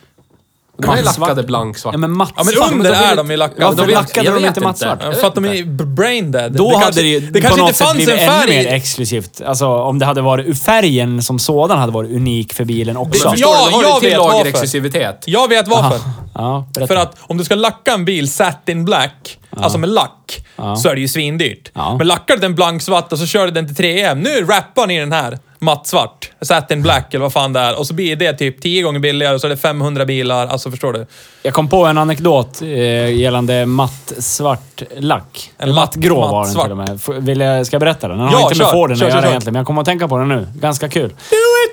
De 0.79 0.91
är 0.91 1.03
lackade 1.03 1.43
blanksvarta. 1.43 1.95
Ja, 1.95 1.99
men 1.99 2.17
mattsvart. 2.17 2.47
Ja, 2.55 2.67
men 2.71 2.73
under 2.79 2.91
de 2.93 2.99
vill- 2.99 3.09
är 3.11 3.17
de 3.17 3.31
ju 3.31 3.37
lackade. 3.37 3.61
Ja, 3.63 3.67
de 3.69 3.77
varför 3.77 3.87
vill- 3.87 3.95
lackade 3.95 4.27
jag 4.31 4.43
de 4.43 4.47
inte 4.47 4.61
mattsvart? 4.61 4.99
Jag 5.03 5.17
För 5.17 5.27
att 5.27 5.35
de 5.35 5.45
är 5.45 5.85
brain 5.85 6.33
dead. 6.33 6.53
Då 6.53 6.65
det 6.71 6.75
hade 6.77 6.85
kanske, 6.85 7.01
det 7.03 7.09
ju 7.09 7.21
det 7.21 7.41
kanske 7.41 7.61
inte 7.61 7.75
fanns 7.75 7.91
en 7.91 7.97
blivit 7.97 8.15
ännu 8.21 8.31
mer 8.31 8.47
färg. 8.47 8.67
exklusivt. 8.67 9.41
Alltså 9.47 9.67
om 9.67 9.99
det 9.99 10.07
hade 10.07 10.23
varit... 10.23 10.63
Färgen 10.63 11.23
som 11.23 11.39
sådan 11.39 11.79
hade 11.79 11.93
varit 11.93 12.11
unik 12.11 12.53
för 12.55 12.65
bilen 12.65 12.97
också. 12.97 13.25
Men 13.29 13.33
förstår 13.33 13.55
Ja, 13.73 13.81
jag 13.83 14.01
till 14.01 14.09
vet 14.09 14.19
varför. 14.19 14.33
lagerexklusivitet. 14.39 15.23
Jag 15.27 15.49
vet 15.49 15.69
varför. 15.69 15.99
Ja. 16.35 16.69
För 16.89 16.97
att 16.97 17.17
om 17.21 17.39
du 17.39 17.45
ska 17.45 17.55
lacka 17.55 17.93
en 17.93 18.05
bil 18.05 18.31
satin 18.31 18.85
black, 18.85 19.39
alltså 19.57 19.79
med 19.79 19.89
lack, 19.89 20.47
så 20.83 20.89
är 20.89 20.95
det 20.95 21.01
ju 21.01 21.09
svindyrt. 21.09 21.71
Ja. 21.75 21.97
Men 21.99 22.07
lackar 22.07 22.35
du 22.35 22.41
den 22.41 22.55
blanksvart 22.55 23.13
och 23.13 23.19
så 23.19 23.27
kör 23.27 23.45
du 23.45 23.51
den 23.51 23.75
till 23.75 23.85
3M. 23.85 24.15
Nu 24.15 24.45
rappar 24.47 24.87
ni 24.87 24.99
den 25.01 25.13
här 25.13 25.39
mattsvart, 25.59 26.31
satin 26.41 26.83
black 26.83 27.15
eller 27.15 27.23
vad 27.23 27.33
fan 27.33 27.53
det 27.53 27.61
är. 27.61 27.79
Och 27.79 27.87
så 27.87 27.95
blir 27.95 28.17
det 28.17 28.33
typ 28.33 28.61
10 28.63 28.83
gånger 28.83 29.01
billigare 29.01 29.35
och 29.35 29.41
så 29.41 29.47
är 29.47 29.49
det 29.51 29.57
500 29.57 30.05
bilar. 30.05 30.47
Alltså 30.47 30.71
förstår 30.71 30.93
du? 30.93 31.07
Jag 31.43 31.55
kom 31.55 31.69
på 31.69 31.85
en 31.87 31.99
anekdot 31.99 32.63
eh, 32.63 32.69
gällande 33.15 33.67
mattsvart 33.67 34.83
lack. 34.99 35.51
En 35.59 35.69
matt- 35.69 35.77
mattgrå 35.77 36.21
var 36.21 36.27
den 36.27 36.33
mattsvart. 36.33 36.65
till 36.65 36.73
och 36.73 37.17
med. 37.17 37.23
Vill 37.27 37.41
jag, 37.41 37.67
ska 37.67 37.75
jag 37.75 37.81
berätta 37.81 38.09
den? 38.09 38.19
Den 38.19 38.29
Ja, 38.33 38.39
har 38.39 38.51
inte 38.51 38.63
med. 38.65 38.73
Forden 38.73 38.97
att 38.97 39.01
göra 39.15 39.29
egentligen, 39.29 39.53
men 39.53 39.61
jag 39.61 39.67
kommer 39.67 39.81
att 39.81 39.87
tänka 39.87 40.09
på 40.09 40.19
den 40.19 40.29
nu. 40.29 40.47
Ganska 40.55 40.89
kul. 40.89 41.15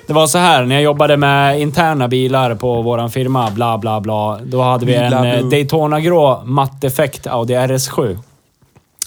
Det 0.06 0.12
var 0.12 0.26
så 0.26 0.38
här, 0.38 0.64
när 0.64 0.74
jag 0.74 0.84
jobbade 0.84 1.16
med 1.16 1.60
interna 1.60 2.08
bilar 2.08 2.54
på 2.54 2.82
våran 2.82 3.10
firma, 3.10 3.50
bla 3.50 3.78
bla 3.78 4.00
bla. 4.00 4.38
Då 4.44 4.62
hade 4.62 4.86
vi 4.86 4.94
en 4.94 5.12
eh, 5.12 5.20
bla. 5.38 5.42
Daytona-grå 5.42 6.42
matteffekt 6.44 7.26
Audi 7.26 7.54
RS7. 7.54 8.18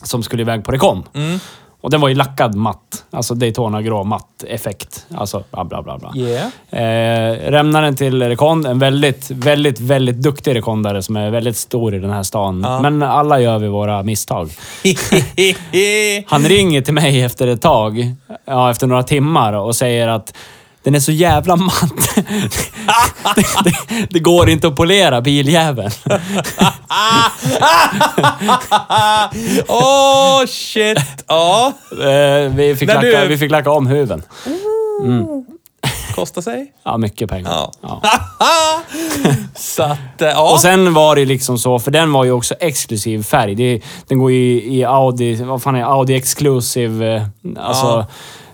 Som 0.03 0.23
skulle 0.23 0.41
iväg 0.41 0.65
på 0.65 0.71
rekon. 0.71 1.03
Mm. 1.15 1.39
Och 1.81 1.89
den 1.89 2.01
var 2.01 2.09
ju 2.09 2.15
lackad 2.15 2.55
matt. 2.55 3.05
Alltså 3.11 3.35
Daytona-grå 3.35 4.03
matt 4.03 4.43
effekt. 4.47 5.05
Alltså 5.15 5.43
bla 5.51 5.63
bla 5.65 5.81
bla. 5.81 5.97
bla. 5.97 6.13
Yeah. 6.15 6.47
Eh, 6.69 7.51
rämnaren 7.51 7.95
till 7.95 8.23
rekond. 8.23 8.65
En 8.65 8.79
väldigt, 8.79 9.31
väldigt, 9.31 9.79
väldigt 9.79 10.15
duktig 10.15 10.55
rekondare 10.55 11.03
som 11.03 11.15
är 11.17 11.29
väldigt 11.29 11.57
stor 11.57 11.95
i 11.95 11.99
den 11.99 12.09
här 12.09 12.23
stan. 12.23 12.61
Ja. 12.65 12.81
Men 12.81 13.03
alla 13.03 13.39
gör 13.39 13.59
vi 13.59 13.67
våra 13.67 14.03
misstag. 14.03 14.49
Han 16.27 16.43
ringer 16.43 16.81
till 16.81 16.93
mig 16.93 17.21
efter 17.21 17.47
ett 17.47 17.61
tag, 17.61 18.15
ja, 18.45 18.71
efter 18.71 18.87
några 18.87 19.03
timmar 19.03 19.53
och 19.53 19.75
säger 19.75 20.07
att 20.07 20.33
den 20.87 20.95
är 20.95 20.99
så 20.99 21.11
jävla 21.11 21.55
matt. 21.55 22.15
det, 22.15 23.45
det, 23.63 23.75
det 24.09 24.19
går 24.19 24.49
inte 24.49 24.67
att 24.67 24.75
polera 24.75 25.21
biljäveln. 25.21 25.91
Åh, 29.67 30.45
shit! 30.47 30.97
Ja, 31.27 31.73
Eh, 31.91 32.53
vi, 32.55 32.75
fick 32.79 32.87
När 32.87 32.95
lacka, 32.95 33.21
du- 33.21 33.27
vi 33.27 33.37
fick 33.37 33.51
lacka 33.51 33.71
om 33.71 33.87
huven. 33.87 34.23
kostar 36.15 36.41
sig. 36.41 36.71
Ja, 36.83 36.97
mycket 36.97 37.29
pengar. 37.29 37.51
Ja. 37.51 37.71
Ja. 37.81 38.01
Så 39.55 39.83
att, 39.83 40.21
eh, 40.21 40.27
ja. 40.27 40.51
Och 40.53 40.59
sen 40.61 40.93
var 40.93 41.15
det 41.15 41.25
liksom 41.25 41.57
så, 41.59 41.79
för 41.79 41.91
den 41.91 42.11
var 42.11 42.23
ju 42.23 42.31
också 42.31 42.55
exklusiv 42.59 43.23
färg. 43.23 43.55
Det, 43.55 43.81
den 44.07 44.19
går 44.19 44.31
ju 44.31 44.63
i 44.63 44.83
Audi, 44.83 45.43
vad 45.43 45.61
fan 45.63 45.75
är 45.75 45.79
det? 45.79 45.85
Audi 45.85 46.15
Exclusive. 46.15 47.15
eh, 47.15 47.23
Alltså. 47.59 48.05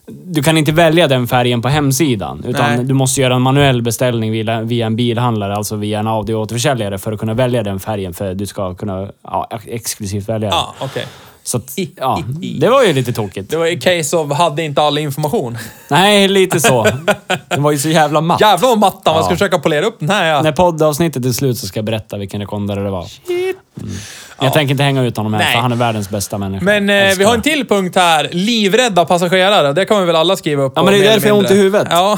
Du 0.06 0.44
kan 0.44 0.58
inte 0.58 0.72
välja 0.72 1.08
den 1.08 1.28
färgen 1.28 1.62
på 1.62 1.68
hemsidan. 1.68 2.44
Utan 2.48 2.76
Nej. 2.76 2.86
du 2.86 2.94
måste 2.94 3.22
göra 3.22 3.36
en 3.36 3.42
manuell 3.42 3.82
beställning 3.82 4.32
via, 4.32 4.62
via 4.62 4.86
en 4.86 4.96
bilhandlare, 4.96 5.56
alltså 5.56 5.76
via 5.76 6.00
en 6.00 6.08
Audi-återförsäljare 6.08 6.98
för 6.98 7.12
att 7.12 7.20
kunna 7.20 7.34
välja 7.34 7.64
den 7.64 7.80
färgen. 7.80 8.14
För 8.14 8.32
att 8.32 8.38
du 8.38 8.46
ska 8.46 8.76
kunna 8.76 9.12
ja, 9.24 9.50
exklusivt 9.66 10.30
välja 10.30 10.50
ja, 10.50 10.74
okej. 10.80 11.06
Så 11.46 11.58
att, 11.58 11.74
ja, 11.96 12.24
det 12.60 12.70
var 12.70 12.84
ju 12.84 12.94
lite 12.94 13.14
tokigt. 13.14 13.50
Det 13.52 13.58
var 13.58 13.66
ju 13.66 13.80
case 13.80 14.18
of 14.18 14.32
hade 14.32 14.64
inte 14.64 14.82
all 14.82 14.98
information. 14.98 15.58
Nej, 15.90 16.28
lite 16.28 16.60
så. 16.60 16.88
Den 17.48 17.64
var 17.64 17.72
ju 17.72 17.78
så 17.78 17.90
jävla 17.90 18.22
matt. 18.22 18.42
Jävlar 18.42 18.70
vad 18.70 18.78
mattan, 18.80 19.14
man 19.14 19.24
ska 19.24 19.32
Ja. 19.32 19.36
försöka 19.36 19.60
polera 19.60 19.86
upp 19.86 19.96
den 20.00 20.10
här 20.10 20.26
ja. 20.26 20.42
När 20.42 20.52
poddavsnittet 20.52 21.26
är 21.26 21.32
slut 21.32 21.58
så 21.58 21.68
ska 21.68 21.78
jag 21.78 21.86
berätta 21.86 22.18
vilken 22.18 22.42
rekondare 22.42 22.84
det 22.84 22.90
var. 22.90 23.08
Mm. 23.30 23.54
Jag 24.42 24.54
tänker 24.54 24.72
inte 24.72 24.84
hänga 24.84 25.04
ut 25.04 25.18
honom 25.18 25.34
här, 25.34 25.42
Nej. 25.44 25.54
för 25.54 25.60
han 25.62 25.72
är 25.72 25.76
världens 25.76 26.10
bästa 26.10 26.38
människa. 26.38 26.66
Men 26.66 26.90
eh, 26.90 27.16
vi 27.18 27.24
har 27.24 27.34
en 27.34 27.42
till 27.42 27.68
punkt 27.68 27.96
här. 27.96 28.30
Livrädda 28.32 29.06
passagerare. 29.06 29.74
Det 29.74 29.86
kan 29.86 30.00
vi 30.00 30.06
väl 30.06 30.16
alla 30.16 30.36
skriva 30.36 30.64
upp 30.64 30.74
Ja, 30.76 30.82
på, 30.82 30.86
men 30.92 31.00
det 31.00 31.08
är 31.08 31.12
därför 31.14 31.28
jag 31.28 31.36
har 31.36 31.40
ont 31.42 31.52
i 31.52 31.56
huvudet. 31.56 31.88
Ja, 31.92 32.18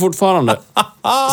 Fortfarande. 0.00 0.56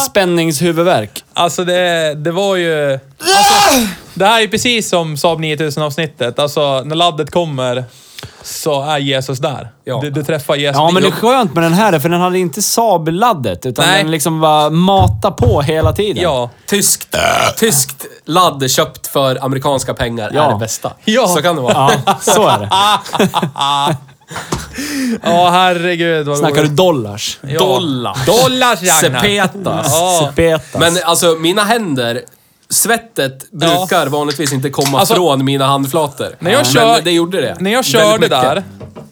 Spänningshuvudvärk. 0.09 1.24
alltså 1.34 1.63
det, 1.63 2.13
det 2.15 2.32
var 2.32 2.55
ju... 2.55 2.93
Alltså, 2.93 3.88
det 4.13 4.26
här 4.26 4.41
är 4.41 4.47
precis 4.47 4.89
som 4.89 5.18
Saab 5.18 5.39
9000 5.39 5.84
avsnittet. 5.84 6.39
Alltså, 6.39 6.82
när 6.86 6.95
laddet 6.95 7.32
kommer 7.32 7.84
så 8.43 8.84
är 8.84 8.97
Jesus 8.97 9.39
där. 9.39 9.70
Ja. 9.84 9.99
Du, 10.01 10.09
du 10.09 10.24
träffar 10.24 10.55
Jesus. 10.55 10.78
Ja, 10.78 10.91
men 10.91 11.01
det 11.03 11.07
är 11.07 11.11
skönt 11.11 11.53
med 11.53 11.63
den 11.63 11.74
här, 11.74 11.99
för 11.99 12.09
den 12.09 12.22
hade 12.22 12.39
inte 12.39 12.61
Saab-laddet. 12.61 13.65
Utan 13.65 13.86
Nej. 13.86 14.03
den 14.03 14.11
liksom 14.11 14.41
bara 14.41 14.70
mata 14.70 15.32
på 15.32 15.61
hela 15.61 15.93
tiden. 15.93 16.24
Ja. 16.24 16.49
Tyskt, 16.68 17.15
tyskt 17.57 18.05
ladd 18.26 18.72
köpt 18.72 19.07
för 19.07 19.45
amerikanska 19.45 19.93
pengar 19.93 20.32
Ja. 20.34 20.43
är 20.43 20.51
det 20.53 20.59
bästa. 20.59 20.91
Ja. 21.05 21.28
Så 21.28 21.41
kan 21.41 21.55
det 21.55 21.61
vara. 21.61 21.91
Ja, 22.05 22.18
så 22.22 22.47
är 22.47 22.59
det. 22.59 22.70
Ja, 25.23 25.49
herregud 25.49 26.28
vad 26.28 26.38
Snackar 26.38 26.61
du 26.63 26.67
dollars? 26.67 27.39
Ja. 27.41 27.59
Dollars. 27.59 28.25
Dollars, 28.25 28.82
Ragnar. 28.84 29.21
Sepetas. 29.21 29.88
Ja. 29.91 30.28
Sepetas. 30.30 30.80
Men 30.80 30.97
alltså, 31.05 31.28
mina 31.39 31.63
händer... 31.63 32.21
Svettet 32.69 33.51
brukar 33.51 34.07
vanligtvis 34.07 34.53
inte 34.53 34.69
komma 34.69 34.99
Alltså, 34.99 35.15
från 35.15 35.45
mina 35.45 35.65
handflator. 35.65 36.36
När 36.39 36.51
jag, 36.51 36.57
Men 36.57 36.65
kör, 36.73 37.01
det 37.01 37.11
gjorde 37.11 37.41
det. 37.41 37.55
när 37.59 37.71
jag 37.71 37.78
Väldigt 37.78 37.91
körde 37.91 38.13
mycket. 38.19 38.30
där, 38.30 38.63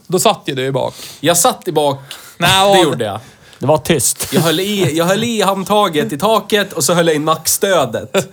då 0.07 0.19
satt 0.19 0.41
ju 0.45 0.55
du 0.55 0.65
i 0.65 0.71
bak. 0.71 0.93
Jag 1.19 1.37
satt 1.37 1.67
i 1.67 1.71
bak. 1.71 1.99
Nej, 2.37 2.75
det 2.75 2.81
gjorde 2.83 3.05
jag. 3.05 3.19
Det 3.59 3.65
var 3.65 3.77
tyst. 3.77 4.27
Jag 4.33 4.41
höll, 4.41 4.59
i, 4.59 4.97
jag 4.97 5.05
höll 5.05 5.23
i 5.23 5.41
handtaget 5.41 6.13
i 6.13 6.17
taket 6.17 6.73
och 6.73 6.83
så 6.83 6.93
höll 6.93 7.07
jag 7.07 7.15
i 7.15 7.19
nackstödet. 7.19 8.27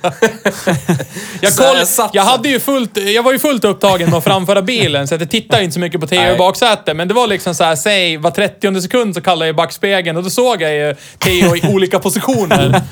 Jag, 1.40 1.52
Så 1.52 1.62
koll, 1.62 1.76
jag 1.78 1.86
satt 1.88 2.10
jag, 2.14 2.24
så. 2.26 2.30
hade 2.30 2.48
ju 2.48 2.60
fullt, 2.60 2.96
jag 2.96 3.22
var 3.22 3.32
ju 3.32 3.38
fullt 3.38 3.64
upptagen 3.64 4.10
med 4.10 4.18
att 4.18 4.24
framföra 4.24 4.62
bilen, 4.62 5.08
så 5.08 5.14
att 5.14 5.20
jag 5.20 5.30
tittade 5.30 5.62
inte 5.64 5.74
så 5.74 5.80
mycket 5.80 6.00
på 6.00 6.06
TV 6.06 6.24
i 6.24 6.28
Nej. 6.28 6.38
baksätet. 6.38 6.96
Men 6.96 7.08
det 7.08 7.14
var 7.14 7.26
liksom 7.26 7.54
så 7.54 7.64
här, 7.64 7.76
säg 7.76 8.16
var 8.16 8.30
30 8.30 8.80
sekund 8.82 9.14
så 9.14 9.20
kallade 9.20 9.46
jag 9.46 9.54
i 9.54 9.56
backspegeln 9.56 10.16
och 10.16 10.22
då 10.22 10.30
såg 10.30 10.62
jag 10.62 10.74
ju 10.74 10.96
Theo 11.18 11.56
i 11.56 11.62
olika 11.74 11.98
positioner. 11.98 12.82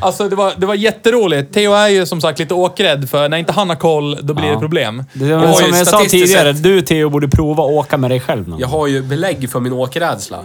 Alltså 0.00 0.28
det 0.28 0.36
var, 0.36 0.52
det 0.56 0.66
var 0.66 0.74
jätteroligt. 0.74 1.54
Theo 1.54 1.72
är 1.74 1.88
ju 1.88 2.06
som 2.06 2.20
sagt 2.20 2.38
lite 2.38 2.54
åkrädd 2.54 3.10
för 3.10 3.28
när 3.28 3.36
inte 3.38 3.52
han 3.52 3.68
har 3.68 3.76
koll, 3.76 4.18
då 4.22 4.34
blir 4.34 4.46
Ja. 4.46 4.52
det 4.54 4.58
problem. 4.60 5.04
Det, 5.12 5.26
Jag 5.26 5.38
har 5.38 5.52
som 5.52 5.70
ju 5.70 5.76
jag 5.76 5.86
sa 5.86 5.90
statistiskt 5.96 6.26
tidigare, 6.26 6.54
sett- 6.54 6.62
du 6.62 6.82
Theo 6.82 7.08
borde 7.10 7.28
prova 7.28 7.64
att 7.64 7.70
åka 7.70 7.96
med 7.96 8.10
dig 8.10 8.20
själv 8.20 8.48
någon 8.48 8.58
Jag 8.58 8.68
har 8.68 8.86
ju 8.86 9.02
belägg 9.02 9.50
för 9.50 9.60
min 9.60 9.72
åkrädsla. 9.72 10.38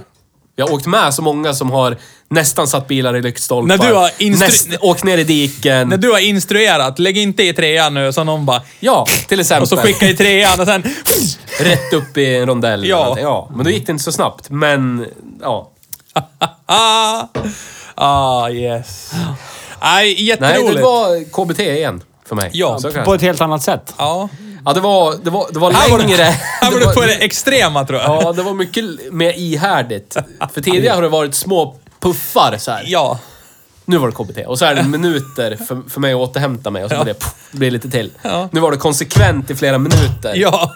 Jag 0.60 0.68
har 0.68 0.74
åkt 0.74 0.86
med 0.86 1.14
så 1.14 1.22
många 1.22 1.54
som 1.54 1.72
har 1.72 1.98
nästan 2.30 2.68
satt 2.68 2.88
bilar 2.88 3.16
i 3.16 3.22
lyktstolpar. 3.22 3.78
När 3.78 3.88
du 3.88 3.94
har 3.94 4.10
instru- 4.10 4.78
åkt 4.82 5.04
ner 5.04 5.18
i 5.18 5.24
diken. 5.24 5.90
När 5.90 5.98
du 5.98 6.12
har 6.12 6.20
instruerat, 6.20 7.00
lägg 7.00 7.18
inte 7.18 7.44
i 7.44 7.54
trean 7.54 7.94
nu, 7.94 8.14
så 8.14 8.24
någon 8.24 8.46
bara... 8.46 8.62
Ja, 8.80 9.06
till 9.28 9.40
exempel. 9.40 9.62
Och 9.62 9.70
så 9.70 9.78
skicka 9.78 10.06
i 10.10 10.16
trean 10.16 10.60
och 10.60 10.66
sen... 10.66 10.84
Rätt 11.60 11.94
upp 11.94 12.18
i 12.18 12.36
en 12.36 12.46
rondell. 12.46 12.88
Ja. 12.88 13.18
ja. 13.22 13.50
Men 13.56 13.66
då 13.66 13.72
gick 13.72 13.86
det 13.86 13.92
inte 13.92 14.04
så 14.04 14.12
snabbt. 14.12 14.50
Men, 14.50 15.06
ja. 15.42 15.72
Ah, 17.96 18.50
yes. 18.50 19.12
Nej, 19.14 19.26
Nej, 19.82 20.24
jätteroligt. 20.24 20.76
det 20.76 20.82
var 20.82 21.24
KBT 21.46 21.60
igen 21.60 22.02
för 22.30 22.36
mig. 22.36 22.50
Ja, 22.54 22.80
så 22.80 22.92
På 22.92 23.14
ett 23.14 23.22
helt 23.22 23.42
annat 23.42 23.64
sätt. 23.64 23.94
Ja. 23.98 24.30
ja 24.66 24.74
det 24.74 24.80
var, 24.80 25.16
det 25.24 25.30
var, 25.30 25.48
det 25.52 25.60
var 25.60 25.72
längre. 26.00 26.18
det, 26.18 26.24
här 26.62 26.72
var 26.72 26.80
det 26.80 26.94
på 26.94 27.02
det 27.02 27.16
extrema 27.16 27.86
tror 27.86 28.00
jag. 28.00 28.24
Ja, 28.24 28.32
det 28.32 28.44
var 28.44 28.54
mycket 28.54 28.86
mer 29.12 29.34
ihärdigt. 29.34 30.18
För 30.54 30.62
tidigare 30.62 30.96
har 30.96 31.02
det 31.02 31.10
varit 31.10 31.36
små 31.36 31.76
puffar 32.00 32.58
så 32.58 32.72
här. 32.72 32.84
Ja. 32.88 33.20
Nu 33.86 33.98
var 33.98 34.08
det 34.08 34.14
KBT. 34.14 34.48
Och 34.48 34.60
så 34.60 34.66
är 34.66 34.76
det 34.76 34.84
minuter 34.84 35.58
för, 35.68 35.90
för 35.90 36.00
mig 36.00 36.14
att 36.14 36.20
återhämta 36.20 36.70
mig 36.70 36.84
och 36.84 36.90
så 36.90 36.96
Ja. 36.96 37.00
var 37.00 37.06
det, 37.06 37.14
pff, 37.14 37.34
blir 37.52 37.72
lite 37.72 37.90
till. 37.90 38.12
Ja. 38.22 38.50
Nu 38.52 38.60
var 38.60 38.72
det 38.72 38.78
konsekvent 38.78 39.50
i 39.50 39.56
flera 39.56 39.78
minuter. 39.78 40.34
Ja. 40.36 40.76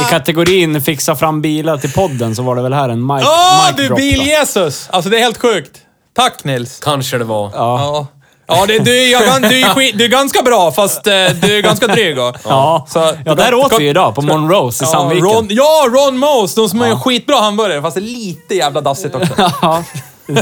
I 0.00 0.04
kategorin 0.10 0.82
fixa 0.82 1.16
fram 1.16 1.42
bilar 1.42 1.76
till 1.76 1.92
podden 1.92 2.36
så 2.36 2.42
var 2.42 2.56
det 2.56 2.62
väl 2.62 2.72
här 2.72 2.88
en 2.88 3.06
mic, 3.06 3.24
Åh, 3.26 3.66
mic 3.66 3.76
du 3.76 3.82
drop, 3.86 3.90
va? 3.90 3.96
bil-Jesus! 3.96 4.88
Alltså 4.90 5.10
det 5.10 5.16
är 5.16 5.20
helt 5.20 5.38
sjukt. 5.40 5.80
Tack 6.16 6.44
Nils. 6.44 6.80
Kanske 6.82 7.18
det 7.18 7.24
var. 7.24 7.50
Ja. 7.54 7.80
Ja. 7.80 8.06
Ja, 8.46 8.64
det, 8.66 8.78
du, 8.78 8.96
är, 9.02 9.12
jag, 9.12 9.42
du, 9.42 9.60
är 9.60 9.68
skit, 9.74 9.98
du 9.98 10.04
är 10.04 10.08
ganska 10.08 10.42
bra, 10.42 10.72
fast 10.72 11.06
eh, 11.06 11.12
du 11.42 11.58
är 11.58 11.62
ganska 11.62 11.86
dryg. 11.86 12.18
och- 12.18 12.36
Ja, 12.44 12.86
Så- 12.88 13.12
ja 13.24 13.34
där 13.34 13.54
åt 13.54 13.80
vi 13.80 13.88
idag 13.88 14.14
på 14.14 14.22
Monrose 14.22 14.84
i 14.84 14.86
Ja, 14.86 14.92
Sandviken. 14.92 15.24
Ron, 15.24 15.46
ja, 15.50 15.86
Ron 15.90 16.18
Mose. 16.18 16.60
De 16.60 16.68
som 16.68 16.80
har 16.80 16.86
en 16.88 17.00
skitbra 17.00 17.36
hamburgare, 17.36 17.82
fast 17.82 17.94
det 17.94 18.00
är 18.00 18.02
lite 18.02 18.54
jävla 18.54 18.80
dassigt 18.80 19.14
också. 19.14 19.32
Ja. 19.62 19.82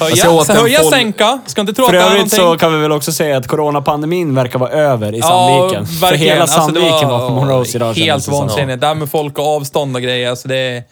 Alltså, 0.00 0.16
jag 0.16 0.24
Höja, 0.26 0.30
åt 0.30 0.48
en 0.48 0.56
höja 0.56 0.80
full- 0.80 0.90
sänka. 0.90 1.38
Ska 1.46 1.60
inte 1.60 1.72
tro 1.72 1.86
För 1.88 1.94
att 1.96 2.00
det 2.02 2.06
är 2.06 2.10
övrigt 2.10 2.32
någonting. 2.38 2.38
så 2.38 2.56
kan 2.58 2.72
vi 2.72 2.78
väl 2.78 2.92
också 2.92 3.12
säga 3.12 3.36
att 3.36 3.46
coronapandemin 3.48 4.34
verkar 4.34 4.58
vara 4.58 4.70
över 4.70 5.14
i 5.14 5.18
Ja, 5.18 5.26
Sandviken. 5.26 5.86
För 5.86 6.00
verkligen. 6.00 6.32
hela 6.32 6.42
Alltså, 6.42 6.58
det 6.58 6.64
Sandviken 6.64 7.08
var, 7.08 7.28
på 7.28 7.34
Monrose 7.34 7.76
idag 7.76 7.96
kändes 7.96 8.10
Helt 8.12 8.24
det 8.24 8.30
som. 8.30 8.34
vansinnigt. 8.46 8.80
Det 8.80 8.86
här 8.86 8.94
med 8.94 9.10
folk 9.10 9.38
och 9.38 9.56
avstånd 9.56 9.96
och 9.96 10.02
grejer. 10.02 10.30
Alltså 10.30 10.48
det, 10.48 10.82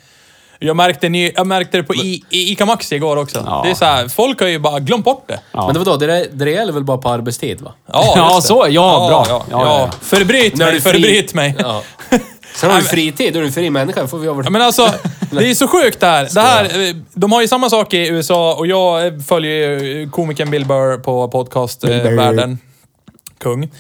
jag, 0.58 0.76
märkte, 0.76 1.08
ny- 1.08 1.32
jag 1.36 1.46
märkte 1.46 1.76
det 1.76 1.82
på 1.82 1.94
I, 1.94 2.24
i 2.30 2.52
Ica 2.52 2.66
Maxi 2.66 2.94
igår 2.96 3.16
också. 3.16 3.42
Ja. 3.46 3.60
Det 3.64 3.70
är 3.70 3.74
så 3.74 3.84
här, 3.84 4.08
folk 4.08 4.40
har 4.40 4.48
ju 4.48 4.58
bara 4.58 4.80
glömt 4.80 5.04
bort 5.04 5.24
det. 5.28 5.40
Ja. 5.52 5.64
Men 5.66 5.74
det 5.74 5.78
vadå, 5.78 5.96
det, 5.96 6.28
det 6.32 6.50
gäller 6.50 6.72
väl 6.72 6.84
bara 6.84 6.98
på 6.98 7.08
arbetstid 7.08 7.60
va? 7.60 7.72
Ja, 7.92 8.32
det. 8.36 8.42
så. 8.42 8.66
Ja, 8.70 9.06
bra. 9.08 9.24
Ja, 9.28 9.44
Ja, 9.50 9.58
ja, 9.60 9.64
ja, 9.66 9.78
ja. 9.78 9.90
Förbryt 10.00 10.56
När 10.56 10.66
mig, 10.72 10.80
förbryt 10.80 11.34
mig. 11.34 11.54
Ja. 11.58 11.82
Sen 12.56 12.70
har 12.70 12.78
du 12.78 12.84
fritid, 12.88 13.32
då 13.32 13.38
är 13.38 13.40
du 13.42 13.46
en 13.46 13.52
fri 13.52 13.70
människa. 13.70 14.06
Får 14.06 14.18
vi 14.18 14.26
Ja, 14.26 14.32
över... 14.32 14.50
men 14.50 14.62
alltså, 14.62 14.92
det 15.30 15.50
är 15.50 15.54
så 15.54 15.68
sjukt 15.68 16.00
det 16.00 16.06
här. 16.06 16.28
Det 16.34 16.40
här. 16.40 16.64
eh, 16.88 16.94
De 17.14 17.32
har 17.32 17.40
ju 17.40 17.48
samma 17.48 17.70
sak 17.70 17.94
i 17.94 18.08
USA 18.08 18.54
och 18.54 18.66
jag 18.66 19.06
eh, 19.06 19.12
följer 19.28 19.80
ju 19.80 20.10
komikern 20.10 20.50
Bill 20.50 20.66
Burr 20.66 20.98
på 20.98 21.28
podcastvärlden. 21.28 22.58
Kung. 23.40 23.70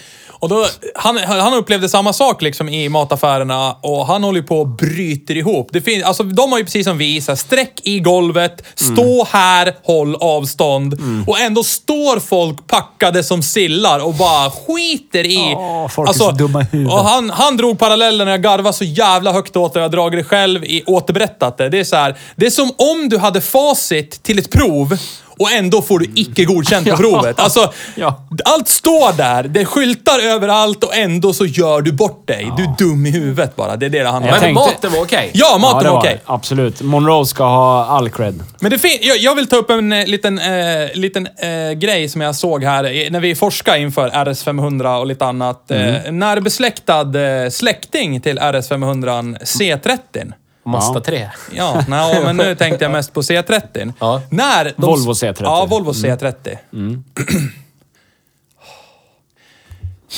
Och 0.44 0.50
då, 0.50 0.66
han, 0.94 1.18
han 1.18 1.54
upplevde 1.54 1.88
samma 1.88 2.12
sak 2.12 2.42
liksom 2.42 2.68
i 2.68 2.88
mataffärerna 2.88 3.76
och 3.80 4.06
han 4.06 4.24
håller 4.24 4.42
på 4.42 4.58
och 4.58 4.68
bryter 4.68 5.36
ihop. 5.36 5.68
Det 5.72 5.80
finns, 5.80 6.04
alltså, 6.04 6.22
de 6.22 6.52
har 6.52 6.58
ju 6.58 6.64
precis 6.64 6.86
som 6.86 6.98
vi, 6.98 7.20
så 7.20 7.30
här, 7.30 7.36
sträck 7.36 7.80
i 7.82 7.98
golvet, 8.00 8.62
stå 8.74 9.26
här, 9.30 9.74
håll 9.82 10.16
avstånd. 10.20 10.98
Och 11.26 11.40
ändå 11.40 11.62
står 11.62 12.20
folk 12.20 12.66
packade 12.66 13.24
som 13.24 13.42
sillar 13.42 14.04
och 14.04 14.14
bara 14.14 14.50
skiter 14.50 15.26
i... 15.26 15.50
Ja, 15.52 15.88
folk 15.92 16.10
är 16.10 16.12
så 16.12 16.30
dumma 16.30 16.66
i 16.72 16.84
och 16.86 17.04
han, 17.04 17.30
han 17.30 17.56
drog 17.56 17.78
parallellen 17.78 18.24
när 18.24 18.32
jag 18.32 18.42
garvade 18.42 18.72
så 18.72 18.84
jävla 18.84 19.32
högt 19.32 19.56
åt 19.56 19.72
det. 19.74 19.80
Jag 19.80 19.84
har 19.84 19.92
dragit 19.92 20.20
det 20.20 20.24
själv, 20.24 20.64
i, 20.64 20.82
återberättat 20.86 21.58
det. 21.58 21.68
Det 21.68 21.80
är 21.80 21.84
så 21.84 21.96
här, 21.96 22.16
det 22.36 22.46
är 22.46 22.50
som 22.50 22.70
om 22.76 23.08
du 23.08 23.18
hade 23.18 23.40
facit 23.40 24.22
till 24.22 24.38
ett 24.38 24.50
prov 24.50 24.98
och 25.38 25.50
ändå 25.52 25.82
får 25.82 25.98
du 25.98 26.06
icke 26.14 26.44
godkänt 26.44 26.84
på 26.86 26.90
Ja. 26.92 26.96
provet. 26.96 27.40
Alltså, 27.40 27.72
Ja. 27.94 28.26
allt 28.44 28.68
står 28.68 29.12
där, 29.16 29.42
det 29.42 29.64
skyltar 29.64 30.18
överallt 30.18 30.84
och 30.84 30.96
ändå 30.96 31.32
så 31.32 31.46
gör 31.46 31.80
du 31.82 31.92
bort 31.92 32.26
dig. 32.28 32.52
Du 32.56 32.62
är 32.62 32.74
dum 32.78 33.06
i 33.06 33.10
huvudet 33.10 33.56
bara. 33.56 33.76
Det 33.76 33.86
är 33.86 33.90
det 33.90 34.02
det 34.02 34.08
handlar 34.08 34.32
om. 34.32 34.38
Men 34.40 34.54
tänkte- 34.54 34.72
maten 34.74 34.92
var 34.92 35.00
okej. 35.02 35.30
Ja, 35.34 35.58
maten 35.60 35.84
det 35.84 35.90
var 35.90 35.98
okej. 35.98 36.20
Absolut. 36.24 36.82
Monroe 36.82 37.26
ska 37.26 37.44
ha 37.44 37.84
all 37.86 38.10
cred. 38.10 38.42
Men 38.60 38.70
det 38.70 38.78
fin- 38.78 38.98
jag, 39.02 39.18
jag 39.18 39.34
vill 39.34 39.46
ta 39.46 39.56
upp 39.56 39.70
en 39.70 39.92
eh, 39.92 40.06
liten, 40.06 40.38
eh, 40.38 40.88
liten 40.94 41.28
eh, 41.38 41.72
grej 41.72 42.08
som 42.08 42.20
jag 42.20 42.34
såg 42.34 42.64
här 42.64 43.10
när 43.10 43.20
vi 43.20 43.34
forskade 43.34 43.78
inför 43.78 44.08
RS500 44.10 44.96
och 44.98 45.06
lite 45.06 45.24
annat. 45.24 45.70
Mm. 45.70 45.94
Eh, 45.94 46.12
närbesläktad 46.12 47.00
eh, 47.44 47.50
släkting 47.50 48.20
till 48.20 48.38
RS500 48.38 49.38
C30. 49.40 50.32
Mazda 50.64 51.00
3. 51.00 51.30
Ja, 51.52 51.84
nej, 51.88 52.24
men 52.24 52.36
nu 52.36 52.54
tänkte 52.54 52.84
jag 52.84 52.92
mest 52.92 53.12
på 53.12 53.20
C30. 53.22 53.92
Ja. 54.00 54.22
När 54.30 54.64
de, 54.64 54.72
Volvo 54.76 55.12
C30. 55.12 55.36
Ja, 55.40 55.66
Volvo 55.66 55.92
C30. 55.92 56.58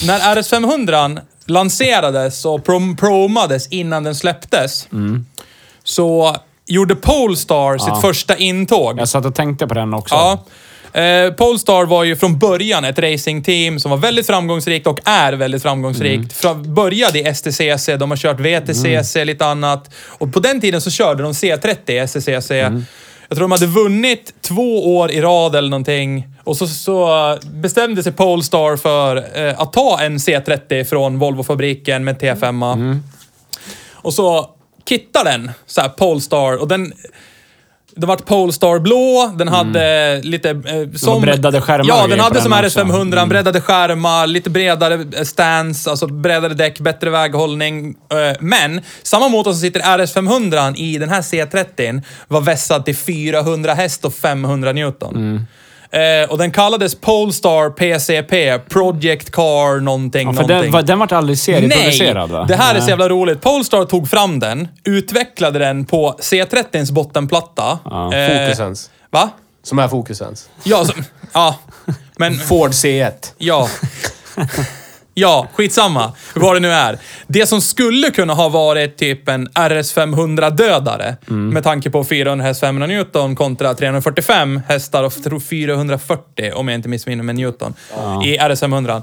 När 0.07 0.19
RS500 0.21 1.21
lanserades 1.47 2.45
och 2.45 2.65
prom 2.65 2.97
promades 2.97 3.69
innan 3.69 4.05
den 4.05 4.15
släpptes, 4.15 4.89
så 5.85 6.37
gjorde 6.67 6.95
Polestar 6.97 7.79
sitt 7.79 7.89
Ja. 7.89 8.01
första 8.01 8.37
intåg. 8.37 9.01
Jag 9.01 9.09
satt 9.09 9.25
och 9.27 9.35
tänkte 9.35 9.67
på 9.67 9.75
den 9.75 9.95
också. 9.95 10.15
Ja. 10.15 10.45
Eh, 10.93 11.33
Polestar 11.33 11.87
var 11.87 12.05
ju 12.05 12.17
från 12.17 12.39
början 12.39 12.85
ett 12.85 12.99
racingteam 12.99 13.79
som 13.81 13.91
var 13.91 13.99
väldigt 13.99 14.27
framgångsrikt 14.27 14.87
och 14.87 15.01
är 15.05 15.33
väldigt 15.33 15.63
framgångsrikt. 15.63 16.33
Fra, 16.33 16.55
började 16.55 17.19
i 17.19 17.35
STCC, 17.35 17.87
de 17.99 18.11
har 18.11 18.17
kört 18.17 18.41
VTCC, 18.41 19.25
lite 19.25 19.47
annat. 19.47 19.91
Och 20.07 20.33
på 20.33 20.41
den 20.41 20.61
tiden 20.61 20.81
så 20.81 20.91
körde 20.91 21.23
de 21.23 21.33
C30 21.33 21.91
i 22.05 22.09
STCC. 22.09 22.51
Jag 23.29 23.37
tror 23.37 23.45
de 23.45 23.53
hade 23.53 23.67
vunnit 23.67 24.35
två 24.41 24.97
år 24.97 25.11
i 25.11 25.21
rad 25.21 25.55
eller 25.57 25.69
någonting. 25.69 26.29
Och 26.45 26.57
så, 26.57 26.67
så 26.67 27.39
bestämde 27.43 28.03
sig 28.03 28.13
Polestar 28.13 28.77
för 28.77 29.17
eh, 29.47 29.61
att 29.61 29.73
ta 29.73 30.01
en 30.01 30.19
C30 30.19 30.85
från 30.85 31.19
Volvo-fabriken 31.19 32.05
med 32.05 32.21
T5. 32.21 32.99
Och 33.93 34.15
så 34.15 34.51
kittar 34.89 35.25
den, 35.25 35.51
så 35.67 35.81
här 35.81 35.89
Polestar. 35.89 36.57
Och 36.57 36.69
den... 36.69 36.93
Det 37.95 38.07
vart 38.07 38.25
Polestar 38.25 38.79
blå, 38.79 39.33
den 39.39 39.49
hade 39.49 40.21
lite... 40.23 40.51
Eh, 40.51 40.97
som, 40.97 41.23
breddade 41.23 41.61
skärmar 41.61 41.85
Ja, 41.89 42.07
den 42.07 42.21
hade 42.21 42.41
som 42.41 42.53
också. 42.53 42.81
Mm. 42.81 42.95
RS500, 42.95 43.29
breddade 43.29 43.61
skärmar, 43.61 44.27
lite 44.27 44.51
bredare 44.51 44.95
eh, 44.95 45.23
stance, 45.25 45.91
alltså 45.91 46.07
bredare 46.07 46.55
däck, 46.55 46.81
bättre 46.81 47.11
väghållning. 47.11 47.89
Eh, 47.89 48.37
men, 48.41 48.81
samma 49.03 49.29
motor 49.29 49.53
som 49.53 49.61
sitter 49.61 49.81
i 49.81 49.83
RS500 49.83 50.77
i 50.77 50.99
den 50.99 51.09
här 51.09 51.23
C30 51.23 52.03
var 52.29 52.41
vässad 52.41 52.85
till 52.85 52.97
400 52.97 53.75
häst 53.75 54.05
och 54.05 54.15
500 54.15 54.73
Newton. 54.73 55.17
Mm. 55.17 55.47
Eh, 55.91 56.31
och 56.31 56.39
den 56.39 56.51
kallades 56.51 56.95
Polestar 56.95 57.71
PCP, 57.71 58.59
Project 58.59 59.31
Car 59.31 59.81
någonting, 59.81 60.27
Ja, 60.29 60.33
för 60.33 60.43
någonting. 60.43 60.63
den, 60.63 60.73
var- 60.73 60.83
den 60.83 60.99
vart 60.99 61.13
aldrig 61.13 61.39
serieproducerad 61.39 62.31
va? 62.31 62.39
Nej! 62.39 62.49
Det 62.49 62.57
här 62.57 62.71
är 62.75 62.79
så 62.79 62.85
Nej. 62.85 62.91
jävla 62.91 63.09
roligt. 63.09 63.41
Polestar 63.41 63.85
tog 63.85 64.09
fram 64.11 64.39
den, 64.39 64.69
utvecklade 64.85 65.59
den 65.59 65.85
på 65.85 66.15
C30s 66.21 66.93
bottenplatta. 66.93 67.79
Ja. 67.85 68.15
Eh, 68.15 68.43
Fokusens. 68.45 68.91
Va? 69.11 69.31
Som 69.63 69.79
är 69.79 69.89
fokusens. 69.89 70.49
Ja, 70.65 70.85
så, 70.85 70.93
ja. 71.33 71.57
Men, 72.17 72.39
Ford 72.39 72.71
C1. 72.71 73.13
ja. 73.39 73.69
Ja, 75.19 75.47
skitsamma. 75.55 76.13
Vad 76.35 76.57
det 76.57 76.61
nu 76.61 76.73
är. 76.73 76.99
Det 77.27 77.47
som 77.47 77.61
skulle 77.61 78.11
kunna 78.11 78.35
ha 78.35 78.49
varit 78.49 78.97
typ 78.99 79.29
en 79.29 79.49
RS500-dödare, 79.49 81.17
Mm. 81.29 81.49
med 81.49 81.65
tanke 81.65 81.91
på 81.91 82.05
400 82.05 82.45
häst 82.47 82.61
500 82.61 82.87
Newton 82.87 83.37
kontra 83.37 83.75
345 83.75 84.61
hästar 84.69 85.03
och 85.05 85.13
jag 85.17 85.25
tror 85.25 85.41
440, 85.41 86.53
om 86.55 86.69
jag 86.69 86.75
inte 86.75 86.89
missminner 86.89 87.25
mig, 87.25 87.35
Newton, 87.35 87.75
i 88.25 88.39
RS500. 88.39 89.03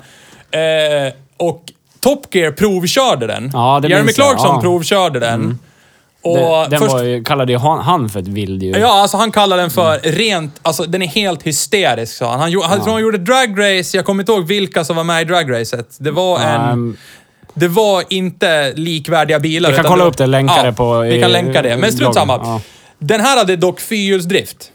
Eh, 0.52 1.14
och 1.38 1.64
Top 2.00 2.36
Gear 2.36 2.52
provkörde 2.52 3.28
den. 3.28 3.50
Ja, 3.54 3.80
det 3.82 3.88
Jeremy. 3.88 4.12
Clarkson 4.14 4.56
Ja. 4.56 4.62
provkörde 4.62 5.20
den. 5.20 5.60
Och 6.24 6.38
Den, 6.38 6.70
den 6.70 6.80
först, 6.80 6.94
var 6.94 7.04
ju, 7.04 7.24
kallade 7.24 7.52
ju 7.52 7.58
han, 7.58 7.80
han 7.80 8.10
för 8.10 8.20
ett 8.20 8.28
vilddjur. 8.28 8.78
Ja, 8.78 9.02
alltså 9.02 9.18
han 9.18 9.32
kallar 9.32 9.58
den 9.58 9.70
för 9.70 10.00
rent... 10.00 10.60
Alltså 10.62 10.84
den 10.84 11.02
är 11.02 11.08
helt 11.08 11.44
hysterisk, 11.44 12.14
sa 12.18 12.32
han. 12.32 12.40
Han, 12.40 12.52
gjorde- 12.52 12.68
han, 12.68 12.82
tror 12.82 12.94
han 12.94 13.02
gjorde 13.02 13.18
dragrace, 13.18 13.98
jag 13.98 14.06
kommer 14.06 14.24
inte 14.24 14.32
ihåg 14.32 14.48
vilka 14.48 14.84
som 14.84 14.96
var 14.96 15.04
med 15.04 15.22
i 15.22 15.26
dragracet. 15.26 15.96
Det 16.00 16.12
var 16.12 16.40
en... 16.40 16.62
Ehm, 16.62 16.98
Det 17.54 17.68
var 17.68 18.04
inte 18.10 18.74
likvärdiga 18.76 19.40
bilar. 19.40 19.70
Vi 19.70 19.76
kan 19.76 19.86
kolla 19.86 20.04
det- 20.04 20.10
upp 20.10 20.18
det, 20.18 20.26
länka 20.28 20.64
det 20.64 20.74
på 20.74 21.00
Vi 21.00 21.22
kan 21.22 21.32
länka 21.32 21.62
det, 21.62 21.78
men 21.78 21.92
strunt 21.94 22.16
samma. 22.16 22.34
Ja. 22.44 22.62
Den 23.00 23.22
här 23.22 23.38
hade 23.38 23.56
dock 23.56 23.80
fyrhjulsdrift. 23.80 24.70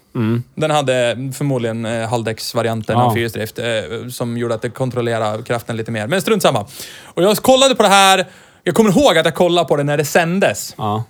Den 0.54 0.70
hade 0.70 1.16
förmodligen 1.36 1.84
eh, 1.86 2.08
halvdäcksvarianten 2.08 2.98
Ja. 2.98 3.04
av 3.04 3.12
fyrhjulsdrift 3.14 3.58
eh, 3.58 3.64
som 4.10 4.38
gjorde 4.38 4.54
att 4.54 4.62
det 4.62 4.70
kontrollerade 4.70 5.42
kraften 5.42 5.76
lite 5.76 5.90
mer. 5.90 6.06
Men 6.06 6.20
strunt 6.22 6.42
samma. 6.42 6.66
Och 7.04 7.22
jag 7.22 7.36
kollade 7.36 7.74
på 7.74 7.82
det 7.82 7.88
här. 7.88 8.26
Jag 8.64 8.74
kommer 8.74 8.90
ihåg 8.90 9.18
att 9.18 9.24
jag 9.24 9.34
kollade 9.34 9.68
på 9.68 9.76
det 9.76 9.82
när 9.84 9.96
det 9.96 10.04
sändes. 10.04 10.74
Ja. 10.78 11.04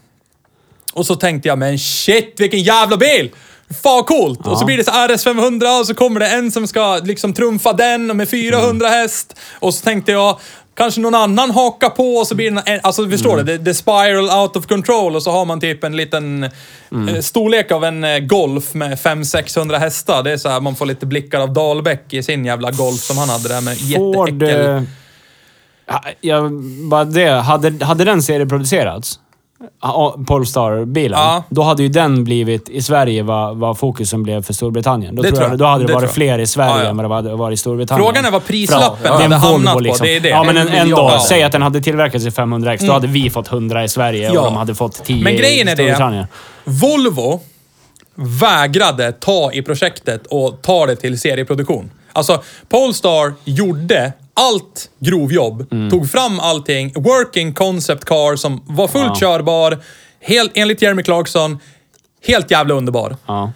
Och 0.98 1.06
så 1.06 1.14
tänkte 1.14 1.48
jag, 1.48 1.58
men 1.58 1.78
shit 1.78 2.34
vilken 2.36 2.62
jävla 2.62 2.96
bil! 2.96 3.30
Fan 3.82 4.04
coolt! 4.04 4.46
Och 4.46 4.58
så 4.58 4.64
blir 4.64 4.76
det 4.76 4.84
så 4.84 4.90
RS500 4.90 5.80
och 5.80 5.86
så 5.86 5.94
kommer 5.94 6.20
det 6.20 6.28
en 6.28 6.50
som 6.50 6.66
ska 6.66 6.96
liksom 7.04 7.32
trumfa 7.32 7.72
den 7.72 8.16
med 8.16 8.28
400 8.28 8.88
häst. 8.88 9.36
Och 9.58 9.74
så 9.74 9.84
tänkte 9.84 10.12
jag, 10.12 10.38
kanske 10.74 11.00
någon 11.00 11.14
annan 11.14 11.50
hakar 11.50 11.90
på 11.90 12.14
och 12.14 12.26
så 12.26 12.34
blir 12.34 12.50
det 12.50 12.62
en, 12.66 12.80
Alltså 12.82 13.10
förstår 13.10 13.36
du? 13.36 13.42
Det, 13.42 13.58
det 13.58 13.74
spiral 13.74 14.40
out 14.42 14.56
of 14.56 14.66
control 14.66 15.16
och 15.16 15.22
så 15.22 15.30
har 15.30 15.44
man 15.44 15.60
typ 15.60 15.84
en 15.84 15.96
liten 15.96 16.42
eh, 16.44 17.20
storlek 17.20 17.72
av 17.72 17.84
en 17.84 18.04
eh, 18.04 18.18
Golf 18.18 18.74
med 18.74 18.98
500-600 18.98 19.78
hästar. 19.78 20.22
Det 20.22 20.32
är 20.32 20.36
så 20.36 20.48
här, 20.48 20.60
man 20.60 20.76
får 20.76 20.86
lite 20.86 21.06
blickar 21.06 21.40
av 21.40 21.52
Dahlbäck 21.52 22.14
i 22.14 22.22
sin 22.22 22.44
jävla 22.44 22.70
Golf 22.70 23.00
som 23.00 23.18
han 23.18 23.28
hade 23.28 23.48
där 23.48 23.60
med 23.60 23.78
Ford... 23.78 24.42
jätteäckel... 24.42 24.76
eh, 24.76 24.82
ja, 25.86 26.04
Jag, 26.20 26.52
bara 26.90 27.04
det. 27.04 27.30
Hade, 27.30 27.84
hade 27.84 28.04
den 28.04 28.22
serieproducerats? 28.22 29.20
Polestar-bilen. 30.26 31.18
Ja. 31.18 31.42
Då 31.48 31.62
hade 31.62 31.82
ju 31.82 31.88
den 31.88 32.24
blivit 32.24 32.68
i 32.68 32.82
Sverige 32.82 33.22
vad, 33.22 33.56
vad 33.56 33.78
fokusen 33.78 34.22
blev 34.22 34.42
för 34.42 34.52
Storbritannien. 34.52 35.14
Då, 35.16 35.22
Det 35.22 35.28
tror 35.30 35.42
jag, 35.42 35.50
jag. 35.52 35.58
då 35.58 35.64
hade 35.64 35.84
det, 35.84 35.88
Det 35.88 35.94
varit 35.94 36.10
fler 36.10 36.38
i 36.38 36.46
Sverige 36.46 36.72
Ja, 36.76 36.82
ja. 36.82 36.88
än 36.90 36.96
vad 36.96 37.10
det 37.10 37.14
hade 37.14 37.36
varit 37.36 37.54
i 37.54 37.56
Storbritannien. 37.56 38.06
Frågan 38.06 38.24
är 38.24 38.30
vad 38.30 38.44
prislappen 38.46 38.96
För- 39.02 39.08
hade 39.08 39.24
en 39.24 39.32
hamnat 39.32 39.52
Volvo 39.74 39.74
på. 39.74 39.80
liksom. 39.80 40.06
Det 40.06 40.16
är 40.16 40.20
det. 40.20 40.28
Ja, 40.28 40.42
men 40.44 40.56
en, 40.56 40.68
En 40.68 40.74
ändå. 40.74 41.02
miljard. 41.04 41.20
Säg 41.20 41.42
att 41.42 41.52
den 41.52 41.62
hade 41.62 41.80
tillverkats 41.80 42.24
i 42.26 42.30
500 42.30 42.74
x 42.74 42.84
Då 42.86 42.92
hade 42.92 43.06
vi 43.06 43.30
fått 43.30 43.48
100 43.48 43.84
i 43.84 43.88
Sverige 43.88 44.26
Mm. 44.28 44.38
Och 44.38 44.44
de 44.44 44.56
hade 44.56 44.74
fått 44.74 45.04
10 45.04 45.24
Men 45.24 45.36
grejen 45.36 45.68
i 45.68 45.70
är 45.70 45.76
det, 45.76 45.82
Storbritannien. 45.82 46.26
Volvo 46.64 47.40
vägrade 48.14 49.12
ta 49.12 49.52
i 49.52 49.62
projektet 49.62 50.26
och 50.26 50.62
ta 50.62 50.86
det 50.86 50.96
till 50.96 51.18
serieproduktion. 51.20 51.90
Alltså, 52.12 52.42
Polestar 52.68 53.34
gjorde 53.44 54.12
allt 54.38 54.90
grovjobb, 54.98 55.66
Mm. 55.72 55.90
tog 55.90 56.10
fram 56.10 56.40
allting, 56.40 56.92
working 56.94 57.54
concept 57.54 58.04
car 58.04 58.36
som 58.36 58.60
var 58.66 58.88
fullt 58.88 59.06
Ja. 59.06 59.14
körbar, 59.20 59.78
helt, 60.20 60.52
enligt 60.54 60.82
Jeremy 60.82 61.02
Clarkson, 61.02 61.58
helt 62.26 62.50
jävla 62.50 62.74
underbar. 62.74 63.16
Ja. 63.26 63.52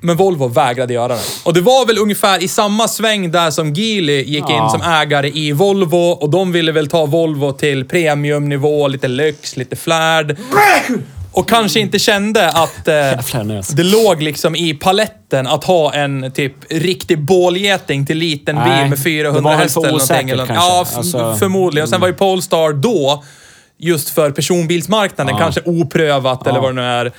Men 0.00 0.16
Volvo 0.16 0.48
vägrade 0.48 0.94
göra 0.94 1.08
det. 1.08 1.20
Och 1.44 1.54
det 1.54 1.60
var 1.60 1.86
väl 1.86 1.98
ungefär 1.98 2.42
i 2.42 2.48
samma 2.48 2.88
sväng 2.88 3.30
där 3.30 3.50
som 3.50 3.72
Geely 3.74 4.22
gick 4.22 4.50
in 4.50 4.56
Ja. 4.56 4.68
som 4.70 4.82
ägare 4.82 5.30
i 5.34 5.52
Volvo 5.52 5.96
och 6.10 6.30
de 6.30 6.52
ville 6.52 6.72
väl 6.72 6.88
ta 6.88 7.06
Volvo 7.06 7.52
till 7.52 7.84
premiumnivå, 7.84 8.88
lite 8.88 9.08
lyx, 9.08 9.56
lite 9.56 9.76
flärd. 9.76 10.36
Och 11.36 11.48
kanske 11.48 11.80
inte 11.80 11.98
kände 11.98 12.48
att 12.50 12.88
eh, 12.88 13.44
nös. 13.44 13.68
det 13.68 13.82
låg 13.82 14.22
liksom 14.22 14.56
i 14.56 14.74
paletten 14.74 15.46
att 15.46 15.64
ha 15.64 15.94
en 15.94 16.32
typ 16.32 16.52
riktig 16.70 17.24
bålgeting 17.24 18.06
till 18.06 18.18
liten 18.18 18.56
bil 18.56 18.64
med 18.64 18.90
det 18.90 18.96
400 18.96 19.40
var 19.40 19.50
väl 19.50 19.60
hästar 19.60 19.80
för 19.80 19.88
eller 19.88 19.98
någonting. 19.98 20.30
Eller, 20.30 20.46
ja, 20.54 20.86
Alltså- 20.96 21.36
förmodligen. 21.38 21.82
Och 21.84 21.88
sen 21.88 22.00
var 22.00 22.08
ju 22.08 22.14
Polestar 22.14 22.72
då, 22.72 23.24
just 23.78 24.08
för 24.10 24.30
personbilsmarknaden, 24.30 25.34
Ja. 25.34 25.38
kanske 25.40 25.60
oprövat 25.64 26.46
eller 26.46 26.60
vad 26.60 26.70
det 26.70 26.74
nu 26.82 26.86
är. 26.88 27.12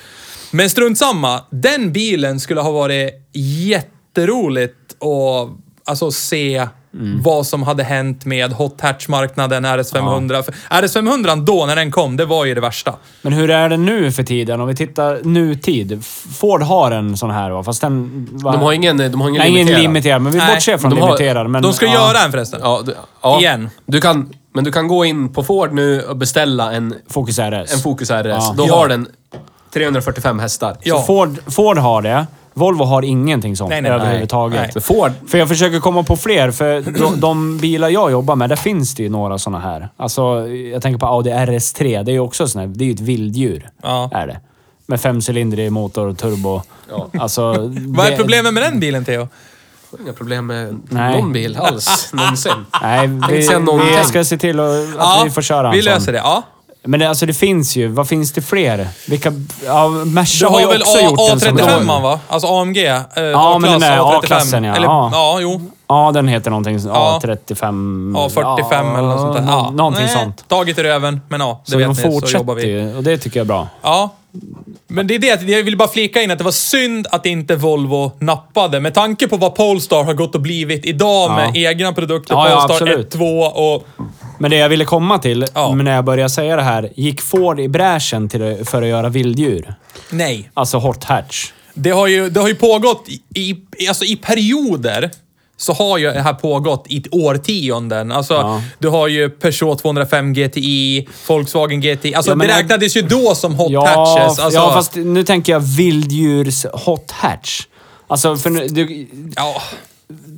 Men 0.50 0.70
strunt 0.70 0.98
samma. 0.98 1.40
Den 1.50 1.92
bilen 1.92 2.40
skulle 2.40 2.60
ha 2.60 2.70
varit 2.70 3.10
jätteroligt 3.32 4.74
att 5.02 5.67
alltså, 5.88 6.10
se 6.10 6.68
Mm. 6.94 7.22
vad 7.22 7.46
som 7.46 7.62
hade 7.62 7.82
hänt 7.84 8.24
med 8.24 8.52
hot 8.52 8.80
hatch-marknaden, 8.80 9.64
RS500. 9.66 10.42
För 10.42 10.54
RS500 10.70 11.44
då, 11.44 11.66
när 11.66 11.76
den 11.76 11.90
kom, 11.90 12.16
det 12.16 12.24
var 12.24 12.44
ju 12.44 12.54
det 12.54 12.60
värsta. 12.60 12.94
Men 13.22 13.32
hur 13.32 13.50
är 13.50 13.68
det 13.68 13.76
nu 13.76 14.12
för 14.12 14.22
tiden? 14.22 14.60
Om 14.60 14.68
vi 14.68 14.74
tittar 14.76 15.20
nutid. 15.24 16.04
Ford 16.40 16.62
har 16.62 16.90
en 16.90 17.16
sån 17.16 17.30
här 17.30 17.50
va? 17.50 17.62
Fast 17.64 17.80
den... 17.80 18.28
Va? 18.32 18.52
De 18.52 18.60
har 18.60 18.72
ingen, 18.72 18.96
de 18.96 19.20
har 19.20 19.28
ingen 19.28 19.38
Nej, 19.40 19.48
ingen 19.50 19.58
limiterad. 19.66 19.82
limiterad. 19.82 20.22
Men 20.22 20.32
vi 20.32 20.38
Nej, 20.38 20.54
bortser 20.54 20.78
från 20.78 20.90
de 20.90 21.00
har- 21.00 21.06
limiterad. 21.08 21.50
Men, 21.50 21.62
De 21.62 21.72
ska 21.72 21.86
ja. 21.86 21.92
göra 21.92 22.24
en 22.24 22.30
förresten. 22.30 22.60
Ja, 22.62 22.82
du, 22.86 22.94
ja. 23.22 23.40
Igen. 23.40 23.70
Du 23.86 24.00
kan, 24.00 24.32
men 24.54 24.64
du 24.64 24.72
kan 24.72 24.88
gå 24.88 25.04
in 25.04 25.32
på 25.32 25.42
Ford 25.42 25.72
nu 25.72 26.02
och 26.02 26.16
beställa 26.16 26.72
en, 26.72 26.94
Focus 27.08 27.38
RS. 27.38 27.72
en 27.72 27.78
Focus 27.78 28.10
RS. 28.10 28.24
Ja. 28.26 28.54
Då 28.56 28.64
Ja. 28.68 28.76
har 28.76 28.88
den 28.88 29.06
345 29.74 30.38
hästar. 30.38 30.76
Ja. 30.82 30.96
Så 30.96 31.02
Ford, 31.02 31.38
Ford 31.46 31.78
har 31.78 32.02
det. 32.02 32.26
Volvo 32.58 32.84
har 32.84 33.02
ingenting 33.02 33.56
sånt 33.56 33.70
Nej, 33.70 33.82
nej, 33.82 33.90
nej. 33.90 34.00
överhuvudtaget. 34.00 34.60
Nej. 34.60 34.72
Så 34.72 34.80
Ford, 34.80 35.12
För 35.28 35.38
jag 35.38 35.48
försöker 35.48 35.80
komma 35.80 36.02
på 36.02 36.16
fler, 36.16 36.50
för 36.50 36.80
de, 36.80 37.20
de 37.20 37.58
bilar 37.58 37.88
jag 37.88 38.10
jobbar 38.10 38.36
med, 38.36 38.48
där 38.48 38.56
finns 38.56 38.94
det 38.94 39.02
ju 39.02 39.08
några 39.08 39.38
såna 39.38 39.58
här. 39.58 39.88
Alltså, 39.96 40.48
jag 40.48 40.82
tänker 40.82 40.98
på 40.98 41.06
Audi 41.06 41.30
RS3. 41.30 42.02
Det 42.02 42.10
är 42.10 42.14
ju 42.14 42.20
också 42.20 42.48
sån 42.48 42.60
här, 42.60 42.66
det 42.68 42.84
är 42.84 42.86
ju 42.86 42.94
ett 42.94 43.00
vilddjur. 43.00 43.70
Ja. 43.82 44.10
Är 44.12 44.26
det. 44.26 44.40
Med 44.86 45.00
femcylindrig 45.00 45.72
motor 45.72 46.08
och 46.08 46.18
turbo. 46.18 46.62
Ja. 46.90 47.06
Alltså, 47.20 47.42
Vad 47.86 48.06
är 48.06 48.10
det- 48.10 48.16
problemet 48.16 48.54
med 48.54 48.62
den 48.62 48.80
bilen, 48.80 49.04
Theo? 49.04 49.28
inga 50.02 50.12
problem 50.12 50.46
med 50.46 50.80
Nej. 50.88 51.20
någon 51.20 51.32
bil 51.32 51.56
alls, 51.56 52.10
någonsin. 52.12 52.52
Nej, 52.82 53.06
vi, 53.30 53.36
vi 53.96 54.04
ska 54.04 54.24
se 54.24 54.38
till 54.38 54.60
att, 54.60 54.96
att 54.98 55.26
vi 55.26 55.30
får 55.30 55.42
köra 55.42 55.68
en 55.68 55.74
vi 55.74 55.82
sån. 55.82 55.92
löser 55.92 56.12
det. 56.12 56.18
Ja. 56.18 56.42
Men 56.82 57.00
det, 57.00 57.08
alltså 57.08 57.26
det 57.26 57.34
finns 57.34 57.76
ju. 57.76 57.88
Vad 57.88 58.08
finns 58.08 58.32
det 58.32 58.42
fler? 58.42 58.88
Vilka... 59.08 59.32
Ja, 59.66 59.88
Merca 59.88 60.48
har 60.48 60.60
ju 60.60 60.66
väl 60.66 60.82
också 60.82 60.98
A- 60.98 61.02
gjort 61.02 61.20
en 61.30 61.40
sån 61.40 61.58
A35 61.58 61.86
där. 61.86 62.00
va? 62.02 62.20
Alltså 62.28 62.48
AMG. 62.48 62.78
Eh, 62.86 63.02
Ja, 63.16 63.58
men 63.58 63.70
den 63.70 63.80
där 63.80 63.98
A35. 63.98 64.18
A-klassen, 64.18 64.64
ja. 64.64 64.76
Eller, 64.76 64.86
Ja. 64.86 65.10
ja. 65.12 65.38
jo. 65.40 65.60
Ja, 65.88 66.10
den 66.14 66.28
heter 66.28 66.50
någonting. 66.50 66.78
Ja. 66.86 67.20
A35... 67.22 68.16
A45 68.16 68.98
eller 68.98 69.08
något 69.08 69.20
sånt 69.20 69.36
där. 69.36 69.44
Ja. 69.52 69.70
Någonting 69.70 70.04
Nej, 70.04 70.14
sånt. 70.14 70.44
Taget 70.48 70.78
i 70.78 70.82
röven, 70.82 71.20
men 71.28 71.40
ja, 71.40 71.60
det 71.64 71.70
Så 71.70 71.78
vet 71.78 71.86
de 71.86 71.88
ni. 71.90 71.94
Så 72.02 72.02
fortsätter 72.12 72.38
jobbar 72.38 72.54
vi. 72.54 72.66
ju 72.66 72.96
och 72.96 73.02
det 73.02 73.18
tycker 73.18 73.40
jag 73.40 73.44
är 73.44 73.48
bra. 73.48 73.68
Ja. 73.82 74.14
Men 74.88 75.06
det 75.06 75.14
är 75.14 75.18
det, 75.18 75.42
jag 75.52 75.62
vill 75.64 75.76
bara 75.76 75.88
flika 75.88 76.22
in 76.22 76.30
att 76.30 76.38
det 76.38 76.44
var 76.44 76.50
synd 76.50 77.06
att 77.10 77.26
inte 77.26 77.56
Volvo 77.56 78.12
nappade. 78.18 78.80
Med 78.80 78.94
tanke 78.94 79.28
på 79.28 79.36
vad 79.36 79.54
Polestar 79.54 80.04
har 80.04 80.14
gått 80.14 80.34
och 80.34 80.40
blivit 80.40 80.86
idag 80.86 81.30
Ja. 81.30 81.34
med 81.36 81.56
egna 81.56 81.92
produkter. 81.92 82.34
Ja, 82.34 82.48
ja, 82.48 82.54
Polestar 82.56 82.74
absolut. 82.74 83.06
1, 83.06 83.10
2 83.12 83.24
och... 83.40 83.86
Men 84.38 84.50
det 84.50 84.56
jag 84.56 84.68
ville 84.68 84.84
komma 84.84 85.18
till, 85.18 85.46
Ja. 85.54 85.74
när 85.74 85.94
jag 85.94 86.04
började 86.04 86.30
säga 86.30 86.56
det 86.56 86.62
här, 86.62 86.90
gick 86.96 87.20
Ford 87.20 87.60
i 87.60 87.68
bräschen 87.68 88.28
till, 88.28 88.56
för 88.64 88.82
att 88.82 88.88
göra 88.88 89.08
vilddjur? 89.08 89.74
Nej. 90.10 90.50
Alltså 90.54 90.78
hot 90.78 91.04
hatch. 91.04 91.52
Det 91.74 91.90
har 91.90 92.06
ju, 92.06 92.30
det 92.30 92.40
har 92.40 92.48
ju 92.48 92.54
pågått 92.54 93.04
i, 93.34 93.50
i, 93.78 93.88
alltså 93.88 94.04
i 94.04 94.16
perioder. 94.16 95.10
Så 95.56 95.72
har 95.72 95.98
ju 95.98 96.06
det 96.12 96.20
här 96.20 96.32
pågått 96.34 96.84
i 96.88 97.04
årtionden. 97.10 98.12
Alltså, 98.12 98.34
Ja. 98.34 98.62
du 98.78 98.88
har 98.88 99.08
ju 99.08 99.30
Peugeot 99.30 99.78
205 99.82 100.32
GTI, 100.32 101.08
Volkswagen 101.28 101.80
GTI. 101.80 102.14
Alltså, 102.14 102.30
Ja, 102.32 102.34
det 102.36 102.46
jag- 102.46 102.58
räknades 102.58 102.96
ju 102.96 103.02
då 103.02 103.34
som 103.34 103.54
hot 103.54 103.70
Ja, 103.72 103.86
hatches. 103.86 104.38
Alltså, 104.38 104.58
ja, 104.60 104.70
fast 104.74 104.94
nu 104.94 105.22
tänker 105.24 105.52
jag 105.52 105.60
vilddjurs 105.60 106.66
hot 106.72 107.10
hatch. 107.10 107.60
Alltså, 108.08 108.36
för 108.36 108.50
nu, 108.50 108.68
du, 108.68 109.06
ja. 109.36 109.62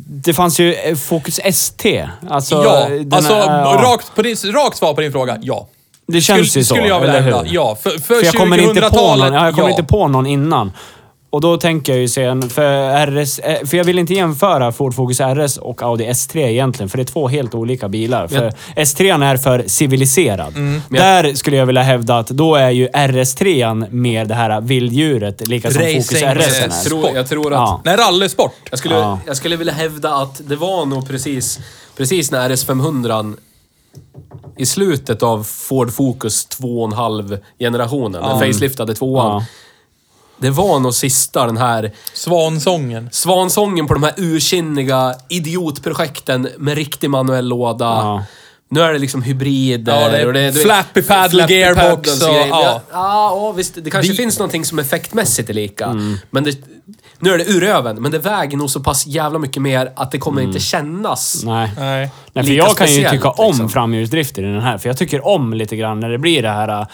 Det 0.07 0.35
fanns 0.35 0.61
ju 0.61 0.75
eh, 0.75 0.97
Focus 0.97 1.41
ST. 1.45 2.09
Alltså, 2.29 2.55
ja, 2.55 2.89
alltså 3.13 3.35
här- 3.35 3.63
ja. 3.63 3.81
rakt, 3.83 4.15
på 4.15 4.23
din, 4.23 4.37
rakt 4.53 4.77
svar 4.77 4.95
på 4.95 5.01
din 5.01 5.13
fråga, 5.13 5.39
ja. 5.43 5.69
Det 6.07 6.21
känns 6.21 6.51
skulle, 6.51 6.61
ju 6.61 6.65
så, 6.65 6.75
Skulle 6.75 6.89
jag 6.89 7.01
vilja 7.01 7.21
hävda. 7.21 7.45
Ja, 7.47 7.77
för, 7.83 7.91
för, 7.91 7.99
För 7.99 8.25
jag 8.25 8.35
kommer 8.35 8.59
inte 8.59 8.81
på 8.81 8.87
2000-talet, 8.87 9.25
någon, 9.25 9.35
ja, 9.35 9.45
jag 9.45 9.55
kommer 9.55 9.69
ja. 9.69 9.71
inte 9.71 9.85
på 9.85 10.09
någon 10.09 10.27
innan. 10.27 10.73
Och 11.33 11.41
då 11.41 11.57
tänker 11.57 11.93
jag 11.93 12.01
ju 12.01 12.09
sen, 12.09 12.51
för, 12.51 13.07
RS, 13.07 13.39
eh, 13.39 13.67
för 13.67 13.77
jag 13.77 13.85
vill 13.85 13.99
inte 13.99 14.15
jämföra 14.15 14.73
Ford 14.73 14.95
Focus 14.95 15.21
RS 15.21 15.57
och 15.57 15.83
Audi 15.83 16.05
S3 16.05 16.37
egentligen, 16.39 16.89
för 16.89 16.99
det 16.99 17.03
är 17.03 17.05
två 17.05 17.29
helt 17.29 17.55
olika 17.55 17.89
bilar. 17.89 18.29
För 18.29 18.53
S3 18.77 19.25
är 19.25 19.37
för 19.37 19.65
civiliserad. 19.67 20.57
Mm. 20.57 20.83
Där 20.89 21.35
skulle 21.35 21.57
jag 21.57 21.67
vilja 21.67 21.83
hävda 21.83 22.19
att 22.19 22.29
då 22.29 22.55
är 22.55 22.71
ju 22.71 22.89
RS3 22.89 23.87
mer 23.91 24.25
det 24.25 24.35
här 24.35 24.61
vilddjuret, 24.61 25.49
lika 25.49 25.71
som 25.71 25.81
Focus 25.83 26.13
Racing, 26.13 26.29
RS 26.29 26.59
eh, 26.59 26.65
är. 26.65 26.69
Jag 26.69 26.85
tror, 26.85 27.11
jag 27.15 27.29
tror 27.29 27.47
att... 27.47 27.59
Ja. 27.59 27.81
Nej, 27.85 27.97
rallysport. 27.97 28.55
Jag 28.71 28.79
skulle, 28.79 28.95
Ja. 28.95 29.19
jag 29.27 29.37
skulle 29.37 29.57
vilja 29.57 29.73
hävda 29.73 30.15
att 30.15 30.41
det 30.49 30.57
var 30.57 30.87
nog 30.87 31.09
precis, 31.09 31.61
precis 31.97 32.31
när 32.31 32.51
RS500 32.51 33.37
i 34.57 34.67
slutet 34.67 35.23
av 35.23 35.45
Ford 35.45 35.93
Focus 35.93 36.49
2,5-generationen, 36.61 38.23
den 38.23 38.39
faceliftade 38.41 38.95
tvåan. 38.95 39.27
Ja. 39.27 39.45
Det 40.41 40.51
var 40.51 40.79
nog 40.81 40.95
sista 40.95 41.47
den 41.47 41.57
här 41.57 41.93
Svansången. 42.15 43.09
svansången 43.13 43.87
på 43.87 43.95
de 43.95 44.03
här 44.03 44.15
ursinniga 44.17 45.15
idiotprojekten 45.29 46.49
med 46.59 46.75
riktig 46.75 47.11
manuell 47.11 47.49
låda. 47.49 47.85
Ja. 47.85 48.25
Nu 48.73 48.81
är 48.81 48.93
det 48.93 48.99
liksom 48.99 49.23
hybrider 49.23 50.01
Ja, 50.03 50.09
det 50.09 50.19
är 50.19 50.27
och 50.27 50.33
det 50.33 50.53
flappy 50.53 51.03
paddle 51.03 51.47
gearbox 51.49 52.23
och- 52.23 52.29
grejer. 52.29 52.47
ja. 52.49 52.81
ja. 52.93 53.31
Ja, 53.37 53.53
visst. 53.53 53.75
Det 53.85 53.91
kanske 53.91 54.15
finns 54.15 54.39
någonting 54.39 54.65
som 54.65 54.79
effektmässigt 54.79 55.51
är 55.51 55.55
lika. 55.55 55.85
Mm. 55.85 56.17
Men 56.31 56.45
det, 56.45 56.57
nu 57.21 57.31
är 57.35 57.39
det 57.39 57.45
ur 57.45 57.61
röven, 57.61 58.03
men 58.03 58.11
det 58.13 58.19
väger 58.19 58.57
nog 58.57 58.71
så 58.71 58.81
pass 58.81 59.07
jävla 59.07 59.39
mycket 59.39 59.63
mer 59.63 59.93
att 59.97 60.11
det 60.11 60.19
kommer 60.19 60.43
inte 60.43 60.61
kännas. 60.61 61.43
Nej. 61.45 61.71
Nej. 61.79 62.11
Nej, 62.33 62.45
för 62.45 62.51
Lika 62.53 62.65
jag 62.67 62.77
kan 62.77 62.87
ju 62.87 62.93
speciellt, 62.93 63.15
tycka 63.15 63.31
om 63.31 63.47
liksom. 63.47 63.69
framhjulsdrifter 63.69 64.43
i 64.43 64.47
den 64.47 64.61
här. 64.61 64.79
För 64.79 64.89
jag 64.89 64.97
tycker 64.99 65.27
om 65.27 65.55
lite 65.55 65.77
grann 65.77 66.01
när 66.01 66.09
det 66.11 66.19
blir 66.19 66.43
det 66.43 66.49
här... 66.51 66.69
äh, 66.81 66.87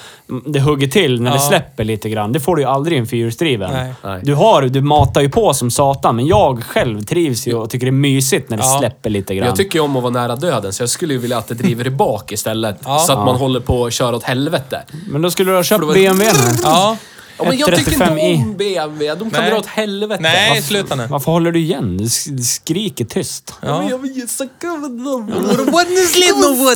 Det 0.46 0.60
hugger 0.60 0.88
till, 0.88 1.22
när 1.22 1.30
det 1.30 1.36
Ja. 1.36 1.48
släpper 1.48 1.84
lite 1.84 2.08
grann. 2.08 2.32
Det 2.32 2.40
får 2.40 2.56
du 2.56 2.62
ju 2.62 2.68
aldrig 2.68 2.96
i 2.96 3.00
en 3.00 3.06
fyrhjulsdriven. 3.06 3.70
Nej. 3.72 3.92
Nej. 4.04 4.20
Du, 4.22 4.34
har, 4.34 4.62
du 4.62 4.80
matar 4.80 5.20
ju 5.20 5.28
på 5.30 5.54
som 5.54 5.70
satan, 5.70 6.16
men 6.16 6.26
jag 6.26 6.64
själv 6.64 7.02
trivs 7.04 7.46
ju 7.46 7.54
och 7.54 7.70
tycker 7.70 7.86
det 7.86 7.90
är 7.90 7.92
mysigt 7.92 8.50
när 8.50 8.56
det 8.56 8.62
Ja. 8.64 8.78
släpper 8.78 9.10
lite 9.10 9.34
grann. 9.34 9.46
Jag 9.46 9.56
tycker 9.56 9.78
ju 9.78 9.84
om 9.84 9.96
att 9.96 10.02
vara 10.02 10.12
nära 10.12 10.36
döden, 10.36 10.72
så 10.72 10.82
jag 10.82 10.90
skulle 10.90 11.12
ju 11.14 11.18
vilja 11.20 11.38
att 11.38 11.48
det 11.48 11.54
driver 11.54 11.86
i 11.86 11.90
bak 11.90 12.32
istället. 12.32 12.76
Ja. 12.84 12.98
Så 12.98 13.12
att 13.12 13.18
man 13.24 13.36
håller 13.36 13.60
på 13.60 13.86
att 13.86 13.92
köra 13.92 14.16
åt 14.16 14.22
helvete. 14.24 14.82
Men 15.08 15.22
då 15.22 15.30
skulle 15.30 15.50
du 15.50 15.56
ha 15.56 15.62
köpt 15.64 15.80
det 15.88 15.92
BMW 15.94 16.32
nu. 16.32 16.58
Ja. 16.62 16.96
Ja, 17.38 17.44
men 17.44 17.58
jag 17.58 17.76
tycker 17.76 17.92
inte 17.92 18.04
135i. 18.04 18.34
om 18.42 18.56
BMW. 18.56 19.14
De 19.14 19.30
kan 19.30 19.40
Nej. 19.42 19.50
dra 19.50 19.58
åt 19.58 19.66
helvete. 19.66 20.22
Nej, 20.22 20.48
Varför? 20.50 20.62
sluta 20.62 20.94
nu. 20.94 21.06
Varför 21.06 21.32
håller 21.32 21.52
du 21.52 21.60
igen? 21.60 21.96
Du 21.96 22.04
sk- 22.04 22.30
du 22.36 22.42
skriker 22.44 23.04
tyst. 23.04 23.52
Ja. 23.62 23.78
men 23.80 23.88
jag 23.88 23.98
vill 23.98 24.16
ju 24.16 24.26
sucka 24.26 24.66
med 24.66 24.90
dem. 24.90 25.26
Kurva! 25.26 26.74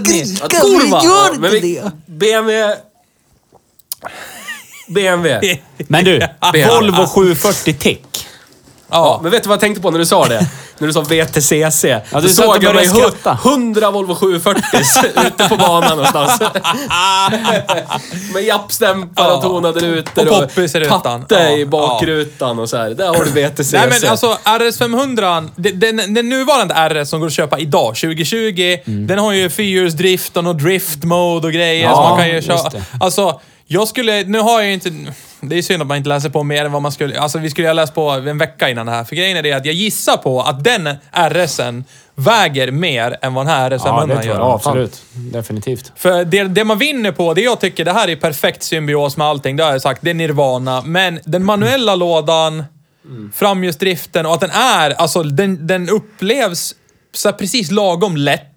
Kurva! 0.48 1.00
Ja, 1.04 1.30
men 1.38 1.50
vi, 1.50 1.82
BMW... 2.06 2.74
BMW. 4.88 5.58
Men 5.88 6.04
du, 6.04 6.18
BMW. 6.52 6.66
Volvo 6.74 7.06
740 7.06 7.74
Tick. 7.78 8.02
Ja, 8.90 9.20
men 9.22 9.30
vet 9.30 9.42
du 9.42 9.48
vad 9.48 9.54
jag 9.54 9.60
tänkte 9.60 9.82
på 9.82 9.90
när 9.90 9.98
du 9.98 10.06
sa 10.06 10.26
det? 10.26 10.46
När 10.78 10.86
du 10.86 10.92
sa 10.92 11.00
VTCC. 11.00 11.52
Ja, 11.84 12.00
du 12.20 12.28
satt 12.28 12.44
såg 12.46 12.56
och 12.56 12.62
jag 12.64 12.74
mig 12.74 12.86
skratta. 12.86 13.38
hu- 13.44 13.50
100 13.50 13.90
Volvo 13.90 14.14
740 14.14 14.62
ute 15.26 15.48
på 15.48 15.56
banan 15.56 15.88
någonstans. 15.96 16.40
Med 18.34 18.42
jappstämpar 18.44 19.26
och 19.26 19.32
Ja. 19.32 19.42
tonade 19.42 19.80
rutor 19.80 20.28
Och 20.28 20.38
poppis 20.48 20.74
i 20.74 20.80
rutan. 20.80 21.00
patte 21.20 21.34
Ja, 21.34 21.56
i 21.56 21.66
bakrutan 21.66 22.58
och 22.58 22.68
så 22.68 22.76
här. 22.76 22.90
Där 22.90 23.06
har 23.06 23.24
du 23.24 23.30
VTCC. 23.30 23.72
Nej 23.72 23.88
men 24.02 24.10
alltså 24.10 24.38
RS500, 24.44 25.48
det- 25.56 25.70
den, 25.72 26.14
den 26.14 26.28
nuvarande 26.28 26.74
RS 26.74 27.08
som 27.10 27.20
går 27.20 27.26
att 27.26 27.32
köpa 27.32 27.58
idag, 27.58 27.96
2020, 27.96 28.76
den 28.84 29.18
har 29.18 29.32
ju 29.32 29.50
fyrhjulsdrift 29.50 30.36
och 30.36 30.56
drift 30.56 31.04
mode 31.04 31.46
och 31.46 31.52
grejer. 31.52 31.90
Så 31.94 32.00
man 32.02 32.18
kan 32.18 32.28
ju 32.28 32.42
köra. 32.42 32.70
Alltså, 33.00 33.40
jag 33.72 33.88
skulle, 33.88 34.24
nu 34.24 34.38
har 34.38 34.60
jag 34.60 34.72
inte... 34.72 34.90
Det 35.40 35.58
är 35.58 35.62
synd 35.62 35.82
att 35.82 35.88
man 35.88 35.96
inte 35.96 36.08
läser 36.08 36.30
på 36.30 36.42
mer 36.42 36.64
än 36.64 36.72
vad 36.72 36.82
man 36.82 36.92
skulle... 36.92 37.20
Alltså 37.20 37.38
vi 37.38 37.50
skulle 37.50 37.68
ha 37.68 37.72
läst 37.72 37.94
på 37.94 38.10
en 38.10 38.38
vecka 38.38 38.68
innan 38.70 38.86
det 38.86 38.92
här. 38.92 39.04
För 39.04 39.16
grejen 39.16 39.36
är 39.36 39.42
det 39.42 39.52
att 39.52 39.64
jag 39.64 39.74
gissar 39.74 40.16
på 40.16 40.42
att 40.42 40.64
den 40.64 40.88
RSen 41.12 41.84
väger 42.14 42.70
mer 42.70 43.16
än 43.22 43.34
vad 43.34 43.46
den 43.46 43.54
här 43.54 43.70
RS500 43.70 44.10
Ja, 44.10 44.16
det 44.16 44.26
gör. 44.26 44.34
jag. 44.34 44.50
Absolut. 44.54 45.02
Definitivt. 45.12 45.92
För 45.96 46.24
det, 46.24 46.44
det 46.44 46.64
man 46.64 46.78
vinner 46.78 47.12
på, 47.12 47.34
det 47.34 47.40
jag 47.40 47.60
tycker, 47.60 47.84
det 47.84 47.92
här 47.92 48.08
är 48.08 48.16
perfekt 48.16 48.62
symbios 48.62 49.16
med 49.16 49.26
allting, 49.26 49.56
det 49.56 49.64
har 49.64 49.72
jag 49.72 49.82
sagt, 49.82 50.02
det 50.02 50.10
är 50.10 50.14
nirvana. 50.14 50.82
Men 50.82 51.20
den 51.24 51.44
manuella 51.44 51.94
lådan, 51.94 52.64
framhjulsdriften 53.34 54.26
och 54.26 54.34
att 54.34 54.40
den 54.40 54.50
är, 54.50 54.90
alltså 54.90 55.22
den, 55.22 55.66
den 55.66 55.88
upplevs 55.88 56.74
så 57.12 57.32
precis 57.32 57.70
lagom 57.70 58.16
lätt. 58.16 58.49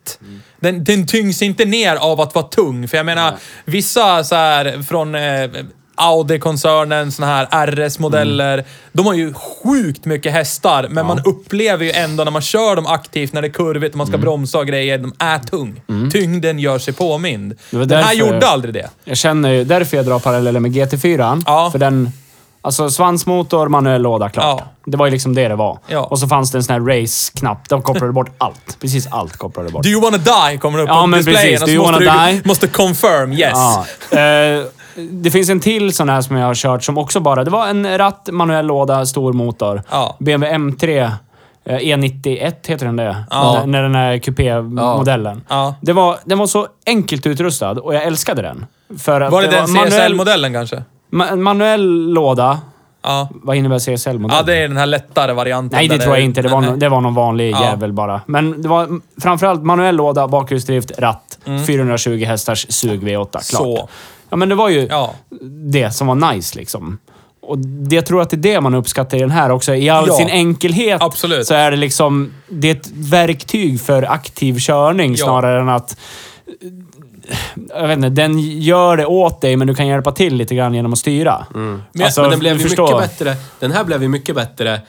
Den, 0.59 0.83
den 0.83 1.07
tyngs 1.07 1.41
inte 1.41 1.65
ner 1.65 1.95
av 1.95 2.21
att 2.21 2.35
vara 2.35 2.45
tung. 2.45 2.87
För 2.87 2.97
jag 2.97 3.05
menar, 3.05 3.33
vissa 3.65 4.23
så 4.23 4.35
här 4.35 4.81
från 4.81 5.15
eh, 5.15 5.49
Audi-koncernen, 5.95 7.11
såna 7.11 7.27
här 7.27 7.47
RS-modeller. 7.67 8.63
De 8.91 9.05
har 9.05 9.13
ju 9.13 9.33
sjukt 9.33 10.05
mycket 10.05 10.33
hästar, 10.33 10.87
men 10.89 11.05
man 11.05 11.19
upplever 11.25 11.85
ju 11.85 11.91
ändå 11.91 12.23
när 12.23 12.31
man 12.31 12.41
kör 12.41 12.75
dem 12.75 12.85
aktivt, 12.85 13.33
när 13.33 13.41
det 13.41 13.47
är 13.47 13.51
kurvigt 13.51 13.93
och 13.93 13.97
man 13.97 14.07
ska 14.07 14.17
bromsa 14.17 14.59
och 14.59 14.67
grejer, 14.67 14.97
de 14.97 15.13
är 15.19 15.39
tung. 15.39 15.81
Tyngden 16.11 16.59
gör 16.59 16.79
sig 16.79 16.93
påmind. 16.93 17.55
Den 17.69 17.91
här 17.91 18.13
gjorde 18.13 18.47
aldrig 18.47 18.73
det. 18.73 18.89
Jag 19.03 19.17
känner 19.17 19.51
ju, 19.51 19.63
därför 19.63 19.97
jag 19.97 20.05
drar 20.05 20.19
paralleller 20.19 20.59
med 20.59 20.71
GT4. 20.71 21.43
Ja. 21.45 21.69
För 21.71 21.79
den... 21.79 22.11
Alltså 22.65 22.89
svansmotor, 22.89 23.67
manuell 23.67 24.01
låda, 24.01 24.29
klart. 24.29 24.59
Ja. 24.59 24.65
Det 24.85 24.97
var 24.97 25.05
ju 25.05 25.11
liksom 25.11 25.35
det 25.35 25.47
det 25.47 25.55
var. 25.55 25.79
Ja. 25.87 25.99
Och 26.03 26.19
så 26.19 26.27
fanns 26.27 26.51
det 26.51 26.57
en 26.57 26.63
sån 26.63 26.73
här 26.73 26.99
race-knapp. 27.01 27.69
De 27.69 27.81
kopplade 27.81 28.13
bort 28.13 28.29
allt. 28.37 28.77
Precis 28.81 29.07
allt 29.11 29.37
kopplade 29.37 29.69
bort. 29.69 29.83
Do 29.83 29.89
you 29.89 30.01
wanna 30.01 30.17
die? 30.17 30.57
kommer 30.57 30.79
upp 30.79 30.89
Ja, 30.89 31.01
på 31.01 31.07
men 31.07 31.17
displayen. 31.19 31.41
precis. 31.41 31.61
och 31.61 31.67
Do 31.67 31.73
you 31.73 31.81
måste 31.91 32.05
wanna 32.05 32.27
du, 32.27 32.31
die? 32.33 32.41
måste 32.47 32.67
confirm, 32.67 33.33
yes. 33.33 33.51
Ja. 34.11 34.17
Eh, 34.19 34.63
det 35.11 35.31
finns 35.31 35.49
en 35.49 35.59
till 35.59 35.93
sån 35.93 36.09
här 36.09 36.21
som 36.21 36.35
jag 36.35 36.47
har 36.47 36.55
kört 36.55 36.83
som 36.83 36.97
också 36.97 37.19
bara... 37.19 37.43
Det 37.43 37.51
var 37.51 37.67
en 37.67 37.97
ratt, 37.97 38.29
manuell 38.31 38.65
låda, 38.65 39.05
stor 39.05 39.33
motor. 39.33 39.81
Ja. 39.91 40.15
BMW 40.19 40.57
M3 40.57 41.11
eh, 41.65 41.77
E91 41.77 42.53
heter 42.67 42.85
den 42.85 42.95
det? 42.95 43.23
Ja. 43.29 43.53
När, 43.53 43.65
när 43.67 43.81
den 43.83 43.95
här 43.95 44.17
kupé-modellen. 44.17 45.41
Ja. 45.49 45.75
Det 45.81 45.93
var, 45.93 46.17
den 46.25 46.37
var 46.37 46.47
så 46.47 46.67
enkelt 46.85 47.25
utrustad 47.25 47.71
och 47.71 47.95
jag 47.95 48.03
älskade 48.03 48.41
den. 48.41 48.65
För 48.99 49.21
att 49.21 49.31
Var 49.31 49.41
det 49.41 49.47
den 49.47 49.65
manuell- 49.69 49.89
CSL-modellen 49.89 50.53
kanske? 50.53 50.83
En 51.21 51.43
manuell 51.43 52.09
låda. 52.13 52.59
Ja. 53.03 53.29
Vad 53.33 53.55
innebär 53.55 53.79
CSL-modell? 53.79 54.37
Ja, 54.37 54.43
det 54.43 54.55
är 54.55 54.67
den 54.67 54.77
här 54.77 54.85
lättare 54.85 55.33
varianten. 55.33 55.77
Nej, 55.77 55.87
det 55.87 55.97
tror 55.97 56.15
jag 56.15 56.23
inte. 56.25 56.41
Det 56.41 56.49
var, 56.49 56.61
no 56.61 56.75
det 56.75 56.89
var 56.89 57.01
någon 57.01 57.13
vanlig 57.13 57.51
Ja. 57.51 57.63
jävel 57.63 57.93
bara. 57.93 58.21
Men 58.25 58.61
det 58.61 58.67
var 58.69 58.87
framförallt 59.21 59.63
manuell 59.63 59.95
låda, 59.95 60.27
bakhjulsdrift, 60.27 60.91
ratt, 60.99 61.39
420 61.67 62.23
hästars 62.25 62.65
sug 62.69 63.03
V8. 63.03 63.49
Klart. 63.49 63.61
Mm. 63.65 63.75
Så. 63.77 63.89
Ja, 64.29 64.37
men 64.37 64.49
det 64.49 64.55
var 64.55 64.69
ju 64.69 64.87
Ja. 64.89 65.13
det 65.71 65.91
som 65.91 66.07
var 66.07 66.33
nice 66.33 66.57
liksom. 66.59 66.97
Och 67.41 67.57
det, 67.59 67.95
jag 67.95 68.05
tror 68.05 68.21
att 68.21 68.29
det 68.29 68.35
är 68.35 68.53
det 68.53 68.61
man 68.61 68.73
uppskattar 68.75 69.17
i 69.17 69.21
den 69.21 69.31
här 69.31 69.49
också. 69.51 69.75
I 69.75 69.89
all 69.89 70.07
Ja. 70.07 70.13
sin 70.13 70.29
enkelhet 70.29 71.01
Absolut. 71.01 71.47
så 71.47 71.53
är 71.53 71.71
det 71.71 71.77
liksom... 71.77 72.33
Det 72.49 72.69
är 72.69 72.75
ett 72.75 72.91
verktyg 72.95 73.81
för 73.81 74.03
aktiv 74.11 74.59
körning 74.59 75.11
Ja. 75.11 75.25
snarare 75.25 75.61
än 75.61 75.69
att... 75.69 75.97
Jag 77.69 77.87
vet 77.87 77.97
inte, 77.97 78.09
den 78.09 78.39
gör 78.39 78.97
det 78.97 79.05
åt 79.05 79.41
dig, 79.41 79.55
men 79.57 79.67
du 79.67 79.75
kan 79.75 79.87
hjälpa 79.87 80.11
till 80.11 80.35
lite 80.35 80.55
grann 80.55 80.73
genom 80.73 80.93
att 80.93 80.99
styra. 80.99 81.45
Men, 81.53 81.83
Alltså, 82.03 82.21
men 82.21 82.29
den 82.29 82.39
blev 82.39 82.57
ju 82.57 82.63
förstår. 82.63 83.01
mycket 83.01 83.19
bättre. 83.19 83.35
Den 83.59 83.71
här 83.71 83.83
blev 83.83 84.01
ju 84.01 84.07
mycket 84.09 84.35
bättre 84.35 84.81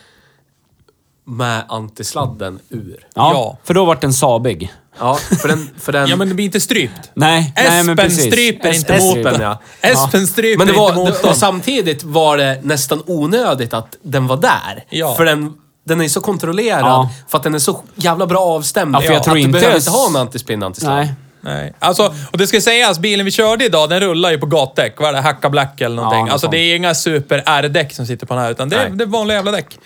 med 1.26 1.62
antisladden 1.68 2.58
ur. 2.68 2.96
Ja, 3.14 3.30
Ja. 3.34 3.58
för 3.64 3.74
då 3.74 3.84
vart 3.84 4.00
den 4.00 4.12
sabig. 4.12 4.72
Ja, 4.98 5.14
för 5.40 5.48
den... 5.48 5.70
För 5.78 5.92
den 5.92 6.08
Ja, 6.08 6.16
men 6.16 6.28
det 6.28 6.34
blir 6.34 6.44
inte 6.44 6.60
strypt. 6.60 7.10
Nej, 7.14 7.52
nej 7.56 7.84
men 7.84 7.98
Espen 7.98 8.10
stryper 8.32 8.72
inte 8.74 8.92
Espen- 8.94 9.16
motorn. 9.16 9.40
ja. 9.40 9.58
Espen 9.80 10.26
stryper 10.26 10.58
Men 10.58 10.66
det 10.66 10.72
var, 10.80 10.88
inte 10.88 11.00
motorn. 11.00 11.30
och 11.30 11.36
samtidigt 11.36 12.02
var 12.04 12.36
det 12.36 12.58
nästan 12.62 13.02
onödigt 13.06 13.74
att 13.74 13.96
den 14.02 14.26
var 14.26 14.36
där. 14.36 14.84
Ja. 14.90 15.14
För 15.14 15.24
den, 15.24 15.54
den 15.84 16.00
är 16.00 16.08
så 16.08 16.20
kontrollerad 16.20 16.80
Ja. 16.80 17.10
för 17.28 17.38
att 17.38 17.44
den 17.44 17.54
är 17.54 17.58
så 17.58 17.82
jävla 17.94 18.26
bra 18.26 18.40
avstämd. 18.40 18.94
Ja, 18.96 19.00
för 19.00 19.12
jag 19.12 19.22
tror 19.24 19.34
att 19.34 19.38
inte 19.40 19.48
du 19.48 19.52
behöver 19.60 19.76
inte 19.78 19.90
ha 19.90 20.08
en 20.08 20.16
antispinn 20.16 20.62
antisladd. 20.62 20.96
Nej. 20.96 21.14
Nej. 21.44 21.72
Alltså, 21.78 22.14
och 22.32 22.38
det 22.38 22.46
ska 22.46 22.60
sägas, 22.60 22.98
bilen 22.98 23.24
vi 23.24 23.30
körde 23.30 23.64
idag, 23.64 23.88
den 23.90 24.00
rullar 24.00 24.30
ju 24.30 24.38
på 24.38 24.46
gatdäck. 24.46 25.00
Vad 25.00 25.08
är 25.08 25.12
det? 25.12 25.20
Hacka 25.20 25.50
Black 25.50 25.80
eller 25.80 25.96
någonting. 25.96 26.20
något 26.24 26.30
alltså 26.32 26.48
det 26.48 26.58
är 26.58 26.76
inga 26.76 26.94
super 26.94 27.42
R-däck 27.46 27.92
som 27.92 28.06
sitter 28.06 28.26
på 28.26 28.34
den 28.34 28.42
här, 28.42 28.50
utan 28.50 28.68
det 28.68 28.76
är, 28.76 28.90
det 28.90 29.04
är 29.04 29.08
vanliga 29.08 29.36
jävla 29.36 29.50
däck. 29.52 29.78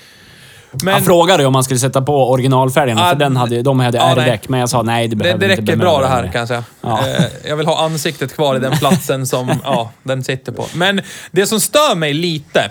Men 0.82 0.94
Han 0.94 1.02
frågade 1.02 1.46
om 1.46 1.52
man 1.52 1.64
skulle 1.64 1.80
sätta 1.80 2.02
på 2.02 2.30
originalfärgerna, 2.30 3.00
Ja, 3.00 3.09
för 3.09 3.16
den 3.16 3.36
hade, 3.36 3.62
de 3.62 3.80
hade 3.80 3.98
ja, 3.98 4.14
R-däck. 4.16 4.48
Men 4.48 4.61
jag 4.61 4.68
sa 4.68 4.82
nej, 4.82 5.09
det 5.09 5.16
det, 5.16 5.16
behöver 5.16 5.38
det 5.48 5.52
inte 5.52 5.62
räcker 5.62 5.76
bra 5.76 6.00
det 6.00 6.06
här 6.06 6.28
kan 6.32 6.38
jag 6.38 6.48
säga. 6.48 6.64
Ja. 6.80 7.09
Eh, 7.09 7.24
Jag 7.48 7.56
vill 7.56 7.66
ha 7.66 7.84
ansiktet 7.84 8.34
kvar 8.34 8.56
i 8.56 8.59
den 8.59 8.72
platsen 8.78 9.26
som 9.26 9.61
ja, 9.64 9.90
den 10.02 10.24
sitter 10.24 10.52
på. 10.52 10.66
Men 10.74 11.00
det 11.30 11.46
som 11.46 11.61
stör 11.61 11.94
mig 11.94 12.12
lite, 12.14 12.70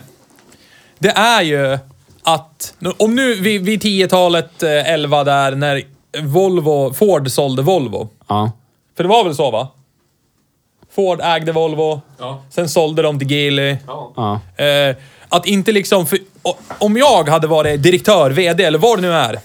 det 0.99 1.09
är 1.09 1.41
ju 1.41 1.77
att 2.23 2.73
om 2.97 3.15
nu 3.15 3.33
vid, 3.35 3.61
vid 3.65 3.83
10-talet, 3.83 4.63
eh, 4.63 4.93
11 4.93 5.23
där, 5.23 5.51
när 5.55 5.81
Volvo, 6.21 6.93
Ford 6.93 7.29
sålde 7.31 7.61
Volvo. 7.61 8.09
Ja. 8.27 8.51
För 8.97 9.03
det 9.03 9.09
var 9.09 9.23
väl 9.23 9.35
så 9.35 9.51
va? 9.51 9.67
Ford 10.95 11.19
ägde 11.23 11.51
Volvo, 11.51 12.01
Ja. 12.19 12.41
sen 12.49 12.69
sålde 12.69 13.01
de 13.01 13.19
till 13.19 13.31
Geely. 13.31 13.77
Ja. 13.87 14.39
Eh, 14.65 14.95
att 15.29 15.45
inte 15.45 15.71
liksom... 15.71 16.05
För, 16.05 16.19
o- 16.43 16.55
om 16.79 16.97
jag 16.97 17.29
hade 17.29 17.47
varit 17.47 17.83
direktör, 17.83 18.31
VD 18.31 18.63
eller 18.63 18.79
vad 18.79 18.97
det 18.97 19.01
nu 19.01 19.13
är 19.13 19.39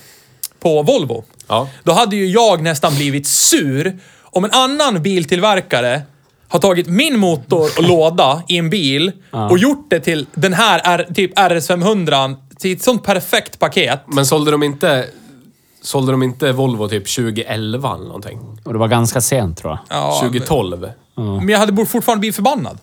på 0.60 0.82
Volvo. 0.82 1.24
Ja. 1.48 1.68
Då 1.84 1.92
hade 1.92 2.16
ju 2.16 2.26
jag 2.26 2.62
nästan 2.62 2.94
blivit 2.94 3.26
sur 3.26 3.98
om 4.22 4.44
en 4.44 4.50
annan 4.50 5.02
biltillverkare 5.02 6.02
har 6.48 6.58
tagit 6.58 6.86
min 6.86 7.18
motor 7.18 7.68
och 7.78 7.82
låda 7.88 8.42
i 8.48 8.58
en 8.58 8.70
bil 8.70 9.12
och 9.50 9.58
gjort 9.58 9.86
det 9.90 10.00
till 10.00 10.26
den 10.34 10.52
här 10.52 10.80
R, 10.84 11.06
typ 11.14 11.38
RS500 11.38 12.36
till 12.58 12.72
ett 12.72 12.82
sånt 12.82 13.04
perfekt 13.04 13.58
paket. 13.58 14.00
Men 14.06 14.26
sålde 14.26 14.50
de 14.50 14.62
inte... 14.62 15.06
Sålde 15.82 16.12
de 16.12 16.22
inte 16.22 16.52
Volvo 16.52 16.88
typ 16.88 17.14
2011 17.16 17.94
eller 17.94 18.04
någonting? 18.04 18.51
Och 18.64 18.72
det 18.72 18.78
var 18.78 18.88
ganska 18.88 19.20
sent 19.20 19.58
tror 19.58 19.72
jag. 19.72 19.98
Ja, 19.98 20.18
2012? 20.22 20.88
Men 21.16 21.48
jag 21.48 21.58
hade 21.58 21.86
fortfarande 21.86 22.20
blivit 22.20 22.36
förbannad. 22.36 22.78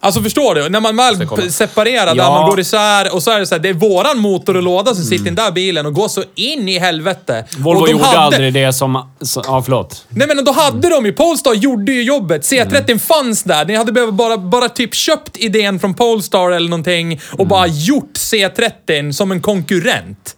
Alltså 0.00 0.22
förstår 0.22 0.54
du? 0.54 0.68
När 0.68 0.80
man 0.80 0.96
väl 0.96 1.52
separerar, 1.52 2.14
där 2.14 2.30
man 2.30 2.50
går 2.50 2.60
isär 2.60 3.14
och 3.14 3.22
så 3.22 3.30
är 3.30 3.38
det 3.40 3.46
så 3.46 3.54
här, 3.54 3.62
det 3.62 3.68
är 3.68 3.72
våran 3.72 4.18
motor 4.18 4.56
och 4.56 4.62
låda 4.62 4.94
som 4.94 5.04
sitter 5.04 5.22
i 5.22 5.24
den 5.24 5.34
där 5.34 5.50
bilen 5.50 5.86
och 5.86 5.92
går 5.94 6.08
så 6.08 6.24
in 6.34 6.68
i 6.68 6.78
helvete. 6.78 7.44
Volvo 7.58 7.80
och 7.80 7.86
de 7.86 7.92
gjorde 7.92 8.04
hade, 8.04 8.18
aldrig 8.18 8.52
det 8.54 8.72
som... 8.72 9.10
Så, 9.20 9.42
ja, 9.46 9.62
förlåt. 9.62 10.04
Nej 10.08 10.28
men 10.28 10.44
då 10.44 10.52
hade 10.52 10.88
de 10.90 11.06
ju, 11.06 11.12
Polestar 11.12 11.54
gjorde 11.54 11.92
ju 11.92 12.02
jobbet. 12.02 12.42
C30 12.42 12.84
Mm. 12.84 12.98
fanns 12.98 13.42
där. 13.42 13.64
Ni 13.64 13.76
hade 13.76 13.92
behövt 13.92 14.14
bara, 14.14 14.38
bara 14.38 14.68
typ 14.68 14.94
köpt 14.94 15.36
idén 15.36 15.78
från 15.80 15.94
Polestar 15.94 16.50
eller 16.50 16.68
någonting 16.68 17.20
och 17.32 17.34
Mm. 17.40 17.48
bara 17.48 17.66
gjort 17.66 18.12
C30 18.14 19.12
som 19.12 19.32
en 19.32 19.40
konkurrent. 19.40 20.36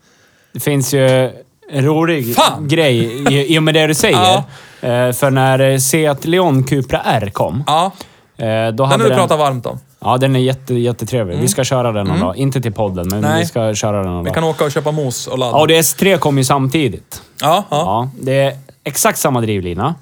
Det 0.53 0.61
finns 0.61 0.95
ju 0.95 1.31
rolig 1.72 2.34
Fan! 2.34 2.68
grej 2.68 2.98
i, 3.32 3.54
i 3.54 3.58
och 3.58 3.62
med 3.62 3.74
det 3.74 3.86
du 3.86 3.94
säger. 3.94 4.18
Ja. 4.80 4.88
Eh, 4.88 5.12
för 5.12 5.30
när 5.30 5.58
eh, 5.70 5.78
Seat 5.78 6.24
Leon 6.24 6.64
Cupra 6.64 7.00
R 7.04 7.30
kom, 7.32 7.64
Ja, 7.66 7.92
eh, 8.36 8.46
då 8.46 8.70
den 8.70 8.78
har 8.78 8.86
hade 8.86 9.04
du 9.08 9.14
pratat 9.14 9.38
varmt 9.38 9.66
om. 9.66 9.78
Ja, 10.00 10.16
den 10.16 10.36
är 10.36 10.40
jätte, 10.40 10.74
jättetrevlig. 10.74 11.38
Vi 11.38 11.48
ska 11.48 11.64
köra 11.64 11.92
den 11.92 12.06
någon 12.06 12.20
dag. 12.20 12.36
Inte 12.36 12.60
till 12.60 12.72
podden, 12.72 13.08
men 13.08 13.20
Nej. 13.20 13.40
vi 13.40 13.46
ska 13.46 13.74
köra 13.74 13.96
den 14.02 14.12
någon 14.12 14.24
Vi 14.24 14.28
dag. 14.28 14.34
kan 14.34 14.44
åka 14.44 14.64
och 14.64 14.72
köpa 14.72 14.92
mos 14.92 15.26
och 15.26 15.38
ladda. 15.38 15.58
Ja, 15.58 15.66
det 15.66 15.80
S3 15.80 16.18
kom 16.18 16.38
ju 16.38 16.44
samtidigt. 16.44 17.22
Ja, 17.40 17.64
ja. 17.70 17.76
Ja, 17.76 18.10
det 18.22 18.32
är 18.40 18.56
exakt 18.84 19.18
samma 19.18 19.40
drivlina. 19.40 19.94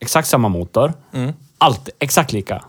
Exakt 0.00 0.28
samma 0.28 0.48
motor. 0.48 0.92
Allt 1.58 1.88
exakt 1.98 2.32
lika. 2.32 2.62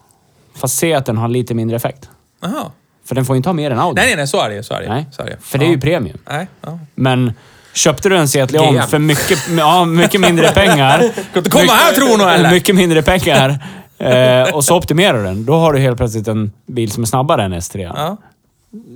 Fast 0.56 0.78
se 0.78 0.94
att 0.94 1.06
den 1.06 1.18
har 1.18 1.28
lite 1.28 1.54
mindre 1.54 1.76
effekt. 1.76 2.10
Aha. 2.46 2.72
För 3.06 3.16
den 3.16 3.26
får 3.26 3.36
ju 3.36 3.38
inte 3.38 3.50
ha 3.50 3.54
mer 3.54 3.72
än 3.72 3.80
Audi. 3.80 3.96
Nej, 3.96 4.06
nej, 4.08 4.16
nej, 4.16 4.28
så 4.28 4.42
är 4.42 4.50
det 4.50 4.56
ju. 4.56 4.64
Så 4.64 4.74
är 4.74 4.82
det. 4.82 4.90
Nej. 4.90 5.06
Så 5.12 5.22
är 5.22 5.26
det. 5.26 5.38
För 5.42 5.58
det 5.58 5.66
är 5.66 5.68
ja. 5.68 5.74
ju 5.74 5.82
premium. 5.82 6.18
Nej, 6.30 6.48
ja. 6.62 6.80
Men 6.96 7.34
köpte 7.74 8.10
du 8.10 8.18
en 8.18 8.28
Seat 8.28 8.52
Leon 8.52 8.88
för 8.88 9.00
mycket, 9.00 9.40
ja, 9.58 9.86
mycket 9.86 10.22
mindre 10.22 10.52
pengar... 10.52 11.04
Inte 11.36 11.50
komma 11.50 11.72
här 11.72 11.94
tror 11.94 12.18
nog 12.18 12.28
eller? 12.30 12.52
Mycket 12.52 12.76
mindre 12.76 13.02
pengar. 13.02 13.60
Eh, 14.00 14.56
och 14.56 14.64
så 14.64 14.78
optimerar 14.78 15.18
du 15.18 15.24
den. 15.24 15.46
Då 15.46 15.54
har 15.54 15.74
du 15.74 15.80
helt 15.80 15.98
plötsligt 15.98 16.28
en 16.28 16.52
bil 16.68 16.92
som 16.92 17.04
är 17.04 17.08
snabbare 17.08 17.44
än 17.44 17.54
S3. 17.54 17.92
Ja. 17.96 18.18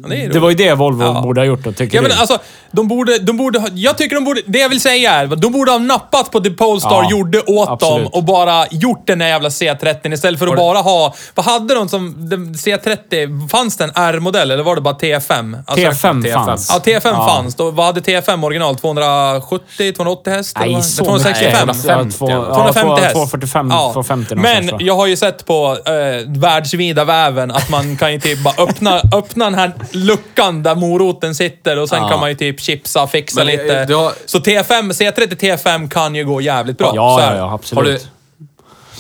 Det, 0.10 0.28
Det 0.28 0.40
var 0.40 0.50
ju 0.50 0.56
det 0.56 0.74
Volvo 0.74 1.04
Ja. 1.04 1.22
borde 1.22 1.42
ha 1.42 1.46
gjort, 1.46 1.68
och 1.68 1.76
tycker 1.76 1.96
Ja, 1.98 2.02
men 2.02 2.12
du? 2.12 2.18
alltså, 2.18 2.38
de 2.72 2.88
borde, 2.88 3.18
de 3.20 3.38
borde 3.38 3.60
ha, 3.60 3.68
Jag 3.74 3.98
tycker 3.98 4.16
de 4.16 4.24
borde... 4.26 4.42
Det 4.46 4.60
jag 4.60 4.70
vill 4.70 4.82
säga 4.82 5.12
är, 5.14 5.28
de 5.28 5.52
borde 5.52 5.72
ha 5.72 5.80
nappat 5.80 6.32
på 6.32 6.40
det 6.40 6.50
Polestar 6.52 7.04
Ja, 7.04 7.10
gjorde 7.12 7.42
åt 7.42 7.70
absolut. 7.70 8.04
dem 8.04 8.14
och 8.14 8.24
bara 8.24 8.66
gjort 8.72 9.08
den 9.08 9.20
där 9.20 9.28
jävla 9.28 9.50
C30 9.50 10.14
istället 10.14 10.40
för 10.40 10.48
att 10.48 10.56
bara 10.56 10.78
ha... 10.78 11.14
Vad 11.36 11.46
hade 11.46 11.74
de 11.76 11.90
som... 11.90 12.30
den 12.30 12.54
C30, 12.54 13.50
fanns 13.50 13.78
det 13.78 13.84
en 13.84 13.92
R-modell 13.96 14.52
eller 14.52 14.64
var 14.64 14.76
det 14.76 14.82
bara 14.82 14.94
T5? 14.98 15.64
Alltså, 15.68 15.88
T5 15.88 16.24
T5. 16.24 16.34
fanns. 16.46 16.70
Ja, 16.74 16.80
T5 16.92 17.02
Ja. 17.04 17.28
fanns. 17.28 17.56
Då, 17.56 17.72
vad 17.72 17.86
hade 17.86 18.00
T5 18.02 18.46
original? 18.46 18.76
270, 18.78 19.94
280 19.96 20.34
häst? 20.34 20.58
eller 20.58 20.66
Nej, 20.66 20.76
vad? 20.76 20.86
så 20.86 21.06
265? 21.06 21.68
mycket. 21.68 21.82
250, 21.84 22.16
Ja, 22.20 22.28
två- 22.28 22.28
250 22.56 22.88
ja, 22.90 22.96
häst. 23.04 23.14
245, 23.16 23.68
Ja. 23.72 23.90
250 23.94 24.36
Men 24.36 24.44
någonstans, 24.44 24.72
va? 24.72 24.78
jag 24.82 24.96
har 24.96 25.08
ju 25.08 25.18
sett 25.18 25.46
på 25.46 25.78
eh, 25.86 25.94
världsvida 26.42 27.06
väven 27.06 27.52
att 27.52 27.70
man 27.70 27.98
kan 27.98 28.14
ju 28.14 28.20
typ 28.20 28.44
bara 28.44 28.64
öppna, 28.64 29.02
öppna 29.16 29.46
den 29.46 29.56
här 29.56 29.67
luckan 29.92 30.64
där 30.64 30.76
moroten 30.76 31.36
sitter 31.36 31.80
och 31.80 31.90
sen 31.90 32.02
Ja. 32.02 32.10
kan 32.10 32.20
man 32.20 32.30
ju 32.30 32.36
typ 32.36 32.60
chipsa, 32.62 33.08
fixa 33.08 33.44
Men, 33.46 33.48
eh, 33.54 33.62
lite. 33.62 33.86
du 33.86 33.96
har- 33.96 34.14
Så 34.26 34.38
T5, 34.40 34.92
C30 34.94 35.36
T5 35.36 35.90
kan 35.90 36.16
ju 36.16 36.26
gå 36.26 36.42
jävligt 36.42 36.78
bra. 36.78 36.92
Ja, 36.96 37.22
ja, 37.22 37.36
ja, 37.36 37.46
Har 37.46 37.56
absolut. 37.56 38.10
du, 38.40 38.46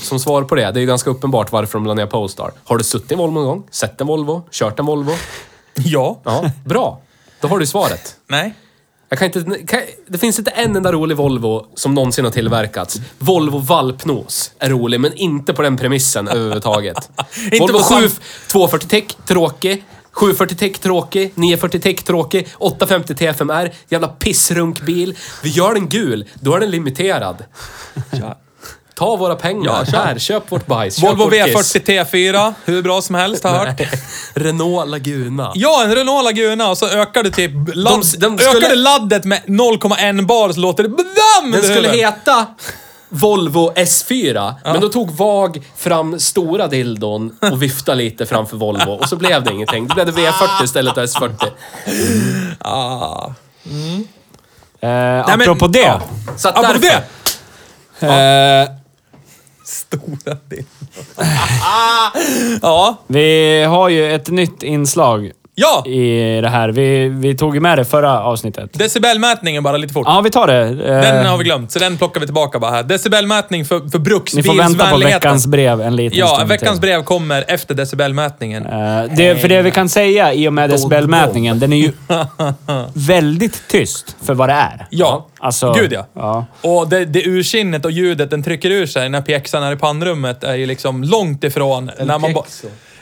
som 0.01 0.19
svar 0.19 0.43
på 0.43 0.55
det, 0.55 0.61
det 0.71 0.79
är 0.79 0.81
ju 0.81 0.87
ganska 0.87 1.09
uppenbart 1.09 1.51
varför 1.51 1.73
de 1.77 1.85
la 1.85 1.93
ner 1.93 2.05
Polestar. 2.05 2.51
Har 2.63 2.77
du 2.77 2.83
suttit 2.83 3.11
i 3.11 3.13
en 3.13 3.17
Volvo 3.17 3.33
någon 3.33 3.45
gång? 3.45 3.63
Sett 3.71 4.01
en 4.01 4.07
Volvo? 4.07 4.43
Kört 4.51 4.79
en 4.79 4.85
Volvo? 4.85 5.11
ja. 5.73 6.19
Ja, 6.23 6.51
bra. 6.65 6.99
Då 7.41 7.47
har 7.47 7.59
du 7.59 7.65
svaret. 7.65 8.15
Nej. 8.29 8.53
Jag 9.09 9.19
kan 9.19 9.25
inte, 9.25 9.59
kan, 9.67 9.79
det 10.07 10.17
finns 10.17 10.39
inte 10.39 10.51
en 10.51 10.75
enda 10.75 10.91
rolig 10.91 11.17
Volvo 11.17 11.65
som 11.75 11.93
någonsin 11.93 12.25
har 12.25 12.31
tillverkats. 12.31 12.97
Volvo 13.19 13.57
valpnos 13.57 14.51
är 14.59 14.69
rolig, 14.69 14.99
men 14.99 15.13
inte 15.13 15.53
på 15.53 15.61
den 15.61 15.77
premissen 15.77 16.27
överhuvudtaget. 16.27 17.09
Volvo 17.59 17.77
på 17.77 17.83
sam- 17.83 18.01
7, 18.01 18.09
240 18.51 18.87
Tech, 18.87 19.03
tråkig. 19.27 19.83
740 20.17 20.55
Tech, 20.57 20.79
tråkig. 20.79 21.31
940 21.35 21.79
Tech, 21.81 22.03
tråkig. 22.03 22.47
850 22.57 23.13
T5R, 23.13 23.71
jävla 23.89 24.07
pissrunkbil. 24.07 25.15
Vi 25.43 25.49
gör 25.49 25.73
den 25.73 25.89
gul, 25.89 26.25
då 26.33 26.55
är 26.55 26.59
den 26.59 26.71
limiterad. 26.71 27.43
Ta 28.95 29.15
våra 29.15 29.35
pengar. 29.35 29.65
Ja, 29.79 29.85
kör. 29.85 29.97
här, 29.97 30.19
köp 30.19 30.51
vårt 30.51 30.65
bajs. 30.67 30.95
Köp 30.95 31.03
Volvo 31.09 31.23
vårt 31.23 31.33
kiss. 31.33 31.75
V40 31.75 32.05
T4, 32.05 32.53
hur 32.65 32.81
bra 32.81 33.01
som 33.01 33.15
helst 33.15 33.43
har 33.43 33.55
jag 33.55 33.65
hört. 33.65 33.81
Renault 34.33 34.89
Laguna. 34.89 35.51
Ja, 35.55 35.83
en 35.83 35.95
Renault 35.95 36.23
Laguna 36.23 36.69
och 36.69 36.77
så 36.77 36.87
ökar 36.89 37.23
du 37.23 37.29
typ 37.31 37.51
ladd, 37.73 37.93
De- 38.13 38.17
de 38.17 38.33
ökar 38.35 38.49
skulle- 38.49 38.69
du 38.69 38.75
laddet 38.75 39.23
med 39.25 39.41
0,1 39.47 40.25
bar 40.25 40.51
så 40.53 40.59
låter 40.59 40.83
det! 40.83 40.89
Den 41.51 41.63
skulle 41.63 41.89
heta 41.89 42.45
Volvo 43.09 43.71
S4, 43.75 44.53
men 44.63 44.81
då 44.81 44.89
tog 44.89 45.11
VAG 45.11 45.63
fram 45.75 46.19
stora 46.19 46.67
dildon 46.67 47.37
och 47.51 47.63
viftade 47.63 47.97
lite 47.97 48.25
framför 48.25 48.57
Volvo 48.57 48.91
och 48.91 49.09
så 49.09 49.15
blev 49.15 49.43
det 49.43 49.51
ingenting. 49.53 49.87
Då 49.87 49.93
blev 49.93 50.05
det 50.05 50.11
V40 50.11 50.63
istället 50.63 50.93
för 50.93 51.05
S40. 51.05 51.51
Ah. 52.59 53.25
Eh, 54.79 54.89
men- 54.89 55.41
apropå 55.41 55.67
det. 55.67 55.79
ja. 55.79 56.01
Så 56.37 56.49
att 56.49 56.57
Apropå 56.57 56.79
därför... 56.79 57.03
det! 57.99 58.63
Eh, 58.63 58.69
Stora 59.63 60.37
del. 60.49 60.63
ja. 62.61 62.97
vi 63.07 63.63
har 63.63 63.89
ju 63.89 64.15
ett 64.15 64.27
nytt 64.29 64.63
inslag 64.63 65.31
Ja! 65.59 65.83
i 65.87 66.41
det 66.41 66.49
här. 66.49 66.69
Vi, 66.69 67.09
vi 67.09 67.37
tog 67.37 67.55
ju 67.55 67.61
med 67.61 67.77
det 67.77 67.85
förra 67.85 68.21
avsnittet. 68.23 68.73
Decibelmätningen 68.73 69.63
bara 69.63 69.77
lite 69.77 69.93
fort. 69.93 70.03
Ja, 70.07 70.21
vi 70.21 70.29
tar 70.29 70.47
det. 70.47 70.61
Eh, 70.67 71.01
Den 71.01 71.25
har 71.25 71.37
vi 71.37 71.43
glömt, 71.43 71.71
så 71.71 71.79
den 71.79 71.97
plockar 71.97 72.19
vi 72.21 72.27
tillbaka 72.27 72.59
bara 72.59 72.71
här. 72.71 72.83
Decibelmätning 72.83 73.65
för, 73.65 73.79
för 73.79 73.83
Ni 73.83 73.89
får 73.89 73.93
vänta 73.93 74.03
på 74.03 74.03
bruksbilsvänligheten. 74.43 75.03
veckans 75.13 75.47
brev 75.47 75.81
en 75.81 75.95
liten 75.95 76.19
Ja, 76.19 76.27
stund 76.27 76.49
veckans 76.49 76.71
till. 76.79 76.81
brev 76.81 77.03
kommer 77.03 77.45
efter 77.47 77.75
decibelmätningen. 77.75 78.65
Eh, 78.65 79.03
det, 79.15 79.35
för 79.41 79.47
det 79.49 79.61
vi 79.61 79.71
kan 79.71 79.89
säga 79.89 80.33
i 80.33 80.47
och 80.47 80.53
med 80.53 80.69
decibelmätningen, 80.69 81.59
den 81.59 81.73
är 81.73 81.77
ju 81.77 81.91
väldigt 82.93 83.67
tyst 83.67 84.15
för 84.23 84.33
vad 84.33 84.49
det 84.49 84.53
är. 84.53 84.87
Ja, 84.89 85.27
Alltså, 85.39 85.73
gud 85.73 85.93
ja. 85.93 86.05
ja. 86.13 86.45
Och 86.61 86.89
det, 86.89 87.05
det 87.05 87.23
ursinnet 87.25 87.85
och 87.85 87.91
ljudet 87.91 88.29
den 88.29 88.43
trycker 88.43 88.71
ur 88.71 88.85
sig 88.85 89.09
när 89.09 89.21
pjäxan 89.21 89.63
är 89.63 89.71
i 89.71 89.75
pannrummet 89.75 90.43
är 90.43 90.55
ju 90.55 90.65
liksom 90.65 91.03
långt 91.03 91.43
ifrån 91.43 91.91
när 91.99 92.19
man, 92.19 92.33
ba, 92.33 92.43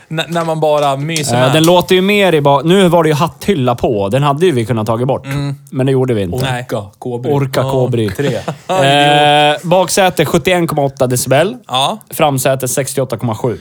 när, 0.07 0.45
man 0.45 0.60
bara 0.60 0.95
myser 0.98 1.36
Eh, 1.36 1.41
med. 1.41 1.53
den 1.53 1.64
låter 1.65 1.95
ju 1.95 2.02
mer 2.02 2.34
i 2.34 2.41
bak... 2.41 2.64
Nu 2.65 2.88
var 2.88 3.03
det 3.03 3.10
ju 3.10 3.15
hatthylla 3.15 3.76
på. 3.76 4.10
Den 4.10 4.23
hade 4.23 4.45
ju 4.45 4.52
vi 4.52 4.65
kunnat 4.65 4.88
tagit 4.88 5.07
bort. 5.07 5.27
Men 5.72 5.86
det 5.86 5.91
gjorde 5.91 6.14
vi 6.14 6.22
inte. 6.22 6.52
Nej. 6.52 6.68
Kobry. 6.99 7.32
Orka 7.32 7.61
Kobry. 7.64 8.10
Tre. 8.18 8.36
Eh, 8.36 9.57
baksäte 9.64 10.23
71,8 10.23 11.07
decibel. 11.07 11.56
Ja. 11.68 11.99
Framsäte 12.10 12.65
68,7. 12.65 13.57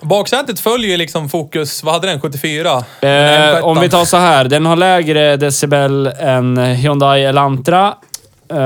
Baksätet 0.00 0.60
följer 0.60 0.90
ju 0.90 0.96
liksom 0.96 1.28
fokus, 1.28 1.82
vad 1.84 1.94
hade 1.94 2.06
den? 2.06 2.20
74? 2.20 2.84
Eh, 3.00 3.64
om 3.64 3.80
vi 3.80 3.88
tar 3.88 4.04
så 4.04 4.16
här. 4.16 4.44
Den 4.44 4.66
har 4.66 4.76
lägre 4.76 5.36
decibel 5.36 6.06
än 6.06 6.56
Hyundai 6.58 7.24
Elantra. 7.24 7.94
Eh, 8.50 8.56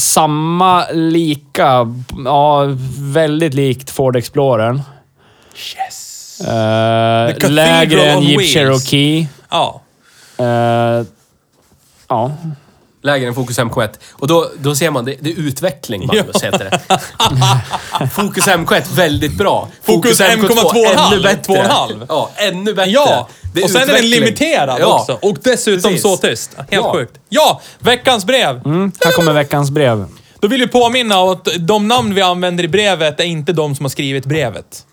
samma, 0.00 0.90
lika, 0.92 1.94
ja, 2.24 2.76
väldigt 2.98 3.54
likt 3.54 3.90
Ford 3.90 4.16
Explorern. 4.16 4.82
Yes! 5.54 6.38
Cathedral 6.38 7.52
lägre 7.54 8.10
än 8.10 8.22
Jeep. 8.22 8.42
Cherokee. 8.54 9.28
Ja. 9.50 9.80
Eh, 10.38 11.04
ja. 12.08 12.32
Lägre 13.02 13.28
än 13.28 13.34
Focus 13.34 13.58
MK1. 13.58 13.88
Och 14.12 14.26
då, 14.28 14.50
då 14.58 14.74
ser 14.74 14.90
man, 14.90 15.04
det, 15.04 15.16
det 15.20 15.30
är 15.30 15.34
utveckling 15.38 16.06
Magnus 16.06 16.42
heter 16.42 16.58
det. 16.58 16.98
Focus 18.12 18.46
MK1, 18.48 18.94
väldigt 18.94 19.38
bra. 19.38 19.68
Focus 19.82 20.20
MK2, 20.20 20.76
ännu 21.12 21.22
bättre. 21.22 21.54
2,5. 21.54 22.06
Ja, 22.08 22.30
ännu 22.36 22.74
bättre. 22.74 22.90
Ja! 22.90 23.28
Det 23.54 23.60
är 23.60 23.64
och 23.64 23.70
sen 23.70 23.82
är 23.82 23.86
den 23.86 23.96
utveckling. 23.96 24.20
limiterad 24.20 24.80
Ja. 24.80 25.00
också. 25.00 25.18
Och 25.28 25.36
dessutom 25.42 25.82
Precis. 25.90 26.02
så 26.02 26.16
tyst. 26.16 26.54
Helt 26.56 26.70
Ja. 26.70 26.92
sjukt. 26.92 27.12
Ja! 27.28 27.60
Veckans 27.78 28.24
brev. 28.24 28.62
Mm, 28.66 28.92
här 29.04 29.12
kommer 29.12 29.32
veckans 29.32 29.70
brev. 29.70 30.04
Då 30.40 30.48
vill 30.48 30.60
vi 30.60 30.68
påminna 30.68 31.18
om 31.20 31.28
att 31.30 31.48
de 31.58 31.88
namn 31.88 32.14
vi 32.14 32.22
använder 32.22 32.64
i 32.64 32.68
brevet 32.68 33.20
är 33.20 33.24
inte 33.24 33.52
de 33.52 33.74
som 33.74 33.84
har 33.84 33.90
skrivit 33.90 34.26
brevet. 34.26 34.84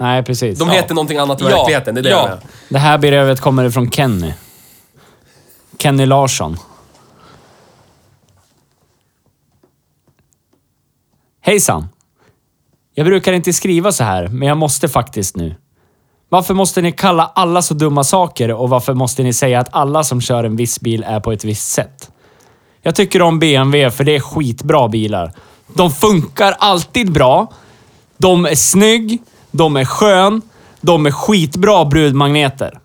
Nej, 0.00 0.22
precis. 0.22 0.58
De 0.58 0.70
heter 0.70 0.94
någonting 0.94 1.18
annat 1.18 1.40
i 1.40 1.44
Ja. 1.44 1.56
verkligheten, 1.56 1.94
det 1.94 2.00
är 2.00 2.02
det 2.02 2.10
Ja. 2.10 2.16
jag 2.16 2.24
menar. 2.24 2.40
Det 2.68 2.78
här 2.78 2.98
brevet 2.98 3.40
kommer 3.40 3.64
ifrån 3.64 3.90
Kenny. 3.90 4.32
Kenny 5.78 6.06
Larsson. 6.06 6.56
Hejsan! 11.44 11.88
Jag 12.94 13.06
brukar 13.06 13.32
inte 13.32 13.52
skriva 13.52 13.92
så 13.92 14.04
här, 14.04 14.28
men 14.28 14.48
jag 14.48 14.56
måste 14.56 14.88
faktiskt 14.88 15.36
nu. 15.36 15.54
Varför 16.28 16.54
måste 16.54 16.82
ni 16.82 16.92
kalla 16.92 17.32
alla 17.34 17.62
så 17.62 17.74
dumma 17.74 18.04
saker 18.04 18.52
och 18.52 18.68
varför 18.68 18.94
måste 18.94 19.22
ni 19.22 19.32
säga 19.32 19.60
att 19.60 19.68
alla 19.72 20.04
som 20.04 20.20
kör 20.20 20.44
en 20.44 20.56
viss 20.56 20.80
bil 20.80 21.04
är 21.06 21.20
på 21.20 21.32
ett 21.32 21.44
visst 21.44 21.68
sätt? 21.68 22.10
Jag 22.82 22.94
tycker 22.94 23.22
om 23.22 23.38
BMW 23.38 23.90
för 23.90 24.04
det 24.04 24.16
är 24.16 24.20
skitbra 24.20 24.88
bilar. 24.88 25.32
De 25.74 25.90
funkar 25.90 26.54
alltid 26.58 27.12
bra. 27.12 27.52
De 28.16 28.46
är 28.46 28.54
snygg, 28.54 29.22
de 29.50 29.76
är 29.76 29.84
skön, 29.84 30.42
de 30.80 31.06
är 31.06 31.10
skitbra 31.10 31.84
brudmagneter. 31.84 32.78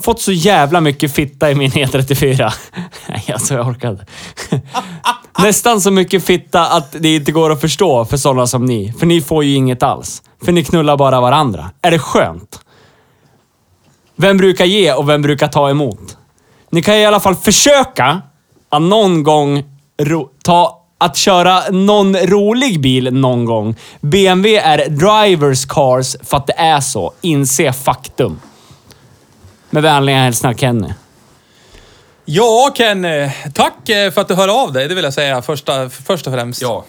Fått 0.00 0.20
så 0.20 0.32
jävla 0.32 0.80
mycket 0.80 1.12
fitta 1.14 1.50
i 1.50 1.54
min 1.54 1.70
E34. 1.70 2.52
Nej, 3.08 3.24
alltså 3.32 3.54
jag 3.54 3.66
orkar 3.68 3.90
inte. 3.90 4.06
Nästan 5.38 5.80
så 5.80 5.90
mycket 5.90 6.24
fitta 6.24 6.66
att 6.66 6.96
det 6.98 7.14
inte 7.14 7.32
går 7.32 7.52
att 7.52 7.60
förstå 7.60 8.04
för 8.04 8.16
sådana 8.16 8.46
som 8.46 8.64
ni. 8.64 8.92
För 8.98 9.06
ni 9.06 9.20
får 9.20 9.44
ju 9.44 9.54
inget 9.54 9.82
alls. 9.82 10.22
För 10.44 10.52
ni 10.52 10.64
knullar 10.64 10.96
bara 10.96 11.20
varandra. 11.20 11.70
Är 11.82 11.90
det 11.90 11.98
skönt? 11.98 12.60
Vem 14.16 14.36
brukar 14.36 14.64
ge 14.64 14.92
och 14.92 15.08
vem 15.08 15.22
brukar 15.22 15.48
ta 15.48 15.70
emot? 15.70 16.16
Ni 16.70 16.82
kan 16.82 16.94
i 16.94 17.06
alla 17.06 17.20
fall 17.20 17.34
försöka 17.34 18.22
att 18.68 18.82
någon 18.82 19.22
gång 19.22 19.64
ro- 20.02 20.28
ta 20.44 20.80
att 20.98 21.16
köra 21.16 21.60
någon 21.70 22.16
rolig 22.16 22.80
bil 22.80 23.12
någon 23.14 23.44
gång. 23.44 23.76
BMW 24.00 24.56
är 24.56 24.88
drivers 24.88 25.64
cars 25.66 26.16
för 26.22 26.36
att 26.36 26.46
det 26.46 26.52
är 26.58 26.80
så. 26.80 27.12
Inse 27.20 27.72
faktum. 27.72 28.40
Med 29.74 29.82
vänliga 29.82 30.16
hälsningar 30.16 30.54
Kenny. 30.56 30.88
Ja, 32.24 32.70
Kenny. 32.74 33.30
Tack 33.54 33.88
eh, 33.88 34.10
för 34.10 34.20
att 34.20 34.28
du 34.28 34.34
hör 34.34 34.62
av 34.62 34.72
dig, 34.72 34.88
det 34.88 34.94
vill 34.94 35.04
jag 35.04 35.14
säga 35.14 35.42
första, 35.42 35.90
först 35.90 36.26
och 36.26 36.32
främst. 36.32 36.62
Ja. 36.62 36.84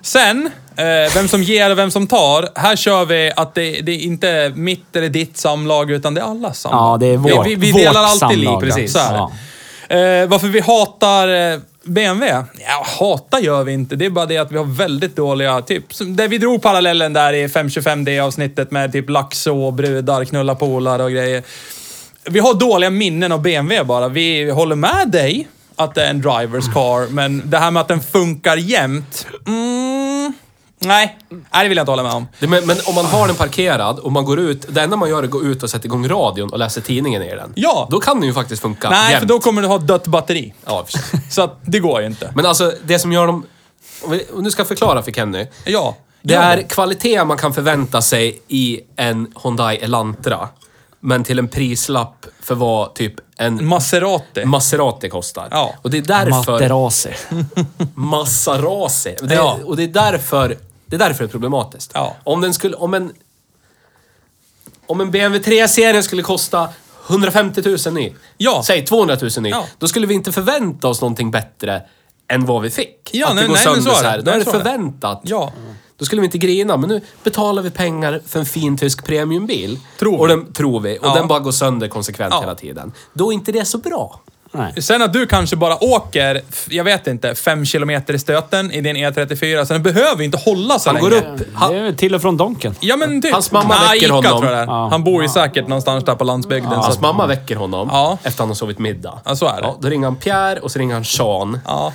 Sen, 0.00 0.50
eh, 0.76 1.14
vem 1.14 1.28
som 1.28 1.42
ger 1.42 1.70
och 1.70 1.78
vem 1.78 1.90
som 1.90 2.06
tar. 2.06 2.48
Här 2.54 2.76
kör 2.76 3.04
vi 3.04 3.32
att 3.36 3.54
det, 3.54 3.80
det 3.80 3.92
är 3.92 3.98
inte 3.98 4.52
mitt 4.54 4.96
eller 4.96 5.08
ditt 5.08 5.36
samlag, 5.36 5.90
utan 5.90 6.14
det 6.14 6.20
är 6.20 6.24
allas 6.24 6.60
samlag. 6.60 6.80
Ja, 6.94 6.96
det 6.96 7.06
är 7.06 7.16
vårt- 7.16 7.46
Vi, 7.46 7.54
vi 7.54 7.72
vårt 7.72 7.80
delar 7.80 8.02
alltid 8.02 8.18
samlag, 8.18 8.62
liv, 8.62 8.70
precis. 8.70 8.92
så 8.92 8.98
är 8.98 9.12
det. 9.88 10.20
Eh, 10.22 10.28
varför 10.28 10.46
vi 10.48 10.60
hatar 10.60 11.28
eh, 11.52 11.58
BMW? 11.82 12.44
Ja, 12.58 12.86
hata 12.98 13.40
gör 13.40 13.64
vi 13.64 13.72
inte. 13.72 13.96
Det 13.96 14.06
är 14.06 14.10
bara 14.10 14.26
det 14.26 14.38
att 14.38 14.52
vi 14.52 14.56
har 14.58 14.64
väldigt 14.64 15.16
dåliga, 15.16 15.60
typ, 15.62 15.84
där 16.06 16.28
vi 16.28 16.38
drog 16.38 16.62
parallellen 16.62 17.12
där 17.12 17.32
i 17.32 17.46
525D-avsnittet 17.46 18.70
med 18.70 18.92
typ 18.92 19.10
Laxå 19.10 19.58
och 19.62 19.72
brudar, 19.72 20.24
knulla 20.24 20.54
polare 20.54 21.02
och 21.04 21.10
grejer. 21.12 21.42
Vi 22.30 22.40
har 22.40 22.54
dåliga 22.54 22.90
minnen 22.90 23.32
av 23.32 23.42
BMW 23.42 23.84
bara. 23.84 24.08
Vi 24.08 24.50
håller 24.50 24.76
med 24.76 25.08
dig 25.10 25.48
att 25.76 25.94
det 25.94 26.04
är 26.04 26.10
en 26.10 26.20
drivers 26.20 26.64
car, 26.74 27.10
men 27.12 27.42
det 27.50 27.58
här 27.58 27.70
med 27.70 27.80
att 27.80 27.88
den 27.88 28.00
funkar 28.00 28.56
jämt. 28.56 29.26
Mm, 29.46 30.32
nej, 30.78 31.18
nej, 31.28 31.62
det 31.62 31.68
vill 31.68 31.76
jag 31.78 31.82
inte 31.82 31.92
hålla 31.92 32.02
med 32.02 32.12
om. 32.12 32.28
Det, 32.38 32.46
men, 32.48 32.66
men 32.66 32.76
om 32.86 32.94
man 32.94 33.04
har 33.04 33.26
den 33.26 33.36
parkerad 33.36 33.98
och 33.98 34.12
man 34.12 34.24
går 34.24 34.38
ut, 34.38 34.66
det 34.68 34.80
enda 34.82 34.96
man 34.96 35.08
gör 35.10 35.18
är 35.18 35.24
att 35.24 35.30
gå 35.30 35.42
ut 35.42 35.62
och 35.62 35.70
sätta 35.70 35.84
igång 35.84 36.08
radion 36.08 36.52
och 36.52 36.58
läsa 36.58 36.80
tidningen 36.80 37.22
i 37.22 37.34
den. 37.36 37.52
Ja. 37.54 37.88
Då 37.90 38.00
kan 38.00 38.16
den 38.20 38.28
ju 38.28 38.34
faktiskt 38.34 38.62
funka 38.62 38.90
Nej, 38.90 39.10
jämt. 39.10 39.20
för 39.20 39.28
då 39.28 39.38
kommer 39.40 39.62
du 39.62 39.68
ha 39.68 39.78
dött 39.78 40.06
batteri. 40.06 40.54
Ja, 40.64 40.84
för 40.84 40.92
sig. 40.98 41.02
Så 41.30 41.42
att 41.42 41.58
det 41.62 41.78
går 41.78 42.00
ju 42.00 42.06
inte. 42.06 42.32
Men 42.36 42.46
alltså, 42.46 42.72
det 42.84 42.98
som 42.98 43.12
gör 43.12 43.26
dem... 43.26 43.46
Om 44.02 44.10
vi- 44.10 44.26
om 44.34 44.44
du 44.44 44.50
ska 44.50 44.64
förklara 44.64 45.02
för 45.02 45.12
Kenny. 45.12 45.46
Ja. 45.64 45.96
Det 46.22 46.34
gör 46.34 46.42
är 46.42 46.62
kvalitet 46.62 47.24
man 47.24 47.36
kan 47.36 47.54
förvänta 47.54 48.02
sig 48.02 48.42
i 48.48 48.80
en 48.96 49.32
Hyundai 49.42 49.76
Elantra. 49.76 50.48
Men 51.00 51.24
till 51.24 51.38
en 51.38 51.48
prislapp 51.48 52.26
för 52.42 52.54
vad 52.54 52.94
typ 52.94 53.14
en 53.36 53.66
Maserati. 53.66 54.44
Maserati 54.44 55.08
kostar. 55.08 55.48
Ja. 55.50 55.74
Och 55.82 55.90
det 55.90 55.98
är 55.98 56.02
därför... 56.02 56.52
Materasi. 56.52 57.10
Maserati. 57.94 59.16
Det, 59.22 59.34
Ja. 59.34 59.58
Och 59.64 59.76
det 59.76 59.82
är 59.82 59.88
därför 59.88 60.56
det 60.88 60.96
är 60.96 60.98
därför 60.98 61.24
det 61.24 61.28
är 61.28 61.30
problematiskt. 61.30 61.90
Ja. 61.94 62.16
Om 62.24 62.40
den 62.40 62.54
skulle... 62.54 62.76
Om 62.76 62.94
en... 62.94 63.12
Om 64.86 65.00
en 65.00 65.10
BMW 65.10 65.50
3-serie 65.50 66.02
skulle 66.02 66.22
kosta 66.22 66.68
150 67.08 67.62
000 67.86 67.94
ny. 67.94 68.12
Ja. 68.36 68.62
Säg 68.66 68.84
200 68.84 69.16
000 69.20 69.30
ny. 69.40 69.50
Ja. 69.50 69.64
Då 69.78 69.88
skulle 69.88 70.06
vi 70.06 70.14
inte 70.14 70.32
förvänta 70.32 70.88
oss 70.88 71.00
någonting 71.00 71.30
bättre 71.30 71.82
än 72.28 72.46
vad 72.46 72.62
vi 72.62 72.70
fick. 72.70 73.10
Ja, 73.12 73.28
att 73.28 73.34
nej, 73.34 73.42
det 73.42 73.48
går 73.48 73.54
nej, 73.54 73.64
sönder 73.64 73.90
så 73.90 74.04
här. 74.04 74.22
Då 74.22 74.30
är 74.30 74.38
det. 74.38 74.44
förväntat. 74.44 75.20
Ja. 75.24 75.52
Då 75.98 76.04
skulle 76.04 76.20
vi 76.20 76.24
inte 76.24 76.38
grina, 76.38 76.76
men 76.76 76.88
nu 76.88 77.00
betalar 77.24 77.62
vi 77.62 77.70
pengar 77.70 78.20
för 78.26 78.38
en 78.40 78.46
fin 78.46 78.78
tysk 78.78 79.04
premiumbil. 79.06 79.78
Tror 79.98 80.12
vi. 80.12 80.18
Och 80.18 80.28
den, 80.28 80.52
tror 80.52 80.80
vi. 80.80 80.98
Och 80.98 81.06
Ja. 81.06 81.14
den 81.14 81.28
bara 81.28 81.38
går 81.38 81.52
sönder 81.52 81.88
konsekvent 81.88 82.34
Ja. 82.34 82.40
hela 82.40 82.54
tiden. 82.54 82.92
Då 83.12 83.30
är 83.30 83.34
inte 83.34 83.52
det 83.52 83.64
så 83.64 83.78
bra. 83.78 84.20
Nej. 84.52 84.82
Sen 84.82 85.02
att 85.02 85.12
du 85.12 85.26
kanske 85.26 85.56
bara 85.56 85.84
åker, 85.84 86.42
f- 86.50 86.66
jag 86.70 86.84
vet 86.84 87.06
inte, 87.06 87.34
fem 87.34 87.64
kilometer 87.64 88.14
i 88.14 88.18
stöten 88.18 88.72
i 88.72 88.80
din 88.80 88.96
E34, 88.96 89.64
så 89.64 89.72
den 89.72 89.82
behöver 89.82 90.18
ju 90.18 90.24
inte 90.24 90.38
hålla 90.38 90.78
så 90.78 90.88
Han 90.88 90.94
länge. 90.96 91.08
går 91.10 91.16
upp... 91.16 91.38
Det 91.38 91.44
Han, 91.54 91.74
är 91.74 91.82
väl 91.82 91.96
till 91.96 92.14
och 92.14 92.22
från 92.22 92.36
Donken. 92.36 92.74
Ja 92.80 92.96
men 92.96 93.22
typ. 93.22 93.32
Hans 93.32 93.52
mamma 93.52 93.74
Nej, 93.74 93.88
väcker 93.88 94.06
Ica, 94.06 94.14
honom. 94.14 94.30
tror 94.40 94.44
jag 94.44 94.52
det 94.58 94.62
är. 94.62 94.66
Ja. 94.66 94.88
Han 94.90 95.04
bor 95.04 95.22
ju 95.22 95.28
säkert 95.28 95.68
någonstans 95.68 96.04
där 96.04 96.14
på 96.14 96.24
landsbygden. 96.24 96.70
Så 96.70 96.76
hans 96.76 96.94
att, 96.96 97.00
mamma 97.02 97.26
väcker 97.26 97.56
honom 97.56 97.88
Ja. 97.92 98.18
efter 98.22 98.42
han 98.42 98.48
har 98.48 98.54
sovit 98.54 98.78
middag. 98.78 99.18
Ja, 99.24 99.36
så 99.36 99.46
är 99.46 99.62
det. 99.62 99.74
då 99.80 99.88
ringer 99.88 100.04
han 100.06 100.16
Pierre 100.16 100.60
och 100.60 100.70
så 100.72 100.78
ringer 100.78 100.94
han 100.94 101.04
Sean. 101.04 101.58
ja. 101.66 101.92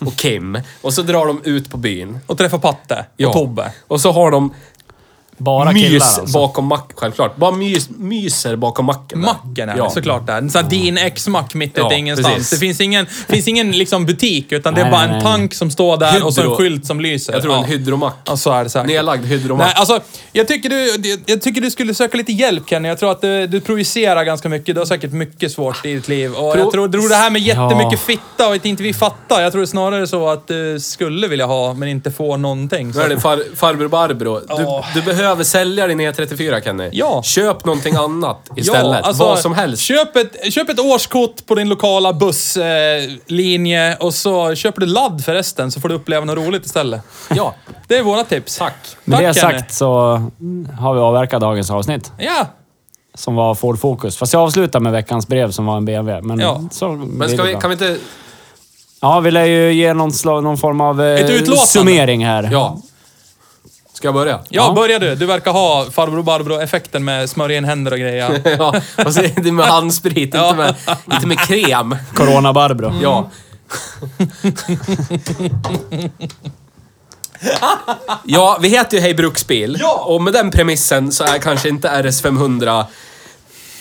Och 0.00 0.16
Kim. 0.16 0.58
Och 0.82 0.94
så 0.94 1.02
drar 1.02 1.26
de 1.26 1.40
ut 1.44 1.70
på 1.70 1.76
byn. 1.76 2.18
Och 2.26 2.38
träffa 2.38 2.58
Patte 2.58 3.06
Ja. 3.16 3.28
och 3.28 3.34
Tobbe. 3.34 3.72
Och 3.86 4.00
så 4.00 4.12
har 4.12 4.30
de 4.30 4.54
Bara 5.38 5.72
mys 5.72 5.82
killar 5.82 6.06
alltså. 6.06 6.38
bakom 6.38 6.64
macken, 6.66 6.96
självklart. 6.96 7.36
Bara 7.36 7.50
mys, 7.50 7.88
myser 7.98 8.56
bakom 8.56 8.84
macken. 8.86 9.20
där. 9.22 9.26
Macken 9.26 9.68
är 9.68 9.76
Ja. 9.76 9.90
såklart 9.90 10.26
där. 10.26 10.38
En 10.38 10.50
sån 10.50 10.68
din 10.68 10.98
X-mack 10.98 11.54
mitt 11.54 11.70
ute 11.70 11.80
Ja, 11.80 11.92
i 11.92 11.96
ingenstans. 11.98 12.34
precis. 12.34 12.50
Det 12.50 12.56
finns 12.56 12.80
ingen, 12.80 13.06
finns 13.06 13.48
ingen 13.48 13.72
liksom 13.72 14.06
butik, 14.06 14.52
utan 14.52 14.74
det 14.74 14.80
är 14.80 14.84
Nej, 14.84 14.92
bara 14.92 15.02
en 15.16 15.22
tank 15.22 15.54
som 15.54 15.70
står 15.70 15.96
där 15.96 16.24
och 16.24 16.34
så 16.34 16.40
en 16.40 16.46
Hydro. 16.46 16.56
skylt 16.56 16.86
som 16.86 17.00
lyser. 17.00 17.32
Jag 17.32 17.42
tror 17.42 17.54
ja. 17.54 17.58
en 17.62 17.68
hydromack. 17.68 18.14
Ja, 18.24 18.36
så 18.36 18.50
är 18.52 18.64
det 18.64 18.70
säkert. 18.70 18.88
Nedlagd 18.88 19.24
hydromack. 19.24 19.66
Nej, 19.66 19.74
alltså, 19.76 20.00
jag 20.32 20.48
tycker, 20.48 20.68
du, 20.68 21.16
jag 21.26 21.42
tycker 21.42 21.60
du 21.60 21.70
skulle 21.70 21.94
söka 21.94 22.16
lite 22.16 22.32
hjälp 22.32 22.62
Kenny. 22.68 22.88
Jag 22.88 22.98
tror 22.98 23.10
att 23.10 23.20
du, 23.20 23.46
du 23.46 23.60
projicerar 23.60 24.24
ganska 24.24 24.48
mycket. 24.48 24.74
Du 24.74 24.80
har 24.80 24.86
säkert 24.86 25.12
mycket 25.12 25.52
svårt 25.52 25.86
i 25.86 25.94
ditt 25.94 26.08
liv. 26.08 26.32
Och 26.34 26.58
jag 26.58 26.72
tror, 26.72 26.88
tror 26.88 27.08
det 27.08 27.14
här 27.16 27.30
med 27.30 27.42
jättemycket 27.42 27.92
Ja. 27.92 27.98
fitta 28.06 28.48
och 28.48 28.54
att 28.54 28.64
inte 28.66 28.82
vi 28.82 28.94
fattar. 28.94 29.40
Jag 29.42 29.52
tror 29.52 29.60
det 29.62 29.64
är 29.64 29.66
snarare 29.66 30.06
så 30.06 30.28
att 30.28 30.48
du 30.48 30.80
skulle 30.80 31.28
vilja 31.28 31.46
ha, 31.46 31.74
men 31.74 31.88
inte 31.88 32.10
får 32.12 32.36
någonting. 32.38 32.86
Nu 32.86 32.92
Så. 32.92 33.00
är 33.00 33.08
det 33.08 33.20
far, 33.20 33.42
farbror 33.56 33.88
Barbro. 33.88 34.38
Du, 34.38 34.44
Ja. 34.62 34.84
du 34.94 35.02
behöver 35.02 35.25
sälja 35.44 35.86
din 35.86 36.00
E34 36.00 36.64
Kenny. 36.64 36.88
Ja. 36.92 37.22
Köp 37.22 37.64
någonting 37.64 37.94
annat 37.96 38.50
istället. 38.56 39.04
alltså, 39.04 39.24
Vad 39.24 39.38
som 39.38 39.54
helst. 39.54 39.82
Köp 39.82 40.16
ett, 40.16 40.52
köp 40.52 40.68
ett 40.68 40.80
årskort 40.80 41.46
på 41.46 41.54
din 41.54 41.68
lokala 41.68 42.12
busslinje 42.12 43.92
eh, 43.92 43.98
och 43.98 44.14
så 44.14 44.54
köper 44.54 44.80
du 44.80 44.86
ladd 44.86 45.22
förresten 45.24 45.70
så 45.70 45.80
får 45.80 45.88
du 45.88 45.94
uppleva 45.94 46.24
något 46.24 46.36
roligt 46.46 46.66
istället. 46.66 47.00
Ja. 47.34 47.54
Det 47.88 47.96
är 47.98 48.02
våra 48.02 48.24
tips. 48.24 48.58
Tack. 48.58 48.74
Med 49.04 49.20
det 49.20 49.34
Tack, 49.34 49.42
Kenny. 49.42 49.58
sagt 49.58 49.74
så 49.74 49.90
har 50.80 50.94
vi 50.94 51.00
avverkat 51.00 51.40
dagens 51.40 51.70
avsnitt. 51.70 52.12
Ja, 52.18 52.46
Som 53.14 53.34
var 53.34 53.54
Ford 53.54 53.80
Focus. 53.80 54.16
Fast 54.16 54.32
jag 54.32 54.42
avslutar 54.42 54.80
med 54.80 54.92
veckans 54.92 55.28
brev 55.28 55.50
som 55.50 55.66
var 55.66 55.76
en 55.76 55.84
BMW. 55.84 56.28
Men 56.28 56.38
Ja. 56.40 56.60
så 56.70 56.88
Men 56.88 57.28
ska 57.28 57.42
det 57.42 57.48
vi, 57.48 57.54
kan 57.60 57.70
vi 57.70 57.74
inte... 57.74 57.96
Ja, 59.00 59.20
vi 59.20 59.30
lär 59.30 59.44
ju 59.44 59.72
ge 59.72 59.94
någon, 59.94 60.12
slag, 60.12 60.42
någon 60.44 60.58
form 60.58 60.80
av 60.80 61.02
eh, 61.02 61.20
Ett 61.20 61.30
utlåtande. 61.30 61.66
summering 61.66 62.26
här. 62.26 62.48
Ja. 62.52 62.78
Ska 63.96 64.08
jag 64.08 64.14
börja? 64.14 64.32
ja, 64.32 64.42
Ja. 64.48 64.72
börja 64.72 64.98
du. 64.98 65.14
Du 65.14 65.26
verkar 65.26 65.52
ha 65.52 65.86
farbror 65.90 66.22
Barbro-effekten 66.22 67.04
med 67.04 67.30
smörja 67.30 67.56
in 67.56 67.64
händer 67.64 67.92
och 67.92 67.98
grejer. 67.98 68.40
ja. 68.58 68.74
Och 69.04 69.14
så 69.14 69.20
är 69.20 69.42
det 69.42 69.52
med 69.52 69.66
handsprit, 69.66 70.34
inte, 70.34 70.54
med, 70.54 70.74
inte 71.12 71.26
med 71.26 71.38
krem. 71.38 71.96
Corona 72.14 72.52
Barbro. 72.52 72.94
Ja. 73.02 73.30
ja, 78.24 78.58
vi 78.62 78.68
heter 78.68 78.96
ju 78.96 79.02
Hej 79.02 79.14
Bruksbil. 79.14 79.76
Ja. 79.80 80.04
Och 80.06 80.22
med 80.22 80.32
den 80.32 80.50
premissen 80.50 81.12
så 81.12 81.24
är 81.24 81.38
kanske 81.38 81.68
inte 81.68 81.88
RS500 81.88 82.84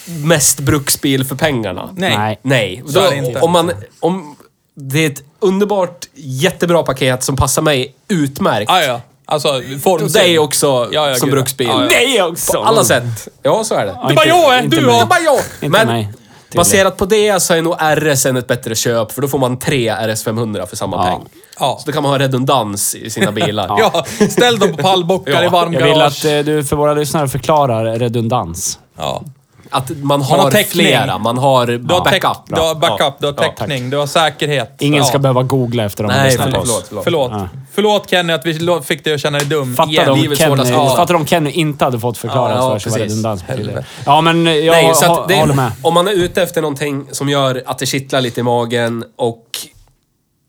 mest 0.06 0.60
bruksbil 0.60 1.26
för 1.26 1.36
pengarna. 1.36 1.90
Nej. 1.96 2.18
Nej. 2.18 2.40
Nej. 2.42 2.84
Så 2.86 3.00
Då, 3.00 3.06
är 3.06 3.12
det 3.12 3.18
inte. 3.18 3.40
Om 3.40 3.52
man, 3.52 3.72
om, 4.00 4.36
det 4.76 5.06
är 5.06 5.10
ett 5.12 5.24
underbart, 5.40 6.06
jättebra 6.14 6.84
paket 6.84 7.24
som 7.24 7.36
passar 7.36 7.62
mig 7.62 7.96
utmärkt. 8.08 8.72
Ah, 8.72 8.82
ja. 8.82 9.02
Alltså, 9.26 9.50
Och 9.50 9.64
formsyn. 9.84 10.12
dig 10.22 10.40
också 10.40 10.90
Ja, 10.92 11.10
ja, 11.10 11.16
som 11.16 11.26
gud. 11.30 11.36
bruksbil. 11.36 11.68
Ja, 11.68 11.82
ja. 11.82 11.88
Nej 11.92 12.22
också! 12.24 12.54
På 12.54 12.64
alla 12.64 12.84
sätt. 12.84 13.28
Ja, 13.44 13.64
så 13.64 13.76
är 13.76 13.86
det. 13.86 13.98
Ja, 14.02 14.08
Det 14.08 14.14
är 14.14 14.16
bara 14.16 14.26
jag, 14.26 14.64
inte 14.64 14.76
du 14.78 14.86
mig. 14.86 14.96
Det 14.96 15.02
är 15.02 15.06
bara 15.06 15.20
jag. 15.20 15.36
Inte 15.62 15.70
Men 15.70 15.88
mig. 15.88 16.14
baserat 16.56 16.98
på 16.98 17.06
det 17.06 17.40
så 17.40 17.54
är 17.54 17.62
nog 17.62 17.76
RS 17.80 18.26
ett 18.26 18.48
bättre 18.48 18.76
köp, 18.76 19.12
för 19.12 19.22
då 19.22 19.28
får 19.28 19.38
man 19.40 19.60
tre 19.60 19.92
RS500 19.92 20.66
för 20.66 20.76
samma 20.76 20.98
Ja. 20.98 21.04
peng. 21.04 21.28
Ja. 21.60 21.78
Så 21.80 21.86
då 21.86 21.92
kan 21.94 22.04
man 22.04 22.12
ha 22.12 22.20
redundans 22.20 22.96
i 22.96 23.10
sina 23.10 23.32
bilar. 23.32 23.68
Ja, 23.80 24.06
ställ 24.30 24.60
dem 24.60 24.72
på 24.72 24.78
pallbockar 24.84 25.32
Ja. 25.34 25.44
i 25.44 25.48
varm 25.48 25.74
Jag 25.74 25.82
vill 25.84 25.94
garage. 25.94 26.06
att 26.20 26.26
eh, 26.26 26.38
du 26.40 26.64
för 26.64 26.76
våra 26.76 26.94
lyssnare 26.94 27.28
förklarar 27.28 28.00
redundans. 28.00 28.80
Ja. 28.98 29.24
Att 29.70 29.90
man 29.98 30.22
har, 30.22 30.38
har 30.38 30.52
täckning. 30.52 30.86
flera, 30.86 31.18
man 31.18 31.38
har 31.38 31.66
Du 31.68 31.94
har, 31.94 32.04
backup. 32.04 32.38
du 32.48 32.62
har 32.62 32.76
backup, 32.76 33.14
du 33.20 33.26
har 33.26 33.34
Ja. 33.38 33.54
täckning, 33.58 33.90
du 33.90 33.98
har 33.98 34.08
säkerhet. 34.08 34.76
Ingen 34.80 34.98
ja. 35.00 35.06
ska 35.06 35.20
behöva 35.20 35.44
googla 35.44 35.84
efter 35.84 36.04
dem 36.04 36.12
Nej, 36.16 36.32
förlåt, 36.38 36.54
förlåt, 36.62 36.86
förlåt. 36.88 37.04
Förlåt. 37.04 37.32
Ja. 37.32 37.50
Förlåt 37.74 38.10
Kenny 38.10 38.34
att 38.34 38.46
vi 38.46 38.80
fick 38.84 39.04
dig 39.04 39.14
att 39.14 39.20
känna 39.22 39.38
dig 39.38 39.48
dum. 39.48 39.76
Fattar 39.76 39.92
igen. 39.92 40.06
de 40.30 40.36
Kenny, 40.36 40.72
fattar 40.96 41.14
de 41.14 41.26
Kenny 41.26 41.52
inte 41.52 41.86
hade 41.86 42.00
fått 42.00 42.18
förklara 42.18 42.56
Ja, 42.56 42.72
för 42.72 42.80
sig 42.80 42.92
vad 42.92 43.02
redundans 43.02 43.48
betyder. 43.48 43.86
Ja, 44.06 44.22
men 44.22 44.46
jag 44.46 44.66
Nej, 44.72 44.92
så 44.96 45.06
ha, 45.06 45.22
att 45.22 45.28
det, 45.28 45.36
håller 45.40 45.54
med. 45.54 45.72
om 45.82 45.94
man 45.94 46.08
är 46.08 46.12
ute 46.12 46.44
efter 46.44 46.62
någonting 46.62 47.08
som 47.12 47.30
gör 47.30 47.64
att 47.66 47.78
det 47.78 47.86
kittlar 47.86 48.22
lite 48.22 48.40
i 48.40 48.44
magen 48.44 49.04
och 49.16 49.46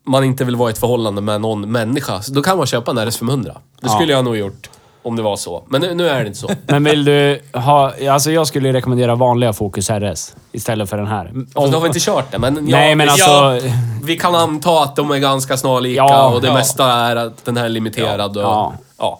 man 0.07 0.23
inte 0.23 0.45
vill 0.45 0.55
vara 0.55 0.69
i 0.69 0.73
ett 0.73 0.79
förhållande 0.79 1.21
med 1.21 1.41
någon 1.41 1.71
människa, 1.71 2.21
då 2.27 2.41
kan 2.43 2.57
man 2.57 2.67
köpa 2.67 2.91
en 2.91 2.97
RS500. 2.99 3.43
Det 3.43 3.53
Ja. 3.81 3.89
skulle 3.89 4.13
jag 4.13 4.25
nog 4.25 4.37
gjort 4.37 4.69
om 5.07 5.15
det 5.15 5.21
var 5.21 5.35
så. 5.35 5.63
Men 5.67 5.81
nu, 5.81 5.93
nu 5.93 6.09
är 6.09 6.21
det 6.21 6.27
inte 6.27 6.39
så. 6.39 6.49
Men 6.67 6.83
vill 6.83 7.05
du 7.05 7.41
ha... 7.53 7.93
Alltså 8.09 8.31
jag 8.31 8.47
skulle 8.47 8.73
rekommendera 8.73 9.15
vanliga 9.15 9.53
Focus 9.53 9.89
RS 9.89 10.35
istället 10.51 10.89
för 10.89 10.97
den 10.97 11.07
här. 11.07 11.31
Fast 11.53 11.71
då 11.71 11.77
har 11.77 11.81
vi 11.81 11.87
inte 11.87 11.99
kört 11.99 12.31
det, 12.31 12.39
men... 12.39 12.55
Ja, 12.55 12.77
Nej, 12.77 12.95
men 12.95 13.09
alltså... 13.09 13.29
ja. 13.31 13.59
Vi 14.03 14.17
kan 14.17 14.35
anta 14.35 14.83
att 14.83 14.95
de 14.95 15.11
är 15.11 15.17
ganska 15.17 15.57
snarlika 15.57 15.95
Ja, 15.97 16.27
och 16.27 16.41
det 16.41 16.47
ja. 16.47 16.53
mesta 16.53 16.85
är 16.85 17.15
att 17.15 17.45
den 17.45 17.57
här 17.57 17.65
är 17.65 17.69
limiterad 17.69 18.37
och... 18.37 18.43
Ja. 18.43 18.73
ja. 18.97 19.19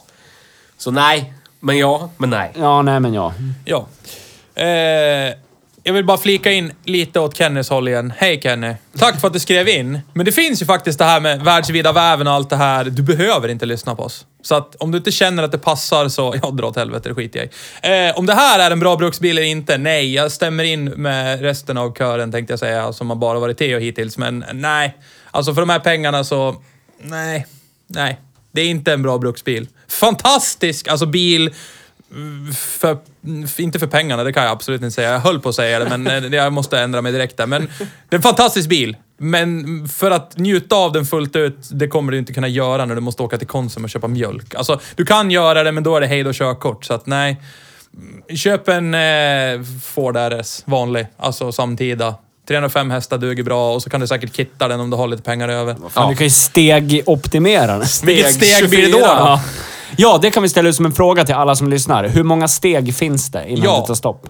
Så 0.77 0.91
nej, 0.91 1.34
men 1.59 1.77
ja, 1.77 2.09
men 2.18 2.30
nej. 2.30 2.51
Ja, 2.59 2.81
nej 2.81 2.99
men 2.99 3.14
ja. 3.14 3.34
Ja. 3.65 3.85
Eh, 4.64 5.34
jag 5.88 5.93
vill 5.93 6.05
bara 6.05 6.18
flika 6.18 6.51
in 6.51 6.72
lite 6.85 7.19
åt 7.19 7.38
Kennys 7.38 7.69
håll 7.69 7.88
igen. 7.88 8.14
Hej 8.18 8.39
Kenny. 8.43 8.73
Tack 8.97 9.22
för 9.22 9.27
att 9.27 9.34
du 9.34 9.39
skrev 9.39 9.68
in. 9.69 9.99
Men 10.14 10.26
det 10.26 10.31
finns 10.31 10.61
ju 10.61 10.65
faktiskt 10.65 10.99
det 10.99 11.05
här 11.05 11.19
med 11.19 11.41
världsvida 11.41 11.91
väven 11.91 12.27
och 12.27 12.34
allt 12.34 12.49
det 12.49 12.55
här. 12.55 12.85
Du 12.85 13.01
behöver 13.01 13.47
inte 13.47 13.65
lyssna 13.65 13.95
på 13.95 14.03
oss. 14.03 14.26
Så 14.41 14.55
att 14.55 14.76
om 14.76 14.91
du 14.91 14.97
inte 14.97 15.11
känner 15.11 15.43
att 15.43 15.51
det 15.51 15.57
passar 15.57 16.09
så, 16.09 16.35
ja, 16.41 16.51
dra 16.51 16.68
åt 16.68 16.76
helvete, 16.76 17.09
det 17.09 17.15
skiter 17.15 17.39
jag 17.39 17.47
i. 17.47 18.07
Eh, 18.09 18.18
om 18.18 18.26
det 18.26 18.34
här 18.34 18.59
är 18.59 18.72
en 18.72 18.80
bra 18.80 18.95
bruksbil 18.95 19.38
eller 19.38 19.47
inte? 19.47 19.77
Nej, 19.77 20.14
jag 20.14 20.31
stämmer 20.31 20.64
in 20.64 20.85
med 20.85 21.41
resten 21.41 21.77
av 21.77 21.93
kören 21.93 22.31
tänkte 22.31 22.51
jag 22.51 22.59
säga, 22.59 22.93
som 22.93 23.09
har 23.09 23.18
bara 23.18 23.39
varit 23.39 23.57
Teo 23.57 23.80
hittills. 23.80 24.18
Men 24.18 24.45
nej, 24.53 24.97
alltså 25.31 25.53
för 25.53 25.61
de 25.61 25.69
här 25.69 25.80
pengarna 25.80 26.23
så, 26.23 26.55
nej, 27.01 27.45
nej. 27.88 28.19
Det 28.51 28.61
är 28.61 28.69
inte 28.69 28.93
en 28.93 29.01
bra 29.01 29.18
bruksbil. 29.18 29.68
Fantastisk, 29.88 30.88
alltså 30.88 31.05
bil 31.05 31.53
för, 32.55 32.97
inte 33.57 33.79
för 33.79 33.88
pengarna, 33.88 34.23
det 34.23 34.34
kan 34.34 34.43
jag 34.43 34.51
absolut 34.51 34.81
inte 34.81 34.95
säga. 34.95 35.11
Jag 35.11 35.19
höll 35.19 35.39
på 35.39 35.49
att 35.49 35.55
säga 35.55 35.79
det, 35.79 35.97
men 35.97 36.07
eh, 36.34 36.38
jag 36.39 36.53
måste 36.53 36.79
ändra 36.79 37.01
mig 37.01 37.11
direkt 37.11 37.38
där. 37.38 37.47
Men 37.47 37.61
det 38.09 38.15
är 38.15 38.17
en 38.17 38.21
fantastisk 38.21 38.69
bil. 38.69 38.97
Men 39.17 39.88
för 39.88 40.11
att 40.11 40.38
njuta 40.38 40.75
av 40.75 40.91
den 40.91 41.05
fullt 41.05 41.35
ut, 41.35 41.57
det 41.71 41.88
kommer 41.88 42.11
du 42.11 42.17
inte 42.17 42.34
kunna 42.34 42.47
göra 42.47 42.85
när 42.85 42.95
du 42.95 43.01
måste 43.01 43.23
åka 43.23 43.38
till 43.38 43.47
Konsum 43.47 43.84
och 43.84 43.89
köpa 43.89 44.07
mjölk. 44.07 44.55
Alltså, 44.55 44.79
du 44.95 45.05
kan 45.05 45.31
göra 45.31 45.63
det, 45.63 45.71
men 45.71 45.84
då 45.84 45.95
är 45.95 46.01
det 46.01 46.07
hej 46.07 46.25
och 46.27 46.34
körkort. 46.34 46.85
Så 46.85 46.93
att 46.93 47.05
nej. 47.05 47.41
Köp 48.35 48.67
en 48.67 48.93
eh, 48.93 49.61
Ford 49.84 50.17
RS, 50.17 50.63
vanlig. 50.65 51.07
Alltså 51.17 51.51
samtida. 51.51 52.15
305 52.47 52.91
hästar 52.91 53.17
duger 53.17 53.43
bra 53.43 53.73
och 53.73 53.84
så 53.84 53.89
kan 53.89 53.99
du 54.01 54.07
säkert 54.07 54.35
kitta 54.35 54.67
den 54.67 54.79
om 54.79 54.89
du 54.89 54.97
har 54.97 55.07
lite 55.07 55.23
pengar 55.23 55.49
över. 55.49 55.75
Fan, 55.89 56.09
Du 56.09 56.15
kan 56.15 56.25
ju 56.27 56.31
stegoptimera 56.31 57.77
den. 57.77 57.88
Vilket 58.03 58.34
steg 58.34 58.69
blir 58.69 58.81
det 58.81 58.91
då? 58.91 58.97
då? 58.97 59.03
Ja. 59.03 59.41
Ja, 59.95 60.19
det 60.22 60.31
kan 60.31 60.43
vi 60.43 60.49
ställa 60.49 60.69
ut 60.69 60.76
som 60.76 60.85
en 60.85 60.91
fråga 60.91 61.26
till 61.26 61.35
alla 61.35 61.55
som 61.55 61.69
lyssnar. 61.69 62.07
Hur 62.07 62.23
många 62.23 62.47
steg 62.47 62.95
finns 62.95 63.31
det 63.31 63.49
innan 63.49 63.64
Ja. 63.64 63.80
det 63.81 63.88
tar 63.88 63.93
stopp? 63.95 64.27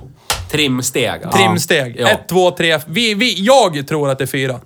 Trimsteg. 0.51 1.09
alltså. 1.23 1.37
Trimsteg. 1.37 1.95
Ja. 1.99 2.07
Ett, 2.09 2.27
två, 2.29 2.51
tre. 2.51 2.79
Vi, 2.85 3.13
vi, 3.13 3.43
jag 3.45 3.87
tror 3.87 4.09
att 4.09 4.17
det 4.17 4.23
är 4.23 4.27
fyra. 4.27 4.59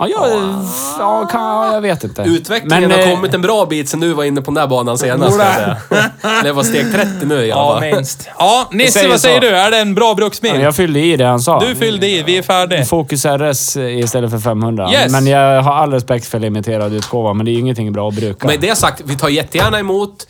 Ja, 0.00 0.08
jag, 0.08 0.64
ja, 0.98 1.26
kan, 1.26 1.72
jag 1.74 1.80
vet 1.80 2.04
inte. 2.04 2.22
Utvecklingen 2.22 2.88
Men, 2.88 2.90
har 3.00 3.06
eh, 3.08 3.14
kommit 3.14 3.34
en 3.34 3.42
bra 3.42 3.66
bit 3.66 3.88
sen 3.88 4.00
du 4.00 4.12
var 4.12 4.24
inne 4.24 4.40
på 4.40 4.44
den 4.44 4.54
där 4.54 4.66
banan 4.66 4.98
senast. 4.98 5.34
Ska 5.34 5.44
jag 5.44 5.54
säga. 5.54 6.10
Det 6.42 6.52
var 6.52 6.62
steg 6.62 6.92
30 6.92 7.26
nu 7.26 7.44
i 7.44 7.48
Ja, 7.48 7.56
alla 7.70 7.80
fall. 7.80 7.94
minst. 7.94 8.28
Ja, 8.38 8.68
Nisse, 8.72 8.92
säger 8.92 9.08
vad 9.08 9.20
säger 9.20 9.40
så. 9.40 9.46
du? 9.46 9.56
Är 9.56 9.70
det 9.70 9.78
en 9.78 9.94
bra 9.94 10.14
bruksbil? 10.14 10.52
Ja, 10.54 10.60
jag 10.60 10.76
fyllde 10.76 11.00
i 11.00 11.16
det 11.16 11.24
han 11.24 11.40
sa. 11.40 11.60
Du 11.60 11.74
fyllde 11.74 12.06
i, 12.08 12.22
vi 12.22 12.38
är 12.38 12.42
färdiga. 12.42 12.84
Focus 12.84 13.24
RS 13.24 13.76
istället 13.76 14.30
för 14.30 14.38
500. 14.38 14.92
Yes. 14.92 15.12
Men 15.12 15.26
jag 15.26 15.62
har 15.62 15.72
all 15.72 15.92
respekt 15.92 16.26
för 16.26 16.38
limiterad 16.38 16.92
utgåva, 16.94 17.32
men 17.32 17.46
det 17.46 17.50
är 17.50 17.52
ju 17.52 17.60
ingenting 17.60 17.92
bra 17.92 18.08
att 18.08 18.14
bruka. 18.14 18.46
Med 18.46 18.60
det 18.60 18.76
sagt, 18.78 19.02
vi 19.04 19.16
tar 19.18 19.28
jättegärna 19.28 19.78
emot 19.78 20.26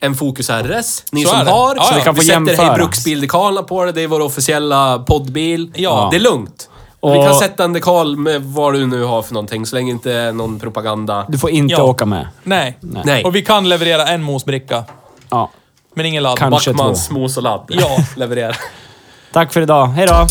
en 0.00 0.14
Focus 0.14 0.50
RS. 0.50 1.04
Ni 1.12 1.24
Så 1.24 1.28
som 1.30 1.46
har. 1.46 1.74
Ja, 1.76 1.82
så 1.82 1.94
ja. 1.94 1.96
vi 1.98 2.02
kan 2.04 2.14
få 2.14 2.20
Vi 2.20 2.26
sätter. 2.26 2.64
Hej 2.64 2.74
Bruksbil-dekalerna 2.76 3.62
på 3.62 3.84
det. 3.84 3.92
Det 3.92 4.02
är 4.02 4.06
vår 4.08 4.20
officiella 4.20 4.98
poddbil. 4.98 5.70
Ja. 5.74 6.08
Det 6.10 6.16
är 6.16 6.20
lugnt. 6.20 6.68
Vi 7.02 7.08
Och- 7.08 7.24
kan 7.24 7.34
sätta 7.34 7.64
en 7.64 7.72
dekal 7.72 8.16
med 8.16 8.42
vad 8.42 8.74
du 8.74 8.86
nu 8.86 9.02
har 9.04 9.22
för 9.22 9.34
någonting, 9.34 9.66
så 9.66 9.76
länge 9.76 9.92
det 9.92 9.92
inte 9.92 10.32
någon 10.32 10.60
propaganda. 10.60 11.24
Du 11.28 11.38
får 11.38 11.50
inte 11.50 11.72
Ja. 11.74 11.82
åka 11.82 12.06
med. 12.06 12.28
Nej. 12.42 12.78
Nej. 12.80 13.24
Och 13.24 13.34
vi 13.36 13.42
kan 13.42 13.68
leverera 13.68 14.06
en 14.06 14.22
mosbricka, 14.22 14.84
Ja. 15.30 15.50
men 15.94 16.06
ingen 16.06 16.22
ladd. 16.22 16.38
Kan- 16.38 16.50
Kanske 16.50 16.72
Backmans 16.72 17.10
mos 17.10 17.36
och 17.36 17.42
ladd. 17.42 17.64
Ja. 17.68 17.96
Leverera. 18.16 18.54
Tack 19.32 19.52
för 19.52 19.60
idag. 19.60 19.86
Hej 19.86 20.06
då! 20.06 20.26